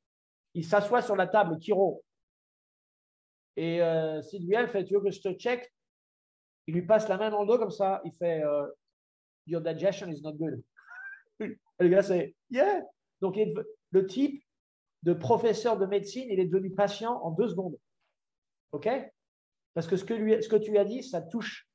Il 0.54 0.64
s'assoit 0.64 1.02
sur 1.02 1.16
la 1.16 1.26
table, 1.26 1.58
Kiro. 1.58 2.02
Et 3.56 3.82
euh, 3.82 4.22
fait, 4.22 4.84
tu 4.84 4.94
veux 4.94 5.00
que 5.00 5.10
je 5.10 5.20
te 5.20 5.32
check? 5.34 5.72
Il 6.66 6.74
lui 6.74 6.82
passe 6.82 7.08
la 7.08 7.16
main 7.16 7.30
dans 7.30 7.42
le 7.42 7.48
dos 7.48 7.58
comme 7.58 7.70
ça, 7.70 8.00
il 8.04 8.12
fait, 8.12 8.42
euh, 8.42 8.66
your 9.46 9.60
digestion 9.60 10.08
is 10.08 10.22
not 10.22 10.34
good. 10.34 10.62
Et 11.40 11.56
le 11.80 11.88
gars, 11.88 12.02
c'est 12.02 12.34
yeah. 12.50 12.82
Donc, 13.20 13.38
le 13.90 14.06
type 14.06 14.42
de 15.02 15.12
professeur 15.12 15.78
de 15.78 15.86
médecine, 15.86 16.28
il 16.30 16.40
est 16.40 16.46
devenu 16.46 16.70
patient 16.70 17.20
en 17.22 17.30
deux 17.30 17.48
secondes. 17.48 17.76
OK? 18.72 18.88
Parce 19.74 19.86
que 19.86 19.96
ce 19.96 20.04
que, 20.04 20.56
tu 20.56 20.70
lui 20.70 20.78
as 20.78 20.84
dit, 20.84 21.02
ça 21.02 21.22
touche. 21.22 21.68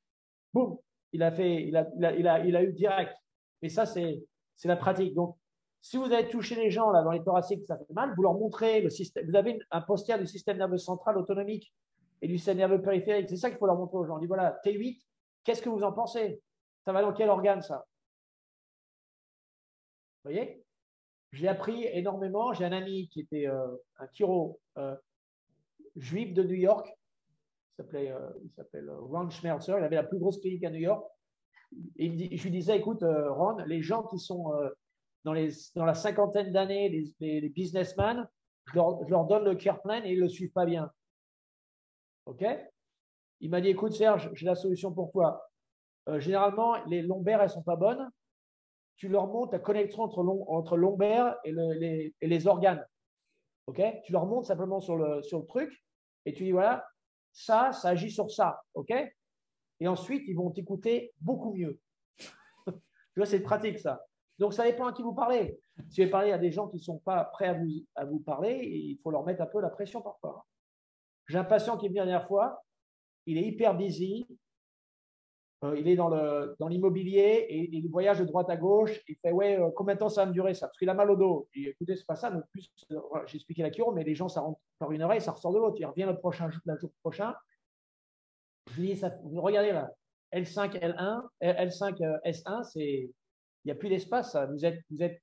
Boum 0.53 0.77
il 1.13 1.23
a, 1.23 1.31
fait, 1.31 1.63
il 1.63 1.75
a, 1.75 2.63
eu 2.63 2.73
direct. 2.73 3.15
Et 3.61 3.69
ça, 3.69 3.85
c'est 3.85 4.21
la 4.65 4.75
pratique. 4.75 5.13
Donc, 5.13 5.37
si 5.87 5.95
vous 5.95 6.11
avez 6.11 6.27
touché 6.27 6.55
les 6.55 6.69
gens 6.69 6.91
là, 6.91 7.01
dans 7.01 7.11
les 7.11 7.23
thoraciques, 7.23 7.65
ça 7.65 7.77
fait 7.77 7.93
mal, 7.93 8.13
vous 8.17 8.21
leur 8.21 8.33
montrez 8.33 8.81
le 8.81 8.89
système. 8.89 9.25
Vous 9.25 9.37
avez 9.37 9.57
un 9.71 9.79
poster 9.79 10.19
du 10.19 10.27
système 10.27 10.57
nerveux 10.57 10.77
central 10.77 11.17
autonomique 11.17 11.73
et 12.21 12.27
du 12.27 12.35
système 12.35 12.57
nerveux 12.57 12.81
périphérique. 12.81 13.29
C'est 13.29 13.37
ça 13.37 13.49
qu'il 13.49 13.57
faut 13.57 13.67
leur 13.67 13.77
montrer 13.77 13.97
aux 13.97 14.05
gens. 14.05 14.17
On 14.17 14.19
dit 14.19 14.25
voilà, 14.27 14.59
T8, 14.65 15.01
qu'est-ce 15.45 15.61
que 15.61 15.69
vous 15.69 15.83
en 15.83 15.93
pensez? 15.93 16.41
Ça 16.83 16.91
va 16.91 17.01
dans 17.01 17.13
quel 17.13 17.29
organe 17.29 17.61
ça? 17.61 17.87
Vous 20.25 20.31
voyez? 20.31 20.61
J'ai 21.31 21.47
appris 21.47 21.85
énormément. 21.85 22.51
J'ai 22.51 22.65
un 22.65 22.73
ami 22.73 23.07
qui 23.07 23.21
était 23.21 23.47
euh, 23.47 23.67
un 23.97 24.07
chiro 24.11 24.59
euh, 24.77 24.93
juif 25.95 26.33
de 26.33 26.43
New 26.43 26.55
York. 26.55 26.85
Euh, 27.79 28.29
il 28.43 28.51
s'appelle 28.51 28.91
Ron 28.91 29.29
Schmerzer. 29.29 29.79
Il 29.79 29.85
avait 29.85 29.95
la 29.95 30.03
plus 30.03 30.19
grosse 30.19 30.41
clinique 30.41 30.65
à 30.65 30.69
New 30.69 30.79
York. 30.79 31.09
Et 31.95 32.35
je 32.35 32.43
lui 32.43 32.51
disais, 32.51 32.75
écoute, 32.77 33.03
Ron, 33.03 33.55
les 33.65 33.81
gens 33.81 34.03
qui 34.03 34.19
sont 34.19 34.51
dans, 35.75 35.85
la 35.85 35.93
cinquantaine 35.93 36.53
d'années, 36.53 37.13
les, 37.19 37.49
businessmen, 37.49 38.27
je 38.65 38.75
leur, 38.75 39.25
donne 39.25 39.43
le 39.43 39.57
plan 39.57 40.03
et 40.03 40.11
ils 40.11 40.17
ne 40.17 40.23
le 40.23 40.29
suivent 40.29 40.51
pas 40.51 40.65
bien. 40.65 40.89
OK? 42.25 42.45
Il 43.41 43.49
m'a 43.49 43.61
dit, 43.61 43.69
écoute 43.69 43.93
Serge, 43.93 44.29
j'ai 44.33 44.45
la 44.45 44.55
solution 44.55 44.93
pour 44.93 45.11
toi. 45.11 45.49
Euh, 46.07 46.19
généralement, 46.19 46.83
les 46.85 47.01
lombaires, 47.01 47.41
elles 47.41 47.47
ne 47.47 47.53
sont 47.53 47.63
pas 47.63 47.75
bonnes. 47.75 48.09
Tu 48.95 49.09
leur 49.09 49.27
montes 49.27 49.51
la 49.51 49.59
connexion 49.59 50.03
entre, 50.03 50.77
lombaires 50.77 51.35
et, 51.43 52.13
les, 52.21 52.47
organes. 52.47 52.85
OK? 53.67 53.81
Tu 54.05 54.13
leur 54.13 54.25
montes 54.25 54.45
simplement 54.45 54.79
sur 54.79 54.95
le, 54.95 55.21
sur 55.23 55.39
le 55.39 55.45
truc 55.45 55.83
et 56.25 56.33
tu 56.33 56.45
dis, 56.45 56.51
voilà, 56.51 56.87
ça, 57.33 57.73
ça 57.73 57.89
agit 57.89 58.11
sur 58.11 58.31
ça. 58.31 58.61
OK? 58.75 58.93
Et 59.79 59.87
ensuite, 59.87 60.23
ils 60.27 60.35
vont 60.35 60.51
t'écouter 60.51 61.13
beaucoup 61.19 61.53
mieux. 61.53 61.79
tu 62.65 62.73
vois, 63.17 63.25
c'est 63.25 63.41
pratique 63.41 63.77
ça. 63.77 64.01
Donc, 64.39 64.53
ça 64.53 64.63
dépend 64.63 64.87
à 64.87 64.93
qui 64.93 65.01
vous 65.01 65.13
parlez. 65.13 65.59
Si 65.89 66.03
vous 66.03 66.11
parlez 66.11 66.31
à 66.31 66.37
des 66.37 66.51
gens 66.51 66.67
qui 66.67 66.77
ne 66.77 66.81
sont 66.81 66.99
pas 66.99 67.23
prêts 67.25 67.47
à 67.47 67.53
vous, 67.53 67.67
à 67.95 68.05
vous 68.05 68.19
parler, 68.19 68.59
il 68.63 68.99
faut 69.03 69.11
leur 69.11 69.25
mettre 69.25 69.41
un 69.41 69.47
peu 69.47 69.61
la 69.61 69.69
pression 69.69 70.01
parfois. 70.01 70.45
J'ai 71.27 71.37
un 71.37 71.43
patient 71.43 71.77
qui 71.77 71.85
est 71.85 71.89
venu 71.89 71.99
la 71.99 72.05
dernière 72.05 72.27
fois, 72.27 72.63
il 73.25 73.37
est 73.37 73.43
hyper 73.43 73.75
busy, 73.75 74.27
euh, 75.63 75.75
il 75.77 75.87
est 75.87 75.95
dans 75.95 76.67
l'immobilier 76.67 77.45
et, 77.49 77.75
il 77.75 77.89
voyage 77.89 78.19
de 78.19 78.25
droite 78.25 78.49
à 78.49 78.57
gauche. 78.57 79.01
Il 79.07 79.15
fait 79.15 79.31
Ouais, 79.31 79.59
euh, 79.59 79.71
combien 79.75 79.95
de 79.95 79.99
temps 79.99 80.09
ça 80.09 80.21
va 80.21 80.27
me 80.27 80.33
durer 80.33 80.53
ça? 80.53 80.67
Parce 80.67 80.77
qu'il 80.77 80.89
a 80.89 80.93
mal 80.93 81.09
au 81.09 81.15
dos. 81.15 81.49
Et 81.55 81.69
écoutez, 81.69 81.95
c'est 81.95 82.05
pas 82.05 82.15
ça. 82.15 82.29
Donc, 82.29 82.43
plus, 82.51 82.71
j'ai 83.25 83.35
expliqué 83.35 83.63
la 83.63 83.71
cure, 83.71 83.91
mais 83.91 84.03
les 84.03 84.13
gens, 84.13 84.29
ça 84.29 84.41
rentre 84.41 84.59
par 84.77 84.91
une 84.91 85.01
oreille, 85.01 85.21
ça 85.21 85.31
ressort 85.31 85.53
de 85.53 85.57
l'autre. 85.57 85.77
Il 85.79 85.85
revient 85.85 86.05
le 86.07 86.17
prochain 86.17 86.49
le 86.63 86.77
jour 86.77 86.91
prochain. 87.01 87.33
Je 88.71 88.81
lui 88.81 88.93
dis 88.93 89.01
Regardez 89.39 89.71
là, 89.71 89.89
L5, 90.33 90.79
L1, 90.79 91.23
L5, 91.41 92.21
S1, 92.23 92.63
c'est 92.63 93.09
n'y 93.67 93.71
a 93.71 93.75
plus 93.75 93.89
d'espace. 93.89 94.35
Vous 94.51 94.65
êtes, 94.65 94.81
vous 94.89 95.03
êtes, 95.03 95.21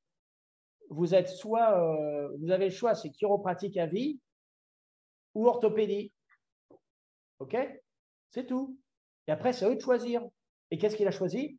vous 0.90 1.14
êtes 1.14 1.28
soit, 1.28 1.78
euh, 1.78 2.36
vous 2.38 2.50
avez 2.50 2.66
le 2.66 2.70
choix, 2.70 2.94
c'est 2.94 3.10
chiropratique 3.10 3.76
à 3.76 3.86
vie 3.86 4.20
ou 5.34 5.46
orthopédie. 5.46 6.12
OK? 7.38 7.56
C'est 8.30 8.46
tout. 8.46 8.78
Et 9.26 9.32
après, 9.32 9.52
c'est 9.52 9.64
à 9.64 9.70
eux 9.70 9.76
de 9.76 9.80
choisir. 9.80 10.22
Et 10.70 10.78
qu'est-ce 10.78 10.96
qu'il 10.96 11.06
a 11.06 11.10
choisi? 11.10 11.58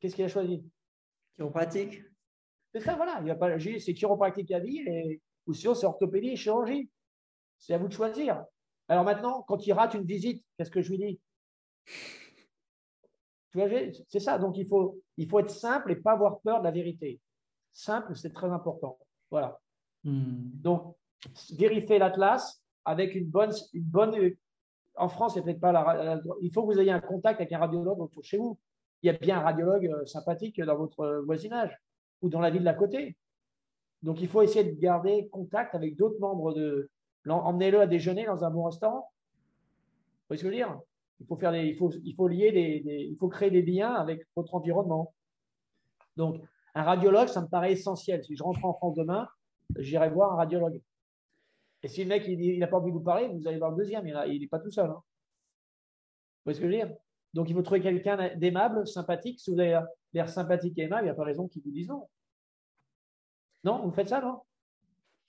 Qu'est-ce 0.00 0.16
qu'il 0.16 0.24
a 0.24 0.28
choisi? 0.28 0.64
Chiropratique. 1.36 2.02
C'est 2.74 2.80
ça, 2.80 2.96
voilà. 2.96 3.20
Il 3.22 3.28
va 3.28 3.34
pas, 3.36 3.58
c'est 3.58 3.94
chiropratique 3.94 4.50
à 4.50 4.58
vie 4.58 4.78
et, 4.86 5.20
ou 5.46 5.54
sinon 5.54 5.74
c'est 5.74 5.86
orthopédie 5.86 6.30
et 6.30 6.36
chirurgie. 6.36 6.90
C'est 7.58 7.74
à 7.74 7.78
vous 7.78 7.88
de 7.88 7.92
choisir. 7.92 8.44
Alors 8.88 9.04
maintenant, 9.04 9.42
quand 9.42 9.66
il 9.66 9.72
rate 9.72 9.94
une 9.94 10.04
visite, 10.04 10.44
qu'est-ce 10.56 10.70
que 10.70 10.82
je 10.82 10.90
lui 10.90 10.98
dis? 10.98 11.20
C'est 13.54 14.20
ça. 14.20 14.38
Donc, 14.38 14.56
il 14.56 14.66
faut, 14.66 15.00
il 15.16 15.28
faut 15.28 15.38
être 15.38 15.50
simple 15.50 15.92
et 15.92 15.96
pas 15.96 16.12
avoir 16.12 16.40
peur 16.40 16.60
de 16.60 16.64
la 16.64 16.70
vérité. 16.70 17.20
Simple, 17.72 18.14
c'est 18.14 18.32
très 18.32 18.50
important. 18.50 18.98
Voilà. 19.30 19.60
Hmm. 20.04 20.50
Donc, 20.54 20.96
vérifiez 21.56 21.98
l'atlas 21.98 22.62
avec 22.84 23.14
une 23.14 23.26
bonne, 23.26 23.52
une 23.72 23.84
bonne. 23.84 24.32
En 24.96 25.08
France, 25.08 25.34
c'est 25.34 25.42
peut-être 25.42 25.60
pas 25.60 25.72
la, 25.72 26.20
Il 26.40 26.52
faut 26.52 26.66
que 26.66 26.74
vous 26.74 26.80
ayez 26.80 26.92
un 26.92 27.00
contact 27.00 27.40
avec 27.40 27.52
un 27.52 27.58
radiologue 27.58 28.00
autour 28.00 28.24
chez 28.24 28.38
vous. 28.38 28.58
Il 29.02 29.06
y 29.06 29.10
a 29.10 29.18
bien 29.18 29.38
un 29.38 29.42
radiologue 29.42 29.86
euh, 29.86 30.06
sympathique 30.06 30.60
dans 30.60 30.76
votre 30.76 31.22
voisinage 31.24 31.76
ou 32.20 32.28
dans 32.28 32.40
la 32.40 32.50
ville 32.50 32.64
d'à 32.64 32.74
côté. 32.74 33.16
Donc, 34.02 34.20
il 34.20 34.28
faut 34.28 34.42
essayer 34.42 34.64
de 34.64 34.78
garder 34.78 35.28
contact 35.28 35.74
avec 35.74 35.96
d'autres 35.96 36.20
membres 36.20 36.54
de. 36.54 36.90
Emmenez-le 37.28 37.80
à 37.80 37.86
déjeuner 37.86 38.24
dans 38.26 38.44
un 38.44 38.50
bon 38.50 38.64
restaurant. 38.64 39.12
Vous 40.28 40.28
voyez 40.28 40.38
ce 40.38 40.44
que 40.44 40.50
je 40.50 40.56
veux 40.56 40.64
dire? 40.64 40.80
Il 41.22 41.26
faut, 41.26 41.36
faire 41.36 41.54
il 41.54 41.76
faut, 41.76 41.90
il 42.04 42.14
faut 42.14 42.28
lier 42.28 42.52
des, 42.52 42.82
il 43.10 43.16
faut 43.16 43.28
créer 43.28 43.50
des 43.50 43.62
liens 43.62 43.94
avec 43.94 44.26
votre 44.34 44.54
environnement. 44.54 45.14
Donc, 46.16 46.42
un 46.74 46.82
radiologue, 46.82 47.28
ça 47.28 47.42
me 47.42 47.48
paraît 47.48 47.72
essentiel. 47.72 48.24
Si 48.24 48.36
je 48.36 48.42
rentre 48.42 48.64
en 48.64 48.74
France 48.74 48.96
demain, 48.96 49.28
j'irai 49.78 50.10
voir 50.10 50.32
un 50.32 50.36
radiologue. 50.36 50.80
Et 51.82 51.88
si 51.88 52.02
le 52.02 52.08
mec 52.08 52.24
il 52.26 52.58
n'a 52.58 52.66
pas 52.66 52.78
envie 52.78 52.90
de 52.90 52.96
vous 52.96 53.02
parler, 53.02 53.28
vous 53.28 53.46
allez 53.46 53.58
voir 53.58 53.70
le 53.70 53.76
deuxième. 53.76 54.06
Il 54.06 54.40
n'est 54.40 54.48
pas 54.48 54.58
tout 54.58 54.70
seul. 54.70 54.90
Hein. 54.90 55.02
Vous 56.44 56.44
voyez 56.44 56.56
ce 56.56 56.60
que 56.60 56.70
je 56.70 56.72
veux 56.72 56.84
dire? 56.84 56.96
Donc, 57.34 57.48
il 57.48 57.54
faut 57.54 57.62
trouver 57.62 57.80
quelqu'un 57.80 58.34
d'aimable, 58.36 58.86
sympathique. 58.86 59.40
Si 59.40 59.50
vous 59.50 59.60
avez 59.60 59.80
l'air 60.12 60.28
sympathique 60.28 60.76
et 60.78 60.82
aimable, 60.82 61.02
il 61.02 61.06
n'y 61.06 61.10
a 61.10 61.14
pas 61.14 61.24
raison 61.24 61.48
qu'il 61.48 61.62
vous 61.62 61.70
dise 61.70 61.88
non. 61.88 62.08
Non, 63.64 63.82
vous 63.82 63.92
faites 63.92 64.08
ça, 64.08 64.20
non? 64.20 64.40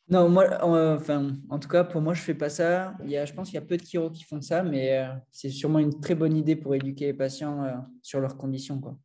Non, 0.09 0.27
moi, 0.27 0.45
enfin, 0.61 1.31
en 1.49 1.59
tout 1.59 1.69
cas, 1.69 1.83
pour 1.85 2.01
moi, 2.01 2.13
je 2.13 2.21
fais 2.21 2.33
pas 2.33 2.49
ça. 2.49 2.93
Il 3.03 3.09
y 3.09 3.17
a, 3.17 3.25
je 3.25 3.33
pense 3.33 3.49
qu'il 3.49 3.55
y 3.55 3.63
a 3.63 3.65
peu 3.65 3.77
de 3.77 3.85
chiro 3.85 4.09
qui 4.09 4.23
font 4.23 4.41
ça, 4.41 4.61
mais 4.61 4.97
euh, 4.97 5.13
c'est 5.31 5.49
sûrement 5.49 5.79
une 5.79 5.99
très 6.01 6.13
bonne 6.13 6.35
idée 6.35 6.57
pour 6.57 6.75
éduquer 6.75 7.05
les 7.05 7.13
patients 7.13 7.63
euh, 7.63 7.73
sur 8.01 8.19
leurs 8.19 8.35
conditions. 8.35 8.81
Quoi. 8.81 8.97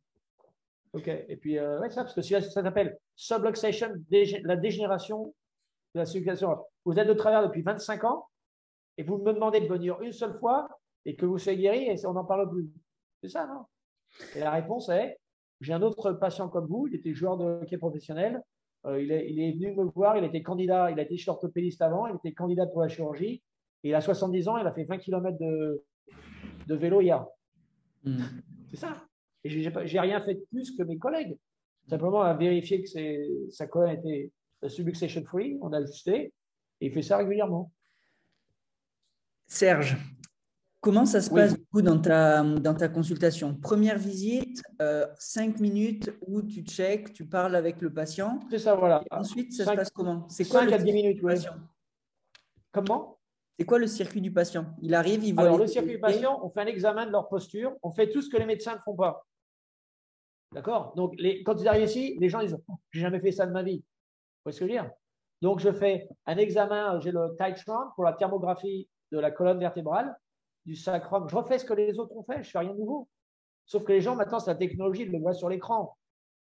Ok, 0.91 1.07
et 1.07 1.37
puis, 1.37 1.57
euh, 1.57 1.79
ça, 1.89 2.03
parce 2.03 2.15
que 2.15 2.21
ça 2.21 2.41
s'appelle 2.41 2.97
subluxation, 3.15 3.93
la 4.43 4.55
dégénération 4.57 5.33
de 5.95 5.99
la 5.99 6.05
circulation. 6.05 6.57
Vous 6.83 6.93
êtes 6.93 7.07
de 7.07 7.13
travers 7.13 7.43
depuis 7.43 7.61
25 7.61 8.03
ans 8.03 8.27
et 8.97 9.03
vous 9.03 9.19
me 9.19 9.31
demandez 9.31 9.61
de 9.61 9.67
venir 9.67 10.01
une 10.01 10.11
seule 10.11 10.37
fois 10.37 10.67
et 11.05 11.15
que 11.15 11.25
vous 11.25 11.37
soyez 11.37 11.59
guéri 11.59 11.83
et 11.85 12.05
on 12.05 12.13
n'en 12.13 12.25
parle 12.25 12.49
plus. 12.49 12.69
C'est 13.23 13.29
ça, 13.29 13.47
non? 13.47 13.65
Et 14.35 14.39
la 14.39 14.51
réponse 14.51 14.89
est 14.89 15.17
j'ai 15.61 15.73
un 15.73 15.81
autre 15.81 16.13
patient 16.13 16.49
comme 16.49 16.67
vous, 16.67 16.87
il 16.87 16.95
était 16.95 17.13
joueur 17.13 17.37
de 17.37 17.43
hockey 17.43 17.77
professionnel, 17.77 18.41
euh, 18.85 19.01
il, 19.01 19.11
est, 19.11 19.51
venu 19.51 19.75
me 19.75 19.83
voir, 19.91 20.17
il 20.17 20.23
était 20.23 20.41
candidat, 20.41 20.91
il 20.91 20.99
a 20.99 21.03
été 21.03 21.17
chez 21.17 21.25
l'orthopédiste 21.27 21.81
avant, 21.81 22.07
il 22.07 22.15
était 22.15 22.33
candidat 22.33 22.65
pour 22.67 22.81
la 22.81 22.87
chirurgie. 22.87 23.41
Et 23.83 23.89
il 23.89 23.95
a 23.95 24.01
70 24.01 24.47
ans, 24.47 24.57
il 24.57 24.67
a 24.67 24.73
fait 24.73 24.83
20 24.83 24.97
km 24.97 25.37
de, 25.37 26.75
vélo 26.75 27.01
hier. 27.01 27.25
Hmm. 28.03 28.23
C'est 28.69 28.77
ça. 28.77 28.95
Et 29.43 29.49
je 29.49 29.69
n'ai 29.69 29.99
rien 29.99 30.21
fait 30.21 30.35
de 30.35 30.45
plus 30.51 30.75
que 30.75 30.83
mes 30.83 30.97
collègues. 30.97 31.37
Simplement, 31.87 32.19
on 32.19 32.21
a 32.21 32.33
vérifié 32.33 32.83
que 32.83 32.89
sa 33.49 33.67
colonne 33.67 33.97
était 33.97 34.31
subluxation 34.67 35.23
free, 35.23 35.57
on 35.61 35.71
a 35.73 35.77
ajusté, 35.77 36.33
et 36.81 36.87
il 36.87 36.91
fait 36.91 37.01
ça 37.01 37.17
régulièrement. 37.17 37.71
Serge, 39.47 39.97
Comment 40.81 41.05
ça 41.05 41.19
se 41.19 41.29
passe 41.29 41.57
du 41.57 41.65
coup 41.65 41.81
dans 41.81 41.99
ta, 41.99 42.41
dans 42.41 42.73
ta 42.73 42.87
consultation? 42.87 43.53
Première 43.53 43.97
visite, 43.97 44.61
euh, 44.81 45.05
cinq 45.17 45.59
minutes 45.59 46.09
où 46.25 46.41
tu 46.41 46.61
check, 46.61 47.11
tu 47.11 47.25
parles 47.25 47.55
avec 47.55 47.81
le 47.81 47.91
patient. 47.91 48.39
C'est 48.49 48.59
ça, 48.59 48.75
voilà. 48.75 49.03
ensuite, 49.11 49.51
ça 49.51 49.65
se 49.65 49.71
passe 49.71 49.89
comment? 49.89 50.25
C'est 50.29 50.47
quoi 50.47 50.63
le 50.63 50.73
à 50.73 50.77
10 50.77 50.93
minutes, 50.93 51.21
patient? 51.21 51.55
Comment? 52.71 53.19
C'est 53.57 53.65
quoi 53.65 53.77
le 53.77 53.87
circuit 53.87 54.21
du 54.21 54.31
patient? 54.31 54.67
Il 54.81 54.95
arrive, 54.95 55.25
il 55.25 55.33
voit. 55.33 55.43
Alors, 55.43 55.57
le 55.57 55.67
circuit 55.67 55.91
du 55.91 55.99
patient, 55.99 56.39
on 56.43 56.49
fait 56.49 56.61
un 56.61 56.67
examen 56.67 57.05
de 57.05 57.11
leur 57.11 57.27
posture, 57.27 57.75
on 57.83 57.91
fait 57.91 58.09
tout 58.09 58.21
ce 58.21 58.29
que 58.29 58.37
les 58.37 58.45
médecins 58.45 58.75
ne 58.75 58.79
font 58.79 58.95
pas. 58.95 59.25
D'accord? 60.53 60.93
Donc, 60.95 61.13
les, 61.17 61.43
quand 61.43 61.59
ils 61.59 61.67
arrivent 61.67 61.89
ici, 61.89 62.15
les 62.21 62.29
gens 62.29 62.39
disent 62.39 62.57
oh, 62.69 62.75
J'ai 62.91 63.01
jamais 63.01 63.19
fait 63.19 63.33
ça 63.33 63.45
de 63.45 63.51
ma 63.51 63.63
vie. 63.63 63.79
Vous 63.79 64.43
voyez 64.45 64.55
ce 64.55 64.59
que 64.61 64.65
je 64.65 64.71
veux 64.71 64.79
dire? 64.79 64.89
Donc, 65.41 65.59
je 65.59 65.73
fais 65.73 66.07
un 66.25 66.37
examen, 66.37 67.01
j'ai 67.01 67.11
le 67.11 67.35
Titron 67.37 67.89
pour 67.95 68.05
la 68.05 68.13
thermographie 68.13 68.87
de 69.11 69.19
la 69.19 69.31
colonne 69.31 69.59
vertébrale 69.59 70.15
du 70.65 70.75
sacrum. 70.75 71.27
Je 71.29 71.35
refais 71.35 71.59
ce 71.59 71.65
que 71.65 71.73
les 71.73 71.99
autres 71.99 72.15
ont 72.15 72.23
fait, 72.23 72.43
je 72.43 72.49
fais 72.49 72.59
rien 72.59 72.73
de 72.73 72.77
nouveau. 72.77 73.07
Sauf 73.65 73.83
que 73.83 73.91
les 73.91 74.01
gens, 74.01 74.15
maintenant, 74.15 74.39
c'est 74.39 74.51
la 74.51 74.57
technologie, 74.57 75.03
ils 75.03 75.11
le 75.11 75.19
voient 75.19 75.33
sur 75.33 75.49
l'écran. 75.49 75.95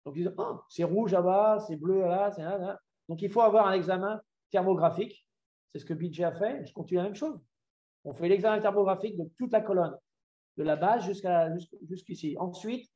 Donc, 0.05 0.15
ils 0.17 0.25
disent, 0.25 0.35
oh, 0.39 0.61
c'est 0.69 0.85
rouge 0.85 1.13
là-bas, 1.13 1.59
c'est 1.67 1.77
bleu 1.77 2.01
là, 2.01 2.31
c'est 2.31 2.43
là, 2.43 2.79
Donc, 3.09 3.23
il 3.23 3.31
faut 3.31 3.41
avoir 3.41 3.67
un 3.67 3.73
examen 3.73 4.21
thermographique. 4.51 5.27
C'est 5.73 5.81
ce 5.81 5.85
que 5.85 5.95
BJ 5.95 6.23
a 6.23 6.33
fait. 6.33 6.65
Je 6.65 6.73
continue 6.73 6.99
la 6.99 7.05
même 7.05 7.15
chose. 7.15 7.39
On 8.05 8.15
fait 8.15 8.29
l'examen 8.29 8.61
thermographique 8.61 9.19
de 9.19 9.29
toute 9.39 9.53
la 9.53 9.61
colonne, 9.61 9.97
de 10.57 10.63
la 10.63 10.77
base 10.77 11.05
jusqu'à 11.05 11.49
jusqu'ici. 11.89 12.37
Ensuite, 12.39 12.89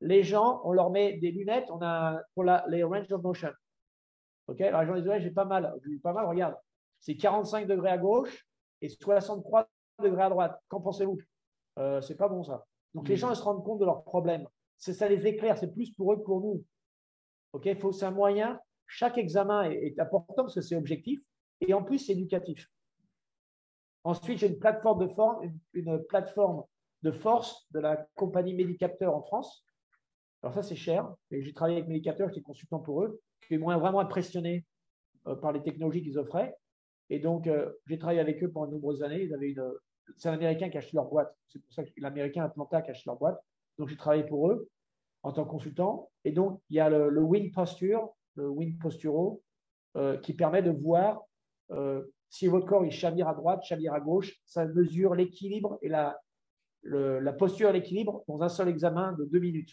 les 0.00 0.22
gens, 0.22 0.60
on 0.64 0.72
leur 0.72 0.90
met 0.90 1.16
des 1.18 1.30
lunettes 1.30 1.70
on 1.70 1.80
a, 1.80 2.20
pour 2.34 2.44
la, 2.44 2.64
les 2.68 2.82
range 2.82 3.10
of 3.12 3.22
motion. 3.22 3.52
OK 4.48 4.60
Alors, 4.60 4.82
les 4.82 4.86
gens 4.88 4.94
disent, 4.96 5.08
ouais, 5.08 5.20
j'ai 5.20 5.30
pas 5.30 5.44
mal. 5.44 5.74
J'ai 5.86 5.98
pas 5.98 6.12
mal, 6.12 6.26
regarde. 6.26 6.56
C'est 7.00 7.16
45 7.16 7.66
degrés 7.66 7.90
à 7.90 7.98
gauche 7.98 8.46
et 8.80 8.88
63 8.88 9.68
degrés 10.02 10.22
à 10.22 10.30
droite. 10.30 10.60
Qu'en 10.68 10.80
pensez-vous? 10.80 11.18
Euh, 11.78 12.00
C'est 12.00 12.16
pas 12.16 12.28
bon 12.28 12.42
ça. 12.42 12.66
Donc 12.94 13.08
les 13.08 13.14
hmm. 13.14 13.18
gens 13.18 13.30
ils 13.30 13.36
se 13.36 13.42
rendent 13.42 13.64
compte 13.64 13.80
de 13.80 13.84
leurs 13.84 14.04
problèmes. 14.04 14.46
Ça 14.78 15.08
les 15.08 15.26
éclaire, 15.26 15.58
c'est 15.58 15.72
plus 15.72 15.92
pour 15.92 16.12
eux 16.12 16.16
que 16.16 16.22
pour 16.22 16.40
nous. 16.40 16.64
Ok, 17.52 17.68
faut 17.78 17.92
c'est 17.92 18.06
un 18.06 18.10
moyen. 18.10 18.60
Chaque 18.86 19.18
examen 19.18 19.70
est, 19.70 19.98
important 19.98 20.44
parce 20.44 20.54
que 20.54 20.60
c'est 20.60 20.76
objectif 20.76 21.20
et 21.60 21.74
en 21.74 21.82
plus 21.82 21.98
c'est 21.98 22.12
éducatif. 22.12 22.66
Ensuite, 24.04 24.38
j'ai 24.38 24.46
une 24.46 24.58
plateforme 24.58 25.06
de 25.06 25.12
forme, 25.12 25.52
une, 25.74 26.02
plateforme 26.04 26.64
de 27.02 27.10
force 27.10 27.66
de 27.72 27.80
la 27.80 27.96
compagnie 28.14 28.54
Medicapteur 28.54 29.14
en 29.14 29.22
France. 29.22 29.64
Alors 30.42 30.54
ça 30.54 30.62
c'est 30.62 30.76
cher. 30.76 31.12
Et 31.30 31.42
j'ai 31.42 31.52
travaillé 31.52 31.78
avec 31.78 31.88
Medicapteur, 31.88 32.28
j'étais 32.28 32.40
consultant 32.40 32.78
pour 32.78 33.02
eux. 33.02 33.20
Suis 33.42 33.56
vraiment 33.56 34.00
impressionné 34.00 34.64
euh, 35.26 35.34
par 35.34 35.52
les 35.52 35.62
technologies 35.62 36.02
qu'ils 36.02 36.18
offraient. 36.18 36.56
Et 37.10 37.18
donc, 37.18 37.46
euh, 37.46 37.72
j'ai 37.86 37.98
travaillé 37.98 38.20
avec 38.20 38.42
eux 38.42 38.50
pendant 38.50 38.66
de 38.66 38.72
nombreuses 38.72 39.02
années. 39.02 39.22
Ils 39.22 39.34
avaient 39.34 39.50
une, 39.50 39.72
c'est 40.16 40.28
un 40.28 40.34
Américain 40.34 40.68
qui 40.68 40.76
a 40.76 40.80
acheté 40.80 40.96
leur 40.96 41.06
boîte. 41.06 41.34
C'est 41.48 41.58
pour 41.58 41.72
ça 41.72 41.84
que 41.84 41.90
l'Américain 41.96 42.44
Atlanta 42.44 42.82
qui 42.82 42.90
a 42.90 42.92
acheté 42.92 43.04
leur 43.06 43.16
boîte. 43.16 43.40
Donc, 43.78 43.88
j'ai 43.88 43.96
travaillé 43.96 44.24
pour 44.24 44.50
eux 44.50 44.68
en 45.22 45.32
tant 45.32 45.44
que 45.44 45.50
consultant. 45.50 46.10
Et 46.24 46.32
donc, 46.32 46.60
il 46.70 46.76
y 46.76 46.80
a 46.80 46.88
le, 46.88 47.22
Win 47.22 47.50
Posture, 47.52 48.10
le 48.34 48.48
Win 48.48 48.78
Posturo, 48.78 49.42
euh, 49.96 50.18
qui 50.18 50.34
permet 50.34 50.62
de 50.62 50.70
voir 50.70 51.22
euh, 51.70 52.04
si 52.30 52.46
votre 52.46 52.66
corps 52.66 52.84
il 52.84 52.90
chavire 52.90 53.28
à 53.28 53.34
droite, 53.34 53.62
chavire 53.62 53.94
à 53.94 54.00
gauche. 54.00 54.34
Ça 54.44 54.66
mesure 54.66 55.14
l'équilibre 55.14 55.78
et 55.82 55.88
la, 55.88 56.18
la 56.82 57.32
posture 57.32 57.70
et 57.70 57.72
l'équilibre 57.72 58.24
dans 58.28 58.42
un 58.42 58.48
seul 58.48 58.68
examen 58.68 59.12
de 59.12 59.24
deux 59.24 59.40
minutes. 59.40 59.72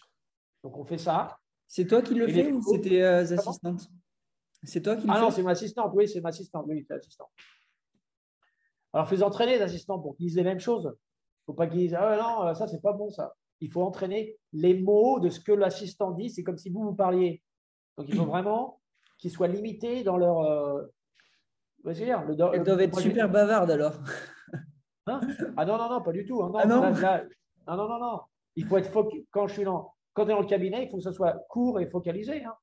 Donc, 0.62 0.76
on 0.76 0.84
fait 0.84 0.98
ça. 0.98 1.38
C'est 1.68 1.86
toi 1.86 2.02
qui 2.02 2.14
le 2.14 2.28
fais 2.28 2.52
ou 2.52 2.62
c'était 2.62 3.02
euh, 3.02 3.22
assistantes? 3.22 3.88
C'est 4.62 4.82
toi 4.82 4.96
qui 4.96 5.06
le 5.06 5.12
Ah 5.12 5.20
non, 5.20 5.30
c'est 5.30 5.42
mon 5.42 5.48
assistante. 5.48 5.92
Oui, 5.94 6.08
c'est 6.08 6.20
ma 6.20 6.30
assistante. 6.30 6.64
Oui, 6.68 6.84
c'est 6.86 6.94
l'assistante. 6.94 7.28
Alors, 8.96 9.08
fais 9.08 9.22
entraîner 9.22 9.56
les 9.56 9.62
assistants 9.62 9.98
pour 9.98 10.16
qu'ils 10.16 10.26
disent 10.26 10.36
les 10.36 10.42
mêmes 10.42 10.58
choses. 10.58 10.84
Il 10.84 10.88
ne 10.88 11.44
faut 11.46 11.52
pas 11.52 11.66
qu'ils 11.66 11.80
disent 11.80 11.94
Ah 11.94 12.16
non, 12.16 12.54
ça, 12.54 12.66
c'est 12.66 12.80
pas 12.80 12.94
bon, 12.94 13.10
ça. 13.10 13.34
Il 13.60 13.70
faut 13.70 13.82
entraîner 13.82 14.38
les 14.54 14.72
mots 14.80 15.20
de 15.20 15.28
ce 15.28 15.38
que 15.38 15.52
l'assistant 15.52 16.12
dit. 16.12 16.30
C'est 16.30 16.42
comme 16.42 16.56
si 16.56 16.70
vous, 16.70 16.82
vous 16.82 16.94
parliez. 16.94 17.42
Donc, 17.98 18.08
il 18.08 18.14
faut 18.16 18.24
vraiment 18.24 18.80
qu'ils 19.18 19.30
soient 19.30 19.48
limités 19.48 20.02
dans 20.02 20.16
leur. 20.16 20.40
Euh... 20.40 20.82
dire 21.92 22.22
Le- 22.24 22.34
Elles 22.52 22.58
le- 22.60 22.64
doivent 22.64 22.80
être 22.80 22.98
super 23.00 23.28
bavardes 23.30 23.70
alors. 23.70 23.92
Hein? 25.06 25.20
Ah 25.58 25.64
non, 25.66 25.76
non, 25.76 25.90
non, 25.90 26.00
pas 26.02 26.12
du 26.12 26.24
tout. 26.24 26.42
hein, 26.42 26.48
non, 26.52 26.58
Ah 26.58 26.66
non 26.66 26.80
là, 26.80 26.90
là, 26.90 27.24
non, 27.68 27.76
non, 27.76 27.88
non, 27.88 27.98
non. 28.00 28.20
Il 28.56 28.64
faut 28.64 28.78
être 28.78 28.90
focus. 28.90 29.24
Quand 29.30 29.46
je 29.46 29.52
suis 29.52 29.64
dans, 29.64 29.92
quand 30.14 30.24
on 30.24 30.28
est 30.28 30.32
dans 30.32 30.40
le 30.40 30.46
cabinet, 30.46 30.84
il 30.84 30.88
faut 30.90 30.96
que 30.96 31.02
ce 31.02 31.12
soit 31.12 31.34
court 31.50 31.78
et 31.80 31.86
focalisé. 31.86 32.42
hein. 32.44 32.54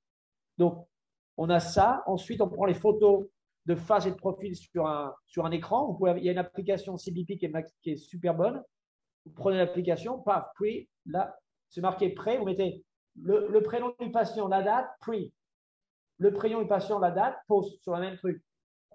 Donc, 0.57 0.87
on 1.37 1.49
a 1.49 1.59
ça. 1.59 2.03
Ensuite, 2.07 2.41
on 2.41 2.49
prend 2.49 2.65
les 2.65 2.73
photos 2.73 3.27
de 3.65 3.75
face 3.75 4.05
et 4.05 4.11
de 4.11 4.15
profil 4.15 4.55
sur 4.55 4.87
un, 4.87 5.13
sur 5.25 5.45
un 5.45 5.51
écran. 5.51 5.97
Il 6.17 6.23
y 6.23 6.29
a 6.29 6.31
une 6.31 6.37
application 6.37 6.97
CBP 6.97 7.37
qui 7.37 7.45
est, 7.45 7.53
qui 7.81 7.91
est 7.91 7.97
super 7.97 8.35
bonne. 8.35 8.61
Vous 9.25 9.31
prenez 9.31 9.57
l'application, 9.57 10.19
paf, 10.19 10.45
pre, 10.55 10.87
là, 11.05 11.37
c'est 11.69 11.81
marqué 11.81 12.09
prêt. 12.09 12.37
Vous 12.37 12.45
mettez 12.45 12.83
le, 13.21 13.59
prénom 13.61 13.93
du 13.99 14.11
patient, 14.11 14.47
la 14.47 14.61
date, 14.61 14.87
pre. 14.99 15.31
Le 16.17 16.33
prénom 16.33 16.61
du 16.61 16.67
patient, 16.67 16.99
la 16.99 17.11
date, 17.11 17.37
post 17.47 17.81
sur 17.81 17.93
le 17.93 18.01
même 18.01 18.17
truc. 18.17 18.43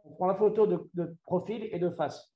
On 0.05 0.15
prend 0.15 0.27
la 0.27 0.35
photo 0.35 0.67
de, 0.67 0.79
de 0.95 1.17
profil 1.25 1.69
et 1.73 1.79
de 1.79 1.91
face. 1.91 2.33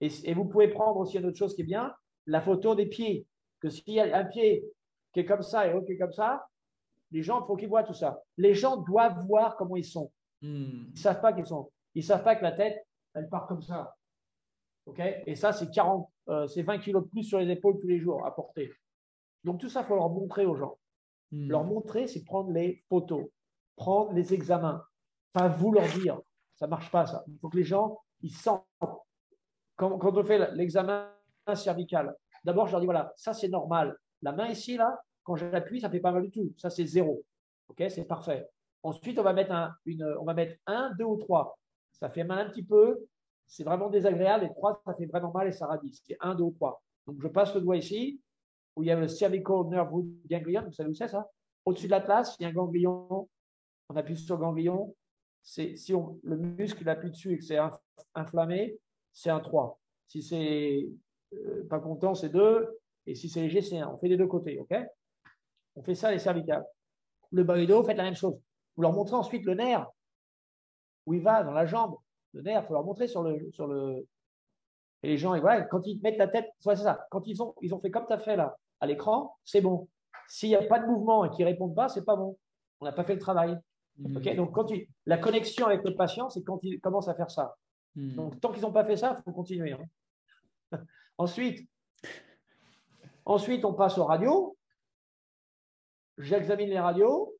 Et, 0.00 0.08
et 0.24 0.34
vous 0.34 0.44
pouvez 0.44 0.68
prendre 0.68 0.98
aussi 0.98 1.18
une 1.18 1.26
autre 1.26 1.38
chose 1.38 1.54
qui 1.54 1.62
est 1.62 1.66
bien, 1.66 1.94
la 2.26 2.40
photo 2.40 2.74
des 2.74 2.86
pieds. 2.86 3.26
Que 3.60 3.70
s'il 3.70 3.94
y 3.94 4.00
a 4.00 4.16
un 4.16 4.24
pied 4.24 4.64
qui 5.12 5.20
est 5.20 5.24
comme 5.24 5.42
ça 5.42 5.66
et 5.66 5.72
l'autre 5.72 5.86
qui 5.86 5.92
est 5.92 5.98
comme 5.98 6.12
ça, 6.12 6.46
les 7.10 7.22
gens, 7.22 7.42
il 7.42 7.46
faut 7.46 7.56
qu'ils 7.56 7.68
voient 7.68 7.84
tout 7.84 7.94
ça. 7.94 8.20
Les 8.36 8.54
gens 8.54 8.76
doivent 8.78 9.26
voir 9.26 9.56
comment 9.56 9.76
ils 9.76 9.84
sont. 9.84 10.10
Hmm. 10.42 10.86
Ils 10.88 10.92
ne 10.92 10.98
savent 10.98 11.20
pas 11.20 11.32
qu'ils 11.32 11.46
sont. 11.46 11.70
Ils 11.94 12.04
savent 12.04 12.22
pas 12.22 12.36
que 12.36 12.42
la 12.42 12.52
tête, 12.52 12.86
elle 13.14 13.28
part 13.28 13.46
comme 13.46 13.62
ça. 13.62 13.96
OK? 14.86 15.00
Et 15.26 15.34
ça, 15.34 15.52
c'est 15.52 15.70
40, 15.70 16.08
euh, 16.28 16.46
c'est 16.46 16.62
20 16.62 16.78
kilos 16.78 17.04
de 17.04 17.08
plus 17.08 17.24
sur 17.24 17.38
les 17.38 17.50
épaules 17.50 17.78
tous 17.80 17.88
les 17.88 17.98
jours 17.98 18.24
à 18.26 18.34
porter. 18.34 18.72
Donc 19.44 19.60
tout 19.60 19.68
ça, 19.68 19.80
il 19.80 19.86
faut 19.86 19.96
leur 19.96 20.10
montrer 20.10 20.46
aux 20.46 20.54
gens. 20.54 20.78
Hmm. 21.32 21.48
Leur 21.48 21.64
montrer, 21.64 22.06
c'est 22.06 22.24
prendre 22.24 22.50
les 22.52 22.84
photos, 22.88 23.26
prendre 23.76 24.12
les 24.12 24.34
examens, 24.34 24.84
pas 25.32 25.48
vous 25.48 25.72
leur 25.72 25.88
dire. 25.88 26.20
Ça 26.54 26.66
ne 26.66 26.70
marche 26.70 26.90
pas, 26.90 27.06
ça. 27.06 27.24
Il 27.28 27.38
faut 27.38 27.48
que 27.48 27.56
les 27.56 27.64
gens, 27.64 27.98
ils 28.22 28.30
sentent. 28.32 28.64
Quand, 29.76 29.98
quand 29.98 30.16
on 30.16 30.24
fait 30.24 30.52
l'examen 30.54 31.10
cervical, 31.54 32.14
d'abord, 32.44 32.66
je 32.66 32.72
leur 32.72 32.80
dis 32.80 32.86
voilà, 32.86 33.12
ça 33.16 33.34
c'est 33.34 33.48
normal. 33.48 33.96
La 34.22 34.32
main 34.32 34.48
ici, 34.48 34.76
là, 34.76 34.98
quand 35.22 35.36
j'appuie, 35.36 35.80
ça 35.80 35.88
ne 35.88 35.92
fait 35.92 36.00
pas 36.00 36.12
mal 36.12 36.22
du 36.22 36.30
tout. 36.30 36.54
Ça, 36.56 36.70
c'est 36.70 36.86
zéro. 36.86 37.22
OK? 37.68 37.82
C'est 37.90 38.04
parfait. 38.04 38.48
Ensuite, 38.86 39.18
on 39.18 39.24
va 39.24 39.32
mettre 39.32 39.50
un, 39.50 39.74
une, 39.84 40.04
on 40.20 40.24
va 40.24 40.32
mettre 40.32 40.54
un, 40.66 40.94
deux 40.94 41.04
ou 41.04 41.16
trois. 41.16 41.58
Ça 41.90 42.08
fait 42.08 42.22
mal 42.22 42.38
un 42.46 42.50
petit 42.50 42.62
peu. 42.62 43.04
C'est 43.46 43.64
vraiment 43.64 43.90
désagréable. 43.90 44.44
Et 44.44 44.48
trois, 44.50 44.80
ça 44.84 44.94
fait 44.94 45.06
vraiment 45.06 45.32
mal 45.32 45.48
et 45.48 45.52
ça 45.52 45.66
radie. 45.66 45.92
C'est 46.06 46.16
un, 46.20 46.36
deux 46.36 46.44
ou 46.44 46.52
trois. 46.52 46.82
Donc, 47.06 47.16
je 47.20 47.26
passe 47.26 47.52
le 47.54 47.60
doigt 47.60 47.76
ici, 47.76 48.20
où 48.76 48.84
il 48.84 48.86
y 48.86 48.92
a 48.92 48.98
le 48.98 49.08
cervical 49.08 49.66
nerve 49.68 49.90
root 49.90 50.06
ganglion. 50.30 50.62
Vous 50.66 50.72
savez 50.72 50.90
où 50.90 50.94
c'est 50.94 51.08
ça? 51.08 51.28
Au-dessus 51.64 51.86
de 51.86 51.90
l'atlas, 51.90 52.36
il 52.38 52.44
y 52.44 52.46
a 52.46 52.50
un 52.50 52.52
ganglion. 52.52 53.28
On 53.88 53.96
appuie 53.96 54.16
sur 54.16 54.36
le 54.36 54.40
ganglion. 54.40 54.94
Si 55.42 55.74
le 56.22 56.36
muscle 56.36 56.88
appuie 56.88 57.10
dessus 57.10 57.32
et 57.32 57.38
que 57.38 57.44
c'est 57.44 57.56
inf- 57.56 57.80
inflammé, 58.14 58.78
c'est 59.12 59.30
un 59.30 59.40
3. 59.40 59.80
Si 60.06 60.22
c'est 60.22 60.88
euh, 61.34 61.66
pas 61.68 61.80
content, 61.80 62.14
c'est 62.14 62.28
2. 62.28 62.68
Et 63.06 63.16
si 63.16 63.28
c'est 63.28 63.40
léger, 63.42 63.62
c'est 63.62 63.78
1. 63.78 63.88
On 63.88 63.98
fait 63.98 64.08
des 64.08 64.16
deux 64.16 64.26
côtés. 64.28 64.60
OK? 64.60 64.74
On 65.74 65.82
fait 65.82 65.94
ça 65.96 66.12
les 66.12 66.20
cervicales. 66.20 66.64
Le 67.32 67.42
bas 67.42 67.58
du 67.58 67.66
dos, 67.66 67.82
faites 67.82 67.96
la 67.96 68.04
même 68.04 68.14
chose. 68.14 68.36
Vous 68.76 68.82
leur 68.82 68.92
montrez 68.92 69.16
ensuite 69.16 69.44
le 69.44 69.54
nerf, 69.54 69.86
où 71.06 71.14
il 71.14 71.22
va 71.22 71.42
dans 71.42 71.52
la 71.52 71.66
jambe. 71.66 71.96
Le 72.32 72.42
nerf, 72.42 72.62
il 72.62 72.66
faut 72.66 72.74
leur 72.74 72.84
montrer 72.84 73.08
sur 73.08 73.22
le, 73.22 73.50
sur 73.52 73.66
le. 73.66 74.06
Et 75.02 75.08
les 75.08 75.16
gens, 75.18 75.34
et 75.34 75.40
voilà, 75.40 75.62
quand 75.62 75.86
ils 75.86 76.00
mettent 76.02 76.18
la 76.18 76.28
tête, 76.28 76.50
ouais, 76.64 76.76
c'est 76.76 76.82
ça. 76.82 77.06
Quand 77.10 77.26
ils 77.26 77.42
ont, 77.42 77.54
ils 77.62 77.74
ont 77.74 77.80
fait 77.80 77.90
comme 77.90 78.06
tu 78.06 78.12
as 78.12 78.18
fait 78.18 78.36
là, 78.36 78.56
à 78.80 78.86
l'écran, 78.86 79.36
c'est 79.44 79.60
bon. 79.60 79.88
S'il 80.28 80.48
n'y 80.48 80.56
a 80.56 80.62
pas 80.62 80.78
de 80.80 80.86
mouvement 80.86 81.24
et 81.24 81.30
qu'ils 81.30 81.44
ne 81.44 81.50
répondent 81.50 81.74
pas, 81.74 81.88
c'est 81.88 82.04
pas 82.04 82.16
bon. 82.16 82.38
On 82.80 82.84
n'a 82.84 82.92
pas 82.92 83.04
fait 83.04 83.14
le 83.14 83.20
travail. 83.20 83.56
OK 84.04 84.34
Donc, 84.36 84.52
quand 84.52 84.70
il- 84.70 84.86
la 85.06 85.16
connexion 85.18 85.66
avec 85.66 85.82
le 85.84 85.94
patient, 85.94 86.28
c'est 86.28 86.42
quand 86.42 86.58
ils 86.62 86.80
commencent 86.80 87.08
à 87.08 87.14
faire 87.14 87.30
ça. 87.30 87.56
Hmm. 87.94 88.14
Donc, 88.14 88.40
tant 88.40 88.52
qu'ils 88.52 88.62
n'ont 88.62 88.72
pas 88.72 88.84
fait 88.84 88.96
ça, 88.96 89.16
il 89.18 89.22
faut 89.22 89.32
continuer. 89.32 89.72
hein. 89.72 89.84
ensuite, 91.18 91.66
ensuite, 93.24 93.64
on 93.64 93.72
passe 93.74 93.96
aux 93.98 94.04
radios. 94.04 94.56
J'examine 96.18 96.68
les 96.70 96.80
radios. 96.80 97.35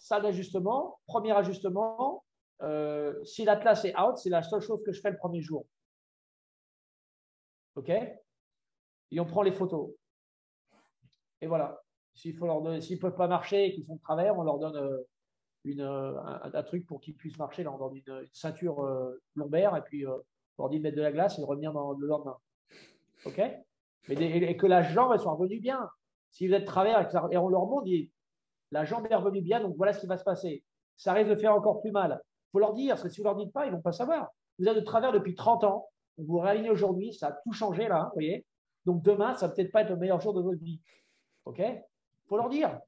Salle 0.00 0.22
d'ajustement. 0.22 0.98
Premier 1.06 1.32
ajustement. 1.32 2.24
euh, 2.62 3.22
si 3.24 3.44
l'atlas 3.44 3.84
est 3.84 3.96
out, 3.98 4.16
c'est 4.16 4.30
la 4.30 4.42
seule 4.42 4.62
chose 4.62 4.82
que 4.84 4.92
je 4.92 5.00
fais 5.00 5.10
le 5.10 5.16
premier 5.16 5.42
jour. 5.42 5.66
OK? 7.76 7.90
Et 7.90 9.20
on 9.20 9.26
prend 9.26 9.42
les 9.42 9.52
photos. 9.52 9.90
Et 11.42 11.46
voilà. 11.46 11.82
S'ils 12.14 12.34
ne 12.34 13.00
peuvent 13.00 13.14
pas 13.14 13.28
marcher 13.28 13.66
et 13.66 13.72
qu'ils 13.72 13.84
sont 13.84 13.96
de 13.96 14.00
travers, 14.00 14.38
on 14.38 14.42
leur 14.42 14.58
donne 14.58 14.76
euh, 14.76 15.02
une, 15.64 15.82
euh, 15.82 16.18
un, 16.22 16.62
truc 16.62 16.86
pour 16.86 17.00
qu'ils 17.00 17.14
puissent 17.14 17.38
marcher. 17.38 17.62
Là, 17.62 17.72
on 17.72 17.78
leur 17.78 17.94
une, 17.94 18.26
ceinture 18.32 18.82
lombaire 19.34 19.76
et 19.76 19.82
puis 19.82 20.06
on 20.06 20.22
leur 20.58 20.70
dit 20.70 20.78
de 20.78 20.82
mettre 20.82 20.96
de 20.96 21.02
la 21.02 21.12
glace 21.12 21.38
et 21.38 21.42
de 21.42 21.46
revenir 21.46 21.72
dans 21.72 21.92
le 21.92 22.06
lendemain. 22.06 22.38
OK? 23.26 23.40
Mais 24.08 24.14
et, 24.14 24.56
que 24.56 24.66
la 24.66 24.82
jambe, 24.82 25.16
soit 25.18 25.32
revenue 25.32 25.60
bien. 25.60 25.90
Si 26.30 26.48
vous 26.48 26.54
êtes 26.54 26.62
de 26.62 26.66
travers 26.66 27.00
et, 27.30 27.36
on 27.36 27.48
leur 27.48 27.66
montre, 27.66 27.86
la 28.70 28.84
jambe 28.84 29.06
est 29.10 29.14
revenue 29.14 29.42
bien, 29.42 29.60
donc 29.60 29.76
voilà 29.76 29.92
ce 29.92 30.00
qui 30.00 30.06
va 30.06 30.16
se 30.16 30.24
passer. 30.24 30.62
Ça 30.96 31.12
risque 31.12 31.30
de 31.30 31.36
faire 31.36 31.54
encore 31.54 31.80
plus 31.80 31.90
mal. 31.90 32.20
Il 32.22 32.50
faut 32.52 32.58
leur 32.58 32.74
dire, 32.74 32.94
parce 32.94 33.02
que 33.02 33.08
si 33.08 33.20
vous 33.20 33.28
ne 33.28 33.32
leur 33.32 33.36
dites 33.36 33.52
pas, 33.52 33.66
ils 33.66 33.70
ne 33.70 33.76
vont 33.76 33.82
pas 33.82 33.92
savoir. 33.92 34.28
Vous 34.58 34.66
êtes 34.66 34.76
de 34.76 34.80
travers 34.80 35.12
depuis 35.12 35.34
30 35.34 35.64
ans, 35.64 35.88
vous 36.18 36.26
vous 36.26 36.38
réalignez 36.38 36.70
aujourd'hui, 36.70 37.12
ça 37.14 37.28
a 37.28 37.32
tout 37.32 37.52
changé 37.52 37.88
là, 37.88 38.04
vous 38.04 38.14
voyez 38.14 38.44
Donc 38.84 39.02
demain, 39.02 39.34
ça 39.34 39.48
va 39.48 39.54
peut-être 39.54 39.72
pas 39.72 39.82
être 39.82 39.90
le 39.90 39.96
meilleur 39.96 40.20
jour 40.20 40.34
de 40.34 40.42
votre 40.42 40.60
vie. 40.60 40.80
OK 41.46 41.58
Il 41.58 41.82
faut 42.28 42.36
leur 42.36 42.48
dire. 42.48 42.78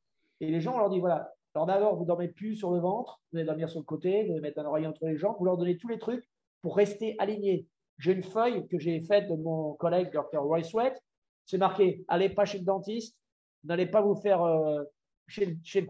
Et 0.41 0.51
les 0.51 0.61
gens, 0.61 0.75
on 0.75 0.79
leur 0.79 0.91
dit, 0.91 1.01
voilà, 1.01 1.33
alors 1.55 1.67
d'abord, 1.67 1.97
vous 1.97 2.03
ne 2.03 2.09
dormez 2.09 2.29
plus 2.29 2.57
sur 2.57 2.71
le 2.71 2.81
ventre, 2.81 3.21
vous 3.31 3.39
allez 3.39 3.47
dormir 3.47 3.69
sur 3.69 3.81
le 3.81 3.85
côté, 3.85 4.25
vous 4.25 4.33
allez 4.33 4.41
mettre 4.41 4.59
un 4.61 4.65
oreiller 4.65 4.87
entre 4.87 5.07
les 5.07 5.17
jambes, 5.17 5.37
vous 5.39 5.45
leur 5.45 5.57
donnez 5.57 5.77
tous 5.77 5.89
les 5.89 5.99
trucs 5.99 6.29
pour 6.63 6.77
rester 6.77 7.15
alignés. 7.19 7.67
J'ai 7.99 8.13
une 8.13 8.23
feuille 8.23 8.67
que 8.69 8.79
j'ai 8.79 9.01
faite 9.01 9.29
de 9.29 9.37
mon 9.37 9.75
collègue, 9.75 10.11
Dr. 10.13 10.41
Roy 10.41 10.63
Sweat. 10.63 10.99
C'est 11.45 11.59
marqué, 11.59 12.05
allez 12.09 12.31
pas 12.31 12.45
chez 12.45 12.59
le 12.59 12.65
dentiste, 12.65 13.17
n'allez 13.65 13.87
pas 13.87 14.01
vous 14.01 14.15
faire 14.15 14.43
euh, 14.43 14.83
chez, 15.33 15.47
le- 15.47 15.57
chez 15.65 15.81
le 15.81 15.89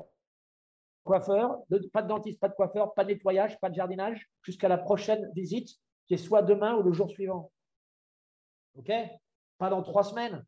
coiffeur, 1.05 1.59
de- 1.69 1.87
pas 1.89 2.03
de 2.03 2.09
dentiste, 2.09 2.39
pas 2.41 2.49
de 2.49 2.55
coiffeur, 2.55 2.95
pas 2.95 3.05
de 3.05 3.11
nettoyage, 3.13 3.59
pas 3.61 3.69
de 3.71 3.75
jardinage, 3.75 4.31
jusqu'à 4.43 4.69
la 4.69 4.79
prochaine 4.79 5.31
visite, 5.35 5.69
qui 6.07 6.15
est 6.15 6.19
soit 6.19 6.43
demain 6.43 6.77
ou 6.77 6.83
le 6.83 6.93
jour 6.93 7.11
suivant. 7.11 7.51
OK? 8.77 8.91
Pas 9.59 9.69
dans 9.71 9.83
trois 9.83 10.05
semaines. 10.05 10.45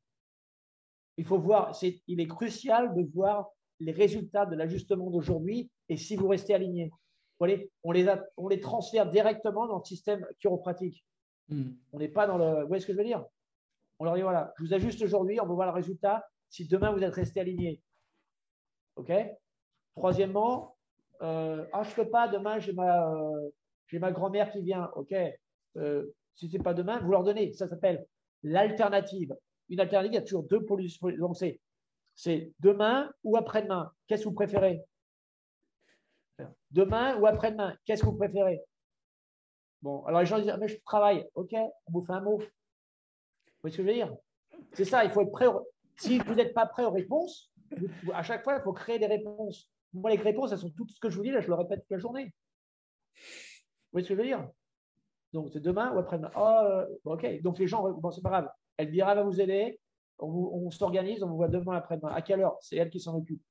Il 1.17 1.25
faut 1.25 1.39
voir, 1.39 1.75
c'est, 1.75 2.03
il 2.07 2.21
est 2.21 2.27
crucial 2.27 2.95
de 2.95 3.03
voir 3.13 3.49
les 3.81 3.93
résultats 3.93 4.47
de 4.47 4.57
l'ajustement 4.57 5.11
d'aujourd'hui 5.11 5.71
et 5.89 5.97
si 5.97 6.17
vous 6.17 6.29
restez 6.29 6.55
aligné. 6.55 6.87
Vous 6.87 7.47
voyez, 7.47 7.71
on 7.83 7.93
les, 7.93 8.09
a- 8.09 8.25
on 8.37 8.49
les 8.49 8.61
transfère 8.61 9.09
directement 9.11 9.67
dans 9.67 9.79
le 9.79 9.85
système 9.85 10.27
chiropratique. 10.39 11.05
Hmm. 11.49 11.73
On 11.93 11.99
n'est 11.99 12.09
pas 12.09 12.27
dans 12.27 12.39
le. 12.39 12.63
Vous 12.63 12.69
voyez 12.69 12.81
ce 12.81 12.87
que 12.87 12.93
je 12.93 12.99
veux 12.99 13.05
dire? 13.05 13.25
On 13.99 14.05
leur 14.05 14.15
dit 14.15 14.23
voilà, 14.23 14.53
je 14.59 14.65
vous 14.65 14.73
ajuste 14.75 15.03
aujourd'hui, 15.03 15.41
on 15.41 15.47
va 15.47 15.55
voir 15.55 15.67
le 15.69 15.75
résultat 15.75 16.27
si 16.49 16.67
demain 16.67 16.91
vous 16.93 17.03
êtes 17.03 17.15
resté 17.15 17.41
aligné. 17.41 17.83
OK? 18.97 19.13
Troisièmement, 19.97 20.77
euh, 21.23 21.65
ah, 21.73 21.83
je 21.83 21.91
ne 21.91 21.95
peux 21.95 22.11
pas, 22.11 22.29
demain 22.29 22.59
j'ai 22.59 22.73
ma, 22.73 23.11
euh, 23.13 23.51
ma 23.95 24.13
grand-mère 24.13 24.51
qui 24.51 24.63
vient. 24.63 24.91
OK? 24.97 25.15
Euh, 25.77 26.07
Si 26.35 26.49
ce 26.49 26.57
n'est 26.57 26.63
pas 26.63 26.75
demain, 26.75 26.99
vous 27.01 27.11
leur 27.11 27.23
donnez. 27.23 27.53
Ça 27.53 27.69
s'appelle 27.69 28.07
l'alternative. 28.43 29.37
Une 29.69 29.81
alternative, 29.81 30.13
il 30.13 30.17
y 30.17 30.19
a 30.19 30.23
toujours 30.23 30.45
deux 30.45 30.65
pollutions. 30.65 31.09
Donc 31.19 31.37
c'est, 31.37 32.53
demain 32.61 33.11
ou 33.23 33.37
après-demain. 33.37 33.93
Qu'est-ce 34.07 34.25
que 34.25 34.29
vous 34.29 34.35
préférez? 34.35 34.83
Demain 36.71 37.17
ou 37.21 37.27
après-demain, 37.27 37.77
qu'est-ce 37.85 38.03
que 38.03 38.07
vous 38.07 38.17
préférez? 38.17 38.61
Bon, 39.81 40.05
alors 40.07 40.21
les 40.21 40.27
gens 40.27 40.39
disent, 40.39 40.51
Ah, 40.51 40.57
mais 40.57 40.69
je 40.69 40.79
travaille. 40.85 41.25
OK, 41.35 41.53
on 41.53 41.93
vous 41.93 42.05
fait 42.05 42.13
un 42.13 42.21
mot. 42.21 42.39
Vous 42.39 42.45
voyez 43.63 43.73
ce 43.73 43.77
que 43.77 43.83
je 43.85 43.89
veux 43.89 43.95
dire? 43.95 44.13
C'est 44.73 44.85
ça, 44.85 45.05
il 45.05 45.11
faut 45.11 45.23
être 45.23 45.31
prêt. 45.31 45.47
Si 45.97 46.19
vous 46.19 46.35
n'êtes 46.35 46.53
pas 46.53 46.67
prêt 46.67 46.85
aux 46.85 46.91
réponses, 46.91 47.53
à 48.13 48.23
chaque 48.23 48.45
fois, 48.45 48.57
il 48.57 48.63
faut 48.63 48.73
créer 48.73 48.99
des 48.99 49.07
réponses. 49.07 49.71
Moi, 49.93 50.11
les 50.11 50.17
réponses, 50.17 50.53
elles 50.53 50.59
sont 50.59 50.71
toutes 50.71 50.91
ce 50.91 51.01
que 51.01 51.09
je 51.09 51.17
vous 51.17 51.23
dis, 51.23 51.31
là, 51.31 51.41
je 51.41 51.49
le 51.49 51.55
répète 51.55 51.81
toute 51.81 51.91
la 51.91 51.99
journée. 51.99 52.33
Vous 53.15 53.93
voyez 53.93 54.05
ce 54.05 54.09
que 54.09 54.15
je 54.15 54.21
veux 54.21 54.27
dire? 54.27 54.49
Donc, 55.33 55.51
c'est 55.53 55.61
demain 55.61 55.93
ou 55.93 55.99
après-demain. 55.99 56.31
Oh, 56.37 56.61
euh, 56.65 56.87
OK, 57.05 57.43
donc 57.43 57.59
les 57.59 57.67
gens, 57.67 57.91
bon, 57.91 58.11
c'est 58.11 58.23
pas 58.23 58.31
grave. 58.31 58.49
Elvira 58.79 59.15
va 59.15 59.23
vous 59.23 59.41
aider. 59.41 59.81
On, 60.19 60.71
s'organise, 60.71 61.23
on 61.25 61.29
vous 61.29 61.37
voit 61.37 61.49
demain 61.49 61.77
après-demain. 61.77 62.13
À 62.13 62.23
quelle 62.23 62.41
heure? 62.41 62.57
C'est 62.61 62.77
elle 62.77 62.91
qui 62.91 63.01
s'en 63.01 63.17
occupe. 63.17 63.43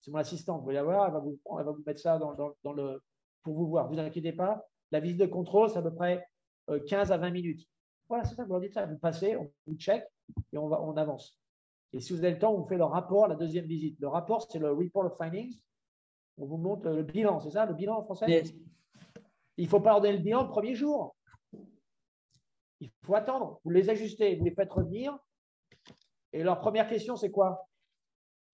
C'est 0.00 0.10
mon 0.10 0.18
assistante. 0.18 0.62
Vous 0.62 0.70
allez 0.70 0.80
voir, 0.82 1.06
elle 1.06 1.12
va 1.12 1.18
vous, 1.18 1.38
elle 1.58 1.64
va 1.64 1.72
vous 1.72 1.82
mettre 1.86 2.00
ça 2.00 2.18
dans, 2.18 2.72
le, 2.72 3.02
pour 3.42 3.54
vous 3.54 3.68
voir. 3.68 3.88
Vous 3.88 3.98
inquiétez 3.98 4.32
pas. 4.32 4.66
La 4.92 5.00
visite 5.00 5.18
de 5.18 5.26
contrôle, 5.26 5.68
c'est 5.68 5.78
à 5.78 5.82
peu 5.82 5.94
près 5.94 6.26
euh, 6.70 6.80
15 6.86 7.12
à 7.12 7.18
20 7.18 7.30
minutes. 7.30 7.66
Voilà, 8.08 8.24
c'est 8.24 8.34
ça, 8.34 8.44
vous 8.44 8.52
leur 8.52 8.60
dites 8.60 8.72
ça. 8.72 8.86
Vous 8.86 8.98
passez, 8.98 9.36
on 9.36 9.50
vous 9.66 9.76
check 9.76 10.04
et 10.52 10.58
on, 10.58 10.68
va, 10.68 10.80
on 10.80 10.96
avance. 10.96 11.38
Et 11.96 12.00
si 12.00 12.12
vous 12.12 12.18
avez 12.18 12.32
le 12.32 12.38
temps, 12.38 12.52
on 12.52 12.58
vous 12.58 12.68
fait 12.68 12.76
le 12.76 12.84
rapport, 12.84 13.26
la 13.26 13.36
deuxième 13.36 13.64
visite. 13.64 13.98
Le 14.00 14.08
rapport, 14.08 14.46
c'est 14.50 14.58
le 14.58 14.70
report 14.70 15.06
of 15.06 15.16
findings. 15.16 15.58
On 16.36 16.44
vous 16.44 16.58
montre 16.58 16.90
le 16.90 17.02
bilan, 17.02 17.40
c'est 17.40 17.52
ça, 17.52 17.64
le 17.64 17.72
bilan 17.72 18.00
en 18.00 18.04
français? 18.04 18.28
Yes. 18.28 18.54
Il 19.56 19.64
ne 19.64 19.70
faut 19.70 19.80
pas 19.80 19.92
leur 19.92 20.02
donner 20.02 20.18
le 20.18 20.22
bilan 20.22 20.42
le 20.42 20.50
premier 20.50 20.74
jour. 20.74 21.16
Il 22.80 22.90
faut 23.02 23.14
attendre. 23.14 23.62
Vous 23.64 23.70
les 23.70 23.88
ajustez, 23.88 24.36
vous 24.36 24.44
les 24.44 24.50
faites 24.50 24.70
revenir. 24.70 25.18
Et 26.34 26.42
leur 26.42 26.58
première 26.58 26.86
question, 26.86 27.16
c'est 27.16 27.30
quoi? 27.30 27.66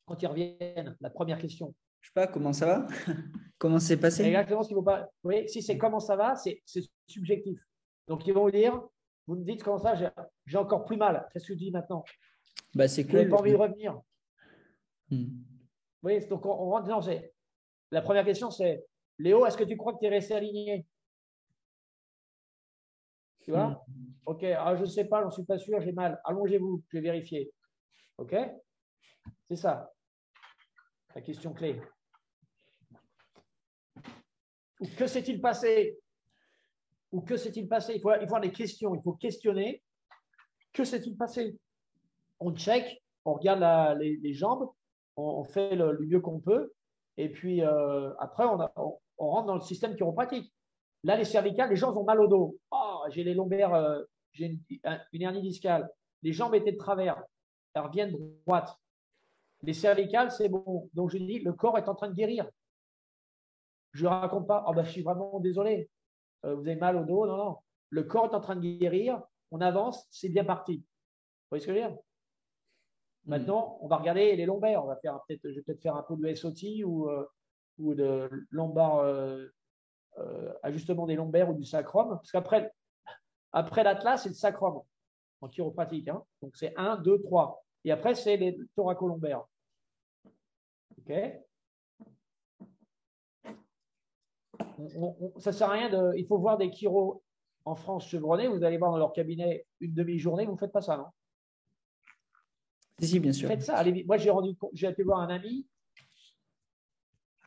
Quand 0.07 0.23
ils 0.23 0.29
reviennent, 0.29 0.97
la 1.01 1.11
première 1.11 1.41
question. 1.41 1.75
Je 2.01 2.11
sais 2.11 2.15
pas, 2.15 2.29
comment 2.29 2.53
ça 2.53 2.67
va? 2.67 2.87
Comment 3.59 3.81
c'est 3.81 3.97
passé? 3.97 4.25
Exactement 4.25 4.63
ce 4.63 4.69
qu'il 4.69 4.77
faut 4.77 4.83
pas. 4.83 5.03
Vous 5.03 5.31
voyez, 5.31 5.49
si 5.49 5.63
c'est 5.63 5.79
comment 5.79 6.01
ça 6.01 6.17
va, 6.17 6.35
c'est 6.35 6.63
subjectif. 7.07 7.61
Donc, 8.09 8.27
ils 8.27 8.35
vont 8.35 8.43
vous 8.43 8.51
dire, 8.51 8.81
vous 9.29 9.37
me 9.37 9.45
dites 9.45 9.63
comment 9.63 9.79
ça, 9.79 9.95
j'ai 10.47 10.59
encore 10.59 10.85
plus 10.85 10.97
mal. 10.97 11.29
Qu'est-ce 11.33 11.47
que 11.47 11.53
tu 11.53 11.59
dis 11.59 11.71
maintenant? 11.71 12.05
Bah, 12.75 12.89
C'est 12.89 13.07
cool. 13.07 13.29
Pas 13.29 13.37
envie 13.37 13.53
de 13.53 13.57
revenir. 13.57 14.01
Hmm. 15.11 15.27
Voyez, 16.03 16.27
donc 16.27 16.45
on, 16.47 16.71
rentre 16.71 16.89
dans. 16.89 17.01
La 17.91 18.03
première 18.03 18.25
question, 18.25 18.51
c'est 18.51 18.85
Léo, 19.19 19.47
est-ce 19.47 19.57
que 19.57 19.65
tu 19.65 19.77
crois 19.77 19.95
que 19.95 19.99
tu 19.99 20.07
es 20.07 20.09
resté 20.09 20.35
aligné? 20.35 20.87
Tu 23.41 23.51
vois? 23.51 23.85
Hmm. 23.87 24.13
Ok, 24.27 24.45
ah, 24.45 24.75
je 24.77 24.83
ne 24.83 24.87
sais 24.87 25.05
pas, 25.05 25.21
je 25.21 25.27
ne 25.27 25.31
suis 25.31 25.45
pas 25.45 25.59
sûr, 25.59 25.81
j'ai 25.81 25.93
mal. 25.93 26.21
Allongez-vous, 26.25 26.83
je 26.89 26.97
vais 26.97 27.03
vérifier. 27.03 27.53
Ok? 28.19 28.35
C'est 29.49 29.57
ça, 29.57 29.93
la 31.15 31.21
question 31.21 31.53
clé. 31.53 31.81
Ou 34.81 34.87
que 34.97 35.07
s'est-il 35.07 35.41
passé? 35.41 35.99
Ou 37.13 37.21
que 37.21 37.37
s'est-il 37.37 37.69
passé? 37.69 37.95
Il 37.95 38.01
faut, 38.01 38.13
il 38.13 38.19
faut 38.21 38.23
avoir 38.23 38.41
des 38.41 38.53
questions, 38.53 38.95
il 38.95 39.03
faut 39.03 39.13
questionner. 39.13 39.83
Que 40.73 40.85
s'est-il 40.85 41.17
passé? 41.17 41.57
On 42.45 42.53
check, 42.57 43.01
on 43.25 43.35
regarde 43.35 43.99
les, 44.01 44.35
jambes, 44.35 44.69
on, 45.17 45.45
fait 45.45 45.77
le, 45.77 45.97
mieux 46.01 46.21
qu'on 46.21 46.41
peut, 46.41 46.73
et 47.17 47.29
puis 47.29 47.63
euh, 47.63 48.13
après, 48.19 48.45
on, 48.45 48.99
rentre 49.19 49.47
dans 49.47 49.55
le 49.55 49.61
système 49.61 49.95
chiropratique. 49.95 50.53
Là, 51.05 51.17
les 51.17 51.25
cervicales, 51.25 51.71
les 51.71 51.77
gens 51.77 51.97
ont 51.97 52.05
mal 52.05 52.21
au 52.21 52.27
dos. 52.27 52.57
Oh, 52.73 53.05
j'ai 53.11 53.23
les 53.23 53.35
lombaires, 53.35 53.75
euh, 53.75 54.03
j'ai 54.33 54.59
une, 55.13 55.23
hernie 55.23 55.43
discale. 55.43 55.89
Les 56.23 56.33
jambes 56.33 56.55
étaient 56.57 56.73
de 56.73 56.79
travers, 56.79 57.23
elles 57.75 57.83
reviennent 57.83 58.17
droites. 58.47 58.77
Les 59.63 59.73
cervicales, 59.73 60.33
c'est 60.33 60.49
bon. 60.49 60.91
Donc, 60.95 61.11
je 61.11 61.19
dis, 61.19 61.39
le 61.39 61.53
corps 61.53 61.79
est 61.79 61.89
en 61.89 61.95
train 61.95 62.09
de 62.09 62.15
guérir. 62.15 62.49
Je 63.93 64.05
ne 64.05 64.09
raconte 64.09 64.49
pas, 64.49 64.65
oh, 64.67 64.73
bah, 64.73 64.83
je 64.83 64.91
suis 64.91 65.03
vraiment 65.03 65.39
désolé, 65.39 65.89
euh, 66.45 66.57
vous 66.57 66.63
avez 66.63 66.77
mal 66.77 66.97
au 66.97 67.05
dos. 67.05 67.27
Non, 67.27 67.37
non. 67.37 67.57
Le 67.91 68.03
corps 68.03 68.25
est 68.25 68.35
en 68.35 68.41
train 68.41 68.57
de 68.57 68.63
guérir, 68.63 69.23
on 69.53 69.61
avance, 69.61 70.09
c'est 70.11 70.29
bien 70.29 70.45
parti. 70.45 70.79
Vous 70.79 70.85
voyez 71.51 71.63
ce 71.63 71.67
que 71.67 71.75
je 71.75 71.81
veux 71.81 71.89
dire? 71.89 71.99
Maintenant, 73.25 73.79
on 73.81 73.89
va 73.89 73.97
regarder 73.97 74.35
les 74.37 74.47
lombaires. 74.47 74.85
On 74.85 74.89
va 74.89 74.97
peut-être, 74.97 75.41
je 75.45 75.55
vais 75.55 75.63
peut-être 75.63 75.81
faire 75.81 75.97
un 75.97 76.03
peu 76.03 76.17
de 76.17 76.35
SOT 76.35 76.85
ou, 76.85 77.09
euh, 77.09 77.27
ou 77.79 77.95
de 77.95 78.29
lombar, 78.51 78.99
euh, 78.99 79.49
ajustement 80.63 81.07
des 81.07 81.15
lombaires 81.15 81.51
ou 81.51 81.55
du 81.55 81.65
sacrum. 81.65 82.11
Parce 82.11 82.33
qu'après, 82.33 82.73
après 83.53 83.85
l'atlas, 83.85 84.23
c'est 84.23 84.29
le 84.29 84.35
sacrum 84.35 84.83
en 85.41 85.49
chiropratique. 85.49 86.09
Hein. 86.09 86.23
Donc, 86.41 86.57
c'est 86.57 86.75
1, 86.77 86.97
2, 86.97 87.23
3. 87.23 87.65
Et 87.85 87.93
après, 87.93 88.15
c'est 88.15 88.37
les 88.37 88.59
thoracolombaires. 88.75 89.45
OK 90.99 91.13
ça 95.39 95.51
ne 95.51 95.55
sert 95.55 95.69
à 95.69 95.73
rien 95.73 95.91
de. 95.91 96.17
Il 96.17 96.27
faut 96.27 96.39
voir 96.39 96.59
des 96.59 96.73
chiro 96.73 97.23
en 97.65 97.75
France 97.75 98.09
chevronnés. 98.09 98.49
Vous 98.49 98.65
allez 98.65 98.79
voir 98.79 98.93
dans 98.93 98.99
leur 98.99 99.13
cabinet 99.13 99.67
une 99.81 99.95
demi-journée. 99.95 100.47
Vous 100.47 100.53
ne 100.53 100.59
faites 100.59 100.73
pas 100.73 100.83
ça, 100.83 100.97
non? 100.97 101.07
Si, 103.01 103.21
bien 103.21 103.33
sûr. 103.33 103.49
Faites 103.49 103.63
ça. 103.63 103.83
moi, 104.07 104.17
j'ai 104.17 104.31
rendu 104.31 104.57
j'ai 104.73 104.89
été 104.89 105.03
voir 105.03 105.21
un 105.21 105.29
ami. 105.29 105.67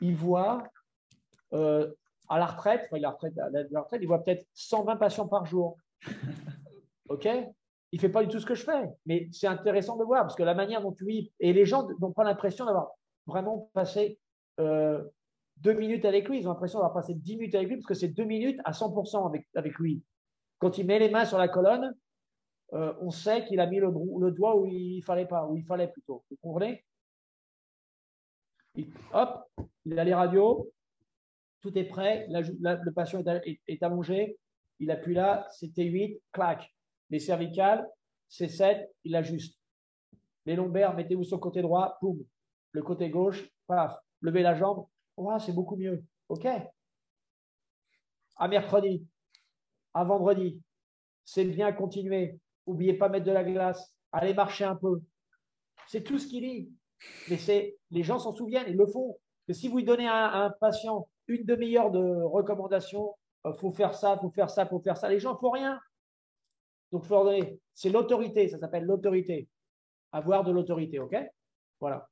Il 0.02 0.16
voit 0.16 0.64
euh, 1.54 1.94
à 2.28 2.40
la 2.40 2.48
retraite, 2.48 2.88
il, 2.94 3.06
retraite, 3.06 3.38
à 3.38 3.50
la 3.50 3.82
retraite, 3.82 4.02
il 4.02 4.08
voit 4.08 4.24
peut-être 4.24 4.46
120 4.54 4.98
patients 4.98 5.28
par 5.28 5.46
jour. 5.46 5.78
OK? 7.10 7.28
Il 7.92 7.98
ne 7.98 8.02
fait 8.02 8.10
pas 8.10 8.24
du 8.24 8.28
tout 8.28 8.40
ce 8.40 8.46
que 8.46 8.56
je 8.56 8.64
fais. 8.64 8.90
Mais 9.06 9.30
c'est 9.32 9.48
intéressant 9.48 9.96
de 9.96 10.04
voir 10.04 10.24
parce 10.24 10.36
que 10.36 10.44
la 10.44 10.56
manière 10.56 10.82
dont 10.82 10.92
tu 10.92 11.06
vis. 11.06 11.32
Et 11.40 11.54
les 11.54 11.66
gens 11.66 11.88
n'ont 12.00 12.12
pas 12.12 12.24
l'impression 12.24 12.66
d'avoir 12.66 12.92
vraiment 13.26 13.70
passé 13.74 14.20
euh, 14.60 15.04
deux 15.58 15.74
minutes 15.74 16.06
avec 16.06 16.28
lui. 16.28 16.40
Ils 16.40 16.48
ont 16.48 16.52
l'impression 16.52 16.80
d'avoir 16.80 16.94
passé 16.94 17.14
dix 17.14 17.38
minutes 17.38 17.56
avec 17.56 17.70
lui 17.70 17.78
parce 17.78 17.88
que 17.88 17.94
c'est 17.94 18.10
deux 18.10 18.26
minutes 18.26 18.60
à 18.66 18.72
100% 18.72 19.28
avec, 19.28 19.48
avec 19.56 19.74
lui. 19.76 20.04
Quand 20.60 20.78
il 20.78 20.86
met 20.86 21.00
les 21.00 21.10
mains 21.10 21.26
sur 21.26 21.38
la 21.38 21.48
colonne, 21.48 21.96
euh, 22.74 22.94
on 23.00 23.12
sait 23.12 23.46
qu'il 23.46 23.60
a 23.60 23.68
mis 23.68 23.80
le, 23.80 24.32
doigt 24.32 24.58
où 24.58 24.66
il 24.66 25.02
fallait 25.04 25.28
pas, 25.28 25.46
où 25.46 25.56
il 25.56 25.64
fallait 25.64 25.88
plutôt. 25.88 26.24
Vous 26.30 26.38
comprenez? 26.42 26.84
Hop, 29.14 29.50
il 29.86 29.98
a 29.98 30.04
les 30.04 30.14
radios, 30.14 30.72
tout 31.62 31.78
est 31.78 31.86
prêt, 31.86 32.28
le 32.30 32.92
patient 32.92 33.24
est, 33.24 33.84
allongé, 33.84 34.38
il 34.80 34.92
appuie 34.92 35.14
là, 35.14 35.48
c'était 35.52 35.86
8, 35.86 36.22
clac. 36.32 36.70
Les 37.10 37.20
cervicales, 37.20 37.88
c'est 38.28 38.50
7, 38.50 38.92
il 39.04 39.16
ajuste. 39.16 39.58
Les 40.46 40.56
lombaires, 40.56 40.94
mettez-vous 40.94 41.24
sur 41.24 41.38
le 41.38 41.42
côté 41.42 41.62
droit, 41.62 41.98
boum. 42.02 42.24
Le 42.72 42.82
côté 42.82 43.10
gauche, 43.10 43.50
paf. 43.68 43.96
Levez 44.22 44.42
la 44.42 44.56
jambe, 44.56 44.86
c'est 45.40 45.54
beaucoup 45.54 45.78
mieux. 45.78 46.04
OK 46.30 46.48
À 48.36 48.48
mercredi, 48.48 49.08
à 49.94 50.04
vendredi, 50.04 50.62
c'est 51.24 51.46
bien 51.46 51.72
continuer. 51.72 52.40
N'oubliez 52.68 52.94
pas 52.94 53.10
mettre 53.10 53.26
de 53.26 53.32
la 53.32 53.44
glace. 53.44 53.94
Allez 54.12 54.34
marcher 54.34 54.64
un 54.64 54.76
peu. 54.76 55.02
C'est 55.88 56.04
tout 56.04 56.18
ce 56.18 56.28
qu'il 56.28 56.42
dit. 56.42 56.72
Mais 57.30 57.38
c'est, 57.38 57.78
les 57.92 58.04
gens 58.04 58.20
s'en 58.20 58.34
souviennent, 58.34 58.68
ils 58.68 58.78
le 58.78 58.88
font. 58.88 59.18
Que 59.48 59.54
si 59.54 59.68
vous 59.68 59.82
donnez 59.82 60.08
à, 60.08 60.34
un 60.34 60.50
patient 60.50 61.08
une 61.28 61.46
demi-heure 61.46 61.92
de 61.92 62.24
recommandations, 62.24 63.16
il 63.44 63.50
euh, 63.50 63.54
faut 63.54 63.72
faire 63.72 63.94
ça, 63.94 64.18
faut 64.18 64.30
faire 64.30 64.50
ça, 64.50 64.66
faut 64.66 64.80
faire 64.80 64.98
ça, 64.98 65.10
les 65.10 65.20
gens 65.20 65.34
ne 65.34 65.38
font 65.38 65.52
rien. 65.52 65.80
Donc, 66.92 67.04
faut 67.04 67.16
leur 67.16 67.26
donner. 67.26 67.60
C'est 67.74 67.90
l'autorité, 67.90 68.48
ça 68.48 68.58
s'appelle 68.58 68.86
l'autorité. 68.86 69.50
Avoir 70.12 70.44
de 70.44 70.52
l'autorité, 70.52 71.00
OK? 71.00 71.16
Voilà. 71.80 72.08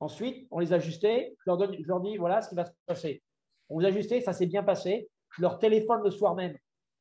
Ensuite, 0.00 0.48
on 0.50 0.58
les 0.58 0.72
ajustait. 0.72 1.36
Je 1.38 1.42
leur, 1.46 1.58
donne, 1.58 1.76
je 1.78 1.86
leur 1.86 2.00
dis 2.00 2.16
voilà 2.16 2.42
ce 2.42 2.48
qui 2.48 2.54
va 2.54 2.64
se 2.64 2.72
passer. 2.86 3.22
On 3.68 3.78
les 3.78 3.86
ajustait, 3.86 4.20
ça 4.20 4.32
s'est 4.32 4.46
bien 4.46 4.62
passé. 4.62 5.08
Je 5.30 5.42
leur 5.42 5.58
téléphone 5.58 6.02
le 6.02 6.10
soir 6.10 6.34
même. 6.34 6.56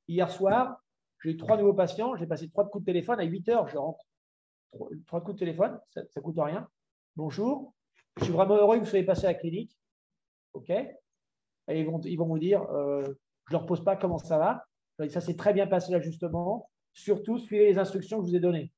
Hier 0.07 0.29
soir, 0.29 0.77
j'ai 1.23 1.31
eu 1.31 1.37
trois 1.37 1.57
nouveaux 1.57 1.73
patients. 1.73 2.15
J'ai 2.15 2.25
passé 2.25 2.49
trois 2.49 2.69
coups 2.69 2.83
de 2.83 2.85
téléphone 2.85 3.19
à 3.19 3.23
8 3.23 3.49
heures. 3.49 3.67
Je 3.67 3.77
rentre. 3.77 4.05
Trois, 5.05 5.21
coups 5.21 5.35
de 5.35 5.39
téléphone, 5.39 5.79
ça 5.89 6.01
ne 6.01 6.21
coûte 6.21 6.37
rien. 6.39 6.67
Bonjour. 7.15 7.73
Je 8.17 8.25
suis 8.25 8.33
vraiment 8.33 8.55
heureux 8.55 8.77
que 8.77 8.83
vous 8.83 8.89
soyez 8.89 9.03
passé 9.03 9.25
à 9.25 9.29
la 9.29 9.33
clinique. 9.33 9.77
OK 10.53 10.69
Et 10.69 10.95
ils 11.69 11.85
vont, 11.85 11.99
ils 12.01 12.15
vont 12.15 12.27
vous 12.27 12.39
dire 12.39 12.63
euh, 12.71 13.03
je 13.47 13.53
ne 13.53 13.59
leur 13.59 13.65
pose 13.65 13.83
pas 13.83 13.95
comment 13.95 14.17
ça 14.17 14.37
va. 14.37 14.65
Ça 15.09 15.19
s'est 15.19 15.35
très 15.35 15.53
bien 15.53 15.67
passé 15.67 15.91
l'ajustement. 15.91 16.69
Surtout, 16.93 17.37
suivez 17.37 17.67
les 17.67 17.77
instructions 17.77 18.19
que 18.19 18.25
je 18.25 18.29
vous 18.31 18.35
ai 18.37 18.39
données. 18.39 18.71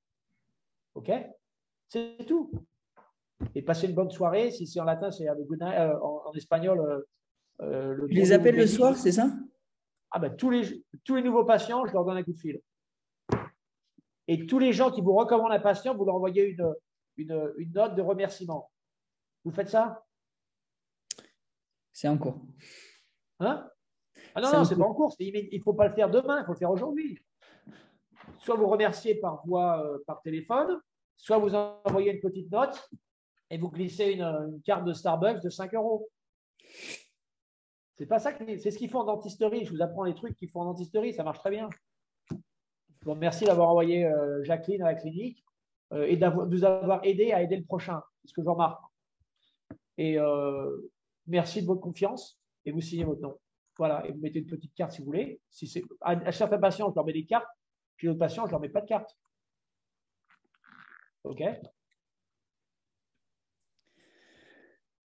OK 0.95 1.11
C'est 1.89 2.25
tout 2.25 2.51
et 3.55 3.61
passer 3.61 3.87
une 3.87 3.95
bonne 3.95 4.11
soirée. 4.11 4.51
Si 4.51 4.67
c'est 4.67 4.79
en 4.79 4.85
latin, 4.85 5.11
c'est 5.11 5.27
euh, 5.27 5.99
en, 5.99 6.23
en, 6.25 6.33
espagnol. 6.33 6.79
Euh, 6.79 6.99
euh, 7.61 7.93
le 7.93 8.07
les 8.07 8.31
appels 8.31 8.55
le 8.55 8.67
soir, 8.67 8.95
c'est 8.97 9.11
ça? 9.11 9.31
Ah 10.13 10.19
ben, 10.19 10.35
tous, 10.35 10.51
les, 10.51 10.85
tous 11.03 11.15
les 11.15 11.23
nouveaux 11.23 11.43
patients, 11.43 11.85
je 11.85 11.93
leur 11.93 12.05
donne 12.05 12.17
un 12.17 12.23
coup 12.23 12.33
de 12.33 12.39
fil. 12.39 12.61
Et 14.27 14.45
tous 14.45 14.59
les 14.59 14.71
gens 14.71 14.91
qui 14.91 15.01
vous 15.01 15.13
recommandent 15.13 15.51
un 15.51 15.59
patient, 15.59 15.95
vous 15.95 16.05
leur 16.05 16.15
envoyez 16.15 16.45
une, 16.45 16.73
une, 17.17 17.53
une 17.57 17.71
note 17.73 17.95
de 17.95 18.01
remerciement. 18.01 18.71
Vous 19.43 19.51
faites 19.51 19.69
ça? 19.69 20.05
C'est 21.91 22.07
en 22.07 22.17
cours. 22.17 22.39
Hein? 23.39 23.67
Ah 24.35 24.41
non, 24.41 24.51
non, 24.51 24.65
c'est 24.65 24.75
pas 24.75 24.85
en 24.85 24.93
cours. 24.93 25.15
Il 25.19 25.49
ne 25.51 25.63
faut 25.63 25.73
pas 25.73 25.87
le 25.87 25.93
faire 25.93 26.09
demain, 26.09 26.39
il 26.41 26.45
faut 26.45 26.53
le 26.53 26.57
faire 26.57 26.71
aujourd'hui. 26.71 27.19
Soit 28.39 28.55
vous 28.55 28.67
remerciez 28.67 29.15
par 29.15 29.45
voie, 29.45 29.99
par 30.05 30.21
téléphone, 30.21 30.79
soit 31.17 31.37
vous 31.37 31.55
envoyez 31.55 32.13
une 32.13 32.21
petite 32.21 32.51
note 32.51 32.89
et 33.49 33.57
vous 33.57 33.69
glissez 33.69 34.11
une, 34.11 34.61
carte 34.65 34.85
de 34.85 34.93
Starbucks 34.93 35.41
de 35.41 35.49
5 35.49 35.73
euros. 35.75 36.09
C'est 37.97 38.05
pas 38.07 38.19
ça 38.19 38.31
c'est 38.37 38.71
ce 38.71 38.77
qu'ils 38.77 38.89
font 38.89 38.99
en 38.99 39.05
dentisterie. 39.05 39.65
Je 39.65 39.71
vous 39.71 39.81
apprends 39.81 40.03
les 40.03 40.15
trucs 40.15 40.35
qu'ils 40.35 40.49
font 40.49 40.61
en 40.61 40.65
dentisterie, 40.65 41.13
ça 41.13 41.23
marche 41.23 41.39
très 41.39 41.51
bien. 41.51 41.69
Je 42.29 43.05
vous 43.05 43.11
remercie 43.11 43.45
d'avoir 43.45 43.69
envoyé 43.69 44.05
euh, 44.05 44.43
Jacqueline 44.43 44.81
à 44.81 44.85
la 44.85 44.95
clinique 44.95 45.43
euh, 45.91 46.05
et 46.05 46.15
de 46.15 46.25
nous 46.25 46.63
avoir 46.63 47.03
aidé 47.03 47.33
à 47.33 47.41
aider 47.43 47.57
le 47.57 47.65
prochain. 47.65 48.01
C'est 48.21 48.29
ce 48.29 48.33
que 48.33 48.41
je 48.41 48.49
remarque. 48.49 48.81
Et 49.97 50.17
euh, 50.17 50.91
merci 51.27 51.61
de 51.61 51.67
votre 51.67 51.81
confiance 51.81 52.39
et 52.65 52.71
vous 52.71 52.81
signez 52.81 53.03
votre 53.03 53.21
nom. 53.21 53.37
Voilà, 53.77 54.05
et 54.07 54.11
vous 54.11 54.19
mettez 54.19 54.39
une 54.39 54.47
petite 54.47 54.73
carte 54.73 54.93
si 54.93 54.99
vous 54.99 55.05
voulez. 55.05 55.41
Si 55.49 55.67
c'est 55.67 55.83
à, 56.01 56.31
certains 56.31 56.59
patients, 56.59 56.89
je 56.89 56.95
leur 56.95 57.05
mets 57.05 57.13
des 57.13 57.25
cartes. 57.25 57.47
Chez 57.97 58.07
d'autres 58.07 58.19
patients, 58.19 58.45
je 58.45 58.51
leur 58.51 58.59
mets 58.59 58.69
pas 58.69 58.81
de 58.81 58.87
carte. 58.87 59.17
OK? 61.23 61.43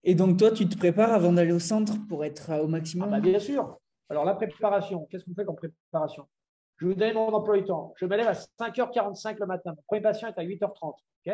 Et 0.03 0.15
donc, 0.15 0.37
toi, 0.37 0.51
tu 0.51 0.67
te 0.67 0.77
prépares 0.77 1.13
avant 1.13 1.33
d'aller 1.33 1.51
au 1.51 1.59
centre 1.59 1.93
pour 2.07 2.23
être 2.23 2.51
au 2.61 2.67
maximum? 2.67 3.09
Ah 3.09 3.17
bah, 3.17 3.19
Bien 3.19 3.39
sûr. 3.39 3.79
Alors, 4.09 4.25
la 4.25 4.35
préparation, 4.35 5.05
qu'est-ce 5.09 5.25
qu'on 5.25 5.35
fait 5.35 5.45
comme 5.45 5.55
préparation? 5.55 6.27
Je 6.77 6.85
vous 6.85 6.93
donner 6.93 7.13
mon 7.13 7.27
emploi 7.27 7.57
du 7.57 7.65
temps. 7.65 7.93
Je 7.97 8.05
me 8.05 8.15
lève 8.15 8.27
à 8.27 8.33
5h45 8.33 9.37
le 9.39 9.45
matin. 9.45 9.71
Mon 9.71 9.83
premier 9.87 10.01
patient 10.01 10.29
est 10.29 10.39
à 10.39 10.43
8h30. 10.43 10.93
OK? 11.25 11.33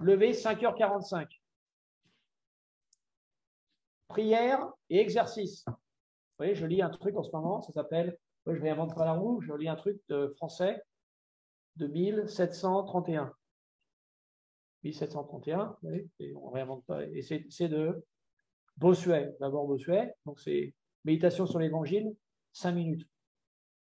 Lever 0.00 0.32
5h45. 0.32 1.26
prière 4.08 4.66
et 4.88 4.98
exercice. 4.98 5.64
Vous 5.66 5.74
voyez, 6.38 6.54
je 6.54 6.64
lis 6.64 6.80
un 6.80 6.88
truc 6.88 7.16
en 7.16 7.22
ce 7.22 7.30
moment, 7.32 7.60
ça 7.62 7.72
s'appelle, 7.72 8.16
je 8.46 8.52
vais 8.52 8.70
inventer 8.70 8.98
la 8.98 9.12
roue, 9.12 9.42
je 9.42 9.52
lis 9.52 9.68
un 9.68 9.76
truc 9.76 10.00
de 10.08 10.28
français 10.36 10.82
de 11.76 11.86
1731. 11.86 13.32
1731, 14.86 15.76
vous 15.82 15.88
voyez, 15.88 16.08
et 16.20 16.34
réinvente 16.52 16.84
pas. 16.86 17.00
C'est 17.50 17.68
de 17.68 18.04
Bossuet, 18.76 19.34
d'abord 19.40 19.66
Bossuet, 19.66 20.14
donc 20.24 20.38
c'est 20.40 20.74
méditation 21.04 21.46
sur 21.46 21.58
l'évangile, 21.58 22.14
5 22.52 22.72
minutes. 22.72 23.06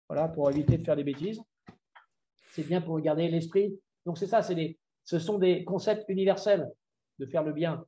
Voilà, 0.07 0.27
pour 0.27 0.49
éviter 0.49 0.77
de 0.77 0.83
faire 0.83 0.95
des 0.95 1.03
bêtises. 1.03 1.41
C'est 2.51 2.63
bien 2.63 2.81
pour 2.81 2.95
regarder 2.95 3.27
l'esprit. 3.29 3.79
Donc 4.05 4.17
c'est 4.17 4.27
ça, 4.27 4.41
ce 4.41 5.19
sont 5.19 5.37
des 5.39 5.63
concepts 5.63 6.07
universels 6.09 6.69
de 7.19 7.25
faire 7.25 7.43
le 7.43 7.53
bien. 7.53 7.83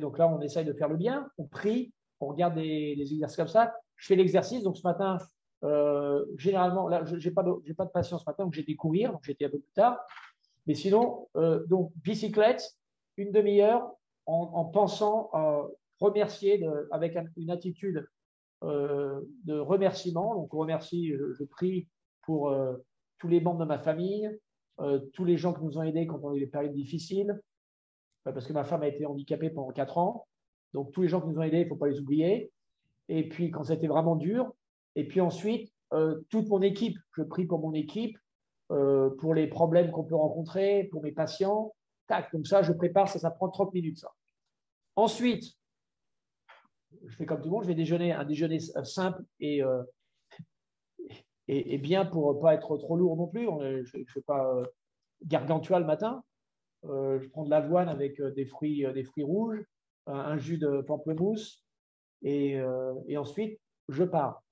donc 0.00 0.18
là, 0.18 0.28
on 0.28 0.40
essaye 0.40 0.64
de 0.64 0.72
faire 0.72 0.88
le 0.88 0.96
bien, 0.96 1.28
on 1.38 1.44
prie, 1.44 1.92
on 2.20 2.26
regarde 2.26 2.54
des, 2.54 2.96
exercices 2.98 3.36
comme 3.36 3.48
ça. 3.48 3.74
Je 3.96 4.06
fais 4.06 4.16
l'exercice, 4.16 4.62
donc 4.62 4.76
ce 4.76 4.86
matin, 4.86 5.18
euh, 5.64 6.24
généralement, 6.36 6.88
là, 6.88 7.04
je 7.04 7.16
n'ai 7.16 7.34
pas, 7.34 7.42
de, 7.42 7.72
pas 7.72 7.86
patience 7.86 8.22
ce 8.22 8.30
matin, 8.30 8.44
donc 8.44 8.54
j'ai 8.54 8.76
courir, 8.76 9.18
j'étais 9.22 9.46
un 9.46 9.50
peu 9.50 9.58
plus 9.58 9.72
tard. 9.72 9.98
Mais 10.66 10.74
sinon, 10.74 11.28
euh, 11.36 11.64
donc 11.66 11.92
bicyclette, 11.96 12.76
une 13.16 13.32
demi-heure, 13.32 13.90
en, 14.28 14.64
pensant 14.64 15.30
à 15.32 15.64
remercier 16.00 16.66
avec 16.90 17.16
une 17.36 17.50
attitude 17.50 18.08
euh, 18.64 19.20
de 19.44 19.56
remerciement. 19.56 20.34
Donc, 20.34 20.52
on 20.52 20.58
remercie, 20.58 21.12
je, 21.12 21.44
prie 21.44 21.88
pour 22.22 22.52
tous 23.20 23.28
les 23.28 23.40
membres 23.40 23.60
de 23.60 23.64
ma 23.66 23.78
famille, 23.78 24.28
tous 25.12 25.24
les 25.24 25.36
gens 25.36 25.54
qui 25.54 25.62
nous 25.62 25.78
ont 25.78 25.82
aidés 25.82 26.08
quand 26.08 26.18
on 26.24 26.30
a 26.30 26.34
eu 26.34 26.40
des 26.40 26.48
périodes 26.48 26.74
difficiles, 26.74 27.40
parce 28.24 28.48
que 28.48 28.52
ma 28.52 28.64
femme 28.64 28.82
a 28.82 28.88
été 28.88 29.06
handicapée 29.06 29.48
pendant 29.48 29.70
quatre 29.70 29.96
ans. 29.96 30.26
Donc, 30.74 30.90
tous 30.90 31.02
les 31.02 31.08
gens 31.08 31.20
qui 31.20 31.28
nous 31.28 31.38
ont 31.38 31.42
aidés, 31.42 31.60
il 31.60 31.64
ne 31.64 31.68
faut 31.68 31.76
pas 31.76 31.86
les 31.86 32.00
oublier. 32.00 32.50
Et 33.08 33.28
puis, 33.28 33.52
quand 33.52 33.62
c'était 33.62 33.86
vraiment 33.86 34.16
dur. 34.16 34.52
Et 34.96 35.06
puis 35.06 35.20
ensuite, 35.20 35.72
euh, 35.92 36.20
toute 36.30 36.48
mon 36.48 36.62
équipe, 36.62 36.98
je 37.16 37.22
prie 37.22 37.46
pour 37.46 37.60
mon 37.60 37.72
équipe, 37.74 38.18
euh, 38.70 39.10
pour 39.18 39.34
les 39.34 39.46
problèmes 39.46 39.90
qu'on 39.90 40.04
peut 40.04 40.16
rencontrer, 40.16 40.84
pour 40.84 41.02
mes 41.02 41.12
patients. 41.12 41.74
Tac, 42.06 42.30
comme 42.30 42.44
ça, 42.44 42.62
je 42.62 42.72
prépare, 42.72 43.08
ça, 43.08 43.18
ça 43.18 43.30
prend 43.30 43.48
30 43.48 43.72
minutes, 43.74 43.98
ça. 43.98 44.12
Ensuite, 44.96 45.44
je 47.04 47.16
fais 47.16 47.26
comme 47.26 47.40
tout 47.40 47.48
le 47.48 47.50
monde, 47.50 47.62
je 47.62 47.68
vais 47.68 47.74
déjeuner 47.74 48.12
un 48.12 48.24
déjeuner 48.24 48.58
euh, 48.76 48.84
simple 48.84 49.22
et, 49.40 49.60
et, 51.48 51.78
bien 51.78 52.06
pour 52.06 52.34
ne 52.34 52.40
pas 52.40 52.54
être 52.54 52.76
trop 52.78 52.96
lourd 52.96 53.16
non 53.16 53.26
plus. 53.26 53.46
Je 53.84 53.98
ne 53.98 54.04
fais 54.06 54.22
pas 54.22 54.62
gargantua 55.24 55.80
le 55.80 55.86
matin. 55.86 56.22
Euh, 56.84 57.18
je 57.20 57.28
prends 57.28 57.44
de 57.44 57.50
l'avoine 57.50 57.88
avec 57.88 58.20
euh, 58.20 58.30
des 58.30 58.44
fruits, 58.44 58.84
euh, 58.84 58.92
des 58.92 59.04
fruits 59.04 59.24
rouges, 59.24 59.64
un 60.06 60.38
jus 60.38 60.58
de 60.58 60.82
pamplemousse, 60.82 61.64
et, 62.22 62.58
et, 63.08 63.16
ensuite, 63.16 63.60
je 63.88 64.04
pars 64.04 64.44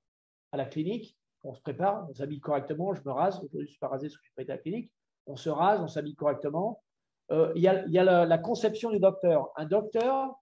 à 0.51 0.57
la 0.57 0.65
clinique. 0.65 1.17
On 1.45 1.55
se 1.55 1.61
prépare, 1.61 2.07
on 2.11 2.15
s'habille 2.15 2.41
correctement. 2.41 2.95
Je 2.95 3.03
me 3.05 3.13
rase. 3.13 3.37
Aujourd'hui, 3.37 3.61
je 3.61 3.65
ne 3.65 3.69
suis 3.69 3.79
pas 3.79 3.89
rasé 3.89 4.09
parce 4.09 4.17
que 4.17 4.53
je 4.53 4.57
clinique. 4.57 4.91
On 5.27 5.37
se 5.37 5.51
rase, 5.51 5.81
on 5.81 5.89
s'habille 5.89 6.15
correctement. 6.15 6.83
Il 7.31 7.63
y 7.63 7.69
a, 7.69 8.25
la, 8.25 8.39
conception 8.39 8.91
du 8.91 8.99
docteur. 8.99 9.51
Un 9.57 9.65
docteur, 9.65 10.35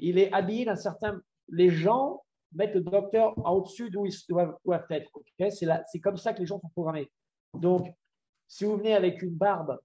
il 0.00 0.18
est 0.18 0.32
habile, 0.32 0.68
un 0.68 0.76
certain. 0.76 1.20
Les 1.48 1.70
gens 1.70 2.24
mettent 2.52 2.74
le 2.74 2.80
docteur 2.80 3.34
au-dessus 3.46 3.90
d'où 3.90 4.06
ils 4.06 4.14
doivent, 4.28 4.56
être. 4.90 5.10
c'est 5.50 6.00
comme 6.00 6.16
ça 6.16 6.32
que 6.32 6.40
les 6.40 6.46
gens 6.46 6.60
sont 6.60 6.68
programmés. 6.68 7.10
Donc, 7.54 7.88
si 8.46 8.64
vous 8.64 8.76
venez 8.76 8.94
avec 8.94 9.22
une 9.22 9.34
barbe 9.34 9.78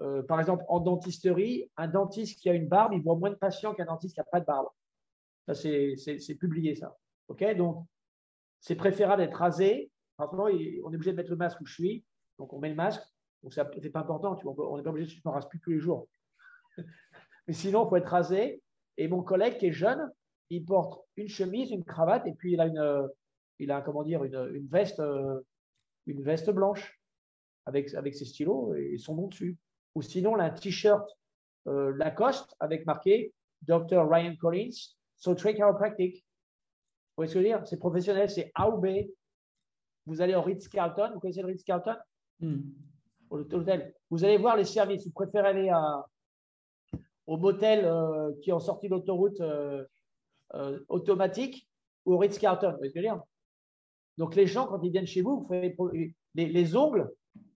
euh, 0.00 0.22
par 0.22 0.38
exemple, 0.38 0.64
en 0.68 0.80
dentisterie, 0.80 1.70
un 1.76 1.88
dentiste 1.88 2.40
qui 2.40 2.48
a 2.48 2.54
une 2.54 2.68
barbe, 2.68 2.92
il 2.92 3.02
voit 3.02 3.16
moins 3.16 3.30
de 3.30 3.34
patients 3.34 3.74
qu'un 3.74 3.84
dentiste 3.84 4.14
qui 4.14 4.20
n'a 4.20 4.26
pas 4.30 4.40
de 4.40 4.46
barbe. 4.46 4.68
C'est 5.52 6.36
publié, 6.38 6.74
ça. 6.74 6.96
Donc, 7.56 7.84
c'est 8.60 8.76
préférable 8.76 9.22
d'être 9.22 9.36
rasé. 9.36 9.90
Maintenant, 10.18 10.44
on 10.44 10.48
est 10.48 10.80
obligé 10.82 11.12
de 11.12 11.16
mettre 11.16 11.30
le 11.30 11.36
masque 11.36 11.60
où 11.60 11.66
je 11.66 11.74
suis. 11.74 12.04
Donc, 12.38 12.52
on 12.52 12.58
met 12.58 12.68
le 12.68 12.74
masque. 12.74 13.02
Donc, 13.42 13.54
ce 13.54 13.60
n'est 13.60 13.90
pas 13.90 14.00
important. 14.00 14.34
Tu 14.36 14.46
on 14.46 14.76
n'est 14.76 14.82
pas 14.82 14.90
obligé, 14.90 15.14
ne 15.24 15.30
me 15.30 15.32
rase 15.32 15.48
plus 15.48 15.60
tous 15.60 15.70
les 15.70 15.78
jours. 15.78 16.08
Mais 17.46 17.52
sinon, 17.52 17.86
il 17.86 17.88
faut 17.88 17.96
être 17.96 18.08
rasé. 18.08 18.62
Et 18.96 19.08
mon 19.08 19.22
collègue 19.22 19.58
qui 19.58 19.66
est 19.66 19.72
jeune, 19.72 20.10
il 20.50 20.64
porte 20.64 21.04
une 21.16 21.28
chemise, 21.28 21.70
une 21.70 21.84
cravate, 21.84 22.26
et 22.26 22.32
puis 22.32 22.54
il 22.54 22.60
a 22.60 22.66
une, 22.66 23.08
il 23.58 23.70
a 23.70 23.80
comment 23.80 24.02
dire, 24.02 24.24
une, 24.24 24.66
veste, 24.68 25.00
une 26.06 26.22
veste 26.22 26.50
blanche 26.50 26.98
avec, 27.66 27.88
ses 27.88 28.24
stylos 28.24 28.74
et 28.74 28.98
son 28.98 29.14
nom 29.14 29.28
dessus 29.28 29.56
ou 29.94 30.02
sinon 30.02 30.38
un 30.38 30.50
t-shirt 30.50 31.10
euh, 31.66 31.92
Lacoste 31.96 32.54
avec 32.60 32.86
marqué 32.86 33.34
Dr. 33.62 34.08
Ryan 34.08 34.36
Collins, 34.36 34.94
So 35.16 35.34
Chiropractic. 35.34 36.24
Vous 37.18 37.24
voyez 37.24 37.30
ce 37.30 37.34
que 37.34 37.40
je 37.40 37.48
veux 37.48 37.58
dire? 37.58 37.66
C'est 37.66 37.78
professionnel, 37.78 38.30
c'est 38.30 38.52
A 38.54 38.70
ou 38.70 38.78
B. 38.78 38.86
Vous 40.06 40.20
allez 40.20 40.36
au 40.36 40.40
Ritz-Carlton, 40.40 41.10
vous 41.14 41.18
connaissez 41.18 41.40
le 41.40 41.48
Ritz-Carlton 41.48 41.96
hmm. 42.38 42.60
Vous 44.08 44.24
allez 44.24 44.38
voir 44.38 44.56
les 44.56 44.64
services. 44.64 45.04
Vous 45.04 45.10
préférez 45.10 45.48
aller 45.48 45.68
à, 45.68 46.06
au 47.26 47.36
motel 47.36 47.86
euh, 47.86 48.30
qui 48.40 48.52
ont 48.52 48.60
sorti 48.60 48.86
l'autoroute 48.86 49.40
euh, 49.40 49.84
automatique 50.88 51.68
ou 52.04 52.14
au 52.14 52.18
Ritz-Carlton. 52.18 52.70
Vous 52.70 52.76
voyez 52.76 52.90
ce 52.90 52.94
que 52.94 53.00
je 53.00 53.08
veux 53.08 53.14
dire? 53.14 53.22
Donc 54.16 54.36
les 54.36 54.46
gens, 54.46 54.68
quand 54.68 54.80
ils 54.84 54.92
viennent 54.92 55.04
chez 55.08 55.22
vous, 55.22 55.40
vous 55.40 55.48
faites 55.48 55.76
les, 56.34 56.46
les 56.46 56.76
ongles, 56.76 57.10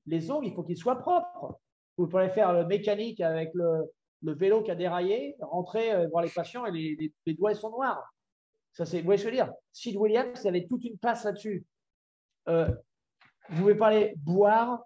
les 0.07 0.33
ongles, 0.33 0.47
il 0.47 0.55
faut 0.55 0.65
qu'ils 0.65 0.77
soient 0.77 0.99
propres. 0.99 1.61
Vous 1.97 2.09
pourrez 2.09 2.31
faire 2.31 2.53
le 2.53 2.67
mécanique 2.67 3.21
avec 3.21 3.53
le, 3.55 3.89
vélo 4.23 4.65
qui 4.65 4.73
a 4.73 4.75
déraillé, 4.75 5.37
rentrer, 5.41 5.93
euh, 5.93 6.09
voir 6.09 6.25
les 6.25 6.31
patients 6.31 6.67
et 6.67 6.73
les, 6.73 7.35
doigts 7.35 7.55
sont 7.55 7.71
noirs. 7.71 8.12
Ça, 8.73 8.85
vous 8.85 9.03
voyez 9.03 9.19
ce 9.19 9.25
que 9.25 9.31
je 9.31 9.37
veux 9.37 9.45
dire? 9.45 9.53
Sid 9.73 9.97
Williams 9.97 10.47
avait 10.47 10.67
toute 10.67 10.85
une 10.85 10.97
place 10.97 11.25
là-dessus. 11.25 11.67
Euh, 12.49 12.69
vous 13.51 13.61
pouvez 13.61 13.75
pas 13.75 13.89
aller 13.89 14.15
boire 14.17 14.85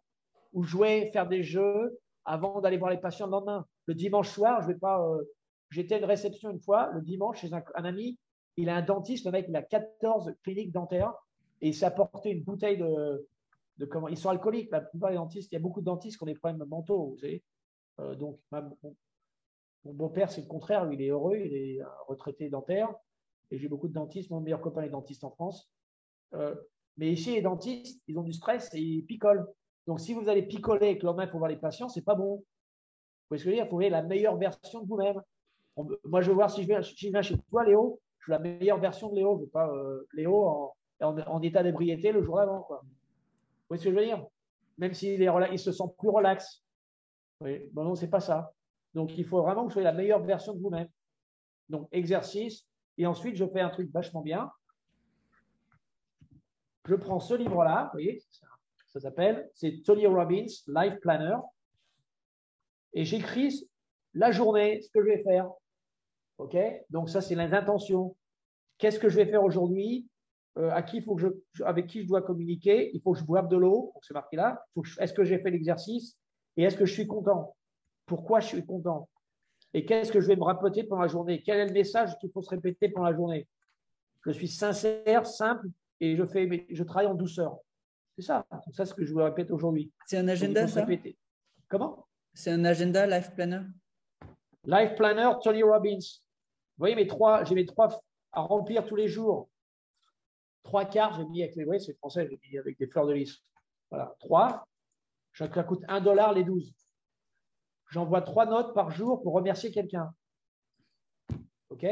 ou 0.52 0.64
jouer, 0.64 1.10
faire 1.12 1.28
des 1.28 1.42
jeux 1.42 1.98
avant 2.24 2.60
d'aller 2.60 2.78
voir 2.78 2.90
les 2.90 2.98
patients 2.98 3.26
le 3.26 3.32
lendemain. 3.32 3.64
Le 3.86 3.94
dimanche 3.94 4.30
soir, 4.30 4.60
je 4.62 4.68
vais 4.68 4.78
pas. 4.78 5.06
Euh, 5.06 5.22
j'étais 5.70 5.94
à 5.94 5.98
une 5.98 6.04
réception 6.04 6.50
une 6.50 6.60
fois, 6.60 6.90
le 6.92 7.00
dimanche, 7.00 7.40
chez 7.40 7.50
un, 7.52 7.84
ami. 7.84 8.18
Il 8.56 8.68
a 8.68 8.76
un 8.76 8.82
dentiste, 8.82 9.26
le 9.26 9.32
mec, 9.32 9.46
il 9.48 9.56
a 9.56 9.62
14 9.62 10.34
cliniques 10.42 10.72
dentaires 10.72 11.14
et 11.60 11.68
il 11.68 11.74
s'est 11.74 11.84
apporté 11.84 12.30
une 12.30 12.42
bouteille 12.42 12.78
de, 12.78 13.86
comment 13.88 14.08
ils 14.08 14.16
sont 14.16 14.30
alcooliques. 14.30 14.70
La 14.72 14.80
plupart 14.80 15.10
des 15.10 15.16
dentistes, 15.16 15.52
il 15.52 15.54
y 15.54 15.58
a 15.58 15.60
beaucoup 15.60 15.80
de 15.80 15.86
dentistes 15.86 16.16
qui 16.16 16.22
ont 16.24 16.26
des 16.26 16.34
problèmes 16.34 16.66
mentaux, 16.66 17.16
vous. 17.20 17.28
Euh, 18.00 18.14
donc, 18.14 18.40
mon, 18.50 19.92
beau-père, 19.92 20.30
c'est 20.30 20.40
le 20.40 20.48
contraire. 20.48 20.90
il 20.90 21.00
est 21.02 21.08
heureux, 21.08 21.36
il 21.36 21.54
est 21.54 21.78
retraité 22.08 22.48
dentaire. 22.48 22.92
Et 23.50 23.58
j'ai 23.58 23.68
beaucoup 23.68 23.88
de 23.88 23.92
dentistes. 23.92 24.30
Mon 24.30 24.40
meilleur 24.40 24.60
copain 24.60 24.82
est 24.82 24.90
dentiste 24.90 25.24
en 25.24 25.30
France. 25.30 25.70
Euh, 26.34 26.54
mais 26.96 27.12
ici, 27.12 27.34
les 27.34 27.42
dentistes, 27.42 28.02
ils 28.08 28.18
ont 28.18 28.22
du 28.22 28.32
stress 28.32 28.72
et 28.74 28.80
ils 28.80 29.04
picolent. 29.04 29.46
Donc, 29.86 30.00
si 30.00 30.14
vous 30.14 30.28
allez 30.28 30.42
picoler 30.42 30.88
avec 30.88 31.02
le 31.02 31.06
lendemain 31.06 31.26
pour 31.26 31.38
voir 31.38 31.50
les 31.50 31.56
patients, 31.56 31.88
c'est 31.88 32.02
pas 32.02 32.14
bon. 32.14 32.36
Vous 32.36 32.44
voyez 33.28 33.38
ce 33.38 33.44
que 33.44 33.50
je 33.50 33.50
veux 33.50 33.56
dire? 33.56 33.66
Il 33.66 33.70
faut 33.70 33.80
la 33.80 34.02
meilleure 34.02 34.36
version 34.36 34.82
de 34.82 34.88
vous-même. 34.88 35.20
Moi, 36.04 36.22
je 36.22 36.28
veux 36.28 36.34
voir 36.34 36.50
si 36.50 36.62
je 36.62 36.66
viens, 36.66 37.22
chez 37.22 37.36
toi, 37.50 37.64
Léo, 37.64 38.00
je 38.20 38.30
veux 38.30 38.32
la 38.32 38.38
meilleure 38.38 38.78
version 38.78 39.10
de 39.10 39.16
Léo. 39.16 39.36
Je 39.38 39.44
veux 39.44 39.50
pas 39.50 39.68
euh, 39.68 40.06
Léo 40.14 40.74
en, 41.00 41.42
état 41.42 41.62
d'ébriété 41.62 42.12
le 42.12 42.22
jour 42.22 42.36
d'avant. 42.36 42.66
Vous 42.68 42.76
voyez 43.68 43.80
ce 43.80 43.84
que 43.84 43.90
je 43.90 43.96
veux 43.96 44.04
dire? 44.04 44.24
Même 44.78 44.94
s'il 44.94 45.20
il 45.20 45.58
se 45.58 45.72
sent 45.72 45.84
plus 45.98 46.08
relax. 46.08 46.62
Oui, 47.40 47.68
bon, 47.72 47.84
non, 47.84 47.94
c'est 47.94 48.08
pas 48.08 48.20
ça. 48.20 48.52
Donc, 48.94 49.16
il 49.16 49.24
faut 49.24 49.42
vraiment 49.42 49.62
que 49.62 49.66
vous 49.66 49.72
soyez 49.72 49.84
la 49.84 49.92
meilleure 49.92 50.22
version 50.22 50.54
de 50.54 50.60
vous-même. 50.60 50.88
Donc, 51.68 51.88
exercice. 51.92 52.64
Et 52.98 53.06
ensuite, 53.06 53.36
je 53.36 53.46
fais 53.46 53.60
un 53.60 53.68
truc 53.68 53.90
vachement 53.90 54.22
bien. 54.22 54.50
Je 56.86 56.94
prends 56.94 57.20
ce 57.20 57.34
livre-là, 57.34 57.84
vous 57.84 57.92
voyez, 57.92 58.22
ça, 58.86 59.00
s'appelle, 59.00 59.50
c'est 59.54 59.82
Tony 59.84 60.06
Robbins, 60.06 60.46
Life 60.68 61.00
Planner. 61.00 61.36
Et 62.94 63.04
j'écris 63.04 63.68
la 64.14 64.30
journée, 64.30 64.80
ce 64.80 64.90
que 64.90 65.02
je 65.02 65.06
vais 65.06 65.22
faire. 65.22 65.50
OK? 66.38 66.56
Donc, 66.90 67.10
ça, 67.10 67.20
c'est 67.20 67.34
les 67.34 67.52
intentions. 67.52 68.16
Qu'est-ce 68.78 68.98
que 68.98 69.08
je 69.08 69.16
vais 69.16 69.26
faire 69.26 69.42
aujourd'hui? 69.42 70.06
Euh, 70.58 70.70
à 70.70 70.82
qui 70.82 71.02
faut 71.02 71.16
que 71.16 71.22
je, 71.52 71.62
avec 71.64 71.86
qui 71.86 72.02
je 72.02 72.06
dois 72.06 72.22
communiquer, 72.22 72.90
il 72.94 73.02
faut 73.02 73.12
que 73.12 73.18
je 73.18 73.24
boive 73.24 73.48
de 73.48 73.58
l'eau, 73.58 73.92
c'est 74.00 74.14
marqué 74.14 74.36
là. 74.36 74.64
Est-ce 74.98 75.12
que 75.12 75.22
j'ai 75.22 75.38
fait 75.38 75.50
l'exercice? 75.50 76.16
Et 76.56 76.62
est-ce 76.62 76.78
que 76.78 76.86
je 76.86 76.94
suis 76.94 77.06
content? 77.06 77.54
Pourquoi 78.06 78.40
je 78.40 78.46
suis 78.46 78.64
content? 78.64 79.06
Et 79.74 79.84
qu'est-ce 79.84 80.12
que 80.12 80.20
je 80.20 80.26
vais 80.26 80.36
me 80.36 80.44
rapoter 80.44 80.84
pendant 80.84 81.02
la 81.02 81.08
journée? 81.08 81.42
Quel 81.44 81.60
est 81.60 81.66
le 81.66 81.72
message 81.72 82.16
qu'il 82.18 82.30
faut 82.30 82.42
se 82.42 82.50
répéter 82.50 82.88
pendant 82.88 83.08
la 83.08 83.16
journée? 83.16 83.46
Je 84.24 84.30
suis 84.30 84.48
sincère, 84.48 85.26
simple 85.26 85.68
et 86.00 86.16
je, 86.16 86.24
fais, 86.24 86.66
je 86.70 86.82
travaille 86.82 87.06
en 87.06 87.14
douceur. 87.14 87.58
C'est 88.16 88.24
ça. 88.24 88.46
C'est 88.72 88.84
ce 88.84 88.94
que 88.94 89.04
je 89.04 89.12
vous 89.12 89.22
répète 89.22 89.50
aujourd'hui. 89.50 89.92
C'est 90.06 90.18
un 90.18 90.28
agenda, 90.28 90.66
ça? 90.66 90.86
Comment? 91.68 92.06
C'est 92.32 92.50
un 92.50 92.64
agenda, 92.64 93.06
Life 93.06 93.34
Planner? 93.34 93.62
Life 94.64 94.94
Planner, 94.96 95.30
Tony 95.42 95.62
Robbins. 95.62 95.98
Vous 95.98 96.78
voyez, 96.78 96.94
mes 96.94 97.06
trois, 97.06 97.44
j'ai 97.44 97.54
mes 97.54 97.66
trois 97.66 98.02
à 98.32 98.40
remplir 98.40 98.84
tous 98.86 98.96
les 98.96 99.08
jours. 99.08 99.48
Trois 100.62 100.84
quarts, 100.84 101.14
j'ai 101.16 101.24
mis 101.26 101.42
avec 101.42 101.54
les 101.56 101.64
oui, 101.64 101.80
c'est 101.80 101.94
français, 101.94 102.26
j'ai 102.28 102.40
mis 102.50 102.58
avec 102.58 102.78
des 102.78 102.86
fleurs 102.86 103.06
de 103.06 103.12
lys. 103.12 103.40
Voilà, 103.90 104.14
trois. 104.18 104.66
Ça 105.34 105.48
coûte 105.48 105.84
un 105.88 106.00
dollar 106.00 106.32
les 106.32 106.44
12. 106.44 106.74
J'envoie 107.88 108.22
trois 108.22 108.46
notes 108.46 108.74
par 108.74 108.90
jour 108.90 109.22
pour 109.22 109.34
remercier 109.34 109.70
quelqu'un. 109.70 110.12
OK? 111.70 111.86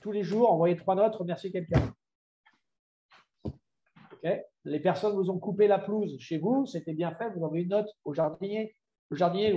Tous 0.00 0.12
les 0.12 0.22
jours, 0.22 0.50
envoyez 0.50 0.76
trois 0.76 0.94
notes, 0.94 1.14
remerciez 1.16 1.50
quelqu'un. 1.50 1.92
Les 4.66 4.80
personnes 4.80 5.14
vous 5.14 5.30
ont 5.30 5.38
coupé 5.38 5.68
la 5.68 5.78
pelouse 5.78 6.18
chez 6.18 6.38
vous, 6.38 6.66
c'était 6.66 6.92
bien 6.92 7.14
fait, 7.14 7.30
vous 7.30 7.44
envoyez 7.44 7.62
une 7.62 7.70
note 7.70 7.88
au 8.04 8.12
jardinier. 8.12 8.74
Le 9.10 9.16
jardinier, 9.16 9.54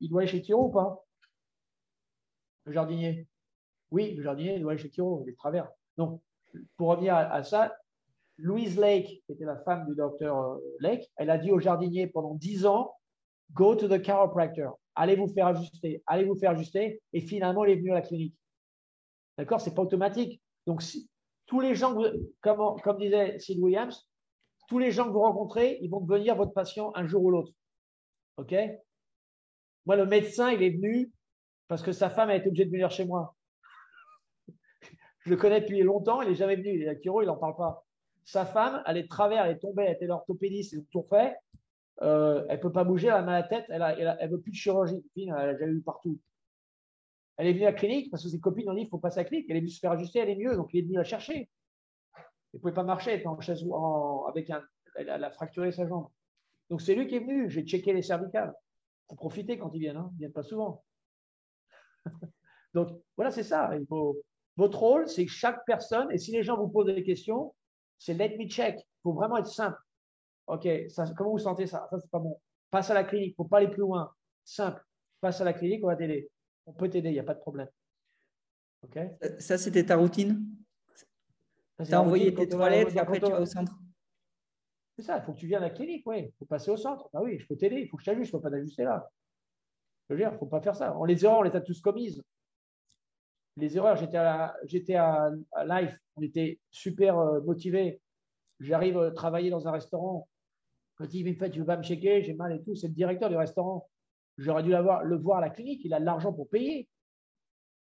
il 0.00 0.10
doit, 0.10 0.20
aller 0.20 0.30
chez 0.30 0.42
Thiro 0.42 0.66
ou 0.66 0.70
pas? 0.70 1.02
Le 2.66 2.72
jardinier? 2.72 3.26
Oui, 3.90 4.14
le 4.14 4.22
jardinier, 4.22 4.56
il 4.56 4.60
doit 4.60 4.72
aller 4.72 4.80
chez 4.80 4.90
Thiro, 4.90 5.22
il 5.24 5.30
est 5.30 5.36
travers. 5.36 5.70
Donc, 5.96 6.20
pour 6.76 6.88
revenir 6.88 7.14
à, 7.14 7.42
ça, 7.44 7.74
Louise 8.36 8.78
Lake, 8.78 9.22
qui 9.24 9.32
était 9.32 9.46
la 9.46 9.56
femme 9.56 9.86
du 9.86 9.94
docteur 9.94 10.38
euh, 10.38 10.58
Lake, 10.80 11.10
elle 11.16 11.30
a 11.30 11.38
dit 11.38 11.50
au 11.50 11.58
jardinier 11.58 12.06
pendant 12.06 12.34
dix 12.34 12.66
ans, 12.66 12.94
go 13.54 13.74
to 13.74 13.88
the 13.88 14.00
chiropractor, 14.00 14.78
allez 14.94 15.16
vous 15.16 15.28
faire 15.28 15.48
ajuster, 15.48 16.02
allez 16.06 16.24
vous 16.24 16.36
faire 16.36 16.52
ajuster, 16.52 17.00
et 17.12 17.20
finalement, 17.20 17.64
elle 17.64 17.72
est 17.72 17.76
venue 17.76 17.92
à 17.92 17.96
la 17.96 18.02
clinique. 18.02 18.34
D'accord? 19.38 19.60
Ce 19.60 19.68
n'est 19.68 19.74
pas 19.74 19.82
automatique. 19.82 20.40
Donc, 20.66 20.82
tous 21.46 21.60
les 21.60 21.74
gens, 21.74 21.96
comme, 22.40 22.80
comme 22.82 22.98
disait 22.98 23.38
Sid 23.38 23.58
Williams, 23.58 24.08
tous 24.68 24.78
les 24.78 24.90
gens 24.90 25.06
que 25.06 25.10
vous 25.10 25.20
rencontrez, 25.20 25.78
ils 25.82 25.90
vont 25.90 26.00
devenir 26.00 26.36
votre 26.36 26.52
patient 26.52 26.92
un 26.94 27.06
jour 27.06 27.22
ou 27.24 27.30
l'autre. 27.30 27.52
OK? 28.36 28.54
Moi, 29.86 29.96
le 29.96 30.06
médecin, 30.06 30.50
il 30.50 30.62
est 30.62 30.70
venu 30.70 31.10
parce 31.68 31.82
que 31.82 31.92
sa 31.92 32.10
femme 32.10 32.30
a 32.30 32.36
été 32.36 32.48
obligée 32.48 32.66
de 32.66 32.70
venir 32.70 32.90
chez 32.90 33.04
moi. 33.04 33.34
Je 35.20 35.30
le 35.30 35.36
connais 35.36 35.60
depuis 35.60 35.82
longtemps, 35.82 36.22
il 36.22 36.28
n'est 36.28 36.34
jamais 36.34 36.56
venu. 36.56 36.74
Il 36.74 36.82
est 36.82 36.88
à 36.88 36.94
Kiro, 36.94 37.22
il 37.22 37.26
n'en 37.26 37.36
parle 37.36 37.56
pas. 37.56 37.84
Sa 38.24 38.46
femme, 38.46 38.82
elle 38.86 38.98
est 38.98 39.02
de 39.02 39.08
travers, 39.08 39.44
elle 39.44 39.56
est 39.56 39.58
tombée, 39.58 39.84
elle 39.84 39.94
était 39.94 40.06
l'orthopédiste, 40.06 40.70
c'est 40.70 40.90
tout 40.90 41.04
fait. 41.08 41.36
Euh, 42.00 42.44
elle 42.48 42.56
ne 42.56 42.62
peut 42.62 42.72
pas 42.72 42.84
bouger, 42.84 43.08
elle 43.08 43.14
a 43.14 43.22
mal 43.22 43.34
à 43.34 43.40
la 43.42 43.48
tête, 43.48 43.66
elle 43.68 43.80
ne 43.80 44.28
veut 44.28 44.40
plus 44.40 44.50
de 44.50 44.56
chirurgie. 44.56 45.04
Elle 45.16 45.30
a 45.30 45.52
déjà 45.52 45.66
eu 45.66 45.80
partout. 45.82 46.18
Elle 47.36 47.48
est 47.48 47.52
venue 47.52 47.64
à 47.64 47.70
la 47.70 47.76
clinique 47.76 48.10
parce 48.10 48.22
que 48.22 48.28
ses 48.28 48.40
copines 48.40 48.68
ont 48.70 48.74
dit 48.74 48.82
il 48.82 48.88
faut 48.88 48.98
passer 48.98 49.20
à 49.20 49.22
la 49.22 49.28
clinique. 49.28 49.46
Elle 49.48 49.56
est 49.56 49.60
venue 49.60 49.70
se 49.70 49.78
faire 49.78 49.92
ajuster, 49.92 50.20
elle 50.20 50.30
est 50.30 50.36
mieux, 50.36 50.56
donc 50.56 50.70
il 50.72 50.80
est 50.80 50.82
venu 50.82 50.94
la 50.94 51.04
chercher. 51.04 51.48
Il 52.52 52.56
ne 52.56 52.60
pouvait 52.60 52.74
pas 52.74 52.84
marcher, 52.84 53.12
elle 53.12 53.20
était 53.20 53.28
en 53.28 53.40
chaise 53.40 53.64
avec 54.28 54.50
un. 54.50 54.62
Elle, 54.94 55.08
a 55.08 55.30
fracturé 55.30 55.72
sa 55.72 55.86
jambe. 55.86 56.08
Donc 56.68 56.82
c'est 56.82 56.94
lui 56.94 57.06
qui 57.06 57.16
est 57.16 57.20
venu. 57.20 57.48
J'ai 57.50 57.64
checké 57.64 57.92
les 57.92 58.02
cervicales. 58.02 58.54
Pour 59.08 59.16
profiter 59.16 59.58
quand 59.58 59.70
ils 59.74 59.80
viennent. 59.80 59.96
Hein. 59.96 60.08
Ils 60.12 60.14
ne 60.14 60.18
viennent 60.18 60.32
pas 60.32 60.42
souvent. 60.42 60.84
donc 62.74 62.88
voilà, 63.16 63.30
c'est 63.30 63.42
ça. 63.42 63.70
Votre 64.56 64.78
rôle, 64.78 65.08
c'est 65.08 65.24
que 65.24 65.32
chaque 65.32 65.64
personne, 65.64 66.10
et 66.12 66.18
si 66.18 66.30
les 66.30 66.42
gens 66.42 66.58
vous 66.58 66.68
posent 66.68 66.86
des 66.86 67.02
questions, 67.02 67.54
c'est 67.98 68.14
let 68.14 68.36
me 68.36 68.46
check. 68.46 68.78
Il 68.78 69.02
faut 69.02 69.12
vraiment 69.12 69.38
être 69.38 69.46
simple. 69.46 69.78
OK, 70.46 70.68
comment 71.16 71.30
vous 71.30 71.38
sentez 71.38 71.66
ça? 71.66 71.86
Ça, 71.90 71.98
c'est 71.98 72.10
pas 72.10 72.18
bon. 72.18 72.40
Passe 72.70 72.90
à 72.90 72.94
la 72.94 73.04
clinique, 73.04 73.28
il 73.28 73.32
ne 73.32 73.36
faut 73.36 73.44
pas 73.44 73.58
aller 73.58 73.68
plus 73.68 73.80
loin. 73.80 74.12
Simple. 74.44 74.84
Passe 75.20 75.40
à 75.40 75.44
la 75.44 75.52
clinique, 75.52 75.84
on 75.84 75.88
va 75.88 75.96
t'aider. 75.96 76.30
On 76.66 76.72
peut 76.72 76.88
t'aider, 76.88 77.10
il 77.10 77.14
n'y 77.14 77.20
a 77.20 77.24
pas 77.24 77.34
de 77.34 77.40
problème. 77.40 77.68
OK? 78.82 78.98
Ça, 79.38 79.58
c'était 79.58 79.84
ta 79.84 79.96
routine? 79.96 80.44
Tu 81.84 81.92
as 81.94 82.00
envoyé 82.00 82.34
tes 82.34 82.48
toilettes 82.48 82.94
et 82.94 82.98
après 82.98 83.20
tu 83.20 83.30
vas 83.30 83.40
au 83.40 83.46
centre? 83.46 83.76
C'est 84.96 85.02
ça, 85.02 85.18
il 85.18 85.22
faut 85.22 85.32
que 85.32 85.38
tu 85.38 85.46
viennes 85.46 85.62
à 85.62 85.68
la 85.68 85.70
clinique, 85.70 86.02
oui. 86.06 86.26
Il 86.26 86.32
faut 86.38 86.44
passer 86.44 86.70
au 86.70 86.76
centre. 86.76 87.08
Ah 87.14 87.22
oui, 87.22 87.38
je 87.38 87.46
peux 87.46 87.56
t'aider, 87.56 87.76
il 87.76 87.88
faut 87.88 87.96
que 87.96 88.02
je 88.02 88.10
t'ajuste, 88.10 88.30
je 88.30 88.36
ne 88.36 88.40
peux 88.40 88.42
pas 88.42 88.50
t'ajuster 88.50 88.84
là. 88.84 89.10
Je 90.08 90.14
veux 90.14 90.18
dire, 90.18 90.28
il 90.28 90.34
ne 90.34 90.38
faut 90.38 90.46
pas 90.46 90.60
faire 90.60 90.76
ça. 90.76 90.96
On 90.98 91.04
les 91.04 91.24
erreurs, 91.24 91.38
on 91.38 91.42
les 91.42 91.56
a 91.56 91.60
tous 91.60 91.80
commises. 91.80 92.22
Les 93.56 93.76
erreurs, 93.76 93.96
j'étais 93.96 94.18
à, 94.18 94.54
j'étais 94.64 94.94
à, 94.94 95.30
Life, 95.64 95.98
on 96.16 96.22
était 96.22 96.60
super 96.70 97.18
euh, 97.18 97.40
motivés. 97.40 98.00
J'arrive 98.60 98.98
à 98.98 99.10
travailler 99.10 99.50
dans 99.50 99.66
un 99.66 99.72
restaurant. 99.72 100.28
Quand 101.02 101.12
il 101.12 101.26
me 101.26 101.34
fait, 101.34 101.50
tu 101.50 101.58
veux 101.58 101.66
pas 101.66 101.76
me 101.76 101.82
checker, 101.82 102.22
j'ai 102.22 102.34
mal 102.34 102.52
et 102.52 102.62
tout. 102.62 102.76
C'est 102.76 102.86
le 102.86 102.94
directeur 102.94 103.28
du 103.28 103.34
restaurant. 103.34 103.88
J'aurais 104.38 104.62
dû 104.62 104.70
le 104.70 105.16
voir 105.16 105.38
à 105.38 105.40
la 105.40 105.50
clinique, 105.50 105.80
il 105.84 105.92
a 105.92 105.98
de 105.98 106.04
l'argent 106.04 106.32
pour 106.32 106.48
payer. 106.48 106.88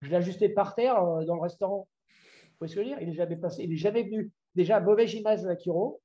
Je 0.02 0.10
l'ai 0.10 0.16
ajusté 0.16 0.50
par 0.50 0.74
terre 0.74 1.00
euh, 1.04 1.24
dans 1.26 1.36
le 1.36 1.42
restaurant. 1.42 1.88
Vous 2.10 2.56
voyez 2.58 2.72
ce 2.72 2.76
que 2.76 2.84
je 2.84 2.90
veux 2.90 2.96
dire? 2.96 3.02
Il 3.02 3.10
n'est 3.10 3.16
jamais 3.16 3.36
passé, 3.36 3.64
il 3.64 3.70
n'est 3.70 3.76
jamais 3.76 4.02
venu. 4.02 4.32
Déjà, 4.56 4.80
mauvaise 4.80 5.14
image 5.14 5.44
de 5.44 5.50
la 5.50 5.56
chiro. 5.56 6.02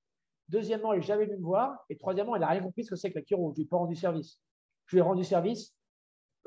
Deuxièmement, 0.50 0.92
il 0.92 1.00
n'est 1.00 1.06
jamais 1.06 1.24
venu 1.24 1.38
me 1.38 1.42
voir. 1.42 1.86
Et 1.88 1.96
troisièmement, 1.96 2.36
il 2.36 2.40
n'a 2.40 2.48
rien 2.48 2.60
compris 2.60 2.84
ce 2.84 2.90
que 2.90 2.96
c'est 2.96 3.10
que 3.10 3.18
la 3.18 3.24
chiro. 3.24 3.48
Je 3.48 3.52
ne 3.52 3.56
lui 3.56 3.62
ai 3.62 3.66
pas 3.66 3.78
rendu 3.78 3.96
service. 3.96 4.38
Je 4.84 4.96
lui 4.96 4.98
ai 4.98 5.02
rendu 5.02 5.24
service 5.24 5.74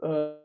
euh, 0.03 0.37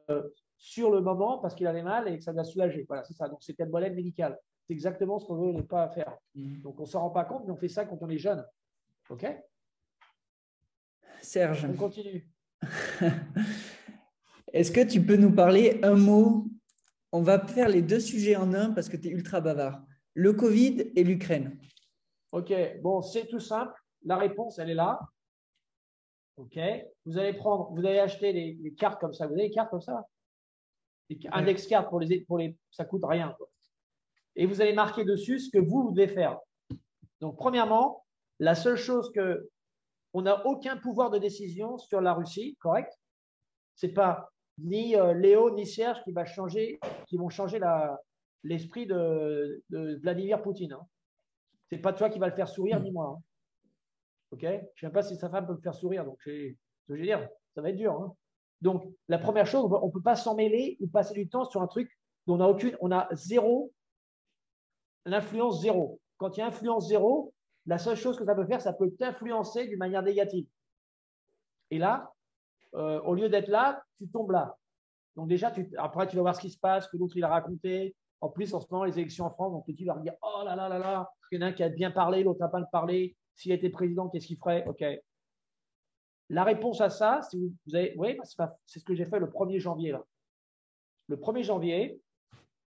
sur 0.56 0.90
le 0.90 1.02
moment 1.02 1.36
parce 1.38 1.55
qu'il 1.55 1.66
avait 1.66 1.82
mal 1.82 2.09
et 2.09 2.16
que 2.16 2.24
ça 2.24 2.32
l'a 2.32 2.44
soulagé. 2.44 2.86
Voilà, 2.88 3.05
c'est 3.05 3.12
ça. 3.12 3.28
Donc, 3.28 3.42
c'était 3.42 3.66
le 3.66 3.70
modèle 3.70 3.94
médical. 3.94 4.38
C'est 4.66 4.72
exactement 4.72 5.18
ce 5.18 5.26
qu'on 5.26 5.36
veut 5.36 5.52
ne 5.52 5.60
pas 5.60 5.90
faire. 5.90 6.16
Mm. 6.34 6.62
Donc, 6.62 6.80
on 6.80 6.84
ne 6.84 6.88
s'en 6.88 7.01
rend 7.01 7.10
pas 7.10 7.26
compte, 7.26 7.44
mais 7.44 7.52
on 7.52 7.56
fait 7.56 7.68
ça 7.68 7.84
quand 7.84 7.98
on 8.01 8.09
est 8.09 8.16
jeune. 8.16 8.42
OK? 9.10 9.26
Serge. 11.24 11.66
On 11.68 11.74
continue. 11.74 12.28
Est-ce 14.52 14.70
que 14.70 14.86
tu 14.86 15.05
peux 15.05 15.16
nous 15.16 15.34
parler 15.34 15.80
un 15.82 15.96
mot? 15.96 16.46
On 17.12 17.22
va 17.22 17.44
faire 17.46 17.68
les 17.68 17.82
deux 17.82 18.01
sujets 18.01 18.36
en 18.36 18.52
un 18.55 18.70
parce 18.70 18.88
que 18.88 18.96
tu 18.96 19.09
es 19.09 19.10
ultra 19.10 19.40
bavard. 19.40 19.82
Le 20.14 20.32
Covid 20.32 20.92
et 20.94 21.05
l'Ukraine. 21.05 21.59
OK, 22.32 22.52
bon, 22.82 23.02
c'est 23.02 23.26
tout 23.26 23.40
simple. 23.40 23.74
La 24.05 24.16
réponse, 24.16 24.59
elle 24.59 24.70
est 24.70 24.74
là. 24.74 25.01
OK. 26.36 26.59
Vous 27.05 27.18
allez 27.18 27.32
prendre, 27.32 27.70
vous 27.72 27.86
allez 27.86 27.98
acheter 28.01 28.32
des, 28.32 28.74
cartes 28.74 29.01
comme 29.01 29.12
ça. 29.12 29.26
Vous 29.26 29.34
avez 29.34 29.48
des 29.48 29.55
cartes 29.55 29.70
comme 29.70 29.80
ça? 29.80 30.06
Des 31.09 31.18
Index 31.32 31.66
cartes 31.66 31.88
pour 31.88 32.01
les, 32.01 32.20
pour 32.22 32.38
les, 32.38 32.56
ça 32.70 32.84
coûte 32.84 33.02
rien. 33.05 33.36
Et 34.36 34.46
vous 34.46 34.60
allez 34.60 34.72
marquer 34.72 35.05
dessus 35.05 35.38
ce 35.38 35.51
que 35.51 35.59
vous, 35.59 35.84
vous 35.84 35.92
devez 35.92 36.09
faire. 36.09 36.38
Donc, 37.20 37.36
premièrement, 37.36 38.05
la 38.40 38.55
seule 38.55 38.76
chose 38.76 39.10
que 39.12 39.48
on 40.15 40.23
n'a 40.23 40.47
aucun 40.47 40.77
pouvoir 40.77 41.11
de 41.11 41.19
décision 41.19 41.77
sur 41.77 42.01
la 42.01 42.15
Russie, 42.15 42.57
correct? 42.61 42.93
C'est 43.74 43.93
pas 43.93 44.31
ni 44.59 44.97
euh, 44.97 45.12
Léo 45.12 45.51
ni 45.51 45.66
Serge 45.66 46.03
qui, 46.05 46.12
va 46.12 46.24
changer, 46.24 46.78
qui 47.09 47.16
vont 47.16 47.28
changer 47.28 47.59
l'esprit 48.45 48.86
de, 48.86 49.62
Vladimir 50.01 50.41
Poutine. 50.41 50.73
Hein. 50.73 50.86
Ce 51.69 51.74
n'est 51.74 51.81
pas 51.81 51.93
toi 51.93 52.09
qui 52.09 52.20
va 52.20 52.28
le 52.28 52.35
faire 52.35 52.49
sourire, 52.49 52.81
ni 52.81 52.93
moi. 52.93 53.16
Hein. 53.19 53.23
Ok? 54.31 54.43
Je 54.43 54.86
ne 54.86 54.91
sais 54.91 54.93
pas 54.93 55.03
si 55.03 55.16
sa 55.16 55.28
femme 55.28 55.47
peut 55.47 55.55
le 55.55 55.61
faire 55.61 55.74
sourire. 55.74 56.05
Donc, 56.05 56.20
je 56.27 56.55
veux 56.86 57.03
dire, 57.03 57.28
ça 57.57 57.61
va 57.61 57.70
être 57.70 57.77
dur. 57.77 58.01
Hein. 58.01 58.15
Donc, 58.61 58.85
la 59.09 59.19
première 59.19 59.47
chose, 59.47 59.65
on 59.65 59.89
ne 59.89 59.93
peut 59.93 60.01
pas 60.01 60.16
s'en 60.16 60.36
mêler 60.36 60.77
ou 60.81 60.86
passer 60.86 61.15
du 61.15 61.28
temps 61.28 61.45
sur 61.45 61.61
un 61.61 61.66
truc 61.66 61.91
dont 62.28 62.36
on 62.36 62.41
a 62.41 62.47
aucune, 62.47 62.77
on 62.81 62.93
a 62.93 63.09
zéro, 63.12 63.73
l'influence 65.05 65.61
zéro. 65.61 66.01
Quand 66.19 66.36
il 66.36 66.41
y 66.41 66.43
a 66.45 66.47
influence 66.47 66.89
zéro, 66.89 67.35
la 67.66 67.78
seule 67.78 67.97
chose 67.97 68.16
que 68.19 68.24
ça 68.24 68.35
peut 68.35 68.47
faire, 68.47 68.61
ça 68.61 68.73
peut 68.73 68.91
t'influencer 68.93 69.66
d'une 69.66 69.78
manière 69.78 70.03
négative. 70.03 70.47
Et 71.70 71.78
là, 71.78 72.12
euh, 72.74 73.01
au 73.03 73.15
lieu 73.15 73.28
d'être 73.28 73.49
là, 73.49 73.82
tu 73.99 74.09
tombes 74.09 74.32
là. 74.32 74.57
Donc 75.16 75.28
déjà, 75.28 75.51
tu, 75.51 75.70
après, 75.78 76.07
tu 76.07 76.16
vas 76.16 76.23
voir 76.23 76.36
ce 76.36 76.41
qui 76.41 76.51
se 76.51 76.59
passe, 76.59 76.89
que 76.89 76.97
l'autre, 76.97 77.16
il 77.16 77.24
a 77.24 77.28
raconté. 77.28 77.95
En 78.20 78.28
plus, 78.28 78.53
en 78.55 78.61
ce 78.61 78.66
moment, 78.70 78.85
les 78.85 78.99
élections 78.99 79.27
en 79.27 79.31
France, 79.31 79.53
donc 79.53 79.65
tu 79.77 79.85
vas 79.85 79.97
dire, 79.99 80.15
oh 80.23 80.43
là 80.45 80.57
là 80.57 80.69
là 80.69 80.78
là, 80.78 81.11
il 81.31 81.41
y 81.41 81.43
en 81.43 81.47
a 81.47 81.51
un 81.51 81.53
qui 81.53 81.62
a 81.62 81.69
bien 81.69 81.91
parlé, 81.91 82.23
l'autre 82.23 82.41
n'a 82.41 82.49
pas 82.49 82.62
parlé. 82.65 83.16
S'il 83.35 83.53
était 83.53 83.70
président, 83.70 84.09
qu'est-ce 84.09 84.27
qu'il 84.27 84.39
ferait? 84.39 84.65
OK. 84.66 84.85
La 86.31 86.45
réponse 86.45 86.81
à 86.81 86.91
ça, 86.91 87.20
si 87.23 87.39
vous, 87.39 87.53
oui, 87.97 88.19
c'est 88.66 88.78
ce 88.78 88.85
que 88.85 88.95
j'ai 88.95 89.05
fait 89.05 89.19
le 89.19 89.27
1er 89.27 89.59
janvier. 89.59 89.97
Le 91.09 91.16
1er 91.16 91.43
janvier, 91.43 92.01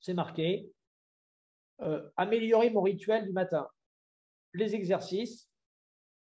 c'est 0.01 0.15
marqué 0.15 0.71
euh, 1.83 2.09
améliorer 2.17 2.71
mon 2.71 2.83
rituel 2.83 3.27
du 3.27 3.33
matin, 3.33 3.69
les 4.57 4.74
exercices 4.74 5.49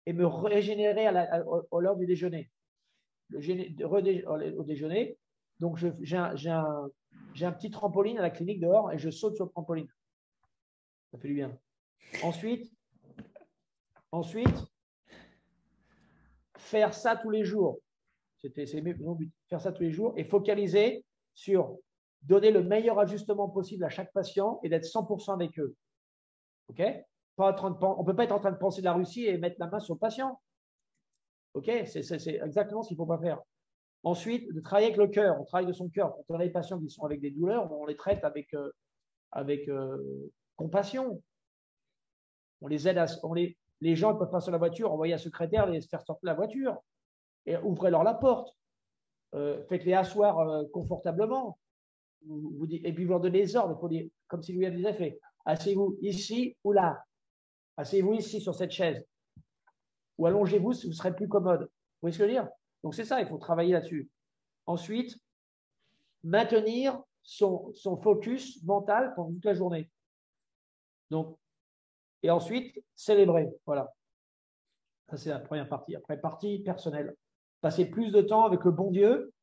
et 0.05 0.13
me 0.13 0.25
régénérer 0.25 1.07
à 1.07 1.43
l'heure 1.79 1.95
du 1.95 2.05
déjeuner 2.05 2.51
au 3.33 4.63
déjeuner. 4.63 5.17
Donc, 5.59 5.77
j'ai 5.77 6.17
un, 6.17 7.51
petit 7.53 7.71
trampoline 7.71 8.17
à 8.17 8.21
la 8.21 8.29
clinique 8.29 8.59
dehors 8.59 8.91
et 8.91 8.97
je 8.97 9.09
saute 9.09 9.35
sur 9.35 9.45
le 9.45 9.51
trampoline. 9.51 9.87
Ça 11.11 11.17
fait 11.19 11.27
du 11.27 11.35
bien. 11.35 11.57
Ensuite, 12.23 12.71
ensuite 14.11 14.65
faire 16.57 16.93
ça 16.93 17.15
tous 17.15 17.29
les 17.29 17.43
jours. 17.43 17.79
C'était 18.37 18.65
mon 18.99 19.13
but. 19.13 19.31
Faire 19.47 19.61
ça 19.61 19.71
tous 19.71 19.83
les 19.83 19.91
jours 19.91 20.13
et 20.17 20.23
focaliser 20.23 21.05
sur 21.33 21.77
donner 22.23 22.51
le 22.51 22.63
meilleur 22.63 22.99
ajustement 22.99 23.49
possible 23.49 23.83
à 23.83 23.89
chaque 23.89 24.11
patient 24.11 24.59
et 24.63 24.69
d'être 24.69 24.85
100% 24.85 25.33
avec 25.33 25.57
eux. 25.59 25.75
OK? 26.67 26.81
On 27.37 27.47
ne 27.47 28.05
peut 28.05 28.15
pas 28.15 28.25
être 28.25 28.31
en 28.31 28.39
train 28.39 28.51
de 28.51 28.57
penser 28.57 28.81
de 28.81 28.85
la 28.85 28.93
Russie 28.93 29.25
et 29.25 29.37
mettre 29.37 29.55
la 29.59 29.67
main 29.67 29.79
sur 29.79 29.95
le 29.95 29.99
patient. 29.99 30.39
OK? 31.53 31.69
C'est 31.85 32.27
exactement 32.27 32.83
ce 32.83 32.89
qu'il 32.89 32.95
ne 32.95 33.03
faut 33.03 33.05
pas 33.05 33.19
faire. 33.19 33.39
Ensuite, 34.03 34.53
de 34.53 34.59
travailler 34.59 34.87
avec 34.87 34.97
le 34.97 35.07
cœur. 35.07 35.39
On 35.39 35.45
travaille 35.45 35.65
de 35.65 35.73
son 35.73 35.89
cœur. 35.89 36.13
Quand 36.27 36.35
on 36.35 36.39
a 36.39 36.43
des 36.43 36.49
patients 36.49 36.79
qui 36.79 36.89
sont 36.89 37.05
avec 37.05 37.21
des 37.21 37.31
douleurs, 37.31 37.71
on 37.71 37.85
les 37.85 37.95
traite 37.95 38.23
avec, 38.23 38.53
euh, 38.53 38.69
euh, 39.35 40.31
compassion. 40.55 41.21
On 42.61 42.67
les 42.67 42.87
aide 42.87 42.97
à. 42.97 43.05
Les, 43.81 43.95
gens 43.95 44.13
ne 44.13 44.19
peuvent 44.19 44.29
pas 44.29 44.41
sur 44.41 44.51
la 44.51 44.57
voiture, 44.57 44.91
envoyer 44.91 45.13
un 45.13 45.17
secrétaire 45.17 45.67
les 45.67 45.81
faire 45.81 46.01
sortir 46.01 46.21
de 46.23 46.27
la 46.27 46.33
voiture. 46.33 46.77
Ouvrez-leur 47.63 48.03
la 48.03 48.13
porte. 48.13 48.55
Euh, 49.35 49.63
faites-les 49.67 49.93
asseoir 49.93 50.69
confortablement. 50.71 51.57
Et 52.71 52.93
puis 52.93 53.03
vous 53.03 53.11
leur 53.11 53.19
donnez 53.19 53.41
des 53.41 53.55
ordres, 53.55 53.77
comme 54.27 54.43
si 54.43 54.53
lui 54.53 54.65
avait 54.65 54.77
des 54.77 54.87
effets. 54.87 55.19
Asseyez-vous 55.45 55.97
ici 56.01 56.55
ou 56.63 56.71
là. 56.71 57.03
Asseyez-vous 57.77 58.13
ici 58.13 58.41
sur 58.41 58.55
cette 58.55 58.71
chaise 58.71 59.03
ou 60.17 60.27
allongez-vous 60.27 60.73
si 60.73 60.87
vous 60.87 60.93
serez 60.93 61.15
plus 61.15 61.27
commode. 61.27 61.61
Vous 61.61 61.69
voyez 62.01 62.13
ce 62.13 62.19
que 62.19 62.23
je 62.23 62.29
veux 62.29 62.33
dire? 62.33 62.49
Donc 62.83 62.95
c'est 62.95 63.05
ça, 63.05 63.21
il 63.21 63.27
faut 63.27 63.37
travailler 63.37 63.73
là-dessus. 63.73 64.09
Ensuite, 64.65 65.17
maintenir 66.23 67.01
son, 67.23 67.73
focus 68.01 68.61
mental 68.63 69.13
pendant 69.15 69.31
toute 69.33 69.45
la 69.45 69.53
journée. 69.53 69.89
Donc, 71.09 71.37
et 72.21 72.29
ensuite, 72.29 72.81
célébrer. 72.95 73.49
Voilà. 73.65 73.93
Ça, 75.09 75.17
c'est 75.17 75.29
la 75.29 75.39
première 75.39 75.67
partie. 75.67 75.95
Après, 75.95 76.19
partie 76.19 76.59
personnelle. 76.59 77.15
Passer 77.61 77.85
plus 77.85 78.11
de 78.11 78.21
temps 78.21 78.45
avec 78.45 78.63
le 78.63 78.71
bon 78.71 78.91
Dieu 78.91 79.33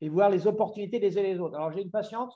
et 0.00 0.08
voir 0.08 0.30
les 0.30 0.46
opportunités 0.46 0.98
des 0.98 1.18
uns 1.18 1.22
et 1.22 1.34
des 1.34 1.40
autres. 1.40 1.56
Alors, 1.56 1.72
j'ai 1.72 1.82
une 1.82 1.90
patiente. 1.90 2.34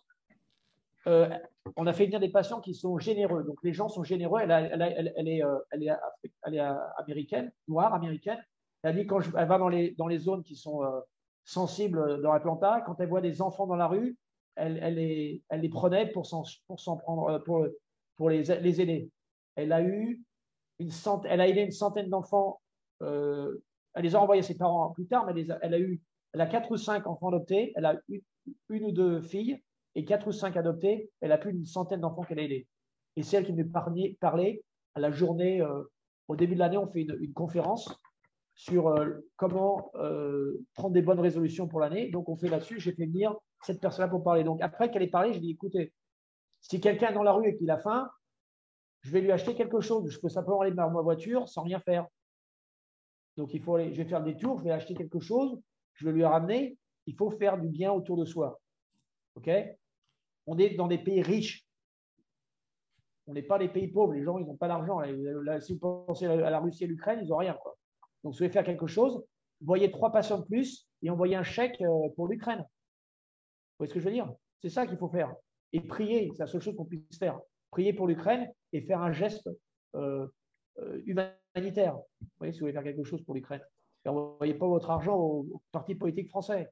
Euh, 1.06 1.28
on 1.76 1.86
a 1.86 1.92
fait 1.92 2.06
venir 2.06 2.20
des 2.20 2.28
patients 2.28 2.60
qui 2.60 2.74
sont 2.74 2.98
généreux. 2.98 3.44
Donc, 3.44 3.58
les 3.62 3.72
gens 3.72 3.88
sont 3.88 4.04
généreux. 4.04 4.40
Elle, 4.42 4.50
est, 4.50 5.42
euh, 5.42 6.76
américaine, 6.98 7.52
noire 7.68 7.94
américaine. 7.94 8.38
Elle 8.82 8.96
dit 8.96 9.06
quand 9.06 9.20
elle 9.20 9.48
va 9.48 9.58
dans 9.58 9.68
les, 9.68 10.18
zones 10.18 10.42
qui 10.42 10.56
sont 10.56 10.82
euh, 10.84 11.00
sensibles 11.44 12.20
dans 12.22 12.32
l'Atlanta, 12.32 12.82
quand 12.86 13.00
elle 13.00 13.08
voit 13.08 13.20
des 13.20 13.40
enfants 13.42 13.66
dans 13.66 13.76
la 13.76 13.86
rue, 13.86 14.16
elle, 14.56 14.94
les, 14.94 15.68
prenait 15.68 16.06
pour 16.10 16.26
s'en 16.26 16.96
prendre, 16.96 17.38
pour, 17.38 17.66
pour 18.16 18.30
les, 18.30 18.50
aider. 18.80 19.10
Elle 19.54 19.72
a 19.72 19.82
eu 19.82 20.22
une 20.78 20.90
elle 21.24 21.40
a 21.40 21.48
aidé 21.48 21.62
une 21.62 21.70
centaine 21.70 22.08
d'enfants. 22.08 22.60
Euh, 23.02 23.62
elle 23.94 24.04
les 24.04 24.14
a 24.14 24.20
envoyés 24.20 24.40
à 24.40 24.42
ses 24.42 24.56
parents 24.56 24.90
plus 24.90 25.06
tard, 25.06 25.26
mais 25.26 25.46
elle, 25.62 25.74
a, 25.74 25.78
eu, 25.78 26.00
elle 26.32 26.40
a 26.40 26.46
quatre 26.46 26.70
ou 26.70 26.76
cinq 26.76 27.06
enfants 27.06 27.28
adoptés. 27.28 27.72
Elle 27.76 27.86
a 27.86 27.98
eu 28.08 28.22
une 28.68 28.84
ou 28.84 28.92
deux 28.92 29.20
filles 29.20 29.62
et 29.96 30.04
quatre 30.04 30.28
ou 30.28 30.32
cinq 30.32 30.56
adoptés. 30.56 31.10
Elle 31.20 31.32
a 31.32 31.38
plus 31.38 31.52
d'une 31.52 31.64
centaine 31.64 32.00
d'enfants 32.00 32.22
qu'elle 32.22 32.38
a 32.38 32.42
aidés. 32.42 32.68
Et 33.16 33.22
c'est 33.22 33.38
elle 33.38 33.46
qui 33.46 33.54
nous 33.54 33.68
parlait 34.20 34.62
à 34.94 35.00
la 35.00 35.10
journée. 35.10 35.60
Euh, 35.60 35.82
au 36.28 36.36
début 36.36 36.54
de 36.54 36.60
l'année, 36.60 36.76
on 36.76 36.86
fait 36.86 37.02
une, 37.02 37.32
conférence 37.32 37.92
sur 38.54 38.88
euh, 38.88 39.26
comment 39.36 39.90
prendre 40.74 40.92
des 40.92 41.02
bonnes 41.02 41.20
résolutions 41.20 41.66
pour 41.66 41.80
l'année. 41.80 42.10
Donc, 42.10 42.28
on 42.28 42.36
fait 42.36 42.48
là-dessus. 42.48 42.78
J'ai 42.78 42.92
fait 42.92 43.06
venir 43.06 43.34
cette 43.62 43.80
personne-là 43.80 44.08
pour 44.08 44.22
parler. 44.22 44.44
Donc, 44.44 44.60
après 44.60 44.90
qu'elle 44.90 45.02
ait 45.02 45.08
parlé, 45.08 45.32
j'ai 45.32 45.40
dit 45.40 45.50
écoutez, 45.52 45.92
si 46.60 46.80
quelqu'un 46.80 47.10
est 47.10 47.14
dans 47.14 47.22
la 47.22 47.32
rue 47.32 47.48
et 47.48 47.56
qu'il 47.56 47.70
a 47.70 47.78
faim, 47.78 48.10
je 49.00 49.10
vais 49.12 49.20
lui 49.20 49.32
acheter 49.32 49.54
quelque 49.54 49.80
chose. 49.80 50.10
Je 50.10 50.20
peux 50.20 50.28
simplement 50.28 50.60
aller 50.60 50.72
dans 50.72 50.90
ma 50.90 51.00
voiture 51.00 51.48
sans 51.48 51.62
rien 51.62 51.80
faire. 51.80 52.06
Donc, 53.38 53.54
il 53.54 53.62
faut 53.62 53.76
aller, 53.76 53.92
je 53.92 54.02
vais 54.02 54.08
faire 54.08 54.22
des 54.22 54.36
tours, 54.36 54.58
je 54.58 54.64
vais 54.64 54.72
acheter 54.72 54.94
quelque 54.94 55.20
chose, 55.20 55.58
je 55.94 56.06
vais 56.06 56.12
lui 56.12 56.24
ramener. 56.24 56.76
Il 57.06 57.14
faut 57.14 57.30
faire 57.30 57.58
du 57.58 57.68
bien 57.68 57.92
autour 57.92 58.16
de 58.16 58.24
soi. 58.24 58.60
OK? 59.36 59.48
On 60.46 60.58
est 60.58 60.70
dans 60.70 60.86
des 60.86 60.98
pays 60.98 61.22
riches. 61.22 61.66
On 63.26 63.34
n'est 63.34 63.42
pas 63.42 63.58
des 63.58 63.68
pays 63.68 63.88
pauvres. 63.88 64.12
Les 64.12 64.22
gens, 64.22 64.38
ils 64.38 64.46
n'ont 64.46 64.56
pas 64.56 64.68
d'argent. 64.68 65.00
Si 65.60 65.72
vous 65.72 65.78
pensez 65.78 66.26
à 66.26 66.50
la 66.50 66.60
Russie 66.60 66.84
et 66.84 66.86
l'Ukraine, 66.86 67.20
ils 67.22 67.28
n'ont 67.28 67.36
rien. 67.36 67.56
Donc, 68.22 68.34
si 68.34 68.38
vous 68.38 68.44
voulez 68.44 68.50
faire 68.50 68.64
quelque 68.64 68.86
chose, 68.86 69.24
voyez 69.60 69.90
trois 69.90 70.12
patients 70.12 70.38
de 70.38 70.44
plus 70.44 70.86
et 71.02 71.10
envoyez 71.10 71.36
un 71.36 71.42
chèque 71.42 71.80
euh, 71.80 72.08
pour 72.14 72.28
l'Ukraine. 72.28 72.60
Vous 72.60 73.78
voyez 73.78 73.88
ce 73.88 73.94
que 73.94 74.00
je 74.00 74.04
veux 74.04 74.12
dire? 74.12 74.32
C'est 74.62 74.70
ça 74.70 74.86
qu'il 74.86 74.96
faut 74.96 75.08
faire 75.08 75.34
et 75.72 75.80
prier, 75.80 76.30
c'est 76.32 76.42
la 76.42 76.46
seule 76.46 76.62
chose 76.62 76.76
qu'on 76.76 76.84
puisse 76.84 77.18
faire. 77.18 77.38
Prier 77.70 77.92
pour 77.92 78.06
l'Ukraine 78.06 78.50
et 78.72 78.80
faire 78.80 79.02
un 79.02 79.12
geste 79.12 79.48
euh, 79.94 80.26
euh, 80.78 81.02
humanitaire. 81.04 81.94
Vous 81.94 82.28
voyez, 82.38 82.52
si 82.52 82.60
vous 82.60 82.64
voulez 82.64 82.72
faire 82.72 82.82
quelque 82.82 83.04
chose 83.04 83.22
pour 83.22 83.34
l'Ukraine. 83.34 83.62
N'envoyez 84.04 84.54
pas 84.54 84.66
votre 84.66 84.88
argent 84.90 85.16
au, 85.16 85.60
parti 85.72 85.94
politique 85.94 86.30
français. 86.30 86.70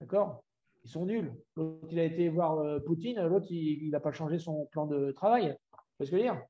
D'accord? 0.00 0.42
Ils 0.88 0.90
sont 0.90 1.04
nuls. 1.04 1.34
L'autre, 1.54 1.86
il 1.90 1.98
a 1.98 2.04
été 2.04 2.30
voir 2.30 2.60
euh, 2.60 2.80
Poutine, 2.80 3.20
l'autre, 3.26 3.48
il 3.50 3.90
n'a 3.90 4.00
pas 4.00 4.10
changé 4.10 4.38
son 4.38 4.64
plan 4.72 4.86
de 4.86 5.12
travail. 5.12 5.54
Vous 5.98 6.06
ce 6.06 6.10
que 6.10 6.16
je 6.16 6.16
veux 6.16 6.22
dire? 6.22 6.42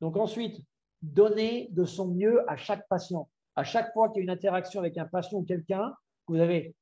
Donc 0.00 0.16
ensuite, 0.16 0.60
donner 1.02 1.68
de 1.70 1.84
son 1.84 2.08
mieux 2.08 2.50
à 2.50 2.56
chaque 2.56 2.88
patient. 2.88 3.30
À 3.54 3.62
chaque 3.62 3.92
fois 3.92 4.08
qu'il 4.08 4.18
y 4.18 4.20
a 4.22 4.24
une 4.24 4.30
interaction 4.30 4.80
avec 4.80 4.98
un 4.98 5.06
patient 5.06 5.38
ou 5.38 5.44
quelqu'un, 5.44 5.94
vous 6.26 6.40
avez 6.40 6.74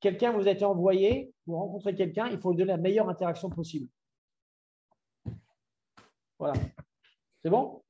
quelqu'un 0.00 0.32
vous 0.32 0.46
a 0.46 0.50
été 0.50 0.66
envoyé, 0.66 1.32
vous 1.46 1.56
rencontrez 1.56 1.94
quelqu'un, 1.94 2.26
il 2.26 2.38
faut 2.38 2.50
lui 2.50 2.58
donner 2.58 2.72
la 2.72 2.76
meilleure 2.76 3.08
interaction 3.08 3.48
possible. 3.48 3.88
Voilà. 6.38 6.60
C'est 7.42 7.48
bon? 7.48 7.82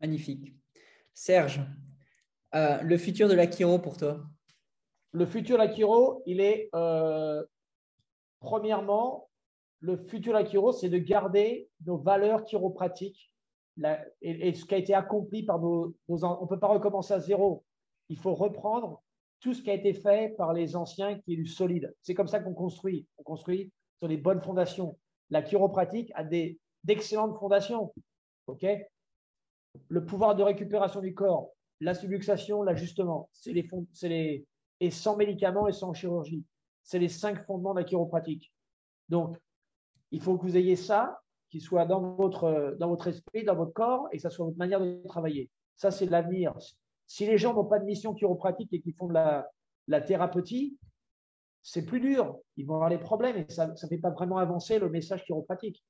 Magnifique. 0.00 0.54
Serge, 1.12 1.60
euh, 2.54 2.80
le 2.82 2.96
futur 2.98 3.28
de 3.28 3.34
l'Akiro 3.34 3.80
pour 3.80 3.96
toi? 3.96 4.24
Le 5.14 5.26
futur 5.26 5.56
de 5.56 5.62
l'Akiro, 5.62 6.24
il 6.26 6.40
est, 6.40 6.68
euh, 6.74 7.44
premièrement, 8.40 9.30
le 9.78 9.96
futur 9.96 10.32
de 10.32 10.38
l'Akiro, 10.38 10.72
c'est 10.72 10.88
de 10.88 10.98
garder 10.98 11.68
nos 11.86 11.96
valeurs 11.96 12.44
chiropratiques 12.44 13.32
et, 14.22 14.54
ce 14.54 14.64
qui 14.64 14.74
a 14.74 14.78
été 14.78 14.92
accompli 14.92 15.44
par 15.44 15.60
nos, 15.60 15.94
on 16.08 16.42
ne 16.42 16.48
peut 16.48 16.58
pas 16.58 16.66
recommencer 16.66 17.14
à 17.14 17.20
zéro. 17.20 17.64
Il 18.08 18.18
faut 18.18 18.34
reprendre 18.34 19.04
tout 19.38 19.54
ce 19.54 19.62
qui 19.62 19.70
a 19.70 19.74
été 19.74 19.94
fait 19.94 20.34
par 20.36 20.52
les 20.52 20.74
anciens 20.74 21.20
qui 21.20 21.34
est 21.34 21.36
du 21.36 21.46
solide. 21.46 21.94
C'est 22.02 22.14
comme 22.14 22.28
ça 22.28 22.40
qu'on 22.40 22.54
construit. 22.54 23.06
On 23.18 23.22
construit 23.22 23.70
sur 23.98 24.08
des 24.08 24.16
bonnes 24.16 24.42
fondations. 24.42 24.98
La 25.30 25.42
chiropratique 25.42 26.10
a 26.16 26.24
d'excellentes 26.82 27.38
fondations. 27.38 27.92
OK? 28.48 28.66
Le 29.88 30.04
pouvoir 30.04 30.34
de 30.34 30.42
récupération 30.42 31.00
du 31.00 31.14
corps, 31.14 31.50
la 31.80 31.94
subluxation, 31.94 32.64
l'ajustement, 32.64 33.28
c'est 33.32 33.52
les, 33.52 33.68
les, 34.02 34.46
et 34.84 34.90
sans 34.90 35.16
médicaments 35.16 35.66
et 35.66 35.72
sans 35.72 35.94
chirurgie. 35.94 36.44
C'est 36.82 36.98
les 36.98 37.08
cinq 37.08 37.44
fondements 37.46 37.72
de 37.72 37.80
la 37.80 37.84
chiropratique. 37.84 38.52
Donc, 39.08 39.38
il 40.10 40.20
faut 40.20 40.36
que 40.36 40.42
vous 40.42 40.56
ayez 40.56 40.76
ça, 40.76 41.20
qui 41.48 41.60
soit 41.60 41.86
dans 41.86 42.14
votre, 42.16 42.76
dans 42.78 42.88
votre 42.88 43.08
esprit, 43.08 43.44
dans 43.44 43.56
votre 43.56 43.72
corps, 43.72 44.08
et 44.12 44.16
que 44.16 44.22
ça 44.22 44.30
soit 44.30 44.44
votre 44.44 44.58
manière 44.58 44.80
de 44.80 45.02
travailler. 45.08 45.50
Ça, 45.76 45.90
c'est 45.90 46.06
l'avenir. 46.06 46.54
Si 47.06 47.26
les 47.26 47.38
gens 47.38 47.54
n'ont 47.54 47.64
pas 47.64 47.78
de 47.78 47.84
mission 47.84 48.12
chiropratique 48.14 48.72
et 48.72 48.80
qui 48.80 48.92
font 48.92 49.08
de 49.08 49.14
la, 49.14 49.48
la 49.88 50.00
thérapeutie, 50.02 50.76
c'est 51.62 51.86
plus 51.86 52.00
dur. 52.00 52.36
Ils 52.58 52.66
vont 52.66 52.74
avoir 52.74 52.90
des 52.90 52.98
problèmes 52.98 53.38
et 53.38 53.46
ça 53.50 53.68
ne 53.68 53.88
fait 53.88 53.98
pas 53.98 54.10
vraiment 54.10 54.36
avancer 54.36 54.78
le 54.78 54.90
message 54.90 55.24
chiropratique. 55.24 55.82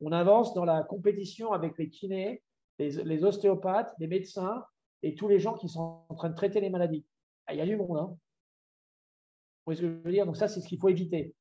On 0.00 0.10
avance 0.10 0.54
dans 0.54 0.64
la 0.64 0.82
compétition 0.82 1.52
avec 1.52 1.78
les 1.78 1.88
kinés, 1.88 2.42
les, 2.78 3.24
ostéopathes, 3.24 3.94
les 3.98 4.08
médecins 4.08 4.64
et 5.02 5.14
tous 5.14 5.28
les 5.28 5.38
gens 5.38 5.54
qui 5.54 5.68
sont 5.68 6.04
en 6.08 6.14
train 6.14 6.30
de 6.30 6.34
traiter 6.34 6.60
les 6.60 6.70
maladies. 6.70 7.04
Ah, 7.46 7.54
il 7.54 7.58
y 7.58 7.60
a 7.60 7.66
du 7.66 7.76
monde. 7.76 7.98
Hein 7.98 8.16
voyez 9.74 9.80
ce 9.80 9.86
que 9.86 9.88
je 9.88 10.08
veux 10.08 10.12
dire? 10.12 10.26
Donc 10.26 10.36
ça, 10.36 10.48
c'est 10.48 10.60
ce 10.60 10.68
qu'il 10.68 10.78
faut 10.78 10.88
éviter. 10.88 11.34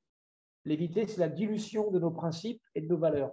L'éviter, 0.66 1.08
c'est 1.08 1.20
la 1.20 1.30
dilution 1.30 1.92
de 1.92 2.00
nos 2.00 2.12
principes 2.12 2.62
et 2.76 2.82
de 2.82 2.88
nos 2.88 2.98
valeurs. 2.98 3.32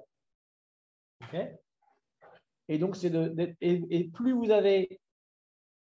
et 2.68 2.78
donc, 2.78 2.97
c'est 2.97 3.10
de, 3.10 3.55
et, 3.60 4.05
plus 4.10 4.32
vous 4.32 4.51
avez 4.51 5.01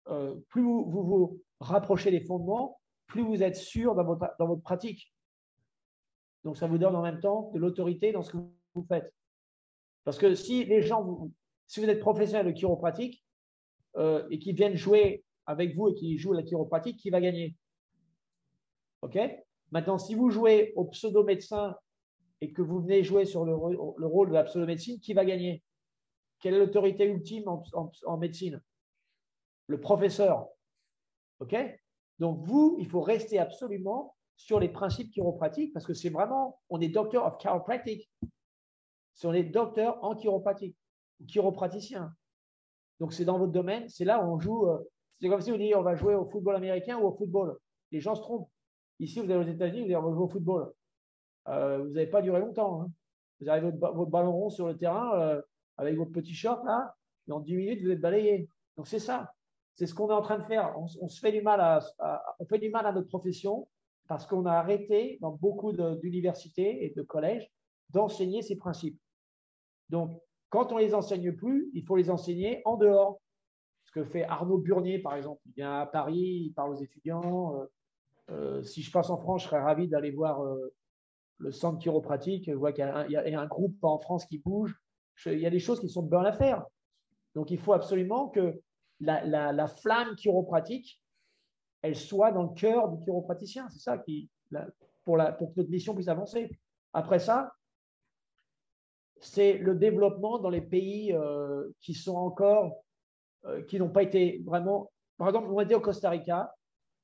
euh, 0.07 0.35
plus 0.49 0.61
vous, 0.61 0.85
vous, 0.89 1.41
rapprochez 1.59 2.11
des 2.11 2.21
fondements, 2.21 2.79
plus 3.07 3.23
vous 3.23 3.43
êtes 3.43 3.55
sûr 3.55 3.95
dans 3.95 4.03
votre, 4.03 4.27
dans 4.39 4.47
votre 4.47 4.61
pratique. 4.61 5.13
Donc, 6.43 6.57
ça 6.57 6.67
vous 6.67 6.77
donne 6.77 6.95
en 6.95 7.01
même 7.01 7.19
temps 7.19 7.51
de 7.53 7.59
l'autorité 7.59 8.11
dans 8.11 8.23
ce 8.23 8.31
que 8.31 8.37
vous 8.73 8.85
faites. 8.87 9.13
Parce 10.03 10.17
que 10.17 10.33
si 10.33 10.65
les 10.65 10.81
gens, 10.81 11.29
si 11.67 11.79
vous 11.79 11.89
êtes 11.89 11.99
professionnel 11.99 12.47
de 12.47 12.51
chiropratique 12.51 13.23
euh, 13.97 14.27
et 14.31 14.39
qui 14.39 14.53
viennent 14.53 14.75
jouer 14.75 15.23
avec 15.45 15.75
vous 15.75 15.89
et 15.89 15.93
qui 15.93 16.17
jouent 16.17 16.33
la 16.33 16.43
chiropratique, 16.43 16.97
qui 16.97 17.09
va 17.09 17.21
gagner? 17.21 17.55
OK? 19.01 19.17
Maintenant, 19.71 19.97
si 19.97 20.15
vous 20.15 20.29
jouez 20.29 20.73
au 20.75 20.85
pseudo-médecin 20.85 21.75
et 22.41 22.51
que 22.51 22.61
vous 22.61 22.81
venez 22.81 23.03
jouer 23.03 23.25
sur 23.25 23.45
le, 23.45 23.55
rôle 23.55 24.29
de 24.29 24.33
la 24.33 24.43
pseudo-médecine, 24.43 24.99
qui 24.99 25.13
va 25.13 25.25
gagner? 25.25 25.63
Quelle 26.39 26.55
est 26.55 26.59
l'autorité 26.59 27.05
ultime 27.05 27.45
en 27.47 28.17
médecine? 28.17 28.61
Le 29.67 29.79
professeur. 29.79 30.47
OK? 31.39 31.55
Donc, 32.19 32.43
vous, 32.43 32.75
il 32.79 32.87
faut 32.87 33.01
rester 33.01 33.39
absolument 33.39 34.15
sur 34.35 34.59
les 34.59 34.69
principes 34.69 35.11
chiropratiques 35.11 35.73
parce 35.73 35.85
que 35.85 35.93
c'est 35.93 36.09
vraiment, 36.09 36.59
on 36.69 36.81
est 36.81 36.89
docteur 36.89 37.25
of 37.25 37.37
chiropractic. 37.37 38.09
Si 39.13 39.25
on 39.27 39.33
est 39.33 39.43
docteur 39.43 40.03
en 40.03 40.15
chiropratique 40.15 40.75
chiropraticien. 41.27 42.13
Donc, 42.99 43.13
c'est 43.13 43.25
dans 43.25 43.37
votre 43.37 43.51
domaine, 43.51 43.87
c'est 43.89 44.05
là 44.05 44.23
où 44.23 44.33
on 44.33 44.39
joue. 44.39 44.67
Euh, 44.67 44.77
c'est 45.19 45.29
comme 45.29 45.41
si 45.41 45.51
vous 45.51 45.57
dites 45.57 45.75
on 45.75 45.83
va 45.83 45.95
jouer 45.95 46.15
au 46.15 46.25
football 46.25 46.55
américain 46.55 46.97
ou 46.97 47.07
au 47.07 47.15
football. 47.15 47.57
Les 47.91 47.99
gens 47.99 48.15
se 48.15 48.21
trompent. 48.21 48.49
Ici, 49.01 49.19
vous 49.19 49.31
allez 49.31 49.43
aux 49.43 49.51
États-Unis, 49.51 49.87
vous 49.87 49.97
allez 49.97 50.13
jouer 50.13 50.23
au 50.23 50.27
football. 50.27 50.71
Euh, 51.47 51.79
vous 51.79 51.89
n'avez 51.89 52.05
pas 52.05 52.21
duré 52.21 52.39
longtemps. 52.39 52.83
Hein. 52.83 52.91
Vous 53.39 53.49
avez 53.49 53.71
votre, 53.71 54.05
ballon 54.05 54.31
rond 54.31 54.49
sur 54.51 54.67
le 54.67 54.77
terrain 54.77 55.19
euh, 55.19 55.41
avec 55.77 55.97
votre 55.97 56.11
petit 56.11 56.35
short 56.35 56.63
là, 56.63 56.95
dans 57.25 57.39
10 57.39 57.55
minutes, 57.55 57.81
vous 57.81 57.89
êtes 57.89 57.99
balayé. 57.99 58.47
Donc, 58.77 58.87
c'est 58.87 58.99
ça. 58.99 59.33
C'est 59.75 59.87
ce 59.87 59.95
qu'on 59.95 60.07
est 60.09 60.13
en 60.13 60.21
train 60.21 60.37
de 60.37 60.43
faire. 60.43 60.75
On, 60.77 61.07
se 61.07 61.19
fait 61.19 61.31
du 61.31 61.41
mal 61.41 61.59
à, 61.59 61.79
on 62.39 62.45
fait 62.45 62.59
du 62.59 62.69
mal 62.69 62.85
à 62.85 62.91
notre 62.91 63.07
profession 63.07 63.67
parce 64.07 64.27
qu'on 64.27 64.45
a 64.45 64.53
arrêté 64.53 65.17
dans 65.21 65.31
beaucoup 65.31 65.71
d'universités 65.71 66.85
et 66.85 66.93
de 66.93 67.01
collèges 67.01 67.49
d'enseigner 67.89 68.43
ces 68.43 68.55
principes. 68.55 68.99
Donc, 69.89 70.11
quand 70.49 70.71
on 70.71 70.77
les 70.77 70.93
enseigne 70.93 71.31
plus, 71.31 71.71
il 71.73 71.83
faut 71.85 71.95
les 71.95 72.11
enseigner 72.11 72.61
en 72.65 72.77
dehors. 72.77 73.19
Ce 73.85 73.91
que 73.91 74.03
fait 74.03 74.23
Arnaud 74.25 74.59
Burnier, 74.59 74.99
par 74.99 75.15
exemple. 75.15 75.41
Il 75.47 75.53
vient 75.53 75.79
à 75.79 75.87
Paris, 75.87 76.43
il 76.45 76.53
parle 76.53 76.73
aux 76.73 76.81
étudiants. 76.81 77.55
Euh, 77.55 77.65
euh, 78.31 78.63
si 78.63 78.81
je 78.81 78.91
passe 78.91 79.09
en 79.09 79.17
France, 79.17 79.43
je 79.43 79.47
serais 79.47 79.61
ravi 79.61 79.87
d'aller 79.87 80.11
voir 80.11 80.41
euh, 80.43 80.73
le 81.37 81.51
centre 81.51 81.79
chiropratique. 81.79 82.45
Je 82.47 82.55
vois 82.55 82.71
qu'il 82.71 82.85
y, 82.85 83.15
a 83.15 83.41
un 83.41 83.47
groupe 83.47 83.77
en 83.83 83.99
France 83.99 84.25
qui 84.25 84.39
bouge. 84.39 84.75
il 85.25 85.39
y 85.39 85.45
a 85.45 85.49
des 85.49 85.59
choses 85.59 85.79
qui 85.79 85.89
sont 85.89 86.03
bonnes 86.03 86.25
à 86.25 86.31
faire. 86.31 86.63
Donc, 87.35 87.51
il 87.51 87.59
faut 87.59 87.73
absolument 87.73 88.29
que 88.29 88.61
la, 88.99 89.67
flamme 89.67 90.15
chiropratique, 90.15 91.01
elle 91.81 91.95
soit 91.95 92.31
dans 92.31 92.43
le 92.43 92.53
cœur 92.53 92.89
du 92.89 93.03
chiropraticien. 93.03 93.67
C'est 93.69 93.79
ça 93.79 93.97
qui, 93.97 94.29
pour, 95.03 95.17
que 95.17 95.57
notre 95.57 95.69
mission 95.69 95.95
puisse 95.95 96.07
avancer. 96.07 96.51
Après 96.93 97.19
ça, 97.19 97.51
c'est 99.19 99.57
le 99.57 99.75
développement 99.75 100.39
dans 100.39 100.49
les 100.49 100.61
pays 100.61 101.13
euh, 101.13 101.69
qui 101.79 101.93
sont 101.93 102.15
encore, 102.15 102.83
qui 103.67 103.79
n'ont 103.79 103.89
pas 103.89 104.03
été 104.03 104.41
vraiment. 104.45 104.91
Par 105.17 105.27
exemple, 105.27 105.47
on 105.51 105.59
était 105.59 105.75
au 105.75 105.81
Costa 105.81 106.11
Rica, 106.11 106.53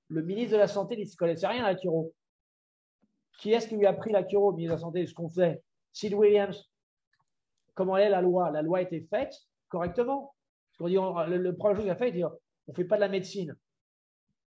le 0.10 0.22
ministre 0.22 0.54
de 0.54 0.58
la 0.58 0.68
Santé 0.68 0.98
ne 0.98 1.16
connaissait 1.18 1.48
rien 1.48 1.64
à 1.64 1.74
la 1.74 1.78
chiro. 1.78 2.14
Qui 3.40 3.52
est-ce 3.54 3.68
qui 3.68 3.76
lui 3.76 3.86
a 3.86 3.94
pris 3.94 4.12
la 4.12 4.28
chiro, 4.28 4.52
le 4.52 4.58
ministre 4.58 4.76
de 4.76 4.80
la 4.80 4.82
Santé, 4.82 5.06
ce 5.06 5.14
qu'on 5.14 5.30
faisait? 5.30 5.62
Sid 5.94 6.14
Williams. 6.14 6.70
Comment 7.74 7.98
est 7.98 8.10
la 8.10 8.22
loi? 8.22 8.52
La 8.52 8.62
loi 8.62 8.80
a 8.80 8.82
été 8.82 9.02
faite 9.02 9.34
correctement. 9.70 10.34
Dit, 10.80 10.96
le, 10.96 11.52
premier 11.56 11.76
chose 11.76 11.84
qu'il 11.84 11.92
a 11.92 11.96
fait, 11.96 12.10
il 12.10 12.16
dit 12.16 12.24
on 12.24 12.32
ne 12.68 12.74
fait 12.74 12.86
pas 12.86 12.96
de 12.96 13.02
la 13.02 13.10
médecine. 13.10 13.56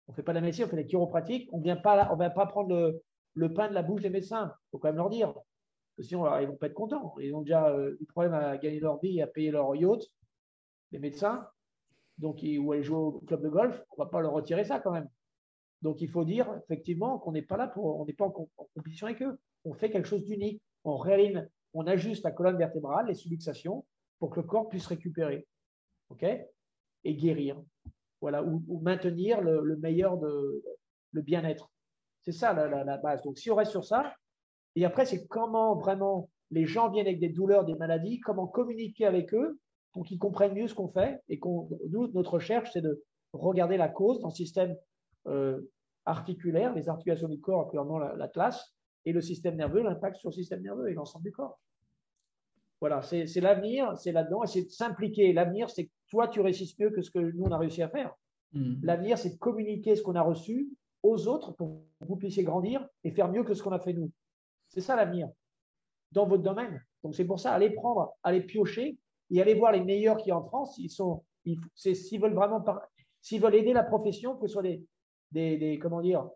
On 0.09 0.13
ne 0.13 0.17
fait 0.17 0.23
pas 0.23 0.33
de 0.33 0.39
la 0.39 0.43
médecine, 0.43 0.65
on 0.65 0.69
fait 0.69 0.77
des 0.77 0.87
chiropratiques. 0.87 1.49
On 1.53 1.59
ne 1.59 1.65
vient 1.65 1.77
pas, 1.77 2.05
prendre 2.47 3.01
le, 3.35 3.55
pain 3.55 3.69
de 3.69 3.75
la 3.75 3.83
bouche 3.83 4.03
des 4.03 4.11
médecins. 4.11 4.53
Il 4.55 4.71
faut 4.71 4.79
quand 4.79 4.89
même 4.89 4.97
leur 4.97 5.11
dire 5.11 5.35
sinon, 5.99 6.27
ils 6.39 6.47
ne 6.47 6.51
vont 6.51 6.57
pas 6.57 6.67
être 6.67 6.75
contents. 6.75 7.15
Ils 7.21 7.35
ont 7.35 7.43
déjà 7.43 7.69
euh, 7.69 7.97
du 7.99 8.07
problème 8.07 8.35
à 8.35 8.57
gagner 8.57 8.81
leur 8.81 8.99
vie 9.01 9.19
et 9.19 9.23
à 9.23 9.27
payer 9.27 9.51
leur 9.51 9.75
yacht, 9.77 10.03
les 10.91 10.99
médecins. 10.99 11.47
Donc, 12.19 12.41
ou 12.43 12.73
aller 12.73 12.83
jouer 12.83 12.99
au 12.99 13.13
club 13.27 13.43
de 13.43 13.49
golf, 13.49 13.85
on 13.91 14.03
ne 14.03 14.05
va 14.05 14.11
pas 14.11 14.21
leur 14.21 14.33
retirer 14.33 14.65
ça 14.65 14.81
quand 14.81 14.93
même. 14.93 15.09
Donc, 15.83 16.01
il 16.01 16.09
faut 16.09 16.25
dire 16.25 16.49
effectivement 16.65 17.19
qu'on 17.19 17.33
n'est 17.33 17.43
pas 17.43 17.57
là 17.57 17.67
pour, 17.67 18.01
on 18.01 18.07
n'est 18.07 18.13
pas 18.13 18.27
en, 18.27 18.49
compétition 18.75 19.09
avec 19.09 19.21
eux. 19.23 19.39
On 19.65 19.75
fait 19.75 19.91
quelque 19.91 20.09
chose 20.09 20.25
d'unique. 20.25 20.63
On 20.85 20.97
réaligne, 20.97 21.49
on 21.75 21.87
ajuste 21.87 22.25
la 22.25 22.31
colonne 22.31 22.57
vertébrale, 22.57 23.07
les 23.07 23.15
subluxations, 23.15 23.85
pour 24.19 24.31
que 24.31 24.41
le 24.41 24.47
corps 24.47 24.69
puisse 24.69 24.87
récupérer, 24.87 25.47
ok, 26.09 26.25
et 27.05 27.15
guérir. 27.15 27.61
Voilà, 28.21 28.45
ou, 28.45 28.81
maintenir 28.81 29.41
le, 29.41 29.77
meilleur 29.79 30.19
de 30.19 30.63
le 31.11 31.23
bien-être. 31.23 31.71
C'est 32.23 32.33
ça 32.33 32.53
la, 32.53 32.97
base. 32.99 33.23
Donc, 33.23 33.39
si 33.39 33.51
on 33.51 33.57
reste 33.57 33.73
sur 33.73 33.85
ça, 33.85 34.15
et 34.77 34.85
après, 34.85 35.05
c'est 35.05 35.27
comment 35.27 35.75
vraiment 35.75 36.31
les 36.53 36.67
gens 36.67 36.91
viennent 36.91 37.07
avec 37.07 37.19
des 37.19 37.31
douleurs, 37.31 37.65
des 37.65 37.75
maladies, 37.75 38.21
comment 38.21 38.47
communiquer 38.47 39.07
avec 39.07 39.35
eux 39.35 39.59
pour 39.93 40.05
qu'ils 40.05 40.19
comprennent 40.19 40.55
mieux 40.55 40.69
ce 40.69 40.75
qu'on 40.75 40.89
fait. 40.89 41.21
Et 41.29 41.39
qu'on, 41.39 41.69
nous, 41.91 42.09
notre 42.13 42.35
recherche, 42.35 42.71
c'est 42.73 42.81
de 42.81 43.03
regarder 43.33 43.77
la 43.77 43.89
cause 43.89 44.21
dans 44.21 44.29
le 44.29 44.35
système 44.35 44.77
euh, 45.27 45.61
articulaire, 46.05 46.75
les 46.75 46.89
articulations 46.89 47.29
du 47.29 47.41
corps, 47.41 47.71
clairement 47.71 47.99
la, 47.99 48.15
la 48.17 48.29
classe, 48.29 48.75
et 49.05 49.13
le 49.13 49.21
système 49.21 49.57
nerveux, 49.57 49.83
l'impact 49.83 50.17
sur 50.17 50.31
le 50.31 50.35
système 50.35 50.63
nerveux 50.63 50.89
et 50.91 50.95
l'ensemble 50.95 51.25
du 51.25 51.33
corps. 51.33 51.59
Voilà, 52.81 53.01
c'est, 53.03 53.41
l'avenir, 53.41 53.97
c'est 53.97 54.11
là-dedans, 54.11 54.43
et 54.43 54.49
c'est 54.49 54.65
de 54.65 54.69
s'impliquer. 54.69 55.33
L'avenir, 55.33 55.71
c'est 55.71 55.87
que 55.87 55.93
toi, 56.09 56.27
tu 56.27 56.41
réussisses 56.41 56.77
mieux 56.79 56.91
que 56.91 57.01
ce 57.01 57.11
que 57.11 57.21
nous, 57.21 57.45
on 57.45 57.53
a 57.53 57.59
réussi 57.59 57.81
à 57.81 57.89
faire. 57.89 58.13
Hmm. 58.53 58.75
L'avenir, 58.83 59.19
c'est 59.19 59.31
de 59.31 59.39
communiquer 59.39 59.95
ce 59.95 60.03
qu'on 60.03 60.17
a 60.17 60.23
reçu 60.23 60.69
aux 61.03 61.29
autres 61.29 61.53
pour 61.53 61.85
que 62.01 62.07
vous 62.07 62.17
puissiez 62.17 62.43
grandir 62.43 62.87
et 63.05 63.13
faire 63.13 63.31
mieux 63.31 63.45
que 63.45 63.55
ce 63.55 63.63
qu'on 63.63 63.71
a 63.71 63.79
fait 63.79 63.93
nous. 63.93 64.11
C'est 64.69 64.81
ça 64.81 64.97
l'avenir 64.97 65.29
dans 66.11 66.27
votre 66.27 66.43
domaine. 66.43 66.85
Donc 67.03 67.15
c'est 67.15 67.25
pour 67.25 67.41
ça, 67.41 67.53
allez 67.53 67.71
prendre, 67.71 68.15
allez 68.23 68.43
piocher 68.43 68.99
et 69.31 69.41
allez 69.41 69.55
voir 69.55 69.73
les 69.73 69.83
meilleurs 69.83 70.17
qui 70.17 70.33
en 70.33 70.43
France. 70.43 70.77
Ils 70.79 70.91
sont, 70.91 71.25
s'ils 71.75 72.21
veulent 72.21 72.35
vraiment, 72.35 72.65
s'ils 73.21 73.41
veulent 73.41 73.55
aider 73.55 73.73
la 73.73 73.85
profession, 73.85 74.37
que 74.37 74.47
ce 74.47 74.55
soit 74.55 74.63
des, 74.63 74.85
des, 75.33 75.79
comment 75.81 76.01
dire, 76.01 76.29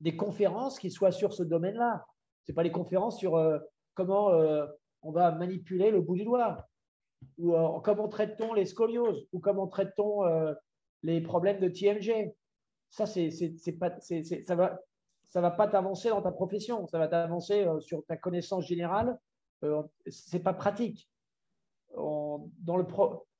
des 0.00 0.16
conférences 0.16 0.78
qui 0.78 0.90
soient 0.90 1.12
sur 1.12 1.32
ce 1.32 1.42
domaine-là. 1.42 2.04
C'est 2.44 2.52
pas 2.52 2.62
les 2.62 2.72
conférences 2.72 3.18
sur 3.18 3.36
euh, 3.36 3.58
comment 3.94 4.30
euh, 4.30 4.66
on 5.02 5.12
va 5.12 5.30
manipuler 5.32 5.90
le 5.90 6.00
bout 6.00 6.16
du 6.16 6.24
doigt 6.24 6.66
ou 7.38 7.54
euh, 7.54 7.80
comment 7.84 8.08
traite-t-on 8.08 8.52
les 8.52 8.66
scolioses? 8.66 9.28
Ou 9.32 9.38
comment 9.38 9.68
traite-t-on 9.68 10.24
les 11.04 11.20
problèmes 11.20 11.60
de 11.60 11.68
TMG. 11.68 12.32
Ça, 12.90 13.06
c'est, 13.06 13.30
pas, 13.78 13.92
ça 14.00 14.54
va, 14.54 14.78
ça 15.28 15.40
va 15.40 15.50
pas 15.50 15.66
t'avancer 15.66 16.10
dans 16.10 16.20
ta 16.20 16.30
profession, 16.30 16.86
ça 16.88 16.98
va 16.98 17.08
t'avancer 17.08 17.66
sur 17.80 18.04
ta 18.06 18.16
connaissance 18.16 18.66
générale. 18.66 19.18
Ce 19.62 20.36
n'est 20.36 20.42
pas 20.42 20.52
pratique. 20.52 21.08
dans, 21.96 22.76
le 22.76 22.84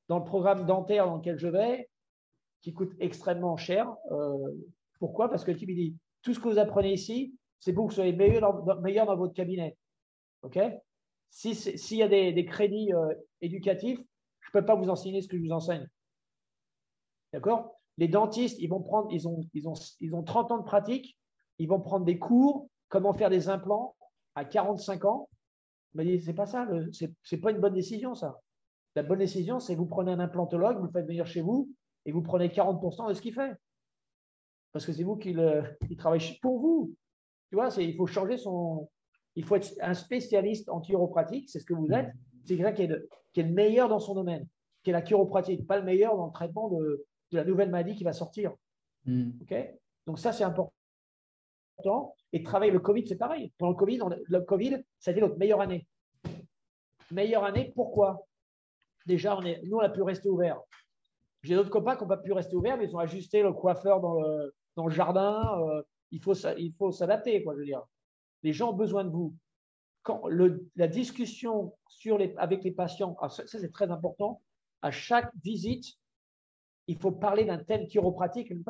dans 0.08 0.18
le 0.18 0.24
programme 0.24 0.64
dentaire 0.64 1.06
dans 1.06 1.16
lequel 1.16 1.38
je 1.38 1.48
vais, 1.48 1.88
qui 2.62 2.72
coûte 2.72 2.92
extrêmement 3.00 3.56
cher, 3.56 3.92
euh, 4.10 4.50
pourquoi? 4.98 5.28
Parce 5.28 5.44
que 5.44 5.50
tu 5.50 5.66
me 5.66 5.74
dis, 5.74 5.96
tout 6.22 6.32
ce 6.32 6.40
que 6.40 6.48
vous 6.48 6.58
apprenez 6.58 6.92
ici, 6.92 7.34
c'est 7.58 7.72
pour 7.72 7.86
que 7.86 7.90
vous 7.90 7.96
soyez 7.96 8.12
meilleur 8.12 8.40
dans, 9.06 9.16
votre 9.16 9.34
cabinet. 9.34 9.76
OK? 10.42 10.58
S'il 11.30 11.98
y 11.98 12.02
a 12.02 12.08
des, 12.08 12.44
crédits 12.44 12.90
éducatifs, 13.40 13.98
je 14.40 14.48
ne 14.48 14.60
peux 14.60 14.64
pas 14.64 14.74
vous 14.74 14.88
enseigner 14.88 15.22
ce 15.22 15.28
que 15.28 15.36
je 15.36 15.42
vous 15.42 15.52
enseigne. 15.52 15.88
D'accord? 17.32 17.80
Les 17.98 18.08
dentistes, 18.08 18.58
ils 18.60 18.68
vont 18.68 18.80
prendre, 18.80 19.08
ils 19.12 19.26
ont, 19.28 19.40
ils, 19.54 19.68
ont, 19.68 19.74
ils 20.00 20.14
ont 20.14 20.22
30 20.22 20.52
ans 20.52 20.58
de 20.58 20.64
pratique, 20.64 21.16
ils 21.58 21.68
vont 21.68 21.80
prendre 21.80 22.04
des 22.04 22.18
cours, 22.18 22.68
comment 22.88 23.12
faire 23.12 23.30
des 23.30 23.48
implants 23.48 23.96
à 24.34 24.44
45 24.44 25.04
ans. 25.04 25.28
Mais 25.94 26.18
c'est 26.20 26.34
pas 26.34 26.46
ça, 26.46 26.66
c'est 27.22 27.38
pas 27.38 27.50
une 27.50 27.60
bonne 27.60 27.74
décision, 27.74 28.14
ça. 28.14 28.40
La 28.94 29.02
bonne 29.02 29.18
décision, 29.18 29.60
c'est 29.60 29.74
vous 29.74 29.86
prenez 29.86 30.12
un 30.12 30.20
implantologue, 30.20 30.78
vous 30.78 30.86
le 30.86 30.90
faites 30.90 31.06
venir 31.06 31.26
chez 31.26 31.42
vous 31.42 31.70
et 32.04 32.12
vous 32.12 32.22
prenez 32.22 32.48
40% 32.48 33.08
de 33.08 33.14
ce 33.14 33.22
qu'il 33.22 33.34
fait. 33.34 33.52
Parce 34.72 34.86
que 34.86 34.92
c'est 34.92 35.02
vous 35.02 35.16
qui, 35.16 35.32
le, 35.32 35.62
travaille 35.98 36.38
pour 36.40 36.58
vous. 36.60 36.94
Tu 37.50 37.56
vois, 37.56 37.68
il 37.78 37.96
faut 37.96 38.06
changer 38.06 38.38
son. 38.38 38.88
Il 39.34 39.44
faut 39.44 39.56
être 39.56 39.72
un 39.80 39.94
spécialiste 39.94 40.68
en 40.68 40.80
chiropratique, 40.80 41.48
c'est 41.48 41.60
ce 41.60 41.64
que 41.64 41.74
vous 41.74 41.90
êtes. 41.90 42.10
C'est 42.44 42.56
quelqu'un 42.56 42.72
qui, 42.72 42.88
qui, 43.32 43.40
est 43.40 43.44
le 43.44 43.52
meilleur 43.52 43.88
dans 43.88 44.00
son 44.00 44.14
domaine, 44.14 44.46
qui 44.82 44.90
est 44.90 44.92
la 44.92 45.02
chiropratique, 45.02 45.66
pas 45.66 45.78
le 45.78 45.84
meilleur 45.84 46.16
dans 46.16 46.26
le 46.26 46.32
traitement 46.32 46.68
de, 46.68 47.06
la 47.30 47.44
nouvelle 47.44 47.70
maladie 47.70 47.94
qui 47.94 48.04
va 48.04 48.12
sortir. 48.12 48.52
OK? 49.06 49.54
Donc, 50.06 50.18
ça, 50.18 50.32
c'est 50.32 50.44
important 50.44 50.72
et 52.32 52.42
travailler 52.42 52.72
le 52.72 52.80
Covid, 52.80 53.06
c'est 53.06 53.16
pareil. 53.16 53.52
Pendant 53.58 53.72
le 53.72 53.76
Covid, 53.76 54.00
le 54.26 54.40
Covid, 54.42 54.84
ça 54.98 55.10
a 55.10 55.12
été 55.12 55.20
notre 55.20 55.38
meilleure 55.38 55.60
année. 55.60 55.86
Meilleure 57.10 57.44
année, 57.44 57.72
pourquoi? 57.74 58.26
Déjà, 59.06 59.36
on 59.36 59.42
est, 59.42 59.60
nous, 59.64 59.76
on 59.76 59.80
a 59.80 59.88
pu 59.88 60.02
rester 60.02 60.28
ouvert. 60.28 60.60
J'ai 61.42 61.54
d'autres 61.54 61.70
copains 61.70 61.96
qui 61.96 62.02
n'ont 62.02 62.08
pas 62.08 62.16
pu 62.16 62.32
rester 62.32 62.54
ouverts, 62.54 62.76
mais 62.76 62.84
ils 62.84 62.94
ont 62.94 63.00
ajusté 63.00 63.42
le 63.42 63.52
coiffeur 63.52 64.00
dans 64.00 64.20
le, 64.20 64.90
jardin. 64.90 65.60
Euh, 65.60 65.82
il 66.10 66.22
faut, 66.22 66.34
il 66.34 66.72
faut 66.78 66.92
s'adapter, 66.92 67.42
quoi, 67.42 67.54
je 67.54 67.60
veux 67.60 67.64
dire. 67.64 67.82
Les 68.42 68.52
gens 68.52 68.70
ont 68.70 68.76
besoin 68.76 69.04
de 69.04 69.10
vous. 69.10 69.34
La 70.76 70.88
discussion 70.88 71.74
avec 72.36 72.64
les 72.64 72.72
patients, 72.72 73.16
ah, 73.20 73.28
ça, 73.28 73.44
c'est 73.46 73.72
très 73.72 73.90
important. 73.90 74.42
À 74.82 74.90
chaque 74.90 75.30
visite, 75.42 75.86
il 76.88 76.98
faut 76.98 77.12
parler 77.12 77.44
d'un 77.44 77.58
thème 77.58 77.86
chiropratique 77.86 78.50
une 78.50 78.64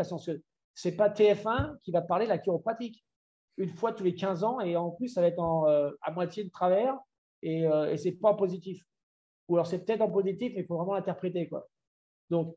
c'est 0.75 0.97
pas 0.97 1.09
TF1 1.09 1.79
qui 1.83 1.91
va 1.91 2.03
parler 2.03 2.25
de 2.25 2.31
la 2.31 2.39
chiropratique. 2.39 3.05
Une 3.59 3.71
fois 3.71 3.93
tous 3.93 4.05
les 4.05 4.15
15 4.15 4.45
ans, 4.45 4.61
et 4.61 4.77
en 4.77 4.91
plus, 4.91 5.09
ça 5.09 5.21
va 5.21 5.27
être 5.27 5.43
euh, 5.69 5.91
à 6.01 6.11
moitié 6.11 6.45
de 6.45 6.51
travers, 6.51 6.97
et, 7.43 7.67
euh, 7.67 7.93
et 7.93 7.99
c'est 7.99 8.13
pas 8.13 8.35
positif. 8.35 8.83
Ou 9.49 9.57
alors 9.57 9.67
c'est 9.67 9.85
peut-être 9.85 10.01
en 10.01 10.11
positif, 10.11 10.53
mais 10.55 10.63
il 10.63 10.67
faut 10.67 10.77
vraiment 10.77 10.95
l'interpréter. 10.95 11.49
Quoi. 11.49 11.69
Donc, 12.33 12.57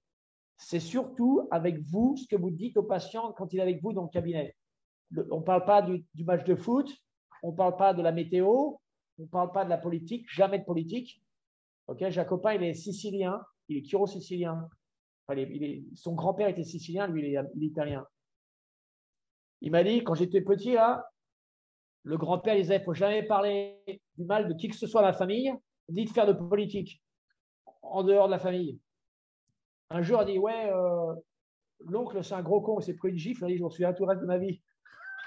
c'est 0.57 0.79
surtout 0.79 1.47
avec 1.51 1.81
vous 1.81 2.15
ce 2.15 2.27
que 2.27 2.37
vous 2.37 2.49
dites 2.49 2.77
au 2.77 2.83
patient 2.83 3.33
quand 3.33 3.51
il 3.51 3.59
est 3.59 3.61
avec 3.61 3.81
vous 3.81 3.91
dans 3.91 4.03
le 4.03 4.09
cabinet. 4.09 4.55
on 5.29 5.39
ne 5.39 5.43
parle 5.43 5.65
pas 5.65 5.81
du, 5.81 6.05
match 6.23 6.45
de 6.45 6.55
foot, 6.55 6.89
on 7.43 7.51
ne 7.51 7.57
parle 7.57 7.75
pas 7.75 7.93
de 7.93 8.01
la 8.01 8.13
météo, 8.13 8.47
on 9.19 9.23
ne 9.23 9.27
parle 9.27 9.51
pas 9.51 9.65
de 9.65 9.69
la 9.69 9.77
politique, 9.77 10.25
jamais 10.29 10.59
de 10.59 10.63
politique. 10.63 11.21
Ok, 11.87 12.07
Jacopin, 12.09 12.53
il 12.53 12.63
est 12.63 12.73
sicilien, 12.73 13.43
il 13.67 13.77
est 13.77 13.83
chiro-sicilien 13.83 14.67
son 15.95 16.13
grand-père 16.13 16.47
était 16.47 16.63
sicilien, 16.63 17.07
lui, 17.07 17.27
il 17.27 17.35
est, 17.35 17.65
italien. 17.65 18.05
Il 19.61 19.71
m'a 19.71 19.83
dit, 19.83 20.03
quand 20.03 20.13
j'étais 20.13 20.41
petit, 20.41 20.73
là, 20.73 21.09
le 22.03 22.17
grand-père 22.17 22.55
disait, 22.55 22.75
il 22.75 22.79
ne 22.79 22.83
faut 22.83 22.93
jamais 22.93 23.23
parler 23.23 23.81
du 24.17 24.25
mal 24.25 24.47
de 24.47 24.53
qui 24.53 24.67
que 24.67 24.75
ce 24.75 24.85
soit 24.85 25.01
dans 25.01 25.07
la 25.07 25.13
famille, 25.13 25.51
ni 25.89 26.05
de 26.05 26.09
faire 26.09 26.27
de 26.27 26.33
politique 26.33 27.01
en 27.81 28.03
dehors 28.03 28.27
de 28.27 28.31
la 28.31 28.39
famille. 28.39 28.79
Un 29.89 30.01
jour, 30.01 30.19
il 30.19 30.21
a 30.21 30.25
dit, 30.25 30.39
ouais, 30.39 30.71
euh, 30.71 31.13
l'oncle, 31.79 32.23
c'est 32.23 32.33
un 32.33 32.41
gros 32.41 32.61
con, 32.61 32.79
il 32.79 32.83
s'est 32.83 32.95
pris 32.95 33.09
une 33.09 33.17
gifle, 33.17 33.43
il 33.43 33.45
a 33.45 33.47
dit, 33.49 33.57
je 33.57 33.63
m'en 33.63 33.69
souviens 33.69 33.93
tout 33.93 34.03
le 34.03 34.09
reste 34.09 34.21
de 34.21 34.27
ma 34.27 34.37
vie. 34.37 34.61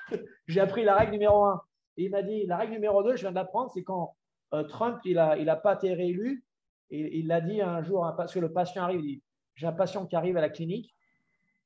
J'ai 0.47 0.60
appris 0.60 0.85
la 0.85 0.97
règle 0.97 1.12
numéro 1.12 1.44
un. 1.44 1.62
Il 1.97 2.10
m'a 2.10 2.22
dit, 2.22 2.47
la 2.47 2.56
règle 2.56 2.72
numéro 2.72 3.02
deux, 3.02 3.16
je 3.16 3.22
viens 3.22 3.32
d'apprendre, 3.32 3.70
c'est 3.72 3.82
quand 3.82 4.16
euh, 4.55 4.64
Trump, 4.64 5.01
il 5.05 5.14
n'a 5.14 5.32
a 5.32 5.56
pas 5.56 5.74
été 5.74 5.94
réélu, 5.94 6.44
il 6.90 7.26
l'a 7.26 7.40
dit 7.40 7.60
un 7.60 7.82
jour, 7.82 8.10
parce 8.16 8.32
que 8.32 8.39
le 8.39 8.52
patient 8.52 8.82
arrive, 8.85 9.01
il 9.01 9.16
dit, 9.16 9.22
j'ai 9.55 9.66
un 9.66 9.72
patient 9.72 10.06
qui 10.06 10.16
arrive 10.16 10.36
à 10.36 10.40
la 10.40 10.48
clinique, 10.48 10.94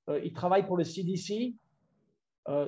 euh, 0.08 0.20
il 0.24 0.32
travaille 0.32 0.66
pour 0.66 0.76
le 0.76 0.84
CDC. 0.84 1.54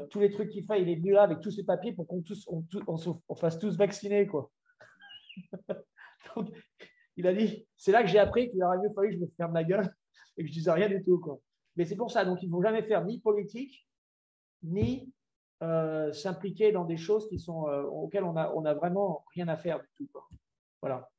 Tous 0.08 0.20
les 0.20 0.30
trucs 0.30 0.50
qu'il 0.50 0.64
fait, 0.64 0.80
il 0.80 0.88
est 0.88 0.94
venu 0.94 1.10
là 1.12 1.22
avec 1.22 1.40
tous 1.40 1.50
ses 1.50 1.64
papiers 1.64 1.92
pour 1.92 2.06
qu'on 2.06 2.22
tous, 2.22 2.46
on, 2.46 2.64
on, 2.86 3.34
fasse 3.34 3.58
tous 3.58 3.76
vacciner. 3.76 4.24
Quoi. 4.28 4.48
il 7.16 7.26
a 7.26 7.34
dit, 7.34 7.66
c'est 7.76 7.90
là 7.90 8.02
que 8.02 8.08
j'ai 8.08 8.20
appris 8.20 8.48
qu'il 8.50 8.62
aurait 8.62 8.78
mieux 8.78 8.92
fallu 8.94 9.08
que 9.08 9.14
je 9.16 9.20
me 9.20 9.26
ferme 9.36 9.52
la 9.52 9.64
gueule 9.64 9.92
et 10.36 10.42
que 10.42 10.48
je 10.48 10.52
disais 10.52 10.72
rien 10.72 10.88
du 10.88 11.02
tout. 11.02 11.18
Quoi. 11.18 11.38
Mais 11.76 11.84
c'est 11.84 11.96
pour 11.96 12.10
ça, 12.10 12.24
donc 12.24 12.42
il 12.42 12.46
ne 12.46 12.52
faut 12.52 12.62
jamais 12.62 12.82
faire 12.82 13.04
ni 13.04 13.20
politique, 13.20 13.86
ni 14.62 15.12
euh, 15.62 16.12
s'impliquer 16.12 16.72
dans 16.72 16.84
des 16.84 16.96
choses 16.96 17.28
qui 17.28 17.38
sont, 17.38 17.62
auxquelles 17.90 18.24
on 18.24 18.32
n'a 18.32 18.54
on 18.54 18.64
a 18.64 18.74
vraiment 18.74 19.24
rien 19.34 19.48
à 19.48 19.56
faire 19.56 19.80
du 19.80 19.88
tout. 19.96 20.08
Voilà. 20.80 21.10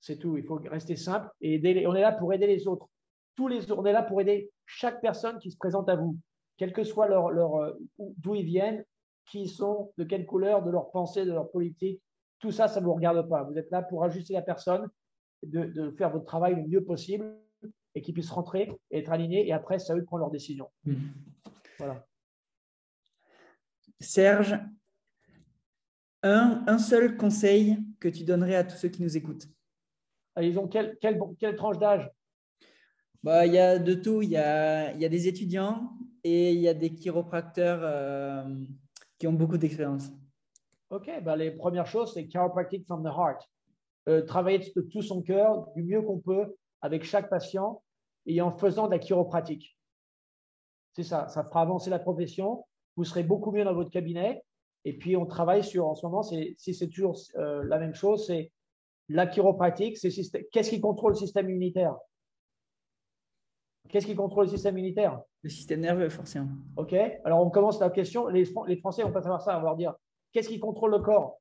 C'est 0.00 0.18
tout. 0.18 0.36
Il 0.36 0.44
faut 0.44 0.56
rester 0.56 0.96
simple 0.96 1.28
et 1.40 1.86
on 1.86 1.94
est 1.94 2.00
là 2.00 2.12
pour 2.12 2.32
aider 2.32 2.46
les 2.46 2.68
autres 2.68 2.88
tous 3.38 3.46
les 3.46 3.70
on 3.70 3.86
est 3.86 3.92
là 3.92 4.02
pour 4.02 4.20
aider 4.20 4.50
chaque 4.66 5.00
personne 5.00 5.38
qui 5.38 5.52
se 5.52 5.56
présente 5.56 5.88
à 5.88 5.94
vous, 5.94 6.18
quel 6.56 6.72
que 6.72 6.82
soit 6.82 7.08
euh, 7.08 7.72
d'où 7.96 8.34
ils 8.34 8.44
viennent, 8.44 8.84
qui 9.30 9.42
ils 9.42 9.48
sont, 9.48 9.92
de 9.96 10.02
quelle 10.02 10.26
couleur, 10.26 10.64
de 10.64 10.72
leur 10.72 10.90
pensée, 10.90 11.24
de 11.24 11.32
leur 11.32 11.48
politique, 11.52 12.02
tout 12.40 12.50
ça, 12.50 12.66
ça 12.66 12.80
ne 12.80 12.86
vous 12.86 12.94
regarde 12.94 13.28
pas. 13.28 13.44
Vous 13.44 13.56
êtes 13.56 13.70
là 13.70 13.82
pour 13.82 14.02
ajuster 14.02 14.32
la 14.32 14.42
personne, 14.42 14.88
de, 15.44 15.94
faire 15.96 16.10
votre 16.10 16.24
travail 16.24 16.56
le 16.56 16.66
mieux 16.66 16.82
possible 16.84 17.32
et 17.98 18.00
qu'ils 18.00 18.14
puissent 18.14 18.30
rentrer 18.30 18.70
et 18.92 18.98
être 19.00 19.10
alignés. 19.10 19.46
Et 19.46 19.52
après, 19.52 19.80
c'est 19.80 19.92
à 19.92 19.96
eux 19.96 20.00
de 20.00 20.04
prendre 20.04 20.20
leurs 20.20 20.30
décisions. 20.30 20.70
Mmh. 20.84 20.94
Voilà. 21.78 22.06
Serge, 24.00 24.56
un, 26.22 26.78
seul 26.78 27.16
conseil 27.16 27.78
que 27.98 28.08
tu 28.08 28.22
donnerais 28.22 28.54
à 28.54 28.64
tous 28.64 28.76
ceux 28.76 28.88
qui 28.88 29.02
nous 29.02 29.16
écoutent? 29.16 29.48
Ah, 30.36 30.42
Ils 30.44 30.58
ont 30.58 30.68
quelle, 30.68 30.96
quelle, 31.00 31.56
tranche 31.56 31.78
d'âge? 31.78 32.08
Bah, 33.24 33.46
Il 33.46 33.52
y 33.52 33.58
a 33.58 33.80
de 33.80 33.94
tout. 33.94 34.22
Il 34.22 34.30
y 34.30 34.36
a, 34.36 34.92
il 34.92 35.00
y 35.00 35.04
a 35.04 35.08
des 35.08 35.26
étudiants 35.26 35.90
et 36.22 36.52
il 36.52 36.60
y 36.60 36.68
a 36.68 36.74
des 36.74 36.94
chiropracteurs 36.94 37.80
euh, 37.82 38.64
qui 39.18 39.26
ont 39.26 39.32
beaucoup 39.32 39.58
d'expérience. 39.58 40.10
OK, 40.90 41.10
bah, 41.22 41.34
les 41.34 41.50
premières 41.50 41.86
choses, 41.86 42.14
c'est 42.14 42.28
chiropractic 42.28 42.86
from 42.86 43.02
the 43.02 43.12
heart. 43.12 43.42
Euh, 44.08 44.22
travailler 44.22 44.72
de 44.74 44.80
tout 44.82 45.02
son 45.02 45.20
cœur, 45.20 45.66
du 45.74 45.82
mieux 45.82 46.00
qu'on 46.00 46.20
peut, 46.20 46.56
avec 46.80 47.04
chaque 47.04 47.28
patient 47.28 47.82
et 48.28 48.40
en 48.40 48.52
faisant 48.52 48.86
de 48.86 48.92
la 48.92 48.98
chiropratique. 48.98 49.76
C'est 50.92 51.02
ça, 51.02 51.28
ça 51.28 51.42
fera 51.42 51.62
avancer 51.62 51.90
la 51.90 51.98
profession. 51.98 52.64
Vous 52.96 53.04
serez 53.04 53.22
beaucoup 53.22 53.50
mieux 53.50 53.64
dans 53.64 53.74
votre 53.74 53.90
cabinet. 53.90 54.44
Et 54.84 54.96
puis, 54.96 55.16
on 55.16 55.26
travaille 55.26 55.64
sur, 55.64 55.86
en 55.86 55.94
ce 55.94 56.06
moment, 56.06 56.22
si 56.22 56.54
c'est 56.56 56.88
toujours 56.88 57.18
euh, 57.36 57.64
la 57.64 57.78
même 57.78 57.94
chose, 57.94 58.26
c'est 58.26 58.52
la 59.08 59.26
chiropratique. 59.26 59.96
C'est 59.96 60.10
qu'est-ce 60.52 60.70
qui 60.70 60.80
contrôle 60.80 61.12
le 61.12 61.18
système 61.18 61.48
immunitaire? 61.48 61.96
Qu'est-ce 63.88 64.06
qui 64.06 64.14
contrôle 64.14 64.44
le 64.44 64.50
système 64.50 64.76
immunitaire? 64.76 65.20
Le 65.42 65.48
système 65.48 65.80
nerveux, 65.80 66.10
forcément. 66.10 66.50
OK. 66.76 66.94
Alors, 67.24 67.40
on 67.44 67.50
commence 67.50 67.80
la 67.80 67.90
question. 67.90 68.28
Les, 68.28 68.44
les 68.66 68.76
Français 68.76 69.02
vont 69.02 69.12
pas 69.12 69.22
savoir 69.22 69.40
ça. 69.40 69.56
On 69.56 69.60
va 69.60 69.68
leur 69.68 69.76
dire 69.76 69.94
qu'est-ce 70.32 70.48
qui 70.48 70.60
contrôle 70.60 70.90
le 70.90 70.98
corps? 70.98 71.40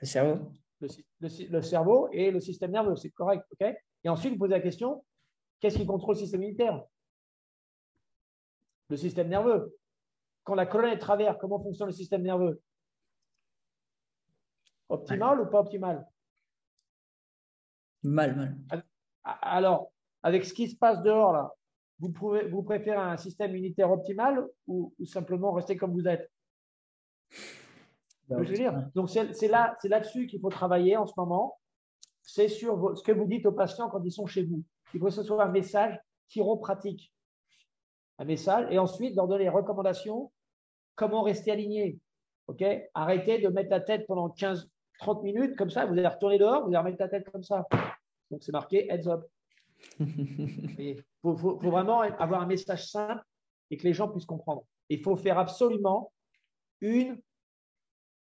Le 0.00 0.06
cerveau. 0.06 0.50
Le, 0.80 1.62
cerveau 1.62 2.08
et 2.12 2.30
le 2.30 2.40
système 2.40 2.72
nerveux, 2.72 2.96
c'est 2.96 3.10
correct. 3.10 3.44
OK? 3.52 3.74
Et 4.04 4.08
ensuite, 4.08 4.32
vous 4.32 4.38
posez 4.38 4.52
la 4.52 4.60
question 4.60 5.04
qu'est-ce 5.60 5.76
qui 5.76 5.86
contrôle 5.86 6.14
le 6.14 6.20
système 6.20 6.42
immunitaire 6.42 6.84
Le 8.88 8.96
système 8.96 9.28
nerveux. 9.28 9.76
Quand 10.44 10.54
la 10.54 10.66
colonne 10.66 10.92
est 10.92 10.98
travers, 10.98 11.38
comment 11.38 11.60
fonctionne 11.60 11.88
le 11.88 11.94
système 11.94 12.22
nerveux? 12.22 12.62
Optimal 14.88 15.40
ou 15.40 15.50
pas 15.50 15.60
optimal? 15.60 16.06
Mal, 18.02 18.36
mal. 18.36 18.84
Alors, 19.24 19.92
avec 20.22 20.44
ce 20.44 20.54
qui 20.54 20.68
se 20.68 20.76
passe 20.76 21.02
dehors, 21.02 21.32
là, 21.32 21.52
vous, 21.98 22.10
pouvez, 22.10 22.48
vous 22.48 22.62
préférez 22.62 22.96
un 22.96 23.16
système 23.16 23.50
immunitaire 23.50 23.90
optimal 23.90 24.46
ou, 24.66 24.94
simplement 25.04 25.52
rester 25.52 25.76
comme 25.76 25.92
vous 25.92 26.06
êtes? 26.06 26.30
Bah, 28.28 28.42
je 28.42 28.48
veux 28.48 28.54
dire? 28.54 28.88
Donc, 28.94 29.10
c'est 29.10 29.48
là, 29.48 29.76
là-dessus 29.84 30.26
qu'il 30.26 30.40
faut 30.40 30.50
travailler 30.50 30.96
en 30.96 31.06
ce 31.06 31.14
moment. 31.16 31.58
C'est 32.30 32.48
sur 32.48 32.94
ce 32.94 33.02
que 33.02 33.10
vous 33.10 33.24
dites 33.24 33.46
aux 33.46 33.52
patients 33.52 33.88
quand 33.88 34.04
ils 34.04 34.12
sont 34.12 34.26
chez 34.26 34.42
vous. 34.42 34.62
Il 34.92 35.00
faut 35.00 35.06
que 35.06 35.12
ce 35.12 35.22
soit 35.22 35.42
un 35.42 35.48
message 35.48 35.98
chiropratique. 36.28 37.10
Un 38.18 38.26
message. 38.26 38.66
Et 38.70 38.78
ensuite, 38.78 39.16
leur 39.16 39.26
donner 39.26 39.44
les 39.44 39.48
recommandations. 39.48 40.30
Comment 40.94 41.22
rester 41.22 41.52
aligné. 41.52 41.98
OK? 42.48 42.62
Arrêtez 42.92 43.38
de 43.38 43.48
mettre 43.48 43.70
la 43.70 43.80
tête 43.80 44.06
pendant 44.06 44.28
15, 44.28 44.68
30 44.98 45.22
minutes 45.22 45.56
comme 45.56 45.70
ça. 45.70 45.86
Vous 45.86 45.94
allez 45.94 46.06
retourner 46.06 46.36
dehors, 46.36 46.64
vous 46.64 46.68
allez 46.68 46.76
remettre 46.76 46.98
la 47.00 47.08
tête 47.08 47.30
comme 47.30 47.42
ça. 47.42 47.66
Donc, 48.30 48.42
c'est 48.42 48.52
marqué 48.52 48.92
heads 48.92 49.08
up. 49.08 49.24
Il 49.98 51.02
faut, 51.22 51.32
vraiment 51.32 52.00
avoir 52.00 52.42
un 52.42 52.46
message 52.46 52.90
simple 52.90 53.24
et 53.70 53.78
que 53.78 53.84
les 53.84 53.94
gens 53.94 54.10
puissent 54.10 54.26
comprendre. 54.26 54.66
Il 54.90 55.02
faut 55.02 55.16
faire 55.16 55.38
absolument 55.38 56.12
une, 56.82 57.18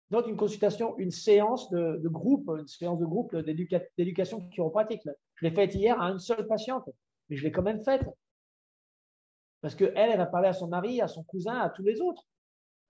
dans 0.09 0.23
une 0.23 0.35
consultation, 0.35 0.97
une 0.97 1.11
séance 1.11 1.69
de, 1.69 2.07
groupe, 2.07 2.49
une 2.57 2.67
séance 2.67 2.99
de 2.99 3.05
groupe 3.05 3.35
d'éducation 3.35 4.47
chiropratique. 4.49 5.03
Je 5.35 5.45
l'ai 5.45 5.51
faite 5.53 5.75
hier 5.75 5.99
à 6.01 6.09
une 6.09 6.19
seule 6.19 6.47
patiente, 6.47 6.89
mais 7.29 7.35
je 7.35 7.43
l'ai 7.43 7.51
quand 7.51 7.61
même 7.61 7.81
faite. 7.81 8.03
Parce 9.61 9.75
qu'elle, 9.75 9.93
elle 9.95 10.17
va 10.17 10.25
parler 10.25 10.47
à 10.47 10.53
son 10.53 10.67
mari, 10.67 11.01
à 11.01 11.07
son 11.07 11.23
cousin, 11.23 11.57
à 11.57 11.69
tous 11.69 11.83
les 11.83 12.01
autres. 12.01 12.23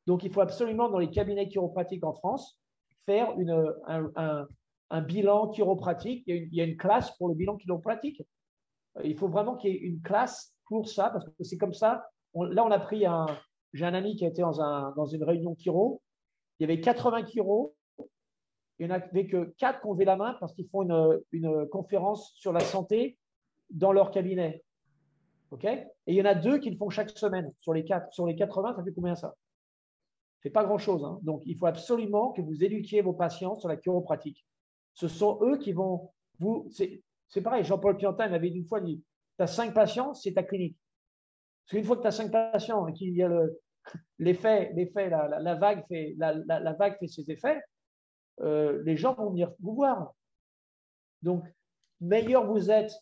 Donc, 0.08 0.24
il 0.24 0.32
faut 0.32 0.42
absolument, 0.42 0.90
dans 0.90 1.00
les 1.00 1.10
cabinets 1.10 1.50
chiropratiques 1.50 2.06
en 2.06 2.14
France, 2.14 2.58
faire 3.06 3.38
une, 3.38 3.74
un, 3.86 5.02
bilan 5.02 5.50
chiropratique. 5.50 6.24
Il 6.28 6.54
y, 6.54 6.62
a 6.62 6.64
une, 6.64 6.74
a 6.74 6.76
classe 6.78 7.16
pour 7.18 7.28
le 7.28 7.36
bilan 7.36 7.58
chiropratique. 7.58 8.24
Il 9.04 9.18
faut 9.18 9.28
vraiment 9.28 9.56
qu'il 9.56 9.72
y 9.72 9.76
ait 9.76 9.80
une 9.80 10.02
classe 10.02 10.54
pour 10.66 10.88
ça, 10.88 11.10
parce 11.10 11.26
que 11.26 11.44
c'est 11.44 11.58
comme 11.58 11.74
ça. 11.74 12.06
là, 12.34 12.64
on 12.64 12.72
a 12.72 12.80
pris 12.80 13.06
un. 13.06 13.26
J'ai 13.74 13.86
un 13.86 13.94
ami 13.94 14.16
qui 14.16 14.26
a 14.26 14.30
été 14.30 14.42
dans, 14.42 14.62
un, 14.62 14.94
dans 14.96 15.06
une 15.06 15.24
réunion 15.24 15.56
chiro. 15.56 16.02
Il 16.60 16.64
y 16.64 16.66
avait 16.66 16.82
80 16.82 17.26
chiro. 17.28 17.76
Il 18.78 18.88
n'y 18.88 18.92
en 18.92 18.96
avait 18.96 19.28
que 19.28 19.54
4 19.58 19.82
qui 19.82 19.88
ont 19.88 19.94
levé 19.94 20.06
la 20.06 20.16
main 20.16 20.36
parce 20.40 20.54
qu'ils 20.54 20.68
font 20.70 20.84
une, 21.32 21.68
conférence 21.68 22.34
sur 22.36 22.54
la 22.54 22.62
santé 22.62 23.18
dans 23.70 23.92
leur 23.92 24.12
cabinet. 24.12 24.64
OK? 25.52 25.66
Et 25.66 25.90
il 26.08 26.16
y 26.16 26.22
en 26.22 26.26
a 26.26 26.36
deux 26.36 26.60
qui 26.60 26.70
le 26.70 26.78
font 26.78 26.90
chaque 26.90 27.10
semaine. 27.10 27.52
Sur 27.60 27.74
les, 27.74 27.84
4, 27.84 28.14
sur 28.14 28.26
les 28.26 28.36
80, 28.36 28.76
ça 28.76 28.84
fait 28.84 28.94
combien 28.94 29.16
ça? 29.16 29.36
C'est 30.42 30.50
pas 30.50 30.64
grand-chose. 30.64 31.04
Hein. 31.04 31.20
Donc, 31.24 31.42
il 31.46 31.58
faut 31.58 31.66
absolument 31.66 32.32
que 32.32 32.42
vous 32.42 32.64
éduquiez 32.64 33.02
vos 33.02 33.14
patients 33.14 33.56
sur 33.56 33.68
la 33.68 33.76
chiropratique. 33.76 34.46
Ce 34.94 35.08
sont 35.08 35.40
eux 35.42 35.58
qui 35.58 35.74
vont 35.74 36.12
vous. 36.40 36.70
C'est 36.72 37.42
pareil, 37.42 37.64
Jean-Paul 37.64 37.98
Piantin 37.98 38.30
m'avait 38.30 38.50
dit 38.50 38.60
une 38.60 38.68
fois 38.68 38.80
dit 38.80 39.04
Tu 39.38 39.44
as 39.44 39.48
cinq 39.48 39.74
patients, 39.74 40.14
c'est 40.14 40.34
ta 40.34 40.44
clinique. 40.44 40.78
Parce 41.66 41.78
qu'une 41.78 41.84
fois 41.84 41.98
que 41.98 42.02
tu 42.02 42.08
as 42.08 42.12
cinq 42.12 42.32
patients 42.32 42.88
et 42.88 42.94
y 43.06 43.24
a 43.24 43.30
l'effet, 44.20 44.72
l'effet 44.76 45.10
la, 45.10 45.56
vague 45.56 45.86
fait, 45.88 46.16
la, 46.18 46.74
vague 46.74 46.98
fait 47.00 47.08
ses 47.08 47.30
effets, 47.32 47.62
euh, 48.42 48.82
les 48.84 48.98
gens 48.98 49.14
vont 49.14 49.30
venir 49.30 49.52
vous 49.60 49.76
voir. 49.76 50.14
Donc, 51.22 51.44
meilleur 52.00 52.46
vous 52.46 52.72
êtes 52.72 52.94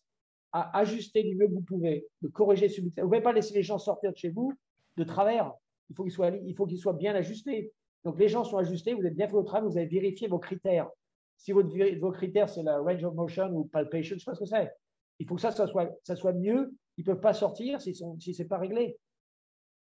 à 0.52 0.78
ajuster 0.80 1.24
du 1.24 1.36
mieux 1.36 1.48
que 1.48 1.54
vous 1.54 1.62
pouvez, 1.62 2.08
de 2.22 2.28
corriger 2.28 2.68
Vous 2.68 2.92
ne 2.96 3.04
pouvez 3.04 3.22
pas 3.22 3.34
laisser 3.34 3.54
les 3.54 3.64
gens 3.64 3.78
sortir 3.78 4.12
de 4.12 4.18
chez 4.18 4.30
vous 4.30 4.54
de 4.96 5.04
travers. 5.04 5.54
Il 5.90 5.96
faut 5.96 6.04
qu'ils 6.04 6.12
soient, 6.12 6.30
il 6.30 6.56
faut 6.56 6.66
qu'ils 6.66 6.80
soient 6.80 6.94
bien 6.94 7.14
ajustés. 7.14 7.72
Donc, 8.04 8.20
les 8.20 8.30
gens 8.30 8.44
sont 8.44 8.58
ajustés, 8.58 8.94
vous 8.94 9.06
êtes 9.06 9.16
bien 9.16 9.28
fait 9.28 9.34
votre 9.34 9.48
travail, 9.48 9.70
vous 9.70 9.78
avez 9.78 9.88
vérifié 9.88 10.28
vos 10.28 10.40
critères. 10.40 10.90
Si 11.38 11.52
vos 11.52 12.12
critères, 12.12 12.50
c'est 12.50 12.64
la 12.64 12.80
range 12.80 13.04
of 13.04 13.14
motion 13.14 13.52
ou 13.54 13.66
palpation, 13.66 14.12
je 14.12 14.16
ne 14.16 14.20
sais 14.20 14.26
pas 14.26 14.34
ce 14.34 14.40
que 14.40 14.46
c'est. 14.46 14.72
Il 15.20 15.28
faut 15.28 15.36
que 15.36 15.42
ça, 15.42 15.52
soit, 15.52 15.92
ça 16.04 16.34
mieux. 16.34 16.74
Ils 16.98 17.02
ne 17.02 17.06
peuvent 17.06 17.22
pas 17.22 17.34
sortir 17.34 17.80
si, 17.80 17.94
si 17.94 18.34
ce 18.34 18.42
n'est 18.42 18.48
pas 18.48 18.58
réglé. 18.58 18.98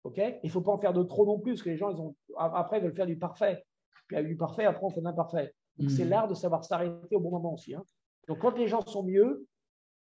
OK? 0.08 0.16
Il 0.16 0.46
ne 0.46 0.50
faut 0.50 0.62
pas 0.62 0.72
en 0.72 0.78
faire 0.78 0.94
de 0.94 1.02
trop 1.02 1.26
non 1.26 1.38
plus, 1.38 1.52
parce 1.52 1.62
que 1.62 1.70
les 1.70 1.76
gens, 1.76 1.90
ils 1.90 2.00
ont, 2.00 2.16
après, 2.38 2.78
ils 2.78 2.82
veulent 2.82 2.94
faire 2.94 3.06
du 3.06 3.18
parfait. 3.18 3.64
Puis 4.06 4.16
avec 4.16 4.28
du 4.28 4.36
parfait, 4.36 4.64
après, 4.64 4.84
on 4.84 4.90
fait 4.90 5.02
l'imparfait. 5.02 5.54
Donc, 5.76 5.90
c'est 5.90 6.04
hmm. 6.04 6.08
l'art 6.08 6.28
de 6.28 6.34
savoir 6.34 6.64
s'arrêter 6.64 7.14
au 7.14 7.20
bon 7.20 7.30
moment 7.30 7.54
aussi. 7.54 7.74
Hein. 7.74 7.84
Donc, 8.26 8.38
quand 8.38 8.56
les 8.56 8.66
gens 8.66 8.80
sont 8.80 9.02
mieux, 9.02 9.46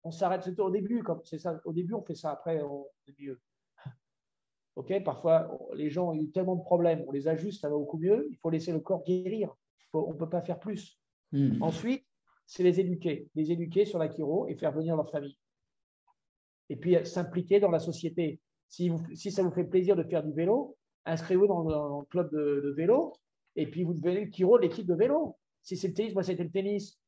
on 0.03 0.11
s'arrête. 0.11 0.44
C'est 0.44 0.60
au 0.60 0.69
début, 0.69 1.02
comme 1.02 1.22
c'est 1.23 1.40
ça. 1.40 1.60
Au 1.65 1.73
début, 1.73 1.94
on 1.95 2.03
fait 2.03 2.15
ça. 2.15 2.32
Après, 2.32 2.61
on 2.61 2.86
est 3.07 3.19
mieux. 3.19 3.41
OK? 4.76 5.03
Parfois, 5.03 5.49
les 5.73 5.90
gens 5.90 6.11
ont 6.11 6.14
eu 6.14 6.30
tellement 6.30 6.56
de 6.56 6.61
problèmes. 6.61 7.03
On 7.07 7.11
les 7.11 7.27
ajuste, 7.27 7.61
ça 7.61 7.69
va 7.69 7.76
beaucoup 7.76 7.98
mieux. 7.98 8.27
Il 8.30 8.38
faut 8.38 8.52
laisser 8.52 8.72
le 8.72 8.80
corps 8.80 9.03
guérir. 9.03 9.53
on 9.94 10.14
ne 10.14 10.18
peut 10.18 10.30
pas 10.30 10.41
faire 10.41 10.60
plus. 10.60 10.99
Hmm. 11.32 11.61
Ensuite, 11.61 12.06
c'est 12.45 12.64
les 12.64 12.80
éduquer, 12.80 13.27
les 13.34 13.52
éduquer 13.52 13.86
sur 13.86 13.98
la 13.98 14.14
chiro 14.14 14.48
et 14.48 14.56
faire 14.56 14.72
venir 14.72 14.95
leur 14.95 15.10
famille. 15.10 15.38
Et 16.69 16.76
puis 16.76 16.95
s'impliquer 17.06 17.60
dans 17.60 17.72
la 17.72 17.80
société. 17.80 18.40
Si, 18.67 18.91
ça 19.31 19.43
vous 19.43 19.51
fait 19.51 19.63
plaisir 19.63 19.95
de 19.95 20.03
faire 20.03 20.23
du 20.23 20.33
vélo, 20.33 20.75
inscrivez-vous 21.05 21.47
dans, 21.47 21.99
le 21.99 22.05
club 22.05 22.31
de, 22.31 22.73
vélo 22.75 23.13
et 23.55 23.67
puis 23.67 23.83
vous 23.83 23.93
devenez 23.93 24.25
le 24.25 24.31
chiro 24.31 24.57
de 24.57 24.63
l'équipe 24.63 24.85
de 24.85 24.95
vélo. 24.95 25.37
Si 25.61 25.77
c'est 25.77 25.87
le 25.87 25.93
tennis, 25.93 26.13
moi 26.13 26.23
c'était 26.23 26.43
le 26.43 26.51
tennis. 26.51 26.99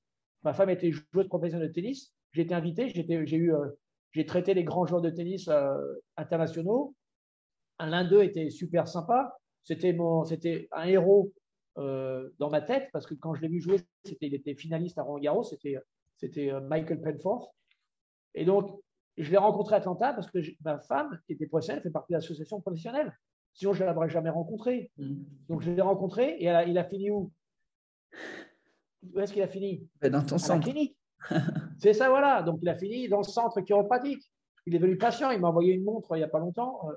Ma 0.44 0.54
femme 0.54 0.70
était 0.70 0.92
joueuse 0.92 1.28
professionnelle 1.28 1.68
de 1.68 1.74
tennis. 1.74 2.14
J'ai 2.32 2.44
été 2.44 2.54
invité, 2.54 2.90
j'ai 2.90 3.38
eu, 3.38 3.54
euh, 3.54 4.24
traité 4.26 4.54
les 4.54 4.64
grands 4.64 4.86
joueurs 4.86 5.02
de 5.02 5.10
tennis 5.10 5.48
euh, 5.48 5.76
internationaux. 6.16 6.96
L'un 7.80 8.08
d'eux 8.08 8.24
était 8.24 8.50
super 8.50 8.88
sympa. 8.88 9.38
C'était 9.64 9.96
un 10.72 10.84
héros 10.86 11.34
euh, 11.78 12.30
dans 12.40 12.50
ma 12.50 12.62
tête, 12.62 12.90
parce 12.94 13.06
que 13.06 13.14
quand 13.14 13.36
je 13.36 13.42
l'ai 13.42 13.50
vu 13.50 13.60
jouer, 13.60 13.80
c'était, 14.06 14.28
il 14.28 14.34
était 14.34 14.56
finaliste 14.56 14.98
à 14.98 15.04
Roland 15.04 15.20
Garros, 15.20 15.44
c'était, 15.44 15.76
c'était 16.16 16.52
Michael 16.62 17.02
Penforth. 17.02 17.52
Et 18.34 18.46
donc, 18.46 18.80
je 19.18 19.32
l'ai 19.32 19.38
rencontré 19.38 19.76
à 19.76 19.78
Atlanta 19.80 20.14
parce 20.14 20.30
que 20.30 20.40
ma 20.64 20.80
femme, 20.80 21.20
qui 21.26 21.34
était 21.34 21.48
professionnelle, 21.48 21.84
fait 21.84 21.90
partie 21.90 22.14
de 22.14 22.18
l'association 22.18 22.62
professionnelle. 22.62 23.18
Sinon, 23.54 23.74
je 23.74 23.84
ne 23.84 23.92
l'aurais 23.92 24.10
jamais 24.10 24.30
rencontré. 24.30 24.92
Mm. 24.98 25.16
Donc, 25.50 25.62
je 25.62 25.72
l'ai 25.72 25.82
rencontré 25.82 26.38
et 26.40 26.46
il 26.68 26.78
a 26.78 26.84
fini 26.84 27.10
où? 27.10 27.32
Où 29.14 29.20
est-ce 29.20 29.34
qu'il 29.34 29.42
a 29.42 29.48
fini? 29.48 29.88
Ben, 30.02 30.12
Dans 30.12 30.24
ton 30.24 30.38
centre. 30.38 30.64
clinique. 30.64 30.98
C'est 31.80 31.94
ça, 31.94 32.10
voilà. 32.10 32.44
Donc, 32.44 32.60
il 32.62 32.70
a 32.70 32.76
fini 32.76 33.08
dans 33.10 33.20
le 33.20 33.24
centre 33.24 33.62
chiropratique. 33.62 34.24
Il 34.66 34.76
est 34.76 34.80
venu 34.80 34.98
patient. 34.98 35.32
Il 35.32 35.40
m'a 35.40 35.48
envoyé 35.48 35.74
une 35.74 35.84
montre 35.84 36.16
il 36.16 36.20
n'y 36.20 36.24
a 36.24 36.28
pas 36.28 36.40
longtemps 36.40 36.88
euh, 36.90 36.94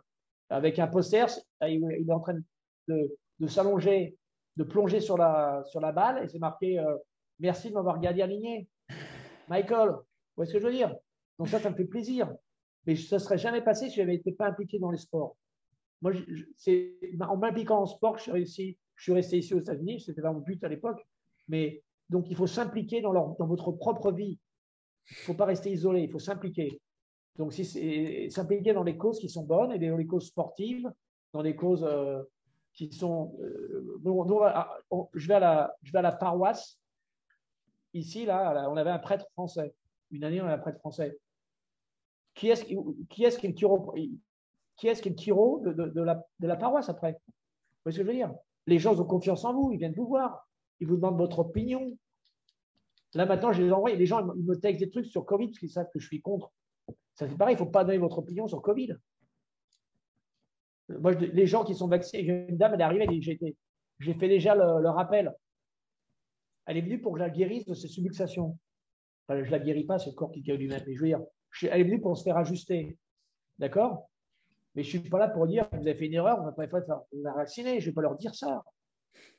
avec 0.50 0.78
un 0.78 0.88
poster. 0.88 1.26
Il, 1.62 1.84
est 2.08 2.12
en 2.12 2.20
train 2.20 2.38
de, 2.88 3.16
de 3.38 3.46
s'allonger 3.46 4.18
de 4.60 4.64
plonger 4.64 5.00
sur 5.00 5.16
la, 5.16 5.62
sur 5.66 5.80
la 5.80 5.92
balle 5.92 6.22
et 6.24 6.28
c'est 6.28 6.38
marqué 6.38 6.78
euh, 6.78 6.96
merci 7.38 7.70
de 7.70 7.74
m'avoir 7.74 7.98
gardé 7.98 8.22
aligné. 8.22 8.68
Michael, 9.48 9.90
vous 9.90 10.02
voyez 10.36 10.48
ce 10.50 10.54
que 10.54 10.60
je 10.60 10.66
veux 10.66 10.72
dire? 10.72 10.94
Donc 11.40 11.48
ça, 11.48 11.58
ça 11.58 11.70
me 11.70 11.74
fait 11.74 11.86
plaisir. 11.86 12.30
Mais 12.86 12.96
ça 12.96 13.16
ne 13.16 13.20
serait 13.20 13.38
jamais 13.38 13.62
passé 13.62 13.88
si 13.88 13.96
je 13.96 14.02
n'avais 14.02 14.16
été 14.16 14.30
pas 14.30 14.46
impliqué 14.46 14.78
dans 14.78 14.90
les 14.90 14.98
sports. 14.98 15.38
Moi, 16.02 16.12
c'est, 16.54 16.98
en 17.18 17.38
m'impliquant 17.38 17.80
en 17.80 17.86
sport, 17.86 18.18
je 18.18 18.24
suis 18.24 18.32
réussi, 18.32 18.78
Je 18.94 19.04
suis 19.04 19.12
resté 19.12 19.38
ici 19.38 19.54
aux 19.54 19.58
États-Unis, 19.58 20.00
c'était 20.00 20.20
mon 20.20 20.40
but 20.40 20.62
à 20.64 20.68
l'époque. 20.68 21.02
Mais 21.48 21.82
donc, 22.10 22.26
il 22.28 22.36
faut 22.36 22.46
s'impliquer 22.46 23.00
dans, 23.00 23.12
dans 23.38 23.46
votre 23.46 23.72
propre 23.72 24.12
vie. 24.12 24.38
Il 25.10 25.14
ne 25.14 25.22
faut 25.22 25.34
pas 25.34 25.46
rester 25.46 25.70
isolé, 25.70 26.02
il 26.02 26.10
faut 26.10 26.18
s'impliquer. 26.18 26.78
Donc, 27.36 27.54
s'impliquer 27.54 28.74
dans 28.74 28.82
les 28.82 28.98
causes 28.98 29.18
qui 29.18 29.30
sont 29.30 29.44
bonnes 29.44 29.72
et 29.72 29.78
dans 29.78 29.96
les 29.96 30.06
causes 30.06 30.26
sportives, 30.26 30.92
dans 31.32 31.40
les 31.40 31.56
causes 31.56 31.84
euh, 31.84 32.22
qui 32.74 32.92
sont. 32.92 33.34
Euh, 33.40 34.42
ah, 34.44 34.76
je, 35.14 35.26
vais 35.26 35.34
à 35.34 35.40
la, 35.40 35.74
je 35.82 35.90
vais 35.90 36.00
à 36.00 36.02
la 36.02 36.12
paroisse. 36.12 36.78
Ici, 37.94 38.26
là, 38.26 38.68
on 38.70 38.76
avait 38.76 38.90
un 38.90 38.98
prêtre 38.98 39.26
français. 39.32 39.74
Une 40.10 40.22
année, 40.22 40.42
on 40.42 40.44
avait 40.44 40.54
un 40.54 40.58
prêtre 40.58 40.80
français. 40.80 41.18
Qui 42.34 42.48
est-ce 42.48 42.64
qui, 42.64 42.74
est 42.74 43.08
qui 43.08 43.24
est 43.24 43.46
le 43.46 43.52
qui 44.76 44.88
est 44.88 45.04
le 45.04 45.14
tiro 45.14 45.60
de, 45.60 46.46
la, 46.46 46.56
paroisse 46.56 46.88
après? 46.88 47.12
Vous 47.12 47.82
voyez 47.84 47.94
ce 47.94 47.98
que 47.98 48.04
je 48.04 48.06
veux 48.06 48.14
dire? 48.14 48.32
Les 48.66 48.78
gens 48.78 48.98
ont 48.98 49.04
confiance 49.04 49.44
en 49.44 49.52
vous, 49.52 49.72
ils 49.72 49.78
viennent 49.78 49.94
vous 49.94 50.06
voir, 50.06 50.48
ils 50.80 50.86
vous 50.86 50.96
demandent 50.96 51.18
votre 51.18 51.40
opinion. 51.40 51.96
Là, 53.14 53.26
maintenant, 53.26 53.52
je 53.52 53.62
les 53.62 53.72
envoie. 53.72 53.90
Les 53.90 54.06
gens 54.06 54.24
me 54.24 54.54
textent 54.54 54.80
des 54.80 54.90
trucs 54.90 55.06
sur 55.06 55.26
Covid 55.26 55.48
parce 55.48 55.58
qu'ils 55.58 55.70
savent 55.70 55.90
que 55.92 55.98
je 55.98 56.06
suis 56.06 56.22
contre. 56.22 56.52
Ça 57.14 57.28
fait 57.28 57.36
pareil, 57.36 57.54
il 57.54 57.60
ne 57.60 57.64
faut 57.64 57.70
pas 57.70 57.84
donner 57.84 57.98
votre 57.98 58.18
opinion 58.18 58.46
sur 58.48 58.62
Covid. 58.62 58.96
Moi, 60.88 61.12
les 61.12 61.46
gens 61.46 61.64
qui 61.64 61.74
sont 61.74 61.88
vaccinés, 61.88 62.46
une 62.48 62.56
dame, 62.56 62.74
elle 62.74 62.80
est 62.80 62.84
arrivée, 62.84 63.56
J'ai 63.98 64.14
fait 64.14 64.28
déjà 64.28 64.54
le, 64.54 64.88
rappel. 64.88 65.34
Elle 66.66 66.78
est 66.78 66.82
venue 66.82 67.00
pour 67.00 67.12
que 67.12 67.18
je 67.18 67.24
la 67.24 67.30
guérisse 67.30 67.66
de 67.66 67.74
ses 67.74 67.88
subluxations. 67.88 68.56
je 69.28 69.34
ne 69.34 69.44
la 69.44 69.58
guéris 69.58 69.84
pas, 69.84 69.98
c'est 69.98 70.10
le 70.10 70.14
corps 70.14 70.32
qui 70.32 70.40
guérit 70.40 70.58
lui-même. 70.58 70.82
Mais 70.86 70.94
je 70.94 71.00
veux 71.00 71.06
dire, 71.08 71.20
elle 71.62 71.80
est 71.80 71.84
venue 71.84 72.00
pour 72.00 72.16
se 72.16 72.22
faire 72.22 72.36
ajuster. 72.36 72.96
D'accord? 73.58 74.08
Mais 74.74 74.82
je 74.82 74.96
ne 74.96 75.02
suis 75.02 75.10
pas 75.10 75.18
là 75.18 75.28
pour 75.28 75.46
dire 75.46 75.68
Vous 75.72 75.86
avez 75.86 75.94
fait 75.94 76.06
une 76.06 76.14
erreur, 76.14 76.38
on 76.40 76.44
va 76.44 76.52
pas 76.52 76.66
la 77.12 77.32
vacciner. 77.32 77.80
Je 77.80 77.86
ne 77.86 77.90
vais 77.90 77.94
pas 77.94 78.02
leur 78.02 78.16
dire 78.16 78.34
ça. 78.34 78.62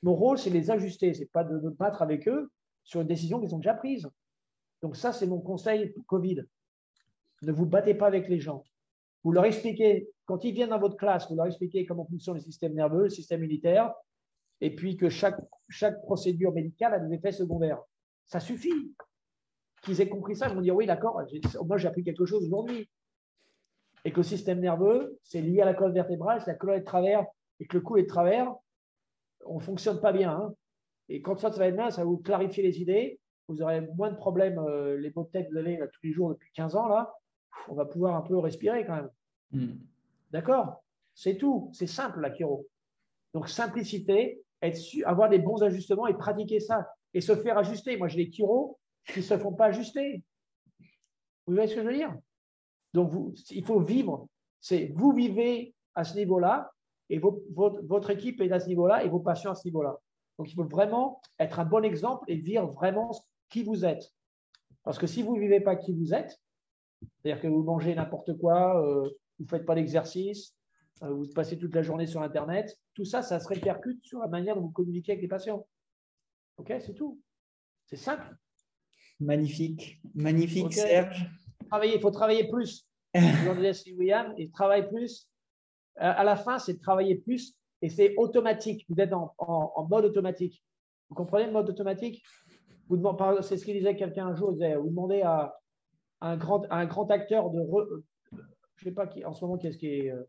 Mon 0.04 0.14
rôle, 0.14 0.38
c'est 0.38 0.50
de 0.50 0.56
les 0.56 0.72
ajuster. 0.72 1.14
Ce 1.14 1.22
n'est 1.22 1.26
pas 1.28 1.44
de 1.44 1.58
me 1.58 1.70
battre 1.72 2.02
avec 2.02 2.28
eux 2.28 2.52
sur 2.84 3.02
une 3.02 3.08
décision 3.08 3.40
qu'ils 3.40 3.54
ont 3.56 3.60
déjà 3.60 3.74
prise. 3.74 4.08
Donc, 4.82 4.96
ça, 4.96 5.14
c'est 5.14 5.28
mon 5.28 5.40
conseil 5.40 5.90
pour 5.90 6.06
Covid. 6.06 6.44
Ne 7.44 7.52
vous 7.52 7.66
battez 7.66 7.94
pas 7.94 8.08
avec 8.08 8.28
les 8.28 8.40
gens. 8.40 8.64
Vous 9.24 9.32
leur 9.32 9.46
expliquez, 9.46 10.10
quand 10.26 10.44
ils 10.44 10.54
viennent 10.54 10.70
dans 10.70 10.80
votre 10.80 10.98
classe, 10.98 11.30
vous 11.30 11.36
leur 11.36 11.46
expliquez 11.46 11.86
comment 11.86 12.06
fonctionne 12.06 12.36
le 12.36 12.42
système 12.42 12.74
nerveux, 12.74 13.04
le 13.04 13.10
système 13.10 13.44
immunitaire, 13.44 13.94
et 14.62 14.76
puis 14.76 14.98
que 14.98 15.10
chaque, 15.10 15.40
chaque 15.70 16.02
procédure 16.02 16.54
médicale 16.54 16.94
a 16.94 17.00
des 17.00 17.14
effets 17.14 17.32
secondaires. 17.32 17.82
Ça 18.26 18.40
suffit. 18.40 18.94
Qu'ils 19.82 20.00
aient 20.02 20.10
compris 20.10 20.36
ça, 20.36 20.48
ils 20.48 20.56
vont 20.56 20.62
dire 20.62 20.76
oui, 20.76 20.86
d'accord, 20.86 21.22
moi 21.66 21.78
j'ai 21.78 21.88
appris 21.88 22.04
quelque 22.04 22.26
chose 22.26 22.46
aujourd'hui. 22.46 22.90
Et 24.04 24.12
que 24.12 24.18
le 24.18 24.24
système 24.24 24.60
nerveux, 24.60 25.20
c'est 25.24 25.42
lié 25.42 25.62
à 25.62 25.66
la 25.66 25.74
colonne 25.74 25.94
vertébrale, 25.94 26.42
c'est 26.42 26.52
la 26.52 26.58
colonne 26.58 26.80
de 26.80 26.86
travers, 26.86 27.26
et 27.60 27.68
que 27.68 27.78
le 27.78 27.82
cou 27.82 27.98
est 27.98 28.04
de 28.04 28.08
travers, 28.08 28.54
on 29.46 29.56
ne 29.56 29.64
fonctionne 29.64 30.00
pas 30.00 30.12
bien. 30.12 30.32
Hein. 30.32 30.54
Et 31.10 31.22
quand 31.22 31.38
ça, 31.40 31.52
ça 31.52 31.60
va 31.60 31.68
être 31.68 31.76
bien, 31.76 31.90
ça 31.92 32.02
va 32.02 32.06
vous 32.06 32.18
clarifier 32.18 32.64
les 32.64 32.82
idées, 32.82 33.20
vous 33.48 33.62
aurez 33.62 33.82
moins 33.96 34.12
de 34.12 34.16
problèmes, 34.16 34.60
euh, 34.60 34.98
les 34.98 35.12
maux 35.16 35.24
de 35.24 35.30
tête 35.30 35.48
que 35.48 35.52
vous 35.52 35.58
avez 35.58 35.78
tous 35.78 36.04
les 36.04 36.14
jours 36.14 36.30
depuis 36.30 36.52
15 36.54 36.76
ans, 36.76 36.88
là, 36.88 37.14
on 37.68 37.76
va 37.76 37.86
pouvoir 37.86 38.16
un 38.16 38.22
peu 38.22 38.38
respirer 38.38 38.86
quand 38.86 38.96
même. 38.96 39.10
Hmm. 39.52 39.78
D'accord? 40.32 40.84
C'est 41.14 41.38
tout. 41.38 41.70
C'est 41.74 41.88
simple, 41.88 42.22
la 42.22 42.34
chiro. 42.34 42.66
Donc, 43.34 43.50
simplicité, 43.50 44.42
être 44.62 44.80
avoir 45.06 45.30
des 45.30 45.40
bons 45.40 45.62
ajustements 45.64 46.08
et 46.08 46.14
pratiquer 46.14 46.60
ça. 46.60 46.88
Et 47.14 47.22
se 47.22 47.36
faire 47.36 47.58
ajuster. 47.58 47.98
Moi, 47.98 48.08
j'ai 48.08 48.26
des 48.26 48.32
chiro 48.32 48.80
qui 49.08 49.20
ne 49.20 49.24
se 49.24 49.38
font 49.38 49.54
pas 49.54 49.66
ajuster. 49.66 50.24
Vous 51.46 51.54
voyez 51.54 51.68
ce 51.68 51.76
que 51.76 51.82
je 51.82 51.88
veux 51.88 51.94
dire? 51.94 52.16
Donc, 52.94 53.12
vous, 53.12 53.34
il 53.50 53.66
faut 53.66 53.80
vivre. 53.80 54.28
C'est 54.60 54.92
vous 54.96 55.12
vivez 55.12 55.74
à 55.96 56.04
ce 56.04 56.16
niveau-là 56.16 56.72
et 57.10 57.20
votre, 57.20 58.10
équipe 58.10 58.40
est 58.42 58.52
à 58.52 58.60
ce 58.60 58.68
niveau-là 58.68 59.04
et 59.04 59.10
vos 59.10 59.20
patients 59.20 59.52
à 59.52 59.56
ce 59.56 59.68
niveau-là. 59.68 59.98
Donc, 60.38 60.50
il 60.50 60.56
faut 60.56 60.64
vraiment 60.64 61.22
être 61.40 61.60
un 61.60 61.66
bon 61.66 61.84
exemple 61.84 62.26
et 62.28 62.38
dire 62.38 62.68
vraiment 62.68 63.12
qui 63.50 63.64
vous 63.64 63.86
êtes. 63.86 64.12
Parce 64.84 64.98
que 64.98 65.08
si 65.08 65.22
vous 65.22 65.36
ne 65.36 65.42
vivez 65.42 65.60
pas 65.60 65.76
qui 65.76 65.94
vous 65.94 66.14
êtes, 66.14 66.40
c'est-à-dire 67.02 67.42
que 67.42 67.48
vous 67.48 67.64
mangez 67.64 67.94
n'importe 67.96 68.38
quoi, 68.38 68.82
euh, 68.82 69.10
vous 69.38 69.46
ne 69.46 69.50
faites 69.50 69.66
pas 69.66 69.76
d'exercice, 69.76 70.56
euh, 71.04 71.14
vous 71.14 71.28
passez 71.34 71.58
toute 71.58 71.74
la 71.76 71.82
journée 71.82 72.08
sur 72.08 72.22
Internet. 72.22 72.78
Tout 72.94 73.06
ça, 73.06 73.22
ça 73.22 73.40
se 73.40 73.48
répercute 73.48 74.04
sur 74.06 74.20
la 74.20 74.28
manière 74.28 74.56
dont 74.56 74.62
vous 74.62 74.72
communiquez 74.72 75.14
avec 75.14 75.22
les 75.22 75.28
patients. 75.28 75.68
OK, 76.58 76.74
c'est 76.80 76.94
tout. 76.94 77.20
C'est 77.86 77.98
simple. 77.98 78.36
Magnifique. 79.22 80.02
Magnifique, 80.16 80.74
Serge. 80.74 81.30
il 81.84 82.00
faut 82.02 82.12
travailler 82.12 82.50
plus. 82.50 82.88
William, 83.14 84.34
il 84.38 84.52
travaille 84.52 84.90
plus. 84.90 85.30
À 85.98 86.24
la 86.24 86.36
fin, 86.36 86.58
c'est 86.58 86.80
travailler 86.80 87.16
plus 87.16 87.56
et 87.82 87.90
c'est 87.90 88.16
automatique. 88.18 88.86
Vous 88.90 89.00
êtes 89.00 89.14
en, 89.14 89.88
mode 89.90 90.06
automatique. 90.06 90.64
Vous 91.10 91.16
comprenez 91.16 91.46
le 91.46 91.52
mode 91.52 91.70
automatique? 91.70 92.24
C'est 93.42 93.58
ce 93.58 93.66
qu'il 93.66 93.76
disait 93.76 93.96
quelqu'un 93.96 94.28
un 94.28 94.36
jour. 94.36 94.52
vous 94.52 94.90
demandez 94.90 95.22
à, 95.22 95.54
un 96.22 96.38
grand, 96.38 96.66
un 96.72 96.86
grand 96.86 97.10
acteur 97.12 97.50
de. 97.52 97.60
je 98.32 98.36
ne 98.36 98.42
sais 98.84 98.92
pas 98.92 99.08
qui, 99.08 99.24
en 99.26 99.34
ce 99.34 99.44
moment, 99.46 99.58
qu'est-ce 99.58 99.78
qui 99.78 99.88
est 99.88 100.12
euh, 100.12 100.24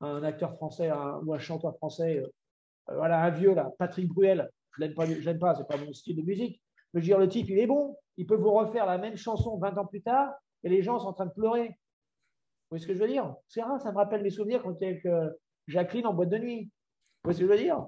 un 0.00 0.22
acteur 0.22 0.54
français 0.54 0.90
ou 1.24 1.34
un 1.34 1.38
chanteur 1.38 1.76
français. 1.76 2.18
Euh, 2.18 2.94
voilà, 2.94 3.22
un 3.22 3.30
vieux, 3.30 3.54
là, 3.54 3.70
Patrick 3.78 4.08
Bruel. 4.08 4.48
Je 4.76 4.82
l'aime 4.82 4.94
pas, 4.94 5.06
je 5.06 5.20
l'aime 5.20 5.38
pas, 5.38 5.54
c'est 5.54 5.66
pas 5.66 5.76
mon 5.76 5.92
style 5.92 6.16
de 6.16 6.22
musique. 6.22 6.60
Je 6.92 6.98
veux 6.98 7.04
dire, 7.04 7.18
le 7.18 7.28
type, 7.28 7.48
il 7.48 7.58
est 7.58 7.66
bon. 7.66 7.96
Il 8.16 8.26
peut 8.26 8.36
vous 8.36 8.52
refaire 8.52 8.86
la 8.86 8.98
même 8.98 9.16
chanson 9.16 9.56
20 9.58 9.78
ans 9.78 9.86
plus 9.86 10.02
tard 10.02 10.32
et 10.62 10.68
les 10.68 10.82
gens 10.82 10.98
sont 10.98 11.08
en 11.08 11.12
train 11.12 11.26
de 11.26 11.32
pleurer. 11.32 11.68
Vous 11.68 12.76
voyez 12.76 12.82
ce 12.82 12.86
que 12.86 12.94
je 12.94 12.98
veux 12.98 13.08
dire? 13.08 13.34
C'est 13.48 13.62
rare, 13.62 13.80
ça 13.80 13.92
me 13.92 13.96
rappelle 13.96 14.22
mes 14.22 14.30
souvenirs 14.30 14.62
quand 14.62 14.72
j'étais 14.72 14.86
avec 14.86 15.06
euh, 15.06 15.30
Jacqueline 15.66 16.06
en 16.06 16.14
boîte 16.14 16.28
de 16.28 16.38
nuit. 16.38 16.64
Vous 16.64 17.30
voyez 17.30 17.36
ce 17.36 17.40
que 17.40 17.46
je 17.46 17.50
veux 17.52 17.62
dire? 17.62 17.86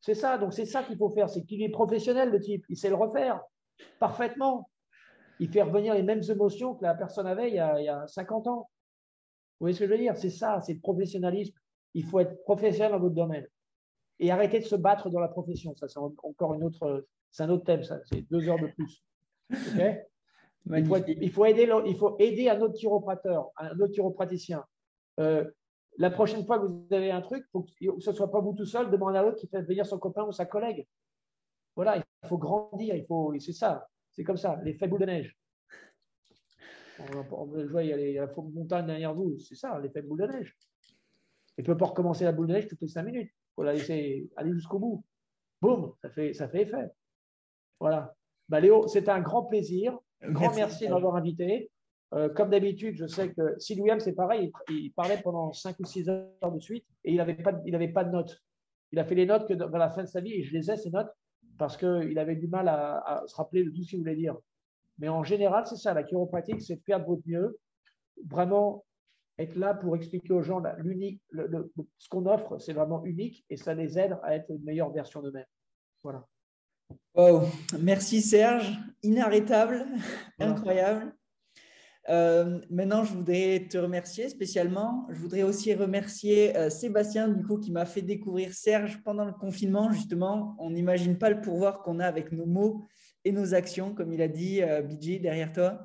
C'est 0.00 0.14
ça, 0.14 0.38
donc 0.38 0.52
c'est 0.52 0.66
ça 0.66 0.82
qu'il 0.82 0.96
faut 0.96 1.10
faire. 1.10 1.28
C'est 1.28 1.44
qu'il 1.44 1.62
est 1.62 1.68
professionnel, 1.68 2.30
le 2.30 2.40
type. 2.40 2.64
Il 2.68 2.76
sait 2.76 2.88
le 2.88 2.96
refaire 2.96 3.40
parfaitement 3.98 4.68
il 5.42 5.48
fait 5.48 5.62
revenir 5.62 5.94
les 5.94 6.04
mêmes 6.04 6.22
émotions 6.30 6.76
que 6.76 6.84
la 6.84 6.94
personne 6.94 7.26
avait 7.26 7.48
il 7.48 7.54
y 7.56 7.58
a, 7.58 8.06
50 8.06 8.46
ans. 8.46 8.70
Vous 9.58 9.64
voyez 9.64 9.74
ce 9.74 9.80
que 9.80 9.86
je 9.86 9.90
veux 9.90 9.98
dire? 9.98 10.16
C'est 10.16 10.30
ça, 10.30 10.60
c'est 10.60 10.74
le 10.74 10.80
professionnalisme. 10.80 11.52
Il 11.94 12.04
faut 12.04 12.20
être 12.20 12.40
professionnel 12.44 12.92
dans 12.92 13.00
votre 13.00 13.16
domaine. 13.16 13.46
Et 14.20 14.30
arrêter 14.30 14.60
de 14.60 14.64
se 14.64 14.76
battre 14.76 15.10
dans 15.10 15.18
la 15.18 15.26
profession. 15.26 15.74
Ça, 15.74 15.88
c'est 15.88 15.98
encore 15.98 16.54
une 16.54 16.62
autre, 16.62 17.08
c'est 17.32 17.42
un 17.42 17.50
autre 17.50 17.64
thème, 17.64 17.82
ça. 17.82 17.98
C'est 18.04 18.20
deux 18.30 18.48
heures 18.48 18.60
de 18.60 18.68
plus. 18.68 19.02
il, 19.50 20.86
faut, 20.86 20.96
aider, 20.96 21.16
il 21.18 21.96
faut 21.96 22.16
aider 22.18 22.48
un 22.48 22.60
autre 22.60 22.74
chiroprateur, 22.74 23.50
un 23.56 23.78
autre 23.80 23.92
chiropraticien. 23.92 24.64
Euh, 25.18 25.50
la 25.98 26.10
prochaine 26.10 26.44
fois 26.44 26.58
que 26.58 26.66
vous 26.66 26.86
avez 26.90 27.10
un 27.10 27.22
truc, 27.22 27.44
faut 27.50 27.62
que 27.62 27.70
ce 27.78 28.10
ne 28.10 28.14
soit 28.14 28.30
pas 28.30 28.40
vous 28.40 28.54
tout 28.54 28.66
seul, 28.66 28.90
demandez 28.90 29.18
à 29.18 29.22
l'autre 29.22 29.38
qui 29.38 29.48
fait 29.48 29.62
venir 29.62 29.84
son 29.86 29.98
copain 29.98 30.24
ou 30.24 30.32
sa 30.32 30.46
collègue. 30.46 30.86
Voilà, 31.74 31.96
il 31.96 32.28
faut 32.28 32.38
grandir, 32.38 32.94
il 32.94 33.04
faut, 33.06 33.34
c'est 33.38 33.52
ça. 33.52 33.88
C'est 34.10 34.24
comme 34.24 34.36
ça, 34.36 34.60
l'effet 34.62 34.86
boule 34.86 35.00
de 35.00 35.06
neige. 35.06 35.36
On, 37.32 37.58
il 37.80 37.86
y 37.86 37.92
a, 37.92 37.96
les, 37.96 38.14
la 38.14 38.28
montagne 38.36 38.86
derrière 38.86 39.14
vous, 39.14 39.38
c'est 39.38 39.54
ça, 39.54 39.78
l'effet 39.80 40.02
boule 40.02 40.20
de 40.20 40.26
neige. 40.26 40.56
Il 41.56 41.62
ne 41.62 41.66
peut 41.66 41.76
pas 41.76 41.86
recommencer 41.86 42.24
la 42.24 42.32
boule 42.32 42.48
de 42.48 42.52
neige 42.52 42.68
toutes 42.68 42.82
les 42.82 42.88
cinq 42.88 43.04
minutes. 43.04 43.30
Il 43.30 43.54
faut 43.54 43.62
la 43.62 43.72
laisser 43.72 44.30
aller 44.36 44.52
jusqu'au 44.52 44.78
bout. 44.78 45.04
Boum, 45.60 45.94
ça 46.02 46.10
fait, 46.10 46.34
ça 46.34 46.48
fait 46.48 46.62
effet. 46.62 46.90
Voilà. 47.82 48.14
Bah, 48.48 48.60
Léo, 48.60 48.86
c'est 48.86 49.08
un 49.08 49.20
grand 49.20 49.42
plaisir. 49.42 49.98
Un 50.22 50.30
grand 50.30 50.54
merci, 50.54 50.86
de 50.86 50.92
m'avoir 50.92 51.16
invité. 51.16 51.68
Euh, 52.14 52.28
comme 52.28 52.48
d'habitude, 52.48 52.94
je 52.96 53.08
sais 53.08 53.32
que 53.32 53.58
Sid 53.58 53.80
William, 53.80 53.98
c'est 53.98 54.12
pareil, 54.12 54.52
il, 54.68 54.92
parlait 54.92 55.20
pendant 55.20 55.52
5 55.52 55.80
ou 55.80 55.84
6 55.84 56.08
heures 56.08 56.52
de 56.52 56.60
suite 56.60 56.86
et 57.02 57.10
il 57.10 57.16
n'avait 57.16 57.34
pas, 57.34 57.52
pas 57.52 58.04
de 58.04 58.10
notes. 58.12 58.40
Il 58.92 59.00
a 59.00 59.04
fait 59.04 59.16
les 59.16 59.26
notes 59.26 59.48
que 59.48 59.54
dans 59.54 59.68
la 59.68 59.90
fin 59.90 60.02
de 60.02 60.06
sa 60.06 60.20
vie 60.20 60.34
et 60.34 60.42
je 60.44 60.52
les 60.52 60.70
ai, 60.70 60.76
ces 60.76 60.90
notes 60.90 61.10
parce 61.58 61.76
qu'il 61.76 62.16
avait 62.20 62.36
du 62.36 62.46
mal 62.46 62.68
à, 62.68 63.24
se 63.26 63.34
rappeler 63.34 63.64
de 63.64 63.70
tout 63.70 63.82
ce 63.82 63.90
qu'il 63.90 63.98
voulait 63.98 64.14
dire. 64.14 64.36
Mais 64.98 65.08
en 65.08 65.24
général, 65.24 65.66
c'est 65.66 65.74
ça, 65.74 65.92
la 65.92 66.04
chiropratique, 66.04 66.62
c'est 66.62 66.76
de 66.76 66.82
faire 66.82 67.00
de 67.00 67.06
votre 67.06 67.22
mieux, 67.26 67.58
vraiment 68.28 68.84
être 69.38 69.56
là 69.56 69.74
pour 69.74 69.96
expliquer 69.96 70.32
aux 70.32 70.42
gens 70.42 70.62
l'unique, 70.78 71.20
ce 71.32 72.08
qu'on 72.08 72.26
offre, 72.26 72.58
c'est 72.58 72.74
vraiment 72.74 73.04
unique 73.04 73.44
et 73.50 73.56
ça 73.56 73.74
les 73.74 73.98
aide 73.98 74.20
à 74.22 74.36
être 74.36 74.50
une 74.50 74.62
meilleure 74.62 74.92
version 74.92 75.20
d'eux-mêmes. 75.20 75.46
Voilà. 76.04 76.24
Merci 77.80 78.22
Serge, 78.22 78.78
inarrêtable, 79.02 79.86
incroyable. 80.38 81.14
Euh, 82.08 82.60
maintenant, 82.68 83.04
je 83.04 83.12
voudrais 83.12 83.66
te 83.70 83.78
remercier 83.78 84.28
spécialement. 84.28 85.06
Je 85.10 85.20
voudrais 85.20 85.42
aussi 85.42 85.72
remercier 85.74 86.56
euh, 86.56 86.68
Sébastien, 86.68 87.28
du 87.28 87.44
coup, 87.44 87.58
qui 87.58 87.70
m'a 87.70 87.84
fait 87.84 88.02
découvrir 88.02 88.52
Serge 88.54 89.00
pendant 89.04 89.24
le 89.24 89.32
confinement. 89.32 89.92
Justement, 89.92 90.56
on 90.58 90.70
n'imagine 90.70 91.16
pas 91.16 91.30
le 91.30 91.40
pouvoir 91.40 91.82
qu'on 91.82 92.00
a 92.00 92.06
avec 92.06 92.32
nos 92.32 92.46
mots 92.46 92.84
et 93.24 93.30
nos 93.30 93.54
actions, 93.54 93.94
comme 93.94 94.12
il 94.12 94.20
a 94.20 94.28
dit 94.28 94.62
euh, 94.62 94.82
derrière 94.82 95.52
toi. 95.52 95.80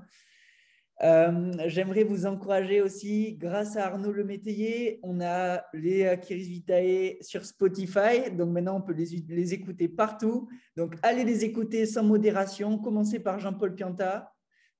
Euh, 1.03 1.51
j'aimerais 1.67 2.03
vous 2.03 2.25
encourager 2.25 2.81
aussi, 2.81 3.33
grâce 3.33 3.77
à 3.77 3.85
Arnaud 3.85 4.11
Lemétayer, 4.11 4.99
on 5.03 5.21
a 5.21 5.63
les 5.73 6.19
Kiris 6.21 6.47
Vitae 6.47 7.17
sur 7.21 7.45
Spotify. 7.45 8.31
Donc 8.31 8.49
maintenant, 8.49 8.77
on 8.77 8.81
peut 8.81 8.93
les, 8.93 9.53
écouter 9.53 9.87
partout. 9.87 10.49
Donc 10.75 10.95
allez 11.03 11.23
les 11.23 11.45
écouter 11.45 11.85
sans 11.85 12.03
modération. 12.03 12.79
Commencez 12.79 13.19
par 13.19 13.39
Jean-Paul 13.39 13.75
Pianta. 13.75 14.31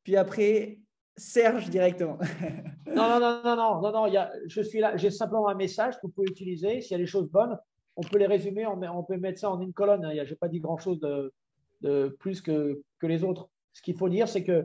Puis 0.04 0.16
après, 0.16 0.80
Serge 1.18 1.72
directement. 1.72 2.20
non, 2.88 3.20
non, 3.20 3.20
non, 3.20 3.42
non, 3.44 3.56
non, 3.56 3.82
non, 3.82 3.92
non, 4.08 4.28
je 4.48 4.62
suis 4.62 4.80
là, 4.80 4.96
j'ai 4.98 5.10
simplement 5.10 5.50
un 5.50 5.56
message 5.56 5.96
que 5.96 6.02
vous 6.04 6.10
pouvez 6.10 6.30
utiliser. 6.30 6.80
S'il 6.80 6.92
y 6.92 6.96
a 6.96 7.00
des 7.00 7.08
choses 7.08 7.28
bonnes, 7.30 7.58
on 7.96 8.02
peut 8.02 8.20
les 8.20 8.28
résumer, 8.28 8.68
on, 8.68 9.04
peut 9.04 9.18
mettre 9.18 9.40
ça 9.40 9.50
en 9.50 9.60
une 9.60 9.74
colonne. 9.74 10.06
Hein. 10.06 10.14
Je 10.24 10.30
n'ai 10.30 10.36
pas 10.36 10.48
dit 10.48 10.60
grand-chose 10.60 11.00
de, 11.00 12.16
plus 12.20 12.42
que, 12.42 12.80
les 13.02 13.24
autres. 13.24 13.50
Ce 13.74 13.82
qu'il 13.82 13.98
faut 13.98 14.10
dire, 14.10 14.28
c'est 14.28 14.44
que 14.44 14.64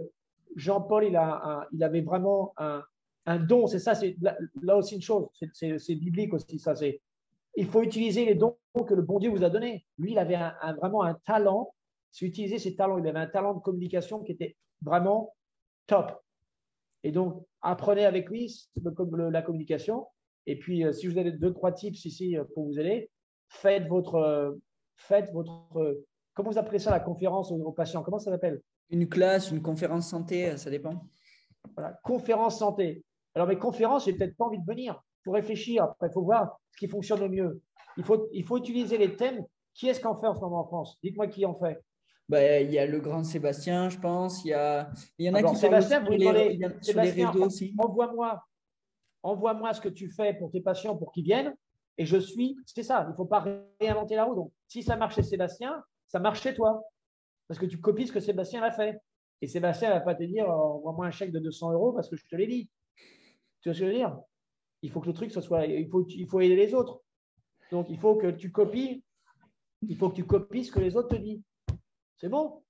Jean-Paul, 0.56 1.04
il, 1.04 1.16
avait 1.82 2.00
vraiment 2.00 2.54
un, 2.56 3.38
don. 3.38 3.66
C'est 3.66 3.78
ça, 3.78 3.94
c'est 3.94 4.16
là, 4.62 4.76
aussi 4.76 4.96
une 4.96 5.02
chose. 5.02 5.28
C'est 5.52 5.94
biblique 5.94 6.34
aussi, 6.34 6.58
ça. 6.58 6.74
C'est 6.74 7.00
il 7.54 7.66
faut 7.66 7.82
utiliser 7.82 8.24
les 8.24 8.34
dons 8.34 8.56
que 8.86 8.94
le 8.94 9.02
bon 9.02 9.18
Dieu 9.18 9.30
vous 9.30 9.44
a 9.44 9.50
donnés. 9.50 9.84
Lui, 9.98 10.12
il 10.12 10.18
avait 10.18 10.38
vraiment 10.78 11.02
un 11.02 11.14
talent. 11.26 11.74
C'est 12.10 12.26
utiliser 12.26 12.58
ses 12.58 12.74
talents. 12.74 12.98
Il 12.98 13.06
avait 13.06 13.18
un 13.18 13.26
talent 13.26 13.54
de 13.54 13.60
communication 13.60 14.22
qui 14.22 14.32
était 14.32 14.56
vraiment 14.80 15.34
top. 15.86 16.12
Et 17.04 17.12
donc, 17.12 17.44
apprenez 17.60 18.04
avec 18.04 18.30
lui 18.30 18.68
la 19.30 19.42
communication. 19.42 20.06
Et 20.46 20.58
puis, 20.58 20.84
euh, 20.84 20.92
si 20.92 21.06
vous 21.06 21.18
avez 21.18 21.32
deux, 21.32 21.52
trois 21.52 21.72
tips 21.72 22.04
ici 22.04 22.36
euh, 22.36 22.44
pour 22.54 22.66
vous 22.66 22.78
aider, 22.78 23.10
faites 23.48 23.86
votre, 23.86 24.16
euh, 24.16 24.52
faites 24.96 25.30
votre 25.32 26.02
comment 26.34 26.50
vous 26.50 26.58
appelez 26.58 26.78
ça 26.78 26.90
la 26.90 27.00
conférence 27.00 27.52
aux, 27.52 27.72
patients? 27.72 28.02
Comment 28.02 28.18
ça 28.18 28.30
s'appelle? 28.30 28.60
Une 28.93 29.09
classe, 29.09 29.51
une 29.51 29.62
conférence 29.62 30.09
santé, 30.09 30.56
ça 30.56 30.70
dépend. 30.70 31.09
Voilà, 31.74 31.98
conférence 32.05 32.59
santé. 32.59 33.05
Alors, 33.35 33.48
mes 33.48 33.59
conférences, 33.59 34.05
j'ai 34.05 34.12
peut-être 34.12 34.36
pas 34.36 34.44
envie 34.44 34.59
de 34.59 34.66
venir. 34.66 35.02
Il 35.20 35.24
faut 35.24 35.32
réfléchir. 35.32 35.85
Après, 35.85 36.09
il 36.09 36.12
faut 36.12 36.23
voir 36.23 36.60
ce 36.70 36.78
qui 36.78 36.89
fonctionne 36.89 37.20
le 37.20 37.28
mieux. 37.28 37.62
Il 37.97 38.05
faut, 38.05 38.28
il 38.32 38.44
faut 38.44 38.59
utiliser 38.59 38.98
les 38.98 39.16
thèmes. 39.16 39.44
Qui 39.74 39.89
est-ce 39.89 40.01
qu'en 40.01 40.20
fait 40.20 40.27
en 40.27 40.35
ce 40.35 40.40
moment 40.40 40.60
en 40.60 40.66
France? 40.66 40.98
Dites-moi 41.02 41.27
qui 41.28 41.47
en 41.47 41.59
fait. 41.59 41.82
Bah, 42.28 42.60
il 42.60 42.70
y 42.70 42.78
a 42.78 42.86
le 42.86 43.01
grand 43.01 43.24
Sébastien, 43.24 43.89
je 43.89 43.98
pense. 43.98 44.44
Il 44.44 44.48
y, 44.48 44.52
a, 44.52 44.90
il 45.19 45.27
y 45.27 45.31
en 45.31 45.35
a 45.35 45.43
qui 45.43 45.56
Sébastien, 45.56 46.01
vous 46.01 46.10
les, 46.12 46.59
Sébastien, 46.82 47.31
réseaux 47.31 47.47
aussi. 47.47 47.74
Envoie-moi 47.78 48.43
envoie-moi 49.23 49.73
ce 49.73 49.81
que 49.81 49.89
tu 49.89 50.10
fais 50.10 50.35
pour 50.35 50.51
tes 50.51 50.60
patients 50.60 50.97
pour 50.97 51.12
qu'ils 51.12 51.24
viennent. 51.24 51.55
Et 51.98 52.06
je 52.06 52.16
suis, 52.16 52.56
c'est 52.66 52.82
ça, 52.82 53.05
il 53.06 53.10
ne 53.10 53.16
faut 53.16 53.27
pas 53.27 53.44
réinventer 53.81 54.16
la 54.16 54.24
roue. 54.24 54.35
Donc, 54.35 54.52
si 54.66 54.82
ça 54.82 54.97
marche 54.97 55.14
chez 55.14 55.23
Sébastien, 55.23 55.82
ça 56.06 56.19
marche 56.19 56.40
chez 56.40 56.55
toi. 56.55 56.82
Parce 57.52 57.60
que 57.60 57.66
tu 57.66 57.78
copies 57.78 58.06
ce 58.06 58.12
que 58.12 58.20
Sébastien 58.20 58.62
a 58.62 58.70
fait. 58.70 58.98
Et 59.42 59.46
Sébastien 59.46 59.90
ne 59.90 59.94
va 59.96 60.00
pas 60.00 60.14
te 60.14 60.22
dire 60.22 60.46
oh, 60.48 60.78
envoie-moi 60.78 61.04
un 61.04 61.10
chèque 61.10 61.32
de 61.32 61.38
200 61.38 61.72
euros 61.72 61.92
parce 61.92 62.08
que 62.08 62.16
je 62.16 62.24
te 62.26 62.34
l'ai 62.34 62.46
dit. 62.46 62.70
Tu 63.60 63.68
vois 63.68 63.74
ce 63.74 63.80
que 63.80 63.84
je 63.84 63.90
veux 63.90 63.92
dire? 63.92 64.18
Il 64.80 64.90
faut 64.90 65.02
que 65.02 65.08
le 65.08 65.12
truc, 65.12 65.30
soit. 65.30 65.66
Il 65.66 65.86
faut, 65.90 66.06
il 66.08 66.26
faut 66.26 66.40
aider 66.40 66.56
les 66.56 66.72
autres. 66.72 67.02
Donc, 67.70 67.90
il 67.90 67.98
faut 67.98 68.16
que 68.16 68.28
tu 68.28 68.50
copies. 68.50 69.04
Il 69.82 69.98
faut 69.98 70.08
que 70.08 70.14
tu 70.14 70.24
copies 70.24 70.64
ce 70.64 70.72
que 70.72 70.80
les 70.80 70.96
autres 70.96 71.14
te 71.14 71.20
disent. 71.20 71.42
C'est 72.16 72.30
bon? 72.30 72.64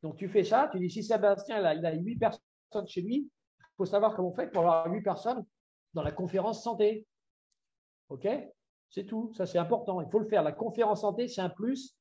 Donc, 0.00 0.14
tu 0.14 0.28
fais 0.28 0.44
ça. 0.44 0.68
Tu 0.70 0.78
dis 0.78 0.90
si 0.90 1.02
Sébastien, 1.02 1.64
a, 1.64 1.74
il 1.74 1.84
a 1.84 1.92
8 1.92 2.16
personnes 2.16 2.86
chez 2.86 3.02
lui, 3.02 3.28
il 3.58 3.74
faut 3.76 3.84
savoir 3.84 4.14
comment 4.14 4.28
on 4.28 4.32
fait 4.36 4.46
pour 4.46 4.60
avoir 4.60 4.92
8 4.92 5.02
personnes 5.02 5.44
dans 5.92 6.04
la 6.04 6.12
conférence 6.12 6.62
santé. 6.62 7.04
OK? 8.10 8.28
C'est 8.90 9.06
tout. 9.06 9.32
Ça, 9.34 9.44
c'est 9.44 9.58
important. 9.58 10.00
Il 10.00 10.08
faut 10.08 10.20
le 10.20 10.28
faire. 10.28 10.44
La 10.44 10.52
conférence 10.52 11.00
santé, 11.00 11.26
c'est 11.26 11.40
un 11.40 11.50
plus. 11.50 11.96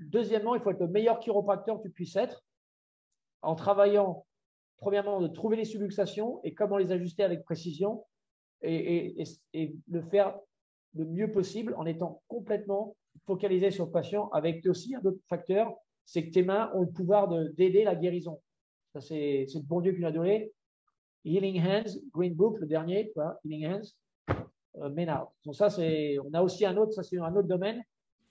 Deuxièmement, 0.00 0.54
il 0.54 0.60
faut 0.60 0.70
être 0.70 0.80
le 0.80 0.88
meilleur 0.88 1.18
chiropracteur 1.20 1.78
que 1.78 1.82
tu 1.84 1.90
puisses 1.90 2.16
être 2.16 2.44
en 3.42 3.54
travaillant, 3.54 4.26
premièrement, 4.78 5.20
de 5.20 5.28
trouver 5.28 5.56
les 5.56 5.64
subluxations 5.64 6.40
et 6.42 6.54
comment 6.54 6.76
les 6.76 6.92
ajuster 6.92 7.22
avec 7.22 7.44
précision 7.44 8.04
et, 8.62 9.22
le 9.52 10.02
faire 10.02 10.38
le 10.94 11.04
mieux 11.04 11.30
possible 11.30 11.74
en 11.76 11.86
étant 11.86 12.22
complètement 12.28 12.96
focalisé 13.26 13.70
sur 13.70 13.86
le 13.86 13.90
patient 13.90 14.28
avec 14.30 14.64
aussi 14.66 14.94
un 14.94 15.00
autre 15.04 15.20
facteur, 15.28 15.74
c'est 16.04 16.26
que 16.26 16.32
tes 16.32 16.42
mains 16.42 16.70
ont 16.74 16.82
le 16.82 16.90
pouvoir 16.90 17.28
d'aider 17.28 17.84
la 17.84 17.94
guérison. 17.94 18.40
Ça, 18.92 19.00
c'est 19.00 19.46
le 19.52 19.66
bon 19.66 19.80
Dieu 19.80 19.92
qui 19.92 20.00
nous 20.00 20.06
a 20.06 20.12
donné. 20.12 20.52
Healing 21.24 21.60
Hands, 21.60 21.90
Green 22.12 22.34
Book, 22.34 22.58
le 22.60 22.66
dernier, 22.66 23.12
Healing 23.44 23.66
Hands, 23.66 24.34
euh, 24.76 24.88
Maynard. 24.90 25.32
Donc 25.44 25.54
ça, 25.54 25.68
on 25.78 26.34
a 26.34 26.42
aussi 26.42 26.66
un 26.66 26.76
autre, 26.76 26.92
ça 26.92 27.02
c'est 27.02 27.18
un 27.18 27.34
autre 27.34 27.48
domaine, 27.48 27.82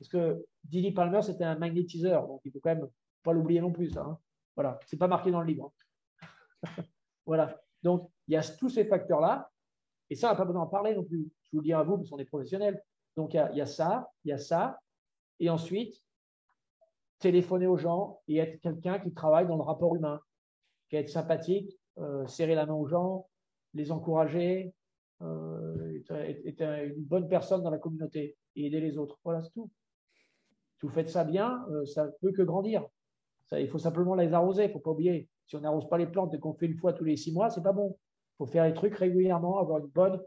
parce 0.03 0.09
que 0.09 0.45
Dilly 0.65 0.91
Palmer, 0.91 1.21
c'était 1.21 1.45
un 1.45 1.57
magnétiseur, 1.57 2.27
donc 2.27 2.41
il 2.43 2.51
faut 2.51 2.59
quand 2.59 2.75
même 2.75 2.89
pas 3.23 3.31
l'oublier 3.31 3.61
non 3.61 3.71
plus. 3.71 3.91
Ça, 3.91 4.01
hein. 4.01 4.19
Voilà, 4.53 4.77
c'est 4.85 4.97
pas 4.97 5.07
marqué 5.07 5.31
dans 5.31 5.39
le 5.39 5.47
livre. 5.47 5.71
Hein. 6.21 6.84
voilà. 7.25 7.57
Donc 7.84 8.11
il 8.27 8.34
y 8.34 8.38
a 8.38 8.41
tous 8.41 8.67
ces 8.67 8.84
facteurs-là, 8.84 9.49
et 10.09 10.15
ça, 10.15 10.27
on 10.27 10.31
n'a 10.31 10.38
pas 10.38 10.43
besoin 10.43 10.63
d'en 10.63 10.69
parler 10.69 10.93
non 10.93 11.05
plus. 11.05 11.31
Je 11.45 11.51
vous 11.53 11.59
le 11.59 11.63
dis 11.63 11.71
à 11.71 11.84
vous, 11.84 11.95
parce 11.95 12.09
qu'on 12.09 12.17
est 12.17 12.25
professionnels. 12.25 12.84
Donc 13.15 13.34
il 13.34 13.38
y, 13.38 13.61
a, 13.61 13.65
ça, 13.65 14.09
il 14.25 14.30
y 14.30 14.34
a 14.34 14.38
ça, 14.38 14.81
et 15.39 15.49
ensuite 15.49 16.03
téléphoner 17.19 17.67
aux 17.67 17.77
gens 17.77 18.19
et 18.27 18.39
être 18.39 18.59
quelqu'un 18.59 18.99
qui 18.99 19.13
travaille 19.13 19.47
dans 19.47 19.55
le 19.55 19.63
rapport 19.63 19.95
humain, 19.95 20.19
qui 20.89 20.97
est 20.97 21.07
sympathique, 21.07 21.80
euh, 21.97 22.27
serrer 22.27 22.55
la 22.55 22.65
main 22.65 22.73
aux 22.73 22.88
gens, 22.88 23.30
les 23.73 23.89
encourager, 23.89 24.73
euh, 25.21 26.01
être, 26.09 26.61
une 26.61 27.03
bonne 27.05 27.30
personne 27.30 27.63
dans 27.63 27.69
la 27.69 27.77
communauté 27.77 28.35
et 28.57 28.65
aider 28.65 28.81
les 28.81 28.97
autres. 28.97 29.17
Voilà, 29.23 29.41
c'est 29.41 29.53
tout. 29.53 29.69
Si 30.84 30.88
vous 30.88 30.93
faites 30.93 31.10
ça 31.10 31.23
bien, 31.23 31.65
euh, 31.72 31.85
ça 31.85 32.07
ne 32.07 32.11
peut 32.19 32.34
que 32.34 32.41
grandir. 32.41 32.85
Ça, 33.49 33.57
il 33.57 33.69
faut 33.69 33.80
simplement 33.80 34.15
les 34.15 34.34
arroser, 34.34 34.65
il 34.65 34.68
ne 34.68 34.73
faut 34.73 34.80
pas 34.80 34.91
oublier. 34.91 35.30
Si 35.47 35.55
on 35.55 35.61
n'arrose 35.61 35.88
pas 35.88 35.97
les 35.97 36.07
plantes 36.07 36.34
et 36.34 36.39
qu'on 36.39 36.53
fait 36.55 36.65
une 36.65 36.76
fois 36.76 36.91
tous 36.91 37.05
les 37.05 37.15
six 37.15 37.31
mois, 37.31 37.49
c'est 37.49 37.64
pas 37.64 37.72
bon. 37.72 37.95
Il 37.95 38.35
faut 38.39 38.45
faire 38.47 38.65
les 38.65 38.73
trucs 38.73 38.95
régulièrement, 38.95 39.60
avoir 39.60 39.80
une 39.80 39.88
bonne, 39.88 40.22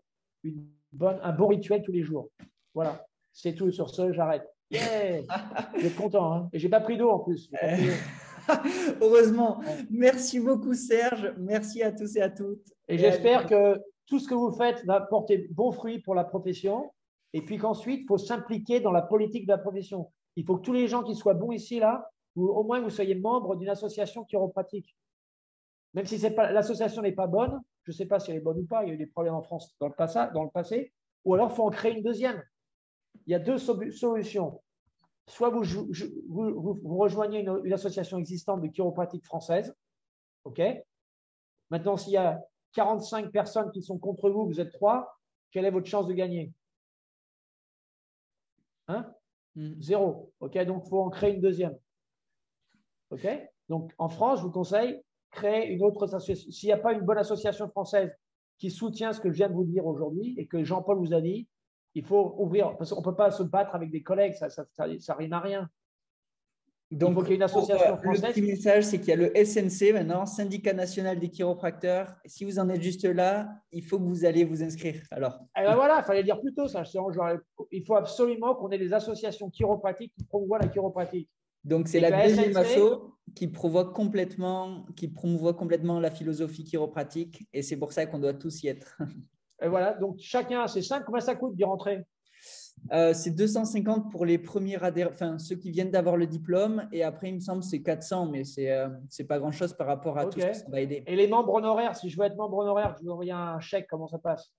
une 0.45 0.67
bonne, 0.95 1.19
un 1.23 1.33
bon 1.33 1.49
rituel 1.49 1.83
tous 1.83 1.93
les 1.93 2.03
jours. 2.03 2.31
Voilà, 2.73 3.05
c'est 3.35 3.55
tout 3.55 3.71
sur 3.71 3.91
ce, 3.91 4.15
j'arrête. 4.15 4.49
Yeah 4.71 5.21
Vous 5.79 5.85
êtes 5.85 5.95
content, 5.95 6.33
hein 6.33 6.49
Et 6.55 6.59
j'ai 6.59 6.71
pas 6.71 6.81
pris 6.81 6.97
d'eau 6.97 7.11
en 7.11 7.19
plus. 7.19 7.51
Heureusement. 9.03 9.61
Merci 9.91 10.41
beaucoup, 10.41 10.73
Serge. 10.73 11.35
Merci 11.37 11.83
à 11.83 11.93
tous 11.93 12.17
et 12.17 12.23
à 12.23 12.31
toutes. 12.31 12.73
Et, 12.89 12.97
j'espère 12.97 13.45
que 13.45 13.79
tout 14.07 14.19
ce 14.19 14.27
que 14.27 14.35
vous 14.35 14.53
faites 14.53 14.83
va 14.87 15.03
porter 15.03 15.49
bon 15.51 15.71
fruit 15.71 15.99
pour 15.99 16.15
la 16.15 16.25
profession. 16.25 16.91
Et 17.35 17.43
puis 17.43 17.59
qu'ensuite, 17.59 18.05
il 18.05 18.07
faut 18.07 18.17
s'impliquer 18.17 18.81
dans 18.81 18.93
la 18.93 19.03
politique 19.03 19.45
de 19.45 19.53
la 19.53 19.59
profession. 19.59 20.11
Il 20.37 20.45
faut 20.45 20.57
que 20.57 20.63
tous 20.63 20.73
les 20.73 20.89
gens 20.89 21.03
qui 21.03 21.15
soient 21.15 21.35
bons 21.35 21.53
ici, 21.53 21.81
là, 21.81 22.11
ou 22.35 22.49
au 22.49 22.63
moins 22.63 22.81
vous 22.81 22.91
soyez 22.91 23.15
membre 23.15 23.57
d'une 23.57 23.69
association 23.69 24.25
chiropratique. 24.25 24.97
Même 25.95 26.05
si 26.05 26.19
l'association 26.19 27.03
n'est 27.03 27.13
pas 27.13 27.27
bonne, 27.27 27.59
je 27.85 27.93
ne 27.93 27.97
sais 27.97 28.07
pas 28.07 28.21
si 28.21 28.31
elle 28.31 28.37
est 28.37 28.41
bonne 28.41 28.59
ou 28.59 28.67
pas, 28.67 28.85
il 28.85 28.89
y 28.89 28.91
a 28.91 28.95
eu 28.95 28.99
des 28.99 29.07
problèmes 29.07 29.35
en 29.35 29.43
France 29.43 29.75
dans 29.81 29.89
le 29.89 30.51
passé, 30.51 30.93
ou 31.25 31.35
alors 31.35 31.51
il 31.51 31.55
faut 31.55 31.65
en 31.65 31.71
créer 31.71 31.97
une 31.97 32.03
deuxième. 32.03 32.43
Il 33.27 33.33
y 33.33 33.35
a 33.35 33.39
deux 33.39 33.59
solutions 33.59 34.61
soit 35.29 35.51
vous, 35.51 35.65
vous, 36.29 36.99
rejoignez 36.99 37.41
une, 37.41 37.73
association 37.73 38.19
existante 38.19 38.63
de 38.63 38.69
chiropratique 38.69 39.25
française. 39.25 39.75
OK? 40.45 40.61
Maintenant, 41.71 41.97
s'il 41.97 42.13
y 42.13 42.17
a 42.17 42.41
45 42.73 43.33
personnes 43.33 43.71
qui 43.73 43.83
sont 43.83 43.99
contre 43.99 44.31
vous, 44.31 44.47
vous 44.47 44.61
êtes 44.61 44.73
trois, 44.73 45.19
quelle 45.51 45.65
est 45.65 45.71
votre 45.71 45.89
chance 45.89 46.07
de 46.07 46.13
gagner? 46.13 46.53
Hein? 48.89 49.13
Hmm. 49.57 49.81
Zéro. 49.81 50.33
OK 50.41 50.57
Donc, 50.65 50.85
il 50.87 50.89
faut 50.89 51.01
en 51.01 51.11
créer 51.11 51.35
une 51.35 51.41
deuxième. 51.41 51.77
OK 53.11 53.27
Donc, 53.69 53.93
en 53.99 54.09
France, 54.09 54.41
je 54.41 54.45
vous 54.45 54.53
conseille, 54.53 55.03
créer 55.31 55.69
une 55.69 55.83
autre 55.83 56.05
association. 56.05 56.51
S'il 56.51 56.69
n'y 56.69 56.73
a 56.73 56.79
pas 56.79 56.93
une 56.93 57.03
bonne 57.03 57.19
association 57.19 57.69
française 57.69 58.11
qui 58.59 58.71
soutient 58.71 59.13
ce 59.13 59.21
que 59.21 59.31
je 59.31 59.37
viens 59.37 59.49
de 59.49 59.55
vous 59.55 59.65
dire 59.65 59.87
aujourd'hui 59.87 60.35
et 60.39 60.47
que 60.47 60.65
Jean-Paul 60.65 60.99
vous 60.99 61.13
a 61.13 61.21
dit, 61.21 61.47
il 61.95 62.05
faut 62.05 62.35
ouvrir, 62.39 62.77
parce 62.77 62.91
qu'on 62.91 63.01
ne 63.01 63.05
peut 63.05 63.17
pas 63.17 63.31
se 63.31 63.43
battre 63.43 63.75
avec 63.75 63.91
des 63.91 64.03
collègues, 64.03 64.35
ça, 64.35 64.51
ça, 64.51 64.67
ça, 64.99 65.15
rime 65.15 65.33
à 65.33 65.41
rien. 65.41 65.71
Donc, 66.93 67.11
il 67.11 67.15
faut 67.15 67.27
y 67.27 67.33
ait 67.33 67.35
une 67.37 67.43
association 67.43 67.97
française. 67.97 68.23
Le 68.23 68.29
petit 68.29 68.43
message, 68.43 68.85
c'est 68.85 68.99
qu'il 68.99 69.09
y 69.09 69.13
a 69.13 69.17
le 69.17 69.33
SNC 69.35 69.93
maintenant, 69.93 70.25
Syndicat 70.25 70.73
national 70.73 71.19
des 71.19 71.29
chiropracteurs. 71.31 72.15
Si 72.27 72.45
vous 72.45 72.61
en 72.61 72.69
êtes 72.69 72.83
juste 72.83 73.05
là, 73.05 73.49
il 73.73 73.83
faut 73.83 73.99
que 73.99 74.05
vous 74.05 74.25
allez 74.25 74.45
vous 74.45 74.63
inscrire. 74.63 75.03
Alors. 75.11 75.41
Eh 75.59 75.63
ben 75.63 75.75
voilà, 75.75 75.99
il 75.99 76.05
fallait 76.05 76.23
dire 76.23 76.41
plus 76.41 76.55
tôt 76.55 76.69
ça. 76.69 76.85
Il 77.73 77.85
faut 77.85 77.97
absolument 77.97 78.55
qu'on 78.55 78.71
ait 78.71 78.79
des 78.79 78.93
associations 78.93 79.51
chiropratiques 79.51 80.13
qui 80.17 80.25
promouvoient 80.25 80.61
la 80.61 80.69
chiropratique. 80.69 81.29
Donc, 81.65 81.89
c'est 81.89 81.99
la 81.99 82.25
deuxième 82.25 82.57
asso 82.57 83.17
qui, 83.35 83.49
provoque 83.49 83.93
complètement, 83.93 84.87
qui 84.95 85.09
promouvoit 85.09 85.55
complètement 85.55 85.99
la 85.99 86.13
philosophie 86.13 86.63
chiropratique 86.63 87.49
et 87.53 87.63
c'est 87.63 87.77
pour 87.77 87.93
ça 87.93 88.07
qu'on 88.07 88.21
doit 88.21 88.35
tous 88.35 88.63
y 88.63 88.69
être. 88.69 88.97
Et 89.63 89.69
voilà, 89.69 89.95
donc 89.95 90.17
chacun, 90.21 90.67
c'est 90.69 90.83
5. 90.83 91.05
Combien 91.05 91.21
ça 91.21 91.35
coûte 91.35 91.57
d'y 91.57 91.65
rentrer 91.65 92.05
euh, 92.93 93.13
C'est 93.15 93.31
250 93.31 94.11
pour 94.11 94.25
les 94.25 94.39
premiers 94.39 94.83
adhérents, 94.83 95.11
enfin 95.13 95.39
ceux 95.39 95.57
qui 95.57 95.71
viennent 95.71 95.91
d'avoir 95.91 96.17
le 96.17 96.27
diplôme. 96.27 96.89
Et 96.93 97.03
après, 97.03 97.29
il 97.29 97.35
me 97.35 97.41
semble, 97.41 97.63
c'est 97.63 97.83
400, 97.83 98.27
mais 98.27 98.45
c'est 98.45 98.65
n'est 98.65 98.71
euh, 98.71 99.27
pas 99.29 99.39
grand-chose 99.39 99.75
par 99.75 99.87
rapport 99.87 100.19
à 100.19 100.27
tout 100.27 100.41
ce 100.41 100.47
que 100.47 100.53
ça 100.55 100.69
va 100.69 100.81
aider. 100.81 101.03
Et 101.07 101.17
les 101.17 101.29
membres 101.29 101.55
honoraires, 101.55 101.97
si 101.97 102.09
je 102.09 102.19
veux 102.19 102.27
être 102.27 102.37
membre 102.37 102.59
honoraire, 102.59 102.95
je 102.99 103.05
vous 103.05 103.11
envoie 103.11 103.33
un 103.35 103.61
chèque, 103.61 103.87
comment 103.89 104.09
ça 104.09 104.19
passe? 104.19 104.53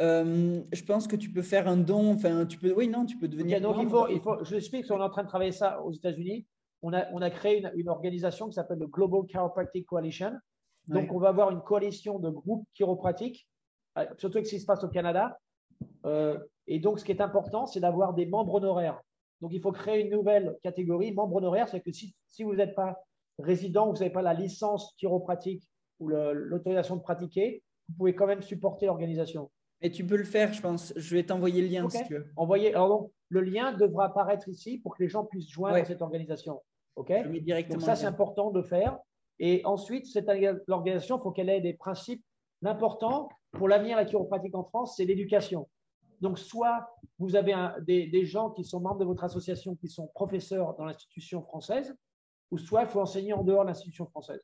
Euh, 0.00 0.62
je 0.72 0.84
pense 0.84 1.06
que 1.06 1.16
tu 1.16 1.30
peux 1.30 1.42
faire 1.42 1.68
un 1.68 1.76
don. 1.76 2.14
Enfin, 2.14 2.46
tu 2.46 2.58
peux. 2.58 2.72
Oui, 2.72 2.88
non, 2.88 3.04
tu 3.04 3.18
peux 3.18 3.28
devenir. 3.28 3.60
donc 3.60 3.76
il 3.80 3.88
faut, 3.88 4.08
il 4.08 4.20
faut, 4.20 4.42
je 4.44 4.56
explique 4.56 4.86
qu'on 4.86 4.98
est 4.98 5.02
en 5.02 5.10
train 5.10 5.24
de 5.24 5.28
travailler 5.28 5.52
ça 5.52 5.82
aux 5.82 5.92
États-Unis. 5.92 6.46
On 6.82 6.94
a, 6.94 7.10
on 7.12 7.20
a 7.20 7.28
créé 7.28 7.62
une, 7.74 7.90
organisation 7.90 8.48
qui 8.48 8.54
s'appelle 8.54 8.78
le 8.78 8.86
Global 8.86 9.26
Chiropractic 9.26 9.84
Coalition. 9.86 10.32
Donc, 10.88 11.12
on 11.12 11.18
va 11.18 11.28
avoir 11.28 11.50
une 11.50 11.60
coalition 11.60 12.18
de 12.18 12.30
groupes 12.30 12.66
chiropratiques 12.74 13.46
euh, 13.98 14.06
surtout 14.18 14.38
avec 14.38 14.46
ce 14.46 14.52
qui 14.52 14.60
se 14.60 14.66
passe 14.66 14.84
au 14.84 14.88
Canada. 14.88 15.38
Euh, 16.04 16.38
et 16.70 16.78
donc, 16.78 17.00
ce 17.00 17.04
qui 17.04 17.10
est 17.10 17.20
important, 17.20 17.66
c'est 17.66 17.80
d'avoir 17.80 18.14
des 18.14 18.26
membres 18.26 18.54
honoraires. 18.54 19.02
Donc, 19.40 19.52
il 19.52 19.60
faut 19.60 19.72
créer 19.72 20.04
une 20.04 20.10
nouvelle 20.10 20.56
catégorie. 20.62 21.12
Membre 21.12 21.36
honoraire, 21.36 21.68
c'est 21.68 21.80
que 21.80 21.90
si, 21.90 22.14
vous 22.44 22.54
n'êtes 22.54 22.76
pas 22.76 22.96
résident, 23.40 23.90
vous 23.90 23.98
n'avez 23.98 24.10
pas 24.10 24.22
la 24.22 24.34
licence 24.34 24.94
chiropratique 24.96 25.68
ou 25.98 26.08
l'autorisation 26.08 26.94
de 26.94 27.02
pratiquer, 27.02 27.64
vous 27.88 27.96
pouvez 27.96 28.14
quand 28.14 28.28
même 28.28 28.40
supporter 28.40 28.86
l'organisation. 28.86 29.50
Et 29.82 29.90
tu 29.90 30.06
peux 30.06 30.16
le 30.16 30.24
faire, 30.24 30.52
je 30.52 30.62
pense. 30.62 30.92
Je 30.94 31.16
vais 31.16 31.24
t'envoyer 31.24 31.60
le 31.60 31.68
lien 31.68 31.88
si 31.88 32.04
tu 32.04 32.14
veux. 32.14 32.30
Envoyez, 32.36 32.72
alors 32.72 33.10
le 33.30 33.40
lien 33.40 33.72
devra 33.72 34.06
apparaître 34.06 34.48
ici 34.48 34.78
pour 34.78 34.96
que 34.96 35.02
les 35.02 35.08
gens 35.08 35.24
puissent 35.24 35.50
joindre 35.50 35.84
cette 35.84 36.02
organisation. 36.02 36.62
OK 36.94 37.12
Donc 37.68 37.82
ça, 37.82 37.96
c'est 37.96 38.06
important 38.06 38.52
de 38.52 38.62
faire. 38.62 38.96
Et 39.40 39.62
ensuite, 39.64 40.06
l'organisation, 40.68 41.18
il 41.18 41.22
faut 41.22 41.32
qu'elle 41.32 41.48
ait 41.48 41.60
des 41.60 41.74
principes 41.74 42.22
importants 42.64 43.28
pour 43.52 43.66
l'avenir 43.66 43.96
de 43.96 44.02
la 44.02 44.06
chiropratique 44.06 44.54
en 44.54 44.64
France, 44.64 44.94
c'est 44.96 45.04
l'éducation. 45.04 45.66
Donc, 46.20 46.38
soit 46.38 46.88
vous 47.18 47.36
avez 47.36 47.54
des, 47.82 48.24
gens 48.24 48.50
qui 48.50 48.64
sont 48.64 48.80
membres 48.80 48.98
de 48.98 49.04
votre 49.04 49.24
association 49.24 49.74
qui 49.76 49.88
sont 49.88 50.08
professeurs 50.08 50.76
dans 50.76 50.84
l'institution 50.84 51.42
française, 51.42 51.96
ou 52.50 52.58
soit 52.58 52.82
il 52.82 52.88
faut 52.88 53.00
enseigner 53.00 53.32
en 53.32 53.42
dehors 53.42 53.62
de 53.62 53.68
l'institution 53.68 54.06
française. 54.06 54.40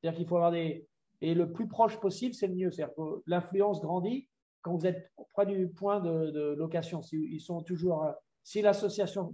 C'est-à-dire 0.00 0.18
qu'il 0.18 0.26
faut 0.26 0.36
avoir 0.36 0.52
des. 0.52 0.86
Et 1.20 1.34
le 1.34 1.52
plus 1.52 1.68
proche 1.68 1.98
possible, 2.00 2.34
c'est 2.34 2.48
le 2.48 2.54
mieux. 2.54 2.70
C'est-à-dire 2.70 2.94
que 2.96 3.22
l'influence 3.26 3.80
grandit 3.80 4.28
quand 4.60 4.76
vous 4.76 4.86
êtes 4.86 5.10
près 5.32 5.46
du 5.46 5.68
point 5.68 6.00
de, 6.00 6.54
location. 6.58 7.00
ils 7.12 7.40
sont 7.40 7.62
toujours. 7.62 8.04
Euh, 8.04 8.12
si 8.42 8.60
l'association. 8.60 9.30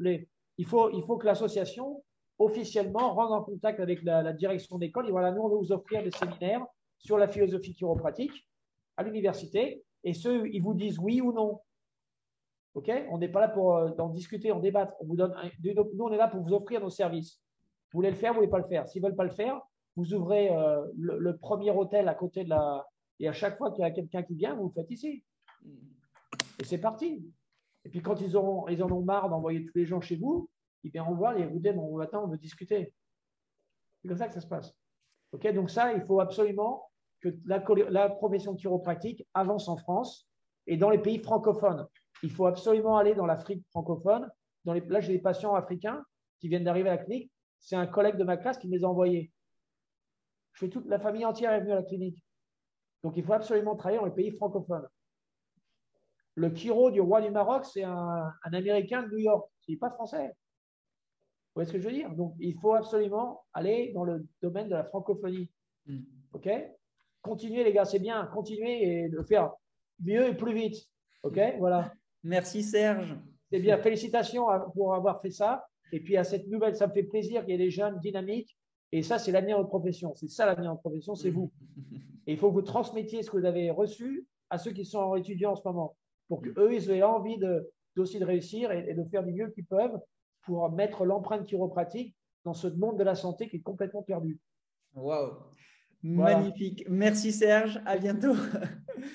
Il 0.61 0.67
faut, 0.67 0.91
il 0.91 1.03
faut 1.05 1.17
que 1.17 1.27
l'association 1.27 2.03
officiellement 2.39 3.15
rentre 3.15 3.33
en 3.33 3.43
contact 3.43 3.81
avec 3.81 4.03
la, 4.03 4.33
direction 4.33 4.79
d'école 4.79 5.09
et 5.09 5.11
voilà, 5.11 5.33
nous, 5.33 5.43
on 5.43 5.49
va 5.49 5.57
vous 5.57 5.73
offrir 5.73 6.03
des 6.03 6.11
séminaires 6.11 6.65
sur 6.99 7.19
la 7.19 7.29
philosophie 7.29 7.75
chiropratique 7.75 8.49
à 8.97 9.03
l'université 9.03 9.85
et 10.05 10.15
ceux, 10.15 10.49
ils 10.49 10.63
vous 10.63 10.75
disent 10.75 10.99
oui 10.99 11.21
ou 11.21 11.33
non. 11.33 11.61
OK? 12.75 12.91
On 13.11 13.19
n'est 13.19 13.29
pas 13.29 13.41
là 13.41 13.49
pour 13.49 13.77
euh, 13.77 13.91
en 13.99 14.09
discuter, 14.09 14.53
en 14.53 14.61
débattre. 14.61 14.95
On 15.01 15.07
vous 15.07 15.17
donne 15.17 15.35
nous, 15.63 16.05
on 16.05 16.13
est 16.13 16.17
là 16.17 16.29
pour 16.29 16.43
vous 16.43 16.53
offrir 16.53 16.81
nos 16.81 16.91
services. 16.91 17.41
Vous 17.93 17.99
voulez 17.99 18.11
le 18.11 18.17
faire, 18.17 18.33
vous 18.33 18.41
ne 18.41 18.47
voulez 18.47 18.51
pas 18.51 18.59
le 18.59 18.69
faire. 18.69 18.89
S'ils 18.89 19.03
ne 19.03 19.09
veulent 19.09 19.17
pas 19.17 19.25
le 19.25 19.31
faire, 19.31 19.61
vous 19.97 20.15
ouvrez 20.15 20.51
euh, 20.51 20.85
le, 20.97 21.37
premier 21.37 21.71
hôtel 21.71 22.09
à 22.09 22.15
côté 22.15 22.45
de 22.45 22.51
la. 22.51 22.87
Et 23.19 23.29
à 23.29 23.33
chaque 23.33 23.59
fois 23.59 23.73
qu'il 23.73 23.83
y 23.83 23.85
a 23.85 23.91
quelqu'un 23.91 24.23
qui 24.23 24.35
vient, 24.35 24.55
vous 24.55 24.69
le 24.69 24.73
faites 24.73 24.91
ici. 24.91 25.25
Et 26.61 26.65
c'est 26.65 26.79
parti. 26.79 27.27
Et 27.85 27.89
puis 27.89 28.01
quand 28.01 28.21
ils, 28.21 28.37
auront, 28.37 28.69
ils 28.69 28.83
en 28.83 28.91
ont 28.93 29.03
marre 29.03 29.29
d'envoyer 29.29 29.65
tous 29.65 29.77
les 29.77 29.87
gens 29.87 30.01
chez 30.01 30.17
vous, 30.17 30.49
ils 30.85 30.93
viendront 30.93 31.15
voir 31.15 31.37
et 31.37 31.45
vous 31.47 31.59
disent 31.59 31.75
bon, 31.75 31.99
attends, 31.99 32.25
on 32.25 32.29
veut 32.29 32.39
discuter. 32.39 32.93
C'est 34.01 34.09
comme 34.09 34.19
ça 34.19 34.29
que 34.29 34.35
ça 34.35 34.41
se 34.41 34.47
passe. 34.47 34.73
OK? 35.33 35.53
Donc 35.53 35.71
ça, 35.71 35.93
il 35.93 36.03
faut 36.03 36.21
absolument 36.21 36.89
que 37.21 37.29
la, 37.45 38.09
profession 38.09 38.55
chiropratique 38.55 39.27
avance 39.35 39.69
en 39.69 39.77
France 39.77 40.29
et 40.67 40.77
dans 40.77 40.91
les 40.91 40.99
pays 40.99 41.19
francophones. 41.19 41.87
Il 42.23 42.31
faut 42.31 42.47
absolument 42.47 42.97
aller 42.97 43.15
dans 43.15 43.27
l'Afrique 43.27 43.65
francophone. 43.71 44.29
Dans 44.65 44.73
les, 44.73 44.81
là, 44.81 45.01
j'ai 45.01 45.13
des 45.13 45.21
patients 45.21 45.55
africains 45.55 46.05
qui 46.41 46.49
viennent 46.49 46.65
d'arriver 46.65 46.89
à 46.91 46.97
la 46.97 47.05
clinique. 47.05 47.33
C'est 47.59 47.77
un 47.77 47.87
collègue 47.87 48.17
de 48.17 48.25
ma 48.25 48.37
classe 48.37 48.59
qui 48.59 48.69
me 48.69 48.77
les 48.77 48.85
a 48.85 48.89
envoyés. 48.89 49.33
Je 50.53 50.61
fais 50.61 50.71
toute 50.71 50.87
la 50.87 50.99
famille 50.99 51.25
entière 51.25 51.53
est 51.53 51.61
venue 51.61 51.73
à 51.73 51.77
la 51.77 51.83
clinique. 51.83 52.23
Donc, 53.03 53.17
il 53.17 53.25
faut 53.25 53.33
absolument 53.33 53.77
travailler 53.77 54.01
dans 54.01 54.07
les 54.07 54.15
pays 54.15 54.33
francophones. 54.33 54.87
Le 56.35 56.55
chiro 56.55 56.91
du 56.91 57.01
roi 57.01 57.21
du 57.21 57.31
Maroc, 57.31 57.65
c'est 57.65 57.85
un, 57.85 58.33
Américain 58.43 59.03
de 59.03 59.09
New 59.09 59.19
York. 59.19 59.49
Il 59.67 59.73
n'est 59.73 59.79
pas 59.79 59.91
français. 59.91 60.29
Vous 60.29 61.55
voyez 61.55 61.69
ce 61.69 61.73
que 61.73 61.81
je 61.81 61.89
veux 61.89 61.95
dire? 61.95 62.11
Donc, 62.15 62.35
il 62.39 62.59
faut 62.59 62.75
absolument 62.75 63.45
aller 63.53 63.93
dans 63.93 64.05
le 64.05 64.27
domaine 64.43 64.69
de 64.69 64.75
la 64.75 64.85
francophonie. 64.85 65.51
Hmm. 65.87 66.03
OK? 66.33 66.49
Continuez 67.23 67.65
les 67.65 67.73
gars, 67.73 67.85
c'est 67.85 67.99
bien, 67.99 68.27
continuez 68.27 68.83
et 68.83 69.09
de 69.09 69.23
faire 69.23 69.53
mieux 70.01 70.29
et 70.29 70.35
plus 70.35 70.55
vite. 70.55 70.77
OK 71.23 71.41
Voilà. 71.59 71.93
Merci 72.23 72.63
Serge. 72.63 73.17
C'est 73.51 73.61
bien, 73.61 73.79
félicitations 73.79 74.47
pour 74.75 74.95
avoir 74.95 75.21
fait 75.21 75.31
ça. 75.31 75.67
Et 75.93 76.01
puis 76.01 76.17
à 76.17 76.25
cette 76.25 76.49
nouvelle, 76.49 76.77
ça 76.77 76.87
me 76.87 76.93
fait 76.93 77.03
plaisir 77.03 77.43
qu'il 77.43 77.53
y 77.53 77.55
ait 77.55 77.59
des 77.59 77.71
jeunes 77.71 77.99
dynamiques. 78.01 78.57
Et 78.93 79.03
ça, 79.03 79.19
c'est 79.19 79.33
l'avenir 79.33 79.57
de 79.57 79.63
notre 79.63 79.71
profession. 79.71 80.15
C'est 80.15 80.29
ça 80.29 80.47
l'avenir 80.47 80.71
de 80.71 80.75
notre 80.75 80.83
profession, 80.83 81.15
c'est 81.15 81.31
vous. 81.31 81.51
Et 82.27 82.33
il 82.33 82.39
faut 82.39 82.49
que 82.49 82.55
vous 82.55 82.63
transmettiez 82.63 83.23
ce 83.23 83.31
que 83.31 83.39
vous 83.39 83.47
avez 83.47 83.71
reçu 83.71 84.27
à 84.51 84.59
ceux 84.59 84.73
qui 84.73 84.85
sont 84.85 85.17
étudiants 85.17 85.53
en 85.53 85.57
ce 85.57 85.67
moment, 85.67 85.97
pour 86.29 86.43
qu'eux, 86.43 86.75
ils 86.75 86.91
aient 86.91 87.03
envie 87.03 87.39
de, 87.39 87.71
aussi 87.97 88.19
de 88.19 88.25
réussir 88.25 88.71
et, 88.71 88.87
et 88.89 88.95
de 88.95 89.05
faire 89.05 89.25
du 89.25 89.33
mieux 89.33 89.51
qu'ils 89.51 89.65
peuvent 89.65 89.99
pour 90.43 90.71
mettre 90.71 91.05
l'empreinte 91.05 91.47
chiropratique 91.47 92.15
dans 92.45 92.55
ce 92.55 92.69
monde 92.69 92.99
de 92.99 93.05
la 93.05 93.15
santé 93.15 93.49
qui 93.49 93.57
est 93.57 93.61
complètement 93.61 94.03
perdu. 94.03 94.39
Waouh 94.95 95.35
Magnifique. 96.03 96.85
Merci 96.89 97.33
Serge. 97.33 97.81
À 97.85 97.97
bientôt. 97.97 98.35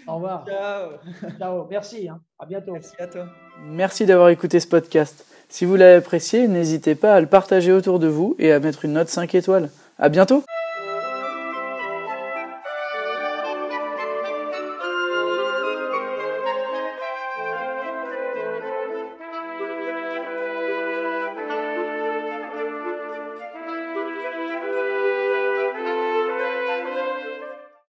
Au 0.07 0.15
revoir. 0.15 0.45
Ciao. 0.47 0.91
Ciao. 1.38 1.68
Merci. 1.69 2.10
Hein. 2.10 2.22
À 2.39 2.45
bientôt. 2.45 2.73
Merci 2.73 2.93
à 2.99 3.07
toi. 3.07 3.27
Merci 3.61 4.05
d'avoir 4.05 4.30
écouté 4.30 4.60
ce 4.60 4.68
podcast. 4.68 5.26
Si 5.49 5.65
vous 5.65 5.76
l'avez 5.76 5.95
apprécié, 5.95 6.47
n'hésitez 6.47 6.95
pas 6.95 7.15
à 7.15 7.22
le 7.22 7.27
partager 7.27 7.72
autour 7.72 7.99
de 7.99 8.07
vous 8.07 8.35
et 8.39 8.51
à 8.51 8.60
mettre 8.60 8.85
une 8.85 8.93
note 8.93 9.10
5 9.10 9.35
étoiles. 9.35 9.69
À 9.97 10.10
bientôt. 10.10 10.43